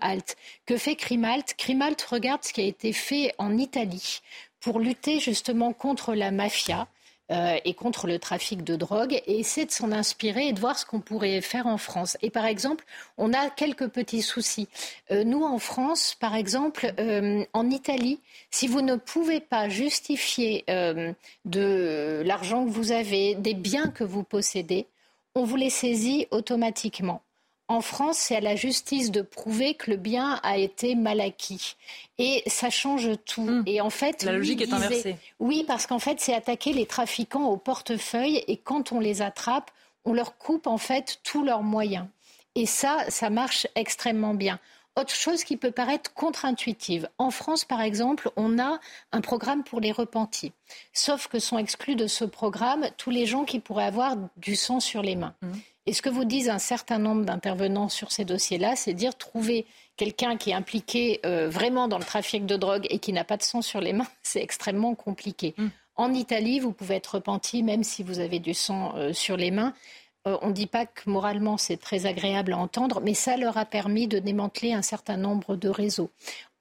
Que 0.66 0.76
fait 0.76 0.94
Crime 0.94 1.24
Halt 1.24 1.54
Crime 1.56 1.82
Halt 1.82 2.00
regarde 2.02 2.44
ce 2.44 2.52
qui 2.52 2.60
a 2.60 2.64
été 2.64 2.92
fait 2.92 3.34
en 3.38 3.56
Italie 3.56 4.20
pour 4.60 4.78
lutter 4.78 5.20
justement 5.20 5.72
contre 5.72 6.14
la 6.14 6.30
mafia 6.30 6.86
euh, 7.32 7.56
et 7.64 7.74
contre 7.74 8.06
le 8.06 8.20
trafic 8.20 8.62
de 8.62 8.76
drogue 8.76 9.20
et 9.26 9.40
essayer 9.40 9.66
de 9.66 9.72
s'en 9.72 9.90
inspirer 9.90 10.46
et 10.46 10.52
de 10.52 10.60
voir 10.60 10.78
ce 10.78 10.86
qu'on 10.86 11.00
pourrait 11.00 11.40
faire 11.40 11.66
en 11.66 11.76
France. 11.76 12.16
Et 12.22 12.30
par 12.30 12.46
exemple, 12.46 12.84
on 13.18 13.32
a 13.32 13.50
quelques 13.50 13.88
petits 13.88 14.22
soucis. 14.22 14.68
Euh, 15.10 15.24
nous, 15.24 15.42
en 15.42 15.58
France, 15.58 16.16
par 16.20 16.36
exemple, 16.36 16.92
euh, 17.00 17.44
en 17.52 17.68
Italie, 17.68 18.20
si 18.52 18.68
vous 18.68 18.80
ne 18.80 18.94
pouvez 18.94 19.40
pas 19.40 19.68
justifier 19.68 20.64
de 20.68 22.22
l'argent 22.24 22.64
que 22.64 22.70
vous 22.70 22.92
avez, 22.92 23.34
des 23.34 23.54
biens 23.54 23.88
que 23.88 24.04
vous 24.04 24.22
possédez, 24.22 24.86
on 25.34 25.44
vous 25.44 25.56
les 25.56 25.70
saisit 25.70 26.28
automatiquement. 26.30 27.22
En 27.68 27.80
France, 27.80 28.18
c'est 28.18 28.36
à 28.36 28.40
la 28.40 28.54
justice 28.54 29.10
de 29.10 29.22
prouver 29.22 29.74
que 29.74 29.90
le 29.90 29.96
bien 29.96 30.38
a 30.44 30.56
été 30.56 30.94
mal 30.94 31.20
acquis. 31.20 31.74
Et 32.18 32.42
ça 32.46 32.70
change 32.70 33.10
tout. 33.24 33.42
Hum. 33.42 33.64
Et 33.66 33.80
en 33.80 33.90
fait, 33.90 34.22
la 34.22 34.32
logique 34.32 34.62
est 34.62 34.72
inversée. 34.72 35.16
Oui, 35.40 35.64
parce 35.66 35.86
qu'en 35.86 35.98
fait, 35.98 36.20
c'est 36.20 36.34
attaquer 36.34 36.72
les 36.72 36.86
trafiquants 36.86 37.46
au 37.46 37.56
portefeuille 37.56 38.44
et 38.46 38.56
quand 38.56 38.92
on 38.92 39.00
les 39.00 39.20
attrape, 39.20 39.70
on 40.04 40.12
leur 40.12 40.38
coupe 40.38 40.68
en 40.68 40.78
fait 40.78 41.18
tous 41.24 41.42
leurs 41.42 41.62
moyens. 41.62 42.06
Et 42.54 42.66
ça, 42.66 43.04
ça 43.08 43.30
marche 43.30 43.66
extrêmement 43.74 44.34
bien. 44.34 44.60
Autre 44.98 45.14
chose 45.14 45.44
qui 45.44 45.58
peut 45.58 45.72
paraître 45.72 46.14
contre-intuitive. 46.14 47.10
En 47.18 47.30
France, 47.30 47.66
par 47.66 47.82
exemple, 47.82 48.30
on 48.36 48.58
a 48.58 48.80
un 49.12 49.20
programme 49.20 49.62
pour 49.62 49.80
les 49.80 49.92
repentis. 49.92 50.52
Sauf 50.94 51.26
que 51.26 51.38
sont 51.38 51.58
exclus 51.58 51.96
de 51.96 52.06
ce 52.06 52.24
programme 52.24 52.88
tous 52.96 53.10
les 53.10 53.26
gens 53.26 53.44
qui 53.44 53.60
pourraient 53.60 53.84
avoir 53.84 54.16
du 54.38 54.56
sang 54.56 54.80
sur 54.80 55.02
les 55.02 55.16
mains. 55.16 55.34
Hum. 55.42 55.52
Et 55.86 55.92
ce 55.92 56.02
que 56.02 56.08
vous 56.08 56.24
disent 56.24 56.48
un 56.48 56.58
certain 56.58 56.98
nombre 56.98 57.24
d'intervenants 57.24 57.88
sur 57.88 58.10
ces 58.10 58.24
dossiers-là, 58.24 58.74
c'est 58.74 58.92
dire 58.92 59.16
trouver 59.16 59.66
quelqu'un 59.96 60.36
qui 60.36 60.50
est 60.50 60.54
impliqué 60.54 61.20
euh, 61.24 61.48
vraiment 61.48 61.88
dans 61.88 61.98
le 61.98 62.04
trafic 62.04 62.44
de 62.44 62.56
drogue 62.56 62.86
et 62.90 62.98
qui 62.98 63.12
n'a 63.12 63.24
pas 63.24 63.36
de 63.36 63.42
sang 63.42 63.62
sur 63.62 63.80
les 63.80 63.92
mains, 63.92 64.08
c'est 64.22 64.42
extrêmement 64.42 64.94
compliqué. 64.94 65.54
Mm. 65.56 65.66
En 65.94 66.12
Italie, 66.12 66.60
vous 66.60 66.72
pouvez 66.72 66.96
être 66.96 67.14
repenti 67.14 67.62
même 67.62 67.82
si 67.82 68.02
vous 68.02 68.18
avez 68.18 68.38
du 68.38 68.52
sang 68.52 68.94
euh, 68.96 69.12
sur 69.12 69.36
les 69.36 69.50
mains. 69.50 69.72
Euh, 70.26 70.36
on 70.42 70.48
ne 70.48 70.52
dit 70.52 70.66
pas 70.66 70.86
que 70.86 71.08
moralement 71.08 71.56
c'est 71.56 71.76
très 71.76 72.04
agréable 72.04 72.52
à 72.52 72.58
entendre, 72.58 73.00
mais 73.02 73.14
ça 73.14 73.36
leur 73.36 73.56
a 73.56 73.64
permis 73.64 74.08
de 74.08 74.18
démanteler 74.18 74.72
un 74.72 74.82
certain 74.82 75.16
nombre 75.16 75.56
de 75.56 75.68
réseaux. 75.68 76.10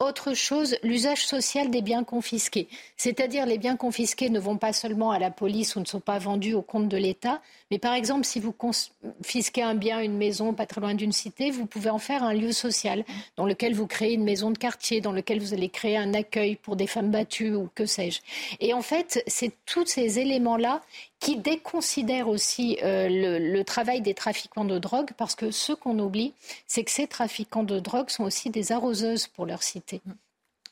Autre 0.02 0.34
chose, 0.34 0.76
l'usage 0.84 1.26
social 1.26 1.72
des 1.72 1.82
biens 1.82 2.04
confisqués. 2.04 2.68
C'est-à-dire 2.98 3.46
les 3.46 3.58
biens 3.58 3.78
confisqués 3.78 4.30
ne 4.30 4.42
vont 4.42 4.58
pas 4.58 4.74
seulement 4.74 5.12
à 5.12 5.20
la 5.20 5.32
police 5.32 5.78
ou 5.78 5.80
ne 5.80 5.86
sont 5.86 6.02
pas 6.02 6.20
vendus 6.20 6.54
au 6.54 6.62
compte 6.62 6.90
de 6.90 6.98
l'État, 6.98 7.42
mais 7.72 7.80
par 7.80 7.94
exemple, 7.94 8.26
si 8.26 8.42
vous 8.42 8.52
confisquez 8.52 9.64
un 9.64 9.74
bien, 9.74 10.02
une 10.02 10.18
maison 10.18 10.54
pas 10.54 10.66
très 10.66 10.82
loin 10.82 10.96
d'une 10.96 11.14
cité, 11.14 11.50
vous 11.50 11.66
pouvez 11.66 11.90
en 11.90 11.98
faire 11.98 12.24
un 12.24 12.34
lieu 12.34 12.52
social 12.52 13.06
dans 13.38 13.46
lequel 13.46 13.74
vous 13.74 13.88
créez 13.88 14.16
une 14.16 14.26
maison 14.26 14.52
de 14.52 14.58
quartier, 14.58 15.00
dans 15.00 15.14
lequel 15.14 15.40
vous 15.40 15.54
allez 15.54 15.70
créer 15.70 15.96
un 15.96 16.14
accueil 16.14 16.58
pour 16.58 16.76
des 16.76 16.88
femmes 16.88 17.10
battues 17.10 17.56
ou 17.56 17.70
que 17.74 17.86
sais-je. 17.86 18.20
Et 18.60 18.74
en 18.74 18.82
fait, 18.82 19.24
c'est 19.28 19.54
tous 19.66 19.86
ces 19.86 20.20
éléments-là 20.20 20.82
qui 21.22 21.38
déconsidèrent 21.38 22.28
aussi 22.28 22.78
euh, 22.84 23.08
le, 23.08 23.54
le 23.54 23.64
travail 23.64 24.02
des 24.02 24.14
trafiquants 24.14 24.66
de 24.66 24.78
drogue, 24.78 25.12
parce 25.18 25.36
que 25.36 25.50
ce 25.52 25.72
qu'on 25.72 25.98
oublie, 26.00 26.34
c'est 26.68 26.84
que 26.84 26.92
ces 26.92 27.08
trafiquants 27.08 27.64
de 27.64 27.80
drogue 27.80 28.10
sont 28.10 28.26
aussi 28.26 28.50
des 28.50 28.74
arroseuses 28.74 29.28
pour 29.28 29.46
leur 29.46 29.64
cité 29.64 29.85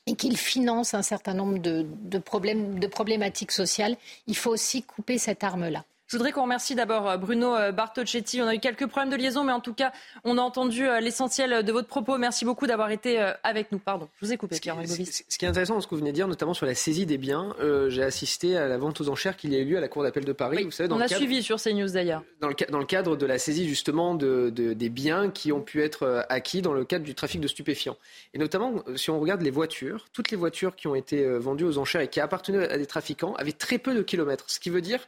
et 0.06 0.16
qu'il 0.16 0.36
finance 0.36 0.94
un 0.94 1.02
certain 1.02 1.34
nombre 1.34 1.58
de, 1.58 2.18
problèmes, 2.18 2.78
de 2.78 2.86
problématiques 2.86 3.52
sociales, 3.52 3.96
il 4.26 4.36
faut 4.36 4.50
aussi 4.50 4.82
couper 4.82 5.18
cette 5.18 5.44
arme-là. 5.44 5.84
Je 6.14 6.18
voudrais 6.18 6.30
qu'on 6.30 6.42
remercie 6.42 6.76
d'abord 6.76 7.10
euh, 7.10 7.16
Bruno 7.16 7.56
euh, 7.56 7.72
Bartocchetti. 7.72 8.40
On 8.40 8.46
a 8.46 8.54
eu 8.54 8.60
quelques 8.60 8.86
problèmes 8.86 9.10
de 9.10 9.16
liaison, 9.16 9.42
mais 9.42 9.50
en 9.50 9.58
tout 9.58 9.74
cas, 9.74 9.92
on 10.22 10.38
a 10.38 10.40
entendu 10.40 10.86
euh, 10.86 11.00
l'essentiel 11.00 11.64
de 11.64 11.72
votre 11.72 11.88
propos. 11.88 12.18
Merci 12.18 12.44
beaucoup 12.44 12.68
d'avoir 12.68 12.92
été 12.92 13.18
avec 13.42 13.72
nous. 13.72 13.80
Pardon, 13.80 14.08
je 14.20 14.26
vous 14.26 14.32
ai 14.32 14.36
coupé, 14.36 14.60
Pierre 14.60 14.76
Ce 14.86 15.36
qui 15.36 15.44
est 15.44 15.48
intéressant 15.48 15.74
dans 15.74 15.80
ce 15.80 15.88
que 15.88 15.94
vous 15.96 15.98
venez 15.98 16.12
de 16.12 16.14
dire, 16.14 16.28
notamment 16.28 16.54
sur 16.54 16.66
la 16.66 16.76
saisie 16.76 17.04
des 17.04 17.18
biens, 17.18 17.56
j'ai 17.88 18.04
assisté 18.04 18.56
à 18.56 18.68
la 18.68 18.78
vente 18.78 19.00
aux 19.00 19.08
enchères 19.08 19.36
qu'il 19.36 19.52
y 19.52 19.56
a 19.56 19.58
eu 19.58 19.64
lieu 19.64 19.76
à 19.76 19.80
la 19.80 19.88
Cour 19.88 20.04
d'appel 20.04 20.24
de 20.24 20.32
Paris. 20.32 20.62
vous 20.62 20.70
savez, 20.70 20.92
on 20.92 21.00
a 21.00 21.08
suivi 21.08 21.42
sur 21.42 21.60
CNews 21.60 21.88
d'ailleurs. 21.88 22.22
Dans 22.40 22.46
le, 22.46 22.54
dans 22.70 22.78
le, 22.78 22.84
cadre 22.84 23.16
de 23.16 23.26
la 23.26 23.40
saisie 23.40 23.68
justement 23.68 24.14
de, 24.14 24.50
des 24.50 24.88
biens 24.88 25.30
qui 25.30 25.50
ont 25.50 25.62
pu 25.62 25.82
être 25.82 26.24
acquis 26.28 26.62
dans 26.62 26.74
le 26.74 26.84
cadre 26.84 27.04
du 27.04 27.16
trafic 27.16 27.40
de 27.40 27.48
stupéfiants. 27.48 27.96
Et 28.34 28.38
notamment, 28.38 28.84
si 28.94 29.10
on 29.10 29.18
regarde 29.18 29.42
les 29.42 29.50
voitures, 29.50 30.06
toutes 30.12 30.30
les 30.30 30.36
voitures 30.36 30.76
qui 30.76 30.86
ont 30.86 30.94
été 30.94 31.26
vendues 31.26 31.64
aux 31.64 31.78
enchères 31.78 32.02
et 32.02 32.08
qui 32.08 32.20
appartenaient 32.20 32.70
à 32.70 32.78
des 32.78 32.86
trafiquants 32.86 33.34
avaient 33.34 33.50
très 33.50 33.78
peu 33.78 33.96
de 33.96 34.02
kilomètres. 34.02 34.44
Ce 34.46 34.60
qui 34.60 34.70
veut 34.70 34.80
dire 34.80 35.00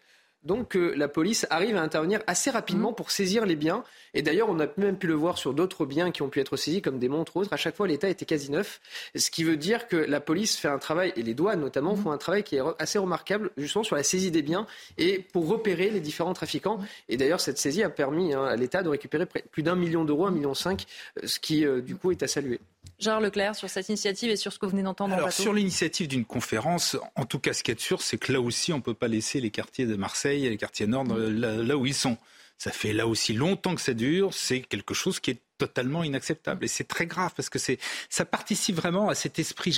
donc 0.46 0.74
la 0.74 1.08
police 1.08 1.46
arrive 1.50 1.76
à 1.76 1.82
intervenir 1.82 2.20
assez 2.26 2.50
rapidement 2.50 2.92
mmh. 2.92 2.94
pour 2.94 3.10
saisir 3.10 3.44
les 3.44 3.56
biens. 3.56 3.84
Et 4.14 4.22
d'ailleurs, 4.22 4.48
on 4.48 4.58
a 4.60 4.66
même 4.76 4.96
pu 4.96 5.06
le 5.06 5.14
voir 5.14 5.36
sur 5.36 5.52
d'autres 5.52 5.84
biens 5.84 6.10
qui 6.10 6.22
ont 6.22 6.28
pu 6.28 6.40
être 6.40 6.56
saisis, 6.56 6.80
comme 6.80 6.98
des 6.98 7.08
montres 7.08 7.36
ou 7.36 7.40
autres. 7.40 7.52
À 7.52 7.56
chaque 7.56 7.76
fois, 7.76 7.86
l'État 7.86 8.08
était 8.08 8.24
quasi 8.24 8.50
neuf. 8.50 8.80
Ce 9.14 9.30
qui 9.30 9.44
veut 9.44 9.56
dire 9.56 9.88
que 9.88 9.96
la 9.96 10.20
police 10.20 10.56
fait 10.56 10.68
un 10.68 10.78
travail, 10.78 11.12
et 11.16 11.22
les 11.22 11.34
douanes 11.34 11.60
notamment, 11.60 11.94
mmh. 11.94 12.02
font 12.02 12.12
un 12.12 12.18
travail 12.18 12.44
qui 12.44 12.56
est 12.56 12.62
assez 12.78 12.98
remarquable, 12.98 13.50
justement 13.56 13.84
sur 13.84 13.96
la 13.96 14.02
saisie 14.02 14.30
des 14.30 14.42
biens 14.42 14.66
et 14.98 15.18
pour 15.18 15.48
repérer 15.48 15.90
les 15.90 16.00
différents 16.00 16.34
trafiquants. 16.34 16.78
Mmh. 16.78 16.86
Et 17.08 17.16
d'ailleurs, 17.16 17.40
cette 17.40 17.58
saisie 17.58 17.82
a 17.82 17.90
permis 17.90 18.32
hein, 18.32 18.44
à 18.44 18.56
l'État 18.56 18.82
de 18.82 18.88
récupérer 18.88 19.26
plus 19.26 19.62
d'un 19.62 19.74
million 19.74 20.04
d'euros, 20.04 20.26
un 20.26 20.30
million 20.30 20.54
cinq, 20.54 20.86
euh, 21.22 21.26
ce 21.26 21.40
qui, 21.40 21.66
euh, 21.66 21.80
du 21.80 21.96
coup, 21.96 22.12
est 22.12 22.22
à 22.22 22.28
saluer. 22.28 22.60
Gérard 22.98 23.20
Leclerc, 23.20 23.54
sur 23.54 23.68
cette 23.68 23.88
initiative 23.88 24.30
et 24.30 24.36
sur 24.36 24.52
ce 24.52 24.58
que 24.58 24.66
vous 24.66 24.72
venez 24.72 24.82
d'entendre 24.82 25.14
Alors, 25.14 25.32
sur 25.32 25.52
l'initiative 25.52 26.08
d'une 26.08 26.24
conférence, 26.24 26.96
en 27.14 27.24
tout 27.24 27.38
cas, 27.38 27.52
ce 27.52 27.62
qui 27.62 27.70
est 27.70 27.80
sûr, 27.80 28.00
c'est 28.00 28.18
que 28.18 28.32
là 28.32 28.40
aussi, 28.40 28.72
on 28.72 28.78
ne 28.78 28.82
peut 28.82 28.94
pas 28.94 29.08
laisser 29.08 29.40
les 29.40 29.50
quartiers 29.50 29.86
de 29.86 29.96
Marseille 29.96 30.46
et 30.46 30.50
les 30.50 30.56
quartiers 30.56 30.86
nord 30.86 31.04
là, 31.04 31.76
où 31.76 31.86
ils 31.86 31.94
sont. 31.94 32.16
Ça 32.58 32.70
fait 32.70 32.94
là 32.94 33.06
aussi 33.06 33.34
longtemps 33.34 33.74
que 33.74 33.82
ça 33.82 33.92
dure. 33.92 34.32
C'est 34.32 34.60
quelque 34.60 34.94
chose 34.94 35.20
qui 35.20 35.32
est 35.32 35.40
totalement 35.58 36.04
inacceptable. 36.04 36.64
Et 36.64 36.68
c'est 36.68 36.86
très 36.86 37.06
grave 37.06 37.32
parce 37.36 37.48
que 37.48 37.58
c'est, 37.58 37.78
ça 38.08 38.24
participe 38.24 38.76
vraiment 38.76 39.08
à 39.08 39.14
cet 39.14 39.38
esprit, 39.38 39.72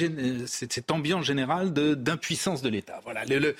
cette, 0.46 0.90
ambiance 0.90 1.24
générale 1.24 1.72
d'impuissance 1.72 2.62
de, 2.62 2.68
l'État. 2.68 3.00
Voilà. 3.04 3.24
Le, 3.24 3.54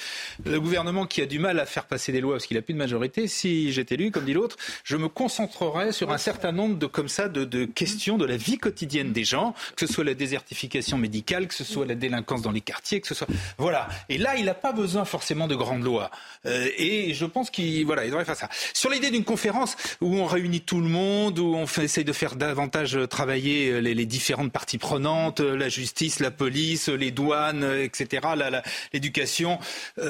le, 0.45 0.61
gouvernement 0.61 1.07
qui 1.07 1.23
a 1.23 1.27
du 1.27 1.39
mal 1.39 1.59
à 1.61 1.66
faire 1.66 1.87
passer 1.87 2.12
des 2.12 2.21
lois 2.21 2.35
parce 2.35 2.47
qu'il 2.47 2.57
n'a 2.57 2.62
plus 2.62 2.75
de 2.75 2.79
majorité, 2.79 3.29
si 3.29 3.73
j'étais 3.73 3.95
élu, 3.95 4.11
comme 4.11 4.25
dit 4.25 4.33
l'autre, 4.33 4.57
je 4.85 4.97
me 4.97 5.09
concentrerais 5.09 5.93
sur 5.93 6.11
un 6.11 6.19
certain 6.19 6.53
nombre 6.53 6.77
de, 6.79 6.87
comme 6.87 7.09
ça, 7.09 7.29
de, 7.29 7.45
de, 7.45 7.64
questions 7.64 8.19
de 8.19 8.25
la 8.25 8.37
vie 8.37 8.59
quotidienne 8.59 9.12
des 9.12 9.25
gens, 9.25 9.55
que 9.77 9.87
ce 9.87 9.93
soit 9.93 10.05
la 10.05 10.14
désertification 10.14 10.99
médicale, 10.99 11.49
que 11.49 11.55
ce 11.55 11.64
soit 11.64 11.87
la 11.87 11.95
délinquance 11.95 12.43
dans 12.43 12.53
les 12.53 12.61
quartiers, 12.61 13.01
que 13.01 13.07
ce 13.07 13.14
soit, 13.14 13.29
voilà. 13.57 13.89
Et 14.09 14.19
là, 14.19 14.37
il 14.37 14.45
n'a 14.45 14.55
pas 14.55 14.73
besoin 14.73 15.05
forcément 15.05 15.47
de 15.47 15.55
grandes 15.55 15.85
lois. 15.85 16.11
Euh, 16.47 16.69
et 16.77 17.14
je 17.14 17.25
pense 17.25 17.51
qu'il, 17.51 17.85
voilà, 17.87 18.05
il 18.05 18.11
devrait 18.11 18.25
faire 18.25 18.37
ça. 18.37 18.49
Sur 18.75 18.91
l'idée 18.91 19.11
d'une 19.11 19.25
conférence 19.25 19.77
où 20.01 20.16
on 20.16 20.27
réunit 20.27 20.61
tout 20.61 20.81
le 20.81 20.89
monde, 20.89 21.39
où 21.39 21.55
on 21.55 21.66
fait, 21.66 21.85
essaye 21.85 22.05
de 22.09 22.13
faire 22.15 22.37
davantage 22.37 22.99
travailler 23.11 23.69
euh, 23.69 23.81
les, 23.81 24.07
différentes 24.07 24.51
parties 24.51 24.79
prenantes, 24.79 25.41
euh, 25.41 25.57
la 25.57 25.69
justice, 25.69 26.21
la 26.21 26.31
police, 26.31 26.89
les 26.89 27.11
douanes, 27.11 27.63
euh, 27.63 27.85
etc., 27.85 28.27
l'éducation. 28.95 29.59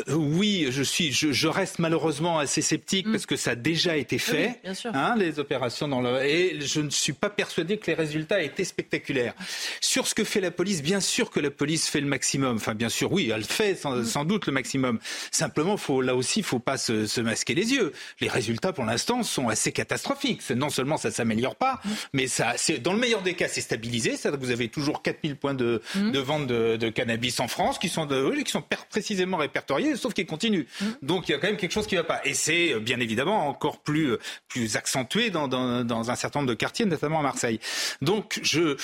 oui, 0.09 0.69
je 0.71 0.83
suis, 0.85 1.13
je, 1.13 1.49
reste 1.49 1.81
malheureusement 1.81 2.39
assez 2.39 2.63
sceptique 2.63 3.07
mm. 3.07 3.13
parce 3.13 3.27
que 3.27 3.35
ça 3.35 3.51
a 3.51 3.55
déjà 3.57 3.97
été 3.97 4.19
fait, 4.19 4.61
hein, 4.85 5.17
les 5.19 5.41
opérations 5.41 5.89
dans 5.89 6.01
le, 6.01 6.23
et 6.23 6.61
je 6.61 6.81
ne 6.81 6.91
suis 6.91 7.13
pas 7.13 7.31
persuadé 7.31 7.79
que 7.79 7.89
les 7.89 7.95
résultats 7.95 8.41
aient 8.41 8.47
été 8.47 8.65
spectaculaires. 8.65 9.35
Sur 9.81 10.07
ce 10.07 10.15
que 10.15 10.23
fait 10.23 10.41
la 10.41 10.53
police, 10.53 10.83
bien 10.83 11.01
sûr 11.01 11.31
que 11.31 11.41
la 11.41 11.51
police 11.51 11.89
fait 11.89 12.01
le 12.01 12.07
maximum. 12.07 12.57
Enfin, 12.57 12.75
bien 12.75 12.89
sûr, 12.89 13.11
oui, 13.13 13.33
elle 13.35 13.45
fait 13.45 13.75
sans, 13.75 13.97
mm. 13.97 14.27
doute 14.27 14.47
le 14.47 14.53
maximum. 14.53 15.01
Simplement, 15.33 15.77
faut 15.77 16.01
là 16.01 16.15
aussi, 16.15 16.45
faut 16.45 16.61
pas 16.61 16.79
se, 16.79 17.07
se 17.07 17.21
masquer 17.21 17.57
les 17.57 17.73
yeux. 17.73 17.93
Les 18.21 18.29
résultats, 18.29 18.73
pour 18.73 18.85
l'instant, 18.85 19.25
sont 19.25 19.49
assez 19.49 19.73
catastrophiques. 19.73 20.49
Non 20.51 20.71
seulement 20.71 20.97
ça 20.97 21.11
s'améliore 21.11 21.57
pas, 21.57 21.81
mais 22.13 22.27
ça, 22.27 22.55
dans 22.83 22.93
le 22.93 22.99
meilleur 22.99 23.23
des 23.23 23.35
cas, 23.35 23.49
c'est 23.49 23.61
stabilisé. 23.61 24.17
C'est-à-dire 24.17 24.41
que 24.41 24.45
vous 24.45 24.51
avez 24.51 24.69
toujours 24.69 25.03
4000 25.03 25.37
points 25.37 25.55
de, 25.55 25.83
mmh. 25.95 26.11
de 26.11 26.19
vente 26.19 26.47
de, 26.47 26.77
de, 26.77 26.89
cannabis 26.89 27.41
en 27.41 27.49
France 27.49 27.79
qui 27.79 27.89
sont, 27.89 28.07
de, 28.07 28.31
qui 28.43 28.51
sont 28.51 28.65
précisément 28.91 29.37
répertoriés, 29.37 29.97
sauf 29.97 30.15
qu'ils 30.15 30.27
continuent. 30.27 30.67
Mmh. 30.81 30.87
Donc 31.03 31.29
il 31.29 31.33
y 31.33 31.35
a 31.35 31.39
quand 31.39 31.47
même 31.47 31.57
quelque 31.57 31.73
chose 31.73 31.87
qui 31.87 31.95
ne 31.95 32.01
va 32.01 32.07
pas. 32.07 32.21
Et 32.25 32.35
c'est 32.35 32.75
euh, 32.75 32.81
bien 32.81 33.01
évidemment 33.01 33.49
encore 33.49 33.79
plus, 33.79 34.13
euh, 34.13 34.19
plus 34.49 34.77
accentué 34.77 35.31
dans, 35.31 35.49
dans, 35.49 35.85
dans, 35.85 36.11
un 36.11 36.17
certain 36.17 36.41
nombre 36.41 36.51
de 36.51 36.55
quartiers, 36.55 36.87
notamment 36.87 37.21
à 37.21 37.23
Marseille. 37.23 37.61
Donc 38.03 38.41
je, 38.43 38.77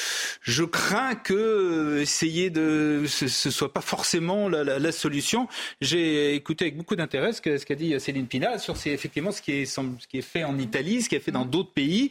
je 0.43 0.65
crains 0.65 1.15
que 1.15 1.35
euh, 1.35 2.01
essayer 2.03 2.51
de 2.51 3.05
ce, 3.07 3.29
ce 3.29 3.51
soit 3.51 3.73
pas 3.73 3.81
forcément 3.81 4.49
la, 4.49 4.65
la, 4.65 4.79
la 4.79 4.93
solution. 4.93 5.49
J'ai 5.81 6.35
écouté 6.35 6.67
avec 6.67 6.77
beaucoup 6.77 6.97
d'intérêt 6.97 7.33
ce 7.33 7.41
qu'a 7.41 7.59
ce 7.59 7.73
dit 7.75 7.99
Céline 7.99 8.27
Pina 8.27 8.59
sur 8.59 8.77
effectivement 8.87 9.33
ce 9.33 9.43
qui, 9.43 9.53
est, 9.53 9.67
ce 9.67 9.81
qui 10.09 10.19
est 10.19 10.23
fait 10.23 10.45
en 10.45 10.59
Italie, 10.59 11.03
ce 11.03 11.09
qui 11.09 11.15
est 11.15 11.21
fait 11.21 11.33
dans 11.33 11.45
d'autres 11.45 11.73
pays. 11.73 12.11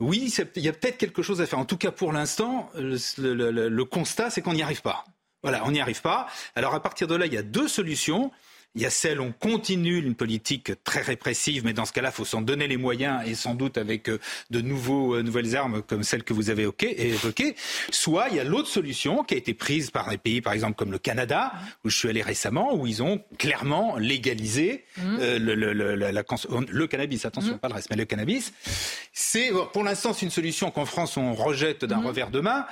Oui, 0.00 0.32
il 0.56 0.62
y 0.62 0.68
a 0.68 0.72
peut-être 0.72 0.98
quelque 0.98 1.22
chose 1.22 1.40
à 1.40 1.46
faire. 1.46 1.58
En 1.58 1.64
tout 1.64 1.76
cas, 1.76 1.92
pour 1.92 2.12
l'instant, 2.12 2.70
le, 2.74 3.82
constat, 3.84 4.30
c'est 4.30 4.42
qu'on 4.42 4.54
n'y 4.54 4.62
arrive 4.62 4.82
pas. 4.82 5.04
Voilà, 5.42 5.62
on 5.66 5.70
n'y 5.70 5.80
arrive 5.80 6.00
pas. 6.00 6.26
Alors 6.54 6.74
à 6.74 6.82
partir 6.82 7.06
de 7.06 7.14
là, 7.14 7.26
il 7.26 7.32
y 7.32 7.36
a 7.36 7.42
deux 7.42 7.68
solutions. 7.68 8.32
Il 8.76 8.82
y 8.82 8.86
a 8.86 8.90
celle 8.90 9.20
où 9.20 9.24
on 9.24 9.32
continue 9.32 9.98
une 9.98 10.16
politique 10.16 10.72
très 10.82 11.00
répressive, 11.00 11.64
mais 11.64 11.72
dans 11.72 11.84
ce 11.84 11.92
cas-là, 11.92 12.08
il 12.08 12.14
faut 12.14 12.24
s'en 12.24 12.40
donner 12.40 12.66
les 12.66 12.76
moyens 12.76 13.22
et 13.24 13.36
sans 13.36 13.54
doute 13.54 13.78
avec 13.78 14.08
euh, 14.08 14.18
de 14.50 14.60
nouveaux, 14.60 15.14
euh, 15.14 15.22
nouvelles 15.22 15.54
armes 15.54 15.82
comme 15.82 16.02
celles 16.02 16.24
que 16.24 16.32
vous 16.32 16.50
avez 16.50 16.62
évoquées. 16.80 17.54
Soit 17.90 18.28
il 18.30 18.36
y 18.36 18.40
a 18.40 18.44
l'autre 18.44 18.68
solution 18.68 19.22
qui 19.22 19.34
a 19.34 19.36
été 19.36 19.54
prise 19.54 19.90
par 19.90 20.10
des 20.10 20.18
pays, 20.18 20.40
par 20.40 20.52
exemple 20.52 20.74
comme 20.76 20.90
le 20.90 20.98
Canada, 20.98 21.52
où 21.84 21.90
je 21.90 21.96
suis 21.96 22.08
allé 22.08 22.20
récemment, 22.22 22.74
où 22.74 22.86
ils 22.86 23.00
ont 23.02 23.22
clairement 23.38 23.96
légalisé 23.96 24.84
mmh. 24.96 25.02
euh, 25.20 25.38
le, 25.38 25.54
le, 25.54 25.72
le, 25.72 25.94
la, 25.94 26.10
le, 26.10 26.86
cannabis. 26.86 27.24
Attention, 27.24 27.54
mmh. 27.54 27.58
pas 27.58 27.68
le 27.68 27.74
reste, 27.74 27.90
mais 27.90 27.96
le 27.96 28.06
cannabis. 28.06 28.52
C'est 29.12 29.52
pour 29.72 29.84
l'instant 29.84 30.12
c'est 30.12 30.26
une 30.26 30.32
solution 30.32 30.72
qu'en 30.72 30.84
France 30.84 31.16
on 31.16 31.34
rejette 31.34 31.84
d'un 31.84 32.00
mmh. 32.00 32.06
revers 32.06 32.30
de 32.30 32.40
main. 32.40 32.66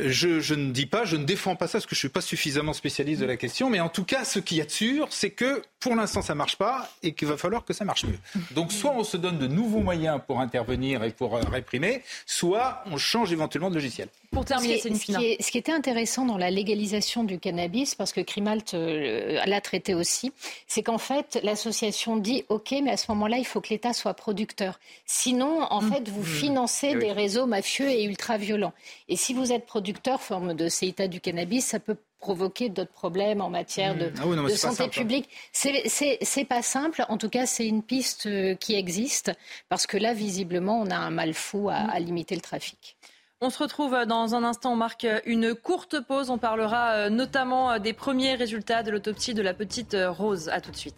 Je, 0.00 0.54
ne 0.54 0.72
dis 0.72 0.86
pas, 0.86 1.04
je 1.04 1.16
ne 1.16 1.24
défends 1.24 1.56
pas 1.56 1.66
ça 1.66 1.78
parce 1.78 1.86
que 1.86 1.94
je 1.94 1.98
ne 1.98 2.00
suis 2.00 2.08
pas 2.08 2.20
suffisamment 2.20 2.72
spécialiste 2.72 3.20
de 3.20 3.26
la 3.26 3.36
question, 3.36 3.70
mais 3.70 3.80
en 3.80 3.88
tout 3.88 4.04
cas, 4.04 4.24
ce 4.24 4.38
qu'il 4.38 4.56
y 4.56 4.60
a 4.60 4.64
de 4.64 4.70
sûr, 4.70 5.08
c'est 5.10 5.30
que 5.30 5.62
pour 5.80 5.94
l'instant, 5.94 6.22
ça 6.22 6.34
ne 6.34 6.38
marche 6.38 6.56
pas 6.56 6.90
et 7.02 7.12
qu'il 7.12 7.28
va 7.28 7.36
falloir 7.36 7.64
que 7.64 7.72
ça 7.72 7.84
marche 7.84 8.04
mieux. 8.04 8.18
Donc, 8.52 8.72
soit 8.72 8.92
on 8.92 9.04
se 9.04 9.16
donne 9.16 9.38
de 9.38 9.46
nouveaux 9.46 9.80
moyens 9.80 10.20
pour 10.26 10.40
intervenir 10.40 11.04
et 11.04 11.10
pour 11.10 11.36
euh, 11.36 11.40
réprimer, 11.50 12.02
soit 12.26 12.82
on 12.86 12.96
change 12.96 13.32
éventuellement 13.32 13.70
de 13.70 13.74
logiciel. 13.74 14.08
Pour 14.30 14.44
terminer, 14.44 14.78
ce, 14.78 14.88
qui, 14.88 15.12
ce, 15.12 15.36
ce 15.40 15.50
qui 15.50 15.56
était 15.56 15.72
intéressant 15.72 16.26
dans 16.26 16.36
la 16.36 16.50
légalisation 16.50 17.24
du 17.24 17.38
cannabis, 17.38 17.94
parce 17.94 18.12
que 18.12 18.20
Crimalt 18.20 18.74
euh, 18.74 19.40
l'a 19.46 19.60
traité 19.62 19.94
aussi, 19.94 20.32
c'est 20.66 20.82
qu'en 20.82 20.98
fait, 20.98 21.40
l'association 21.42 22.16
dit 22.18 22.44
OK, 22.50 22.74
mais 22.82 22.90
à 22.90 22.98
ce 22.98 23.10
moment-là, 23.12 23.38
il 23.38 23.46
faut 23.46 23.62
que 23.62 23.70
l'État 23.70 23.94
soit 23.94 24.12
producteur. 24.12 24.80
Sinon, 25.06 25.62
en 25.70 25.80
mmh. 25.80 25.92
fait, 25.92 26.08
vous 26.10 26.20
mmh. 26.20 26.40
financez 26.40 26.90
eh 26.92 26.98
des 26.98 27.12
réseaux 27.12 27.46
mafieux 27.46 27.88
et 27.88 28.04
ultra-violents. 28.04 28.74
Et 29.08 29.16
si 29.16 29.32
vous 29.32 29.50
êtes 29.50 29.64
producteur, 29.64 30.20
forme 30.20 30.52
de 30.52 30.68
CETA 30.68 31.08
du 31.08 31.20
cannabis, 31.20 31.64
ça 31.64 31.80
peut 31.80 31.96
provoquer 32.18 32.68
d'autres 32.68 32.92
problèmes 32.92 33.40
en 33.40 33.48
matière 33.48 33.96
de, 33.96 34.06
mmh. 34.06 34.46
ah 34.46 34.56
santé 34.56 34.88
publique. 34.88 35.30
C'est 35.52 36.44
pas 36.44 36.62
simple. 36.62 37.06
En 37.08 37.16
tout 37.16 37.30
cas, 37.30 37.46
c'est 37.46 37.66
une 37.66 37.82
piste 37.82 38.26
euh, 38.26 38.54
qui 38.56 38.74
existe 38.74 39.32
parce 39.70 39.86
que 39.86 39.96
là, 39.96 40.12
visiblement, 40.12 40.80
on 40.80 40.90
a 40.90 40.96
un 40.96 41.10
mal 41.10 41.32
fou 41.32 41.70
à 41.70 41.98
limiter 41.98 42.34
le 42.34 42.42
trafic. 42.42 42.96
On 43.40 43.50
se 43.50 43.62
retrouve 43.62 43.96
dans 44.06 44.34
un 44.34 44.42
instant. 44.42 44.72
On 44.72 44.76
marque 44.76 45.06
une 45.24 45.54
courte 45.54 46.00
pause. 46.00 46.28
On 46.28 46.38
parlera 46.38 46.90
euh, 46.94 47.08
notamment 47.08 47.70
euh, 47.70 47.78
des 47.78 47.92
premiers 47.92 48.34
résultats 48.34 48.82
de 48.82 48.90
l'autopsie 48.90 49.32
de 49.32 49.42
la 49.42 49.54
petite 49.54 49.94
euh, 49.94 50.10
Rose. 50.10 50.48
À 50.48 50.60
tout 50.60 50.72
de 50.72 50.76
suite. 50.76 50.96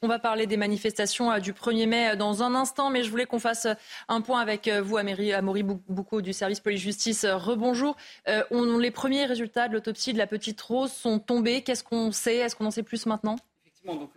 On 0.00 0.08
va 0.08 0.18
parler 0.18 0.46
des 0.46 0.56
manifestations 0.56 1.38
du 1.38 1.52
1er 1.52 1.86
mai 1.86 2.16
dans 2.16 2.42
un 2.42 2.54
instant, 2.54 2.88
mais 2.88 3.02
je 3.02 3.10
voulais 3.10 3.26
qu'on 3.26 3.38
fasse 3.38 3.66
un 4.08 4.22
point 4.22 4.40
avec 4.40 4.66
vous, 4.66 4.96
Amaury 4.96 5.62
Boucaud 5.62 6.22
du 6.22 6.32
service 6.32 6.60
police-justice. 6.60 7.26
Rebonjour. 7.26 7.98
les 8.40 8.90
premiers 8.90 9.26
résultats 9.26 9.68
de 9.68 9.74
l'autopsie 9.74 10.14
de 10.14 10.18
la 10.18 10.26
petite 10.26 10.58
Rose 10.62 10.90
sont 10.90 11.18
tombés. 11.18 11.60
Qu'est-ce 11.60 11.84
qu'on 11.84 12.12
sait? 12.12 12.36
Est-ce 12.36 12.56
qu'on 12.56 12.64
en 12.64 12.70
sait 12.70 12.82
plus 12.82 13.04
maintenant? 13.04 13.36
Effectivement, 13.62 13.96
donc 13.96 14.12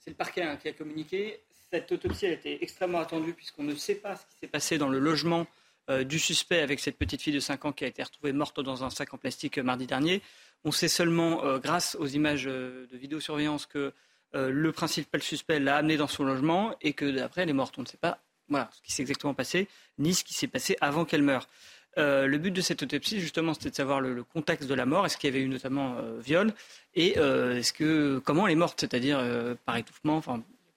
c'est 0.00 0.10
le 0.10 0.16
parquet 0.16 0.42
hein, 0.42 0.56
qui 0.56 0.66
a 0.66 0.72
communiqué. 0.72 1.44
Cette 1.74 1.90
autopsie 1.90 2.26
a 2.26 2.30
été 2.30 2.62
extrêmement 2.62 3.00
attendue 3.00 3.32
puisqu'on 3.32 3.64
ne 3.64 3.74
sait 3.74 3.96
pas 3.96 4.14
ce 4.14 4.22
qui 4.26 4.36
s'est 4.40 4.46
passé 4.46 4.78
dans 4.78 4.88
le 4.88 5.00
logement 5.00 5.44
euh, 5.90 6.04
du 6.04 6.20
suspect 6.20 6.60
avec 6.60 6.78
cette 6.78 6.96
petite 6.96 7.20
fille 7.20 7.32
de 7.32 7.40
5 7.40 7.64
ans 7.64 7.72
qui 7.72 7.82
a 7.82 7.88
été 7.88 8.00
retrouvée 8.00 8.32
morte 8.32 8.60
dans 8.60 8.84
un 8.84 8.90
sac 8.90 9.12
en 9.12 9.18
plastique 9.18 9.58
euh, 9.58 9.64
mardi 9.64 9.88
dernier. 9.88 10.22
On 10.62 10.70
sait 10.70 10.86
seulement, 10.86 11.44
euh, 11.44 11.58
grâce 11.58 11.96
aux 11.98 12.06
images 12.06 12.44
de 12.44 12.86
vidéosurveillance, 12.92 13.66
que 13.66 13.92
le 14.34 14.70
principal 14.70 15.20
suspect 15.20 15.58
l'a 15.58 15.76
amenée 15.76 15.96
dans 15.96 16.06
son 16.06 16.22
logement 16.22 16.76
et 16.80 16.92
que 16.92 17.10
d'après 17.10 17.42
elle 17.42 17.50
est 17.50 17.52
morte. 17.52 17.74
On 17.76 17.82
ne 17.82 17.88
sait 17.88 17.96
pas 17.96 18.20
voilà, 18.48 18.70
ce 18.72 18.80
qui 18.80 18.92
s'est 18.92 19.02
exactement 19.02 19.34
passé, 19.34 19.66
ni 19.98 20.14
ce 20.14 20.22
qui 20.22 20.34
s'est 20.34 20.46
passé 20.46 20.76
avant 20.80 21.04
qu'elle 21.04 21.22
meure. 21.22 21.48
le 21.96 22.36
but 22.36 22.52
de 22.52 22.60
cette 22.60 22.84
autopsie, 22.84 23.20
justement, 23.20 23.54
c'était 23.54 23.70
de 23.70 23.74
savoir 23.74 24.00
le, 24.00 24.22
contexte 24.22 24.68
de 24.68 24.74
la 24.74 24.86
mort. 24.86 25.06
Est-ce 25.06 25.16
qu'il 25.16 25.28
y 25.30 25.32
avait 25.32 25.44
eu 25.44 25.48
notamment 25.48 25.96
viol 26.18 26.52
Et 26.94 27.10
est-ce 27.10 27.72
que 27.72 28.20
comment 28.24 28.46
elle 28.46 28.52
est 28.52 28.56
morte, 28.56 28.80
c'est-à-dire 28.80 29.20
par 29.66 29.76
étouffement, 29.76 30.20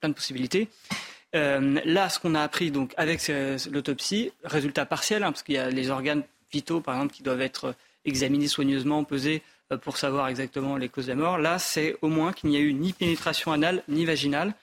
plein 0.00 0.08
de 0.08 0.14
possibilités. 0.14 0.68
Euh, 1.34 1.80
là, 1.84 2.08
ce 2.08 2.18
qu'on 2.18 2.34
a 2.34 2.42
appris 2.42 2.70
donc 2.70 2.94
avec 2.96 3.26
l'autopsie, 3.70 4.32
résultat 4.44 4.86
partiel, 4.86 5.22
hein, 5.22 5.32
parce 5.32 5.42
qu'il 5.42 5.54
y 5.54 5.58
a 5.58 5.70
les 5.70 5.90
organes 5.90 6.22
vitaux, 6.52 6.80
par 6.80 6.94
exemple, 6.94 7.14
qui 7.14 7.22
doivent 7.22 7.42
être 7.42 7.74
examinés 8.04 8.48
soigneusement, 8.48 9.04
pesés 9.04 9.42
euh, 9.72 9.76
pour 9.76 9.98
savoir 9.98 10.28
exactement 10.28 10.76
les 10.76 10.88
causes 10.88 11.06
de 11.06 11.12
la 11.12 11.16
mort. 11.16 11.38
Là, 11.38 11.58
c'est 11.58 11.96
au 12.00 12.08
moins 12.08 12.32
qu'il 12.32 12.50
n'y 12.50 12.56
a 12.56 12.60
eu 12.60 12.72
ni 12.72 12.92
pénétration 12.92 13.52
anale 13.52 13.82
ni 13.88 14.04
vaginale, 14.04 14.54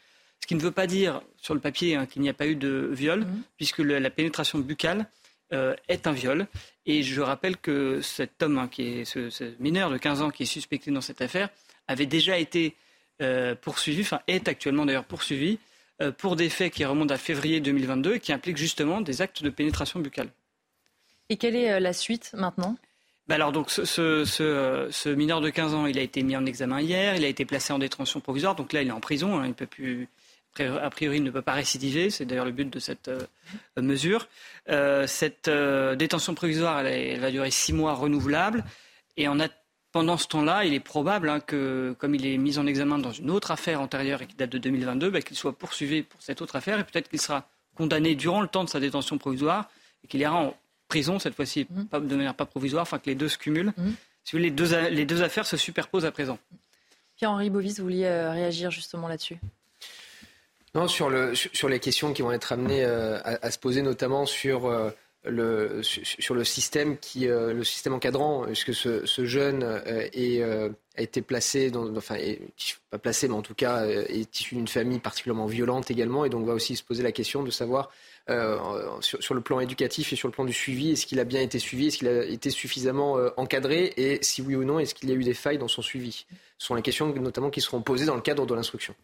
ce 0.42 0.48
qui 0.48 0.56
ne 0.56 0.62
veut 0.62 0.72
pas 0.72 0.88
dire 0.88 1.22
sur 1.38 1.54
le 1.54 1.60
papier 1.60 1.96
hein, 1.96 2.06
qu'il 2.06 2.22
n'y 2.22 2.30
a 2.30 2.34
pas 2.34 2.48
eu 2.48 2.56
de 2.56 2.90
viol, 2.92 3.22
mmh. 3.22 3.44
puisque 3.58 3.80
la 3.80 4.10
pénétration 4.10 4.60
buccale 4.60 5.08
euh, 5.54 5.76
est 5.88 6.08
un 6.08 6.12
viol. 6.12 6.48
Et 6.88 7.04
je 7.04 7.22
rappelle 7.22 7.58
que 7.58 8.02
cet 8.02 8.42
homme, 8.42 8.58
hein, 8.58 8.68
qui 8.68 9.00
est 9.00 9.06
ce, 9.06 9.30
ce, 9.30 9.44
mineur 9.60 9.92
de 9.92 9.98
15 9.98 10.22
ans 10.24 10.30
qui 10.32 10.44
est 10.44 10.48
suspecté 10.48 10.92
dans 10.92 11.02
cette 11.02 11.22
affaire, 11.22 11.50
avait 11.88 12.08
déjà 12.08 12.38
été 12.40 12.76
euh, 13.22 13.56
poursuivi, 13.56 14.02
enfin 14.02 14.20
est 14.28 14.50
actuellement 14.50 14.86
d'ailleurs 14.86 15.06
poursuivi 15.06 15.58
euh, 16.02 16.12
pour 16.12 16.36
des 16.36 16.50
faits 16.50 16.74
qui 16.74 16.84
remontent 16.84 17.14
à 17.14 17.18
février 17.18 17.62
2022 17.62 18.16
et 18.16 18.20
qui 18.20 18.34
impliquent 18.34 18.58
justement 18.58 19.00
des 19.00 19.22
actes 19.22 19.42
de 19.42 19.50
pénétration 19.50 20.02
buccale. 20.02 20.28
Et 21.30 21.38
quelle 21.38 21.56
est 21.56 21.72
euh, 21.72 21.80
la 21.80 21.94
suite 21.94 22.32
maintenant? 22.34 22.76
Bah 23.28 23.36
alors 23.36 23.54
donc 23.54 23.72
ce, 23.72 25.14
mineur 25.14 25.40
de 25.40 25.50
15 25.50 25.74
ans, 25.74 25.86
il 25.86 25.98
a 25.98 26.02
été 26.02 26.24
mis 26.24 26.36
en 26.36 26.46
examen 26.46 26.82
hier, 26.82 27.16
il 27.16 27.24
a 27.24 27.28
été 27.30 27.46
placé 27.46 27.72
en 27.72 27.80
détention 27.80 28.20
provisoire, 28.20 28.56
donc 28.56 28.74
là 28.74 28.82
il 28.82 28.90
est 28.90 28.92
en 28.92 29.00
prison, 29.00 29.40
hein, 29.40 29.48
il 29.48 29.54
peut 29.54 29.66
plus, 29.66 30.10
a 30.60 30.90
priori 30.90 31.18
il 31.18 31.24
ne 31.24 31.32
peut 31.32 31.42
pas 31.42 31.54
récidiver, 31.54 32.10
c'est 32.10 32.26
d'ailleurs 32.26 32.46
le 32.46 32.52
but 32.52 32.70
de 32.70 32.80
cette 32.80 33.10
mesure. 33.78 34.28
cette 35.08 35.50
détention 35.50 36.36
provisoire, 36.36 36.86
elle, 36.86 37.20
va 37.20 37.32
durer 37.32 37.50
six 37.50 37.74
mois 37.74 37.94
renouvelables, 37.94 38.64
et 39.18 39.28
en 39.28 39.40
a 39.40 39.48
pendant 39.96 40.18
ce 40.18 40.28
temps-là, 40.28 40.66
il 40.66 40.74
est 40.74 40.82
probable 40.82 41.30
hein, 41.30 41.40
que, 41.40 41.96
comme 42.00 42.16
il 42.16 42.26
est 42.26 42.38
mis 42.38 42.60
en 42.60 42.68
examen 42.68 42.98
dans 42.98 43.14
une 43.14 43.32
autre 43.32 43.52
affaire 43.52 43.80
antérieure 43.80 44.22
et 44.22 44.28
qui 44.28 44.36
date 44.36 44.50
de 44.50 44.58
2022, 44.58 45.10
bah, 45.10 45.22
qu'il 45.22 45.38
soit 45.38 45.58
poursuivi 45.58 46.04
pour 46.04 46.22
cette 46.22 46.42
autre 46.42 46.58
affaire 46.58 46.78
et 46.78 46.84
peut-être 46.84 47.08
qu'il 47.08 47.22
sera 47.22 47.48
condamné 47.78 48.14
durant 48.16 48.42
le 48.42 48.50
temps 48.50 48.66
de 48.66 48.70
sa 48.70 48.82
détention 48.82 49.18
provisoire 49.18 49.70
et 50.04 50.08
qu'il 50.08 50.20
ira 50.20 50.36
en 50.36 50.54
prison 50.90 51.18
cette 51.18 51.34
fois-ci, 51.34 51.66
mmh. 51.70 52.08
de 52.08 52.16
manière 52.18 52.36
pas 52.36 52.46
provisoire, 52.46 52.82
afin 52.82 53.00
que 53.00 53.06
les 53.06 53.16
deux 53.16 53.30
se 53.30 53.38
cumulent. 53.38 53.72
Mmh. 53.78 53.92
Si 54.26 54.38
les 54.38 54.52
deux, 54.52 54.78
les 54.90 55.06
deux 55.06 55.22
affaires 55.22 55.46
se 55.46 55.56
superposent 55.56 56.04
à 56.04 56.12
présent. 56.12 56.40
Pierre-Henri 57.16 57.50
Bovis, 57.50 57.78
vous 57.78 57.86
vouliez 57.86 58.04
euh, 58.04 58.32
réagir 58.32 58.72
justement 58.72 59.08
là-dessus? 59.08 59.38
Non, 60.74 60.90
sur, 60.90 61.10
le, 61.10 61.36
sur, 61.36 61.70
les 61.70 61.80
questions 61.80 62.12
qui 62.12 62.22
vont 62.22 62.34
être 62.34 62.52
amenées 62.52 62.84
euh, 62.84 63.18
à, 63.24 63.50
se 63.50 63.58
poser, 63.58 63.82
notamment 63.82 64.26
sur 64.26 64.66
euh, 64.66 64.92
sur 65.82 66.36
le 66.36 66.44
système, 66.44 66.98
qui, 66.98 67.28
euh, 67.28 67.54
le 67.54 67.64
système 67.64 67.94
encadrant. 67.94 68.46
Est-ce 68.48 68.66
que 68.66 68.74
ce, 68.74 69.06
ce 69.06 69.26
jeune 69.26 69.64
euh, 69.64 70.08
euh, 70.16 70.70
a 70.98 71.02
été 71.02 71.22
placé, 71.22 71.72
dans, 71.72 71.96
enfin, 71.96 72.18
pas 72.92 73.00
placé, 73.00 73.28
mais 73.28 73.34
en 73.34 73.42
tout 73.42 73.56
cas 73.56 73.86
est 73.86 74.40
issu 74.40 74.56
d'une 74.56 74.68
famille 74.68 75.00
particulièrement 75.00 75.46
violente 75.46 75.92
également, 75.92 76.26
et 76.26 76.30
donc 76.30 76.46
va 76.46 76.54
aussi 76.54 76.76
se 76.76 76.84
poser 76.84 77.04
la 77.04 77.12
question 77.12 77.44
de 77.44 77.52
savoir 77.52 77.92
sur, 79.02 79.22
sur, 79.22 79.36
le 79.36 79.42
plan 79.42 79.60
éducatif 79.60 80.14
et 80.14 80.16
sur 80.16 80.30
le 80.30 80.32
plan 80.32 80.46
du 80.46 80.54
suivi, 80.54 80.92
est-ce 80.92 81.06
qu'il 81.06 81.20
a 81.20 81.26
bien 81.26 81.42
été 81.42 81.60
suivi, 81.60 81.88
est-ce 81.88 81.98
qu'il 81.98 82.08
a 82.08 82.24
été 82.26 82.50
suffisamment 82.50 83.18
encadré, 83.36 83.94
et 83.98 84.20
si 84.24 84.42
oui 84.42 84.56
ou 84.56 84.64
non, 84.64 84.80
est-ce 84.80 84.96
qu'il 84.96 85.10
y 85.10 85.12
a 85.12 85.16
eu 85.16 85.24
des 85.24 85.34
failles 85.34 85.58
dans 85.58 85.68
son 85.68 85.82
suivi? 85.82 86.26
Ce 86.58 86.68
sont 86.68 86.76
les 86.76 86.82
questions 86.82 87.14
notamment 87.14 87.50
qui 87.50 87.60
seront 87.60 87.82
posées 87.82 88.06
dans 88.06 88.16
le 88.16 88.22
cadre 88.22 88.46
de 88.46 88.56
l'instruction. 88.56 88.96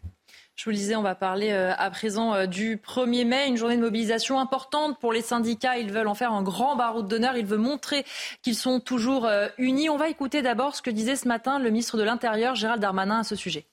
Je 0.61 0.65
vous 0.65 0.69
le 0.73 0.77
disais, 0.77 0.95
on 0.95 1.01
va 1.01 1.15
parler 1.15 1.49
euh, 1.49 1.73
à 1.75 1.89
présent 1.89 2.35
euh, 2.35 2.45
du 2.45 2.77
1er 2.77 3.25
mai, 3.25 3.47
une 3.47 3.57
journée 3.57 3.77
de 3.77 3.81
mobilisation 3.81 4.39
importante 4.39 4.99
pour 4.99 5.11
les 5.11 5.23
syndicats. 5.23 5.79
Ils 5.79 5.91
veulent 5.91 6.05
en 6.05 6.13
faire 6.13 6.33
un 6.33 6.43
grand 6.43 6.75
baroud 6.75 7.07
d'honneur. 7.07 7.35
Ils 7.35 7.47
veulent 7.47 7.57
montrer 7.57 8.05
qu'ils 8.43 8.53
sont 8.53 8.79
toujours 8.79 9.25
euh, 9.25 9.47
unis. 9.57 9.89
On 9.89 9.97
va 9.97 10.07
écouter 10.07 10.43
d'abord 10.43 10.75
ce 10.75 10.83
que 10.83 10.91
disait 10.91 11.15
ce 11.15 11.27
matin 11.27 11.57
le 11.57 11.71
ministre 11.71 11.97
de 11.97 12.03
l'Intérieur, 12.03 12.53
Gérald 12.53 12.79
Darmanin, 12.79 13.21
à 13.21 13.23
ce 13.23 13.35
sujet. 13.35 13.65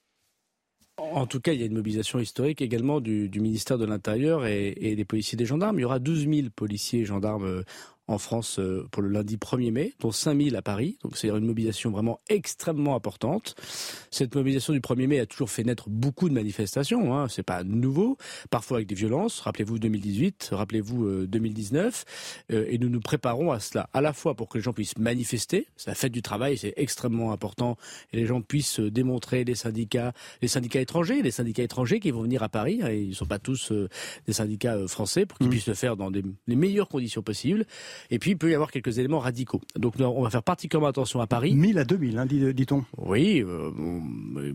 En 0.96 1.26
tout 1.26 1.40
cas, 1.40 1.52
il 1.52 1.60
y 1.60 1.62
a 1.62 1.66
une 1.66 1.74
mobilisation 1.74 2.20
historique 2.20 2.62
également 2.62 3.02
du, 3.02 3.28
ministère 3.34 3.76
de 3.76 3.84
l'Intérieur 3.84 4.46
et, 4.46 4.68
et, 4.80 4.96
des 4.96 5.04
policiers 5.04 5.36
et 5.36 5.40
des 5.40 5.44
gendarmes. 5.44 5.78
Il 5.78 5.82
y 5.82 5.84
aura 5.84 5.98
12 5.98 6.26
000 6.26 6.48
policiers 6.56 7.00
et 7.00 7.04
gendarmes 7.04 7.64
en 8.08 8.18
France 8.18 8.58
euh, 8.58 8.88
pour 8.90 9.02
le 9.02 9.10
lundi 9.10 9.36
1er 9.36 9.70
mai, 9.70 9.94
dont 10.00 10.10
5000 10.10 10.56
à 10.56 10.62
Paris. 10.62 10.98
Donc 11.02 11.16
c'est 11.16 11.28
une 11.28 11.44
mobilisation 11.44 11.90
vraiment 11.90 12.20
extrêmement 12.28 12.96
importante. 12.96 13.54
Cette 14.10 14.34
mobilisation 14.34 14.72
du 14.72 14.80
1er 14.80 15.06
mai 15.06 15.20
a 15.20 15.26
toujours 15.26 15.50
fait 15.50 15.62
naître 15.62 15.88
beaucoup 15.90 16.28
de 16.28 16.34
manifestations. 16.34 17.14
Hein. 17.14 17.28
C'est 17.28 17.42
pas 17.42 17.62
nouveau. 17.64 18.16
Parfois 18.50 18.78
avec 18.78 18.88
des 18.88 18.94
violences. 18.94 19.40
Rappelez-vous 19.40 19.78
2018, 19.78 20.50
rappelez-vous 20.52 21.26
2019. 21.26 22.04
Euh, 22.50 22.56
euh, 22.58 22.66
et 22.68 22.78
nous 22.78 22.88
nous 22.88 23.00
préparons 23.00 23.52
à 23.52 23.60
cela, 23.60 23.90
à 23.92 24.00
la 24.00 24.14
fois 24.14 24.34
pour 24.34 24.48
que 24.48 24.56
les 24.56 24.64
gens 24.64 24.72
puissent 24.72 24.96
manifester. 24.96 25.66
C'est 25.76 25.90
la 25.90 25.94
fête 25.94 26.12
du 26.12 26.22
travail, 26.22 26.56
c'est 26.56 26.72
extrêmement 26.76 27.32
important. 27.32 27.76
Et 28.12 28.16
les 28.16 28.26
gens 28.26 28.40
puissent 28.40 28.80
démontrer 28.80 29.44
les 29.44 29.54
syndicats, 29.54 30.12
les 30.40 30.48
syndicats 30.48 30.80
étrangers, 30.80 31.20
les 31.20 31.30
syndicats 31.30 31.62
étrangers 31.62 32.00
qui 32.00 32.10
vont 32.10 32.22
venir 32.22 32.42
à 32.42 32.48
Paris. 32.48 32.80
Hein, 32.82 32.90
ils 32.90 33.10
ne 33.10 33.14
sont 33.14 33.26
pas 33.26 33.38
tous 33.38 33.72
des 34.26 34.32
syndicats 34.32 34.88
français 34.88 35.26
pour 35.26 35.36
qu'ils 35.36 35.48
mmh. 35.48 35.50
puissent 35.50 35.66
le 35.66 35.74
faire 35.74 35.96
dans 35.96 36.10
des, 36.10 36.24
les 36.46 36.56
meilleures 36.56 36.88
conditions 36.88 37.22
possibles. 37.22 37.66
Et 38.10 38.18
puis, 38.18 38.32
il 38.32 38.38
peut 38.38 38.50
y 38.50 38.54
avoir 38.54 38.70
quelques 38.70 38.98
éléments 38.98 39.18
radicaux. 39.18 39.60
Donc, 39.76 39.94
on 39.98 40.22
va 40.22 40.30
faire 40.30 40.42
particulièrement 40.42 40.88
attention 40.88 41.20
à 41.20 41.26
Paris. 41.26 41.54
1000 41.54 41.78
à 41.78 41.84
2000, 41.84 42.18
hein, 42.18 42.26
dit-on. 42.26 42.84
Oui, 42.96 43.42
euh, 43.46 43.70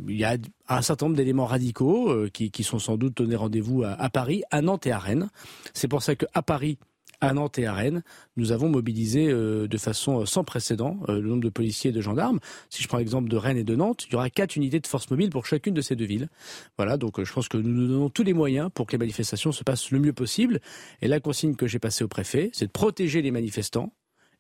il 0.08 0.18
y 0.18 0.24
a 0.24 0.38
un 0.70 0.82
certain 0.82 1.06
nombre 1.06 1.18
d'éléments 1.18 1.46
radicaux 1.46 2.12
euh, 2.12 2.30
qui, 2.32 2.52
qui, 2.52 2.64
sont 2.64 2.80
sans 2.80 2.98
doute 2.98 3.18
donnés 3.18 3.36
rendez-vous 3.36 3.84
à, 3.84 3.92
à, 3.92 4.10
Paris, 4.10 4.44
à 4.52 4.62
Nantes 4.62 4.88
et 4.88 4.92
à 4.92 5.00
Rennes. 5.00 5.30
C'est 5.74 5.88
pour 5.88 6.02
ça 6.02 6.16
qu'à 6.16 6.42
Paris, 6.42 6.78
à 7.24 7.34
Nantes 7.34 7.58
et 7.58 7.66
à 7.66 7.74
Rennes, 7.74 8.04
nous 8.38 8.52
avons 8.52 8.70
mobilisé 8.70 9.30
euh, 9.30 9.68
de 9.68 9.78
façon 9.78 10.26
sans 10.26 10.44
précédent 10.44 11.00
le 11.08 11.22
nombre 11.22 11.44
de 11.44 11.50
policiers 11.50 11.90
et 11.90 11.94
de 11.94 12.02
gendarmes. 12.02 12.40
Si 12.70 12.84
je 12.84 12.88
prends 12.88 12.98
l'exemple 12.98 13.30
de 13.30 13.38
Rennes 13.38 13.58
et 13.58 13.64
de 13.64 13.76
Nantes, 13.76 14.06
il 14.08 14.14
y 14.14 14.16
aura 14.16 14.30
quatre 14.30 14.56
unités 14.56 14.80
de 14.80 14.88
force 14.88 15.10
mobile 15.10 15.30
pour 15.30 15.46
chacune 15.46 15.74
de 15.74 15.82
ces 15.82 15.96
deux 15.96 16.06
villes. 16.06 16.30
Voilà, 16.78 16.98
donc 16.98 17.24
je 17.24 17.34
pense 17.34 17.48
que 17.48 17.58
nous 17.58 17.70
nous 17.70 17.88
donnons 17.88 18.10
tous 18.10 18.24
les 18.24 18.34
moyens 18.34 18.70
pour 18.74 18.88
que 18.88 18.92
les 18.92 18.98
manifestations 18.98 19.52
se 19.52 19.64
passent 19.64 19.92
le 19.92 20.00
mieux 20.00 20.14
possible. 20.14 20.60
Et 21.02 21.08
la 21.08 21.20
consigne 21.20 21.56
que 21.56 21.68
j'ai 21.68 21.80
passée 21.80 22.04
au 22.04 22.08
préfet, 22.08 22.50
c'est 22.54 22.68
de 22.68 22.72
protéger 22.72 23.22
les 23.22 23.32
manifestants 23.32 23.94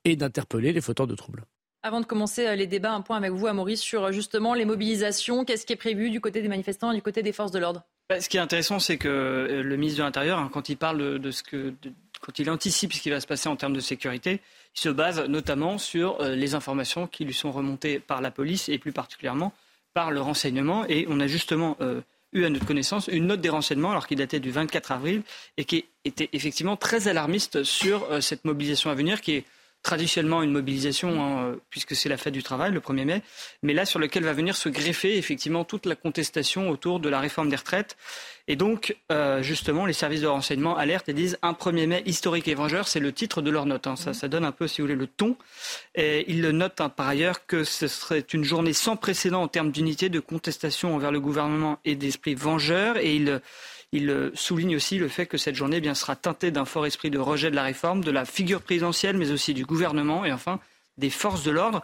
et 0.06 0.16
d'interpeller 0.16 0.74
les 0.74 0.82
fauteurs 0.82 1.08
de 1.08 1.16
troubles. 1.16 1.45
Avant 1.86 1.99
de 1.99 2.06
commencer 2.06 2.48
euh, 2.48 2.56
les 2.56 2.66
débats, 2.66 2.94
un 2.94 3.02
point 3.02 3.18
avec 3.18 3.32
vous, 3.32 3.52
Maurice, 3.52 3.82
sur 3.82 4.06
euh, 4.06 4.12
justement 4.14 4.53
les 4.53 4.64
mobilisations. 4.64 5.44
Qu'est-ce 5.44 5.66
qui 5.66 5.74
est 5.74 5.78
prévu 5.78 6.10
du 6.10 6.22
côté 6.22 6.41
des 6.41 6.48
manifestants 6.48 6.91
et 6.91 6.95
du 6.95 7.02
côté 7.02 7.24
des 7.24 7.34
forces 7.34 7.52
de 7.52 7.60
l'ordre? 7.60 7.84
Bah, 8.10 8.22
Ce 8.22 8.30
qui 8.30 8.38
est 8.38 8.40
intéressant, 8.40 8.80
c'est 8.80 8.98
que 8.98 9.10
euh, 9.10 9.64
le 9.64 9.76
ministre 9.76 9.99
de 9.99 10.03
l'Intérieur, 10.03 10.40
hein, 10.40 10.49
quand 10.52 10.70
il 10.70 10.78
parle 10.78 11.20
de, 11.20 11.32
ce 11.32 11.44
que, 11.44 11.74
quand 12.26 12.40
il 12.40 12.50
anticipe 12.50 12.94
ce 12.94 13.02
qui 13.02 13.10
va 13.10 13.20
se 13.20 13.28
passer 13.28 13.50
en 13.50 13.58
termes 13.58 13.74
de 13.74 13.82
sécurité, 13.82 14.40
il 14.76 14.80
se 14.80 14.90
base 14.90 15.20
notamment 15.28 15.78
sur 15.78 16.24
les 16.24 16.56
informations 16.56 17.06
qui 17.06 17.26
lui 17.26 17.34
sont 17.34 17.52
remontées 17.52 18.00
par 18.00 18.22
la 18.22 18.32
police 18.32 18.70
et 18.70 18.78
plus 18.78 18.94
particulièrement 18.94 19.52
par 19.94 20.10
le 20.10 20.22
renseignement. 20.22 20.86
Et 20.88 21.06
on 21.10 21.20
a 21.20 21.28
justement 21.28 21.78
eu 22.32 22.45
à 22.45 22.50
notre 22.50 22.66
connaissance 22.66 23.10
une 23.10 23.28
note 23.28 23.41
des 23.41 23.50
renseignements, 23.50 23.91
alors 23.91 24.08
qu'il 24.08 24.18
datait 24.18 24.40
du 24.40 24.52
24 24.52 24.94
avril, 24.94 25.22
et 25.58 25.66
qui 25.66 25.86
était 26.06 26.30
effectivement 26.32 26.78
très 26.78 27.10
alarmiste 27.10 27.64
sur 27.64 28.08
cette 28.24 28.45
mobilisation 28.45 28.90
à 28.90 28.95
venir, 28.95 29.20
qui 29.20 29.34
est 29.34 29.45
traditionnellement 29.84 30.42
une 30.42 30.52
mobilisation, 30.52 31.22
hein, 31.22 31.56
puisque 31.70 31.96
c'est 31.96 32.10
la 32.10 32.18
fête 32.18 32.34
du 32.34 32.42
travail, 32.42 32.72
le 32.72 32.80
1er 32.80 33.06
mai, 33.06 33.22
mais 33.62 33.74
là 33.74 33.86
sur 33.86 34.00
lequel 34.00 34.24
va 34.24 34.34
venir 34.34 34.56
se 34.56 34.70
greffer 34.70 35.18
effectivement 35.18 35.66
toute 35.66 35.86
la 35.86 35.96
contestation 35.96 36.70
autour 36.70 37.02
de 37.02 37.10
la 37.10 37.20
réforme 37.20 37.50
des 37.50 37.58
retraites. 37.58 37.98
Et 38.48 38.56
donc, 38.58 38.98
euh, 39.12 39.42
justement, 39.42 39.86
les 39.86 39.94
services 39.94 40.22
de 40.22 40.28
renseignement 40.28 40.76
alertent 40.76 41.08
et 41.08 41.14
disent 41.14 41.38
un 41.42 41.54
1er 41.54 41.88
mai 41.88 42.04
historique 42.06 42.48
et 42.50 42.56
vengeur, 42.56 42.88
c'est 42.88 43.00
le 43.00 43.14
titre 43.14 43.42
de 43.42 43.50
leur 43.50 43.66
note. 43.66 43.88
Hein. 43.88 43.96
Ça, 43.96 44.14
ça 44.14 44.28
donne 44.28 44.44
un 44.44 44.52
peu, 44.52 44.68
si 44.68 44.82
vous 44.82 44.88
voulez, 44.88 45.00
le 45.00 45.08
ton. 45.08 45.38
Et 45.96 46.26
ils 46.30 46.42
le 46.42 46.52
notent 46.52 46.82
hein, 46.82 46.90
par 46.90 47.08
ailleurs 47.08 47.46
que 47.46 47.64
ce 47.64 47.88
serait 47.88 48.26
une 48.34 48.44
journée 48.44 48.74
sans 48.74 48.98
précédent 48.98 49.42
en 49.42 49.48
termes 49.48 49.72
d'unité, 49.72 50.10
de 50.10 50.20
contestation 50.20 50.94
envers 50.94 51.12
le 51.12 51.22
gouvernement 51.22 51.80
et 51.86 51.96
d'esprit 51.96 52.36
vengeur. 52.36 52.98
Et 52.98 53.16
ils 53.16 53.42
il 53.94 54.10
euh, 54.10 54.32
souligne 54.34 54.76
aussi 54.76 54.98
le 54.98 55.07
fait 55.07 55.28
que 55.28 55.38
cette 55.38 55.56
journée 55.56 55.78
eh 55.78 55.82
bien, 55.82 55.94
sera 55.94 56.15
teintée 56.15 56.49
d'un 56.49 56.65
fort 56.65 56.88
esprit 56.88 57.11
de 57.11 57.20
rejet 57.20 57.52
de 57.52 57.56
la 57.56 57.61
réforme, 57.61 58.03
de 58.03 58.10
la 58.10 58.26
figure 58.26 58.61
présidentielle, 58.61 59.18
mais 59.18 59.32
aussi 59.32 59.53
du 59.53 59.65
gouvernement 59.65 60.26
et 60.26 60.34
enfin 60.34 60.60
des 60.98 61.11
forces 61.11 61.44
de 61.44 61.52
l'ordre. 61.52 61.84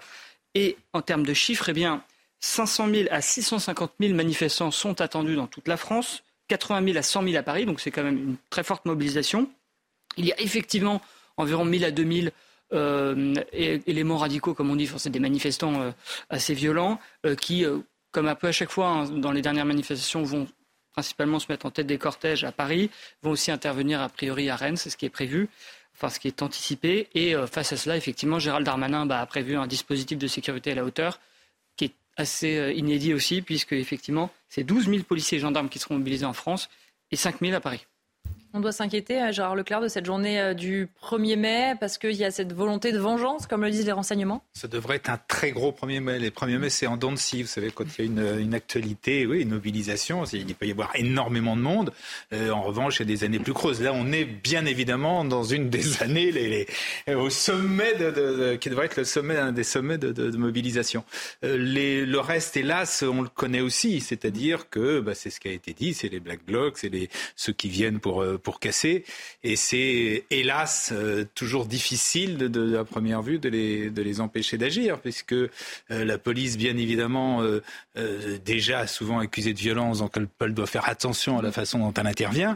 Et 0.55 0.75
en 0.93 1.03
termes 1.03 1.23
de 1.23 1.35
chiffres, 1.35 1.69
eh 1.69 1.73
bien, 1.73 2.03
500 2.39 2.89
000 2.89 3.09
à 3.11 3.21
650 3.21 3.93
000 3.99 4.15
manifestants 4.15 4.71
sont 4.71 5.01
attendus 5.01 5.35
dans 5.35 5.45
toute 5.45 5.67
la 5.67 5.77
France, 5.77 6.23
80 6.47 6.83
000 6.83 6.97
à 6.97 7.03
100 7.03 7.23
000 7.23 7.35
à 7.37 7.43
Paris, 7.43 7.67
donc 7.67 7.79
c'est 7.79 7.91
quand 7.91 8.03
même 8.03 8.17
une 8.17 8.35
très 8.49 8.63
forte 8.63 8.85
mobilisation. 8.85 9.47
Il 10.17 10.25
y 10.25 10.31
a 10.31 10.41
effectivement 10.41 11.01
environ 11.37 11.63
1000 11.63 11.85
à 11.85 11.91
2000 11.91 12.31
euh, 12.73 13.35
éléments 13.53 14.17
radicaux, 14.17 14.55
comme 14.55 14.71
on 14.71 14.75
dit, 14.75 14.89
c'est 14.97 15.11
des 15.11 15.19
manifestants 15.19 15.79
euh, 15.79 15.91
assez 16.31 16.55
violents, 16.55 16.99
qui, 17.39 17.65
comme 18.11 18.27
un 18.27 18.35
peu 18.35 18.47
à 18.47 18.51
chaque 18.51 18.71
fois 18.71 18.87
hein, 18.87 19.09
dans 19.09 19.31
les 19.31 19.43
dernières 19.43 19.65
manifestations, 19.65 20.23
vont 20.23 20.47
principalement 20.91 21.39
se 21.39 21.45
mettre 21.49 21.65
en 21.65 21.71
tête 21.71 21.87
des 21.87 21.97
cortèges 21.97 22.43
à 22.43 22.51
Paris, 22.51 22.89
vont 23.21 23.31
aussi 23.31 23.51
intervenir 23.51 24.01
a 24.01 24.09
priori 24.09 24.49
à 24.49 24.55
Rennes, 24.55 24.77
c'est 24.77 24.89
ce 24.89 24.97
qui 24.97 25.05
est 25.05 25.09
prévu, 25.09 25.49
enfin 25.95 26.09
ce 26.09 26.19
qui 26.19 26.27
est 26.27 26.41
anticipé. 26.41 27.07
Et 27.13 27.35
euh, 27.35 27.47
face 27.47 27.73
à 27.73 27.77
cela, 27.77 27.97
effectivement, 27.97 28.39
Gérald 28.39 28.65
Darmanin 28.65 29.05
bah, 29.05 29.21
a 29.21 29.25
prévu 29.25 29.55
un 29.55 29.67
dispositif 29.67 30.17
de 30.17 30.27
sécurité 30.27 30.71
à 30.71 30.75
la 30.75 30.85
hauteur 30.85 31.19
qui 31.75 31.85
est 31.85 31.93
assez 32.17 32.57
euh, 32.57 32.73
inédit 32.73 33.13
aussi, 33.13 33.41
puisque 33.41 33.73
effectivement, 33.73 34.31
c'est 34.49 34.63
12 34.63 34.85
000 34.85 35.03
policiers 35.03 35.37
et 35.37 35.41
gendarmes 35.41 35.69
qui 35.69 35.79
seront 35.79 35.97
mobilisés 35.97 36.25
en 36.25 36.33
France 36.33 36.69
et 37.11 37.15
5 37.15 37.39
000 37.41 37.53
à 37.53 37.59
Paris. 37.59 37.85
On 38.51 38.61
doit 38.61 38.71
s'inquiéter, 38.71 39.21
euh, 39.21 39.31
Gérard 39.31 39.55
Leclerc, 39.55 39.79
de 39.81 39.87
cette 39.87 40.07
journée 40.07 40.41
euh, 40.41 40.53
du 40.55 40.89
1er 41.03 41.37
mai 41.37 41.73
parce 41.79 41.99
qu'il 41.99 42.15
y 42.15 42.25
a 42.25 42.31
cette 42.31 42.51
volonté 42.51 42.91
de 42.91 42.97
vengeance, 42.97 43.45
comme 43.45 43.63
le 43.63 43.69
disent 43.69 43.85
les 43.85 43.91
renseignements 43.91 44.43
Ça 44.53 44.67
devrait 44.67 44.95
être 44.95 45.11
un 45.11 45.19
très 45.27 45.51
gros 45.51 45.71
1er 45.71 45.99
mai. 45.99 46.17
Les 46.17 46.31
1er 46.31 46.57
mai, 46.57 46.69
c'est 46.71 46.87
en 46.87 46.97
dents 46.97 47.11
de 47.11 47.17
scie. 47.17 47.43
Vous 47.43 47.47
savez, 47.47 47.69
quand 47.69 47.85
il 47.99 48.05
y 48.05 48.19
a 48.19 48.33
une, 48.39 48.55
actualité, 48.55 49.27
oui, 49.27 49.41
une 49.41 49.49
mobilisation, 49.49 50.23
il 50.25 50.55
peut 50.55 50.65
y 50.65 50.71
avoir 50.71 50.95
énormément 50.95 51.55
de 51.55 51.61
monde. 51.61 51.93
Euh, 52.33 52.49
en 52.49 52.63
revanche, 52.63 52.99
il 52.99 53.07
y 53.07 53.13
a 53.13 53.15
des 53.15 53.23
années 53.23 53.37
plus 53.37 53.53
creuses. 53.53 53.81
Là, 53.81 53.91
on 53.93 54.11
est 54.11 54.25
bien 54.25 54.65
évidemment 54.65 55.23
dans 55.25 55.43
une 55.43 55.69
des 55.69 56.01
années 56.01 56.65
au 57.07 57.29
sommet 57.29 57.93
qui 58.59 58.69
devrait 58.69 58.87
être 58.87 58.97
le 58.97 59.03
sommet, 59.03 59.37
un 59.37 59.51
des 59.51 59.63
sommets 59.63 59.99
de, 59.99 60.35
mobilisation. 60.37 61.03
le 61.43 62.17
reste, 62.17 62.57
hélas, 62.57 63.03
on 63.03 63.21
le 63.21 63.29
connaît 63.29 63.61
aussi. 63.61 64.01
C'est-à-dire 64.01 64.69
que 64.71 65.01
bah, 65.01 65.13
c'est 65.13 65.29
ce 65.29 65.39
qui 65.39 65.49
a 65.49 65.51
été 65.51 65.73
dit, 65.73 65.93
c'est 65.93 66.09
les 66.09 66.19
Black 66.19 66.43
Blocs, 66.45 66.79
c'est 66.79 67.09
ceux 67.35 67.53
qui 67.53 67.69
viennent 67.69 67.99
pour 67.99 68.23
pour 68.39 68.59
casser. 68.59 69.03
Et 69.43 69.55
c'est 69.55 70.23
hélas 70.29 70.89
euh, 70.91 71.25
toujours 71.35 71.65
difficile 71.65 72.37
de, 72.37 72.81
première 72.83 73.21
vue 73.21 73.39
de 73.39 73.49
les, 73.49 73.89
de 73.89 74.01
les 74.01 74.21
empêcher 74.21 74.57
d'agir, 74.57 74.99
puisque 74.99 75.33
euh, 75.33 75.49
la 75.89 76.17
police, 76.17 76.57
bien 76.57 76.77
évidemment, 76.77 77.41
euh, 77.41 77.61
déjà 78.43 78.87
souvent 78.87 79.19
accusée 79.19 79.53
de 79.53 79.59
violence, 79.59 79.99
donc 79.99 80.15
elle, 80.39 80.53
doit 80.53 80.67
faire 80.67 80.87
attention 80.87 81.39
à 81.39 81.41
la 81.41 81.51
façon 81.51 81.79
dont 81.79 81.93
elle 81.93 82.07
intervient. 82.07 82.55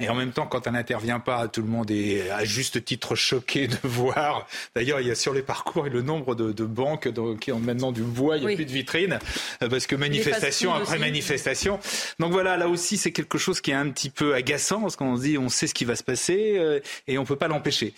Et 0.00 0.08
en 0.08 0.14
même 0.14 0.32
temps, 0.32 0.46
quand 0.46 0.66
elle 0.66 0.74
n'intervient 0.74 1.20
pas, 1.20 1.48
tout 1.48 1.62
le 1.62 1.68
monde 1.68 1.90
est 1.90 2.30
à 2.30 2.44
juste 2.44 2.84
titre 2.84 3.14
choqué 3.14 3.66
de 3.66 3.76
voir. 3.82 4.46
D'ailleurs, 4.74 5.00
il 5.00 5.08
y 5.08 5.10
a 5.10 5.14
sur 5.14 5.32
les 5.32 5.42
parcours 5.42 5.86
et 5.86 5.90
le 5.90 6.02
nombre 6.02 6.34
de, 6.34 6.52
de 6.52 6.64
banques 6.64 7.08
qui 7.40 7.52
ont 7.52 7.58
maintenant 7.58 7.92
du 7.92 8.02
bois, 8.02 8.36
il 8.36 8.46
n'y 8.46 8.52
a 8.52 8.56
plus 8.56 8.66
de 8.66 8.72
vitrines, 8.72 9.18
parce 9.60 9.86
que 9.86 9.96
manifestation 9.96 10.74
après 10.74 10.98
manifestation. 10.98 11.78
Donc 12.18 12.32
voilà, 12.32 12.56
là 12.56 12.68
aussi, 12.68 12.96
c'est 12.96 13.12
quelque 13.12 13.38
chose 13.38 13.60
qui 13.60 13.70
est 13.70 13.74
un 13.74 13.90
petit 13.90 14.10
peu 14.10 14.34
agaçant, 14.34 14.80
parce 14.80 14.96
qu'on 14.96 15.16
on 15.38 15.48
sait 15.48 15.66
ce 15.66 15.74
qui 15.74 15.84
va 15.84 15.96
se 15.96 16.02
passer 16.02 16.54
euh, 16.58 16.80
et 17.06 17.18
on 17.18 17.24
peut 17.24 17.36
pas 17.36 17.48
l'empêcher. 17.48 17.94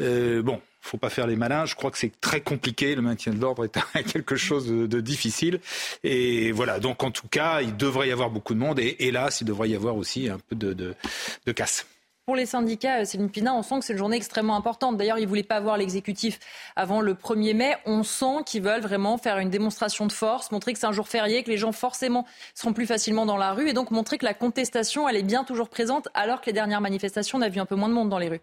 Euh, 0.00 0.42
bon, 0.42 0.60
faut 0.80 0.98
pas 0.98 1.10
faire 1.10 1.26
les 1.26 1.36
malins. 1.36 1.66
Je 1.66 1.74
crois 1.74 1.90
que 1.90 1.98
c'est 1.98 2.20
très 2.20 2.40
compliqué. 2.40 2.94
Le 2.94 3.02
maintien 3.02 3.32
de 3.32 3.40
l'ordre 3.40 3.64
est 3.64 4.02
quelque 4.12 4.36
chose 4.36 4.66
de, 4.66 5.00
difficile. 5.00 5.60
Et 6.04 6.52
voilà. 6.52 6.78
Donc, 6.78 7.02
en 7.02 7.10
tout 7.10 7.28
cas, 7.28 7.60
il 7.62 7.76
devrait 7.76 8.08
y 8.08 8.12
avoir 8.12 8.30
beaucoup 8.30 8.54
de 8.54 8.58
monde. 8.58 8.78
Et 8.78 8.96
hélas, 9.00 9.40
il 9.40 9.44
devrait 9.44 9.68
y 9.68 9.74
avoir 9.74 9.96
aussi 9.96 10.28
un 10.28 10.38
peu 10.38 10.56
de, 10.56 10.72
de 10.74 11.52
casse. 11.52 11.86
Pour 12.26 12.34
les 12.34 12.46
syndicats, 12.46 13.02
euh, 13.02 13.04
Céline 13.04 13.30
Pina, 13.30 13.54
on 13.54 13.62
sent 13.62 13.78
que 13.78 13.84
c'est 13.84 13.92
une 13.92 14.00
journée 14.00 14.16
extrêmement 14.16 14.56
importante. 14.56 14.96
D'ailleurs, 14.96 15.20
ils 15.20 15.26
ne 15.26 15.28
voulaient 15.28 15.44
pas 15.44 15.60
voir 15.60 15.76
l'exécutif 15.76 16.40
avant 16.74 17.00
le 17.00 17.14
1er 17.14 17.54
mai. 17.54 17.76
On 17.86 18.02
sent 18.02 18.42
qu'ils 18.44 18.62
veulent 18.62 18.80
vraiment 18.80 19.16
faire 19.16 19.38
une 19.38 19.48
démonstration 19.48 20.06
de 20.06 20.12
force, 20.12 20.50
montrer 20.50 20.72
que 20.72 20.80
c'est 20.80 20.86
un 20.86 20.92
jour 20.92 21.06
férié, 21.06 21.44
que 21.44 21.50
les 21.50 21.56
gens 21.56 21.70
forcément 21.70 22.26
seront 22.52 22.72
plus 22.72 22.86
facilement 22.86 23.26
dans 23.26 23.36
la 23.36 23.52
rue 23.52 23.68
et 23.68 23.74
donc 23.74 23.92
montrer 23.92 24.18
que 24.18 24.24
la 24.24 24.34
contestation, 24.34 25.08
elle 25.08 25.14
est 25.14 25.22
bien 25.22 25.44
toujours 25.44 25.68
présente 25.68 26.08
alors 26.14 26.40
que 26.40 26.46
les 26.46 26.52
dernières 26.52 26.80
manifestations, 26.80 27.38
on 27.40 27.48
vu 27.48 27.60
un 27.60 27.66
peu 27.66 27.76
moins 27.76 27.88
de 27.88 27.94
monde 27.94 28.08
dans 28.08 28.18
les 28.18 28.28
rues. 28.28 28.42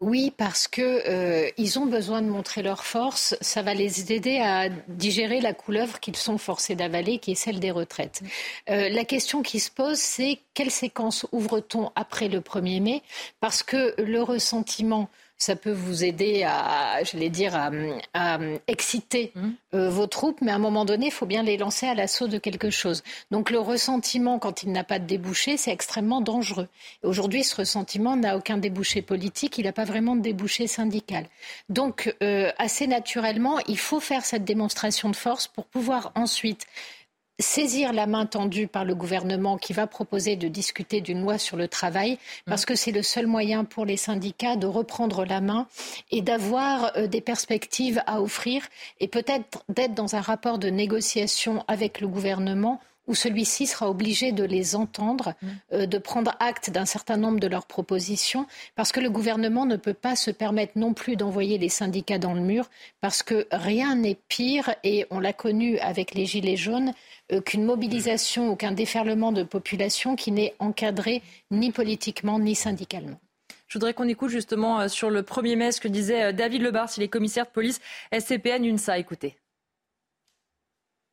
Oui, 0.00 0.32
parce 0.36 0.68
que 0.68 0.80
euh, 0.80 1.50
ils 1.56 1.76
ont 1.80 1.86
besoin 1.86 2.22
de 2.22 2.28
montrer 2.28 2.62
leur 2.62 2.84
force. 2.84 3.36
Ça 3.40 3.62
va 3.62 3.74
les 3.74 4.12
aider 4.12 4.38
à 4.38 4.68
digérer 4.86 5.40
la 5.40 5.52
couleuvre 5.54 5.98
qu'ils 5.98 6.14
sont 6.14 6.38
forcés 6.38 6.76
d'avaler, 6.76 7.18
qui 7.18 7.32
est 7.32 7.34
celle 7.34 7.58
des 7.58 7.72
retraites. 7.72 8.22
Euh, 8.70 8.88
la 8.90 9.04
question 9.04 9.42
qui 9.42 9.58
se 9.58 9.72
pose, 9.72 9.98
c'est 9.98 10.38
quelle 10.54 10.70
séquence 10.70 11.26
ouvre-t-on 11.32 11.90
après 11.96 12.28
le 12.28 12.38
1er 12.38 12.80
mai? 12.80 13.02
Parce 13.40 13.64
que 13.64 14.00
le 14.00 14.22
ressentiment 14.22 15.08
ça 15.38 15.54
peut 15.56 15.72
vous 15.72 16.04
aider 16.04 16.42
à, 16.42 17.02
j'allais 17.04 17.30
dire, 17.30 17.54
à, 17.54 18.38
exciter 18.66 19.32
mmh. 19.34 19.48
euh, 19.74 19.88
vos 19.88 20.06
troupes, 20.06 20.40
mais 20.40 20.50
à 20.50 20.56
un 20.56 20.60
moment 20.60 20.84
donné, 20.84 21.06
il 21.06 21.12
faut 21.12 21.26
bien 21.26 21.42
les 21.42 21.56
lancer 21.56 21.86
à 21.86 21.94
l'assaut 21.94 22.26
de 22.26 22.38
quelque 22.38 22.70
chose. 22.70 23.02
Donc 23.30 23.50
le 23.50 23.60
ressentiment, 23.60 24.38
quand 24.38 24.64
il 24.64 24.72
n'a 24.72 24.84
pas 24.84 24.98
de 24.98 25.06
débouché, 25.06 25.56
c'est 25.56 25.70
extrêmement 25.70 26.20
dangereux. 26.20 26.68
Aujourd'hui, 27.02 27.44
ce 27.44 27.54
ressentiment 27.54 28.16
n'a 28.16 28.36
aucun 28.36 28.58
débouché 28.58 29.00
politique, 29.00 29.58
il 29.58 29.64
n'a 29.64 29.72
pas 29.72 29.84
vraiment 29.84 30.16
de 30.16 30.22
débouché 30.22 30.66
syndical. 30.66 31.26
Donc, 31.68 32.14
euh, 32.22 32.50
assez 32.58 32.86
naturellement, 32.86 33.58
il 33.68 33.78
faut 33.78 34.00
faire 34.00 34.24
cette 34.24 34.44
démonstration 34.44 35.08
de 35.08 35.16
force 35.16 35.46
pour 35.46 35.66
pouvoir 35.66 36.12
ensuite 36.14 36.66
saisir 37.38 37.92
la 37.92 38.06
main 38.06 38.26
tendue 38.26 38.66
par 38.66 38.84
le 38.84 38.94
gouvernement 38.94 39.58
qui 39.58 39.72
va 39.72 39.86
proposer 39.86 40.36
de 40.36 40.48
discuter 40.48 41.00
d'une 41.00 41.22
loi 41.22 41.38
sur 41.38 41.56
le 41.56 41.68
travail, 41.68 42.18
parce 42.46 42.64
que 42.64 42.74
c'est 42.74 42.92
le 42.92 43.02
seul 43.02 43.26
moyen 43.26 43.64
pour 43.64 43.84
les 43.84 43.96
syndicats 43.96 44.56
de 44.56 44.66
reprendre 44.66 45.24
la 45.24 45.40
main 45.40 45.66
et 46.10 46.22
d'avoir 46.22 46.96
euh, 46.96 47.06
des 47.06 47.20
perspectives 47.20 48.02
à 48.06 48.20
offrir 48.20 48.66
et 49.00 49.08
peut-être 49.08 49.62
d'être 49.68 49.94
dans 49.94 50.16
un 50.16 50.20
rapport 50.20 50.58
de 50.58 50.68
négociation 50.68 51.64
avec 51.68 52.00
le 52.00 52.08
gouvernement 52.08 52.80
où 53.08 53.14
celui-ci 53.14 53.66
sera 53.66 53.90
obligé 53.90 54.32
de 54.32 54.44
les 54.44 54.76
entendre, 54.76 55.34
mm. 55.40 55.48
euh, 55.72 55.86
de 55.86 55.98
prendre 55.98 56.36
acte 56.38 56.70
d'un 56.70 56.84
certain 56.84 57.16
nombre 57.16 57.40
de 57.40 57.46
leurs 57.46 57.66
propositions, 57.66 58.46
parce 58.76 58.92
que 58.92 59.00
le 59.00 59.10
gouvernement 59.10 59.66
ne 59.66 59.76
peut 59.76 59.94
pas 59.94 60.14
se 60.14 60.30
permettre 60.30 60.72
non 60.76 60.92
plus 60.92 61.16
d'envoyer 61.16 61.58
les 61.58 61.70
syndicats 61.70 62.18
dans 62.18 62.34
le 62.34 62.42
mur, 62.42 62.68
parce 63.00 63.22
que 63.22 63.48
rien 63.50 63.96
n'est 63.96 64.18
pire, 64.28 64.74
et 64.84 65.06
on 65.10 65.18
l'a 65.18 65.32
connu 65.32 65.78
avec 65.78 66.14
les 66.14 66.26
Gilets 66.26 66.56
jaunes, 66.56 66.92
qu'une 67.44 67.64
mobilisation 67.64 68.50
ou 68.50 68.56
qu'un 68.56 68.72
déferlement 68.72 69.32
de 69.32 69.42
population 69.42 70.16
qui 70.16 70.32
n'est 70.32 70.54
encadré 70.58 71.22
ni 71.50 71.72
politiquement 71.72 72.38
ni 72.38 72.54
syndicalement. 72.54 73.20
Je 73.68 73.74
voudrais 73.74 73.92
qu'on 73.92 74.08
écoute 74.08 74.30
justement 74.30 74.80
euh, 74.80 74.88
sur 74.88 75.10
le 75.10 75.22
1er 75.22 75.56
mai 75.56 75.72
ce 75.72 75.80
que 75.80 75.88
disait 75.88 76.32
David 76.32 76.62
Lebar, 76.62 76.88
s'il 76.88 77.02
est 77.02 77.08
commissaire 77.08 77.44
de 77.44 77.50
police 77.50 77.80
SCPN 78.12 78.64
UNSA. 78.64 78.98
Écoutez. 78.98 79.36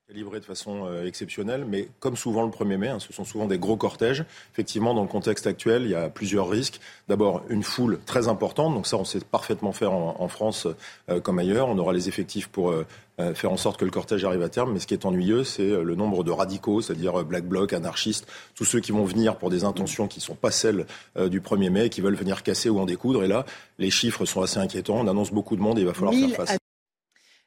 Calibré 0.08 0.40
de 0.40 0.46
façon 0.46 0.86
euh, 0.86 1.08
exceptionnelle, 1.08 1.66
mais 1.68 1.88
comme 2.00 2.16
souvent 2.16 2.44
le 2.44 2.52
1er 2.52 2.78
mai, 2.78 2.90
hein, 2.90 3.00
ce 3.00 3.12
sont 3.12 3.26
souvent 3.26 3.48
des 3.48 3.58
gros 3.58 3.76
cortèges. 3.76 4.24
Effectivement, 4.54 4.94
dans 4.94 5.02
le 5.02 5.08
contexte 5.08 5.48
actuel, 5.48 5.82
il 5.82 5.90
y 5.90 5.96
a 5.96 6.10
plusieurs 6.10 6.48
risques. 6.48 6.80
D'abord, 7.08 7.42
une 7.50 7.64
foule 7.64 8.00
très 8.06 8.28
importante, 8.28 8.76
donc 8.76 8.86
ça, 8.86 8.98
on 8.98 9.04
sait 9.04 9.20
parfaitement 9.20 9.72
faire 9.72 9.94
en, 9.94 10.16
en 10.20 10.28
France 10.28 10.68
euh, 11.10 11.20
comme 11.20 11.40
ailleurs. 11.40 11.70
On 11.70 11.78
aura 11.80 11.92
les 11.92 12.08
effectifs 12.08 12.48
pour 12.50 12.70
euh, 12.70 12.86
faire 13.34 13.52
en 13.52 13.58
sorte 13.58 13.80
que 13.80 13.86
le 13.86 13.90
cortège 13.90 14.24
arrive 14.26 14.44
à 14.44 14.50
terme. 14.50 14.74
Mais 14.74 14.80
ce 14.80 14.86
qui 14.86 14.94
est 14.94 15.06
ennuyeux, 15.06 15.44
c'est 15.44 15.70
le 15.70 15.96
nombre 15.96 16.24
de 16.24 16.30
radicaux, 16.30 16.82
c'est-à-dire 16.82 17.24
black 17.26 17.48
bloc, 17.48 17.74
anarchistes, 17.74 18.28
tous 18.54 18.66
ceux 18.66 18.82
qui 18.82 18.92
vont 18.92 19.06
venir 19.06 19.38
pour 19.38 19.50
des 19.50 19.64
intentions 19.64 20.08
qui 20.08 20.20
ne 20.20 20.24
sont 20.24 20.36
pas 20.36 20.52
celles 20.52 20.86
du 21.16 21.40
1er 21.40 21.70
mai, 21.70 21.90
qui 21.90 22.02
veulent 22.02 22.16
venir 22.16 22.44
casser 22.44 22.70
ou 22.70 22.78
en 22.78 22.86
découdre. 22.86 23.24
Et 23.24 23.28
là, 23.28 23.46
les 23.80 23.90
chiffres 23.90 24.26
sont 24.26 24.42
assez 24.42 24.60
inquiétants. 24.60 24.98
On 24.98 25.08
annonce 25.08 25.32
beaucoup 25.32 25.56
de 25.56 25.62
monde 25.62 25.80
et 25.80 25.82
il 25.82 25.88
va 25.88 25.94
falloir 25.94 26.14
faire 26.14 26.46
face 26.46 26.58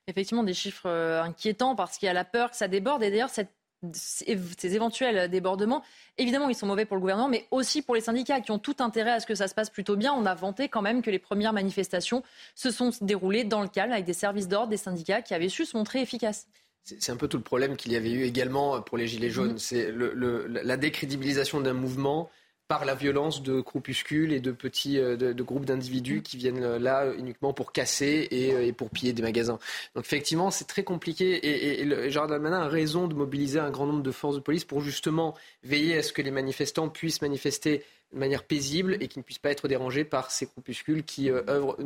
effectivement 0.09 0.43
des 0.43 0.55
chiffres 0.55 0.89
euh, 0.89 1.23
inquiétants 1.23 1.75
parce 1.77 1.99
qu'il 1.99 2.07
y 2.07 2.11
a 2.11 2.13
la 2.13 2.25
peur 2.25 2.51
que 2.51 2.57
ça 2.57 2.69
déborde. 2.69 3.03
Et 3.03 3.11
d'ailleurs, 3.11 3.31
cette 3.31 3.51
ces 3.93 4.75
éventuels 4.75 5.31
débordements, 5.31 5.85
évidemment, 6.17 6.49
ils 6.49 6.55
sont 6.57 6.67
mauvais 6.67 6.85
pour 6.85 6.97
le 6.97 7.01
gouvernement, 7.01 7.29
mais 7.29 7.47
aussi 7.53 7.81
pour 7.81 7.95
les 7.95 8.01
syndicats 8.01 8.41
qui 8.41 8.51
ont 8.51 8.59
tout 8.59 8.75
intérêt 8.81 9.13
à 9.13 9.21
ce 9.21 9.27
que 9.27 9.37
ça 9.37 9.47
se 9.47 9.55
passe 9.55 9.71
plutôt 9.71 9.97
bien. 9.97 10.13
On 10.13 10.27
a 10.27 10.35
vanté 10.35 10.69
quand 10.69 10.83
même 10.83 11.01
que 11.01 11.11
les 11.11 11.21
premières 11.21 11.53
manifestations 11.53 12.25
se 12.57 12.71
sont 12.71 12.91
déroulées 13.01 13.45
dans 13.45 13.63
le 13.63 13.69
calme 13.69 13.93
avec 13.93 14.05
des 14.05 14.15
services 14.15 14.49
d'ordre, 14.49 14.69
des 14.69 14.77
syndicats 14.79 15.23
qui 15.23 15.33
avaient 15.33 15.49
su 15.49 15.65
se 15.65 15.77
montrer 15.77 16.01
efficaces. 16.01 16.49
C'est 16.83 17.13
un 17.13 17.17
peu 17.17 17.29
tout 17.29 17.37
le 17.37 17.43
problème 17.43 17.77
qu'il 17.77 17.93
y 17.93 17.97
avait 17.97 18.11
eu 18.11 18.25
également 18.25 18.81
pour 18.81 18.99
les 18.99 19.07
Gilets 19.07 19.31
jaunes. 19.31 19.53
Mmh. 19.53 19.59
C'est 19.59 19.93
le, 19.93 20.13
le, 20.13 20.47
la 20.49 20.77
décrédibilisation 20.77 21.61
d'un 21.61 21.75
mouvement 21.75 22.31
par 22.69 22.85
la 22.85 22.95
violence 22.95 23.43
de 23.43 23.61
groupuscules 23.61 24.33
et 24.33 24.41
de 24.41 24.53
petits 24.53 24.99
euh, 24.99 25.17
de, 25.17 25.33
de 25.33 25.43
groupes 25.43 25.65
d'individus 25.65 26.23
qui 26.23 26.37
viennent 26.37 26.63
euh, 26.63 26.79
là 26.79 27.11
uniquement 27.17 27.53
pour 27.53 27.73
casser 27.73 28.29
et, 28.31 28.53
euh, 28.53 28.67
et, 28.67 28.73
pour 28.73 28.91
piller 28.91 29.13
des 29.13 29.23
magasins. 29.23 29.59
Donc 29.95 30.05
effectivement, 30.05 30.51
c'est 30.51 30.67
très 30.67 30.85
compliqué 30.85 31.31
et, 31.35 31.81
et, 31.81 31.83
et 31.83 32.11
Gérard 32.11 32.29
Darmanin 32.29 32.61
a 32.61 32.69
raison 32.69 33.09
de 33.09 33.15
mobiliser 33.15 33.59
un 33.59 33.71
grand 33.71 33.87
nombre 33.87 34.03
de 34.03 34.13
forces 34.13 34.37
de 34.37 34.41
police 34.41 34.65
pour 34.65 34.83
justement 34.83 35.35
veiller 35.65 35.99
à 35.99 36.03
ce 36.03 36.13
que 36.13 36.23
les 36.23 36.31
manifestants 36.31 36.89
puissent 36.89 37.23
manifester 37.23 37.83
de 38.13 38.19
manière 38.19 38.45
paisible 38.45 38.97
et 39.01 39.09
qui 39.09 39.19
ne 39.19 39.25
puissent 39.25 39.39
pas 39.39 39.51
être 39.51 39.69
dérangés 39.69 40.05
par 40.05 40.31
ces 40.31 40.47
groupuscules 40.47 41.05
qui 41.05 41.31
euh, 41.31 41.43
œuvrent 41.49 41.77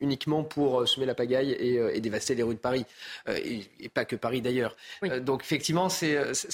uniquement 0.00 0.44
pour 0.44 0.80
euh, 0.80 0.86
semer 0.86 1.06
la 1.06 1.14
pagaille 1.14 1.52
et, 1.52 1.78
euh, 1.78 1.94
et, 1.94 2.00
dévaster 2.00 2.34
les 2.34 2.42
rues 2.42 2.54
de 2.54 2.60
Paris. 2.60 2.84
et, 3.28 3.64
et, 3.80 3.88
pas 3.88 4.04
que 4.04 4.16
Paris 4.16 4.40
d'ailleurs. 4.40 4.76
Oui. 5.02 5.20
donc 5.20 5.42
effectivement, 5.42 5.88
ça 5.88 6.06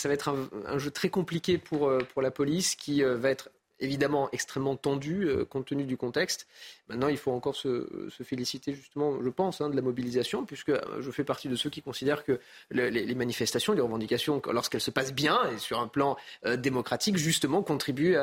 va 0.05 0.15
être 0.15 0.29
un, 0.29 0.49
un, 0.67 0.79
jeu 0.79 0.91
très 0.91 1.11
compliqué 1.11 1.59
pour, 1.59 1.93
pour 2.13 2.23
la 2.23 2.31
police 2.31 2.75
qui 2.75 3.03
va 3.03 3.31
être 3.31 3.51
évidemment 3.81 4.29
extrêmement 4.33 4.77
tendu 4.77 5.25
euh, 5.25 5.45
compte 5.45 5.67
tenu 5.67 5.85
du 5.85 5.97
contexte. 5.97 6.47
Maintenant, 6.89 7.09
il 7.09 7.17
faut 7.17 7.33
encore 7.33 7.57
se, 7.57 7.87
féliciter 8.23 8.75
justement, 8.75 9.23
je 9.23 9.29
pense, 9.29 9.61
hein, 9.61 9.69
de 9.69 9.77
la 9.77 9.83
mobilisation, 9.83 10.45
puisque 10.45 10.71
euh, 10.71 10.81
je 11.01 11.11
fais 11.11 11.25
partie 11.25 11.49
de 11.49 11.57
ceux 11.57 11.71
qui 11.71 11.83
considèrent 11.83 12.25
que 12.25 12.41
le, 12.71 12.89
les, 12.89 13.15
manifestations, 13.15 13.73
les 13.73 13.81
revendications, 13.81 14.41
lorsqu'elles 14.51 14.81
se 14.81 14.91
passent 14.91 15.15
bien 15.15 15.39
et 15.55 15.59
sur 15.59 15.81
un 15.81 15.89
plan 15.89 16.17
euh, 16.47 16.57
démocratique, 16.57 17.17
justement, 17.17 17.63
contribuent 17.63 18.17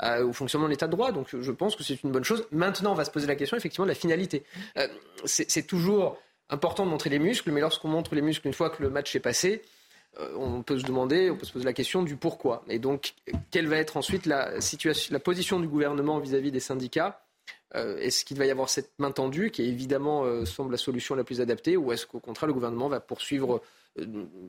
au 0.00 0.32
fonctionnement 0.32 0.66
de 0.66 0.72
l'État 0.72 0.86
de 0.86 0.92
droit. 0.92 1.12
Donc 1.12 1.28
je 1.38 1.52
pense 1.52 1.76
que 1.76 1.82
c'est 1.82 2.02
une 2.02 2.12
bonne 2.12 2.24
chose. 2.24 2.46
Maintenant, 2.50 2.92
on 2.92 2.94
va 2.94 3.04
se 3.04 3.10
poser 3.10 3.26
la 3.26 3.36
question 3.36 3.56
effectivement 3.56 3.86
de 3.86 3.90
la 3.90 3.94
finalité. 3.94 4.44
C'est 5.24 5.66
toujours 5.66 6.18
important 6.48 6.84
de 6.84 6.90
montrer 6.90 7.10
les 7.10 7.18
muscles, 7.18 7.50
mais 7.50 7.60
lorsqu'on 7.60 7.88
montre 7.88 8.14
les 8.14 8.22
muscles 8.22 8.46
une 8.46 8.52
fois 8.52 8.70
que 8.70 8.82
le 8.82 8.90
match 8.90 9.14
est 9.16 9.20
passé, 9.20 9.62
on 10.18 10.62
peut 10.62 10.78
se 10.78 10.84
demander, 10.84 11.30
on 11.30 11.36
peut 11.36 11.46
se 11.46 11.52
poser 11.52 11.64
la 11.64 11.72
question 11.72 12.02
du 12.02 12.16
pourquoi. 12.16 12.64
Et 12.68 12.78
donc, 12.78 13.14
quelle 13.50 13.66
va 13.66 13.76
être 13.76 13.96
ensuite 13.96 14.26
la, 14.26 14.60
situation, 14.60 15.12
la 15.12 15.20
position 15.20 15.58
du 15.58 15.68
gouvernement 15.68 16.18
vis-à-vis 16.18 16.48
-vis 16.48 16.52
des 16.52 16.60
syndicats? 16.60 17.22
Euh, 17.74 17.96
Est-ce 17.98 18.24
qu'il 18.24 18.36
va 18.36 18.46
y 18.46 18.50
avoir 18.50 18.68
cette 18.68 18.92
main 18.98 19.10
tendue, 19.10 19.50
qui 19.50 19.62
évidemment 19.62 20.24
euh, 20.24 20.44
semble 20.44 20.72
la 20.72 20.78
solution 20.78 21.14
la 21.14 21.24
plus 21.24 21.40
adaptée, 21.40 21.76
ou 21.76 21.92
est-ce 21.92 22.06
qu'au 22.06 22.20
contraire, 22.20 22.46
le 22.46 22.52
gouvernement 22.52 22.88
va 22.88 23.00
poursuivre 23.00 23.62
euh, 23.98 24.04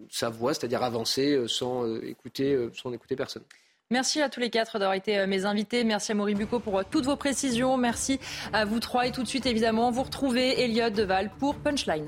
sa 0.09 0.29
voie, 0.29 0.53
c'est-à-dire 0.53 0.83
avancer 0.83 1.33
euh, 1.33 1.47
sans, 1.47 1.95
écouter, 2.01 2.69
sans 2.73 2.91
écouter 2.91 3.15
personne? 3.15 3.43
Merci 3.89 4.21
à 4.21 4.29
tous 4.29 4.39
les 4.39 4.49
quatre 4.49 4.79
d'avoir 4.79 4.95
été 4.95 5.25
mes 5.27 5.45
invités. 5.45 5.83
Merci 5.83 6.13
à 6.13 6.15
Maurice 6.15 6.37
Bucco 6.37 6.59
pour 6.59 6.83
toutes 6.85 7.05
vos 7.05 7.15
précisions. 7.15 7.77
Merci 7.77 8.19
à 8.51 8.65
vous 8.65 8.79
trois. 8.79 9.05
Et 9.05 9.11
tout 9.11 9.21
de 9.21 9.27
suite, 9.27 9.45
évidemment, 9.45 9.91
vous 9.91 10.03
retrouvez 10.03 10.61
Elliot 10.61 10.89
Deval 10.89 11.29
pour 11.37 11.55
Punchline. 11.55 12.07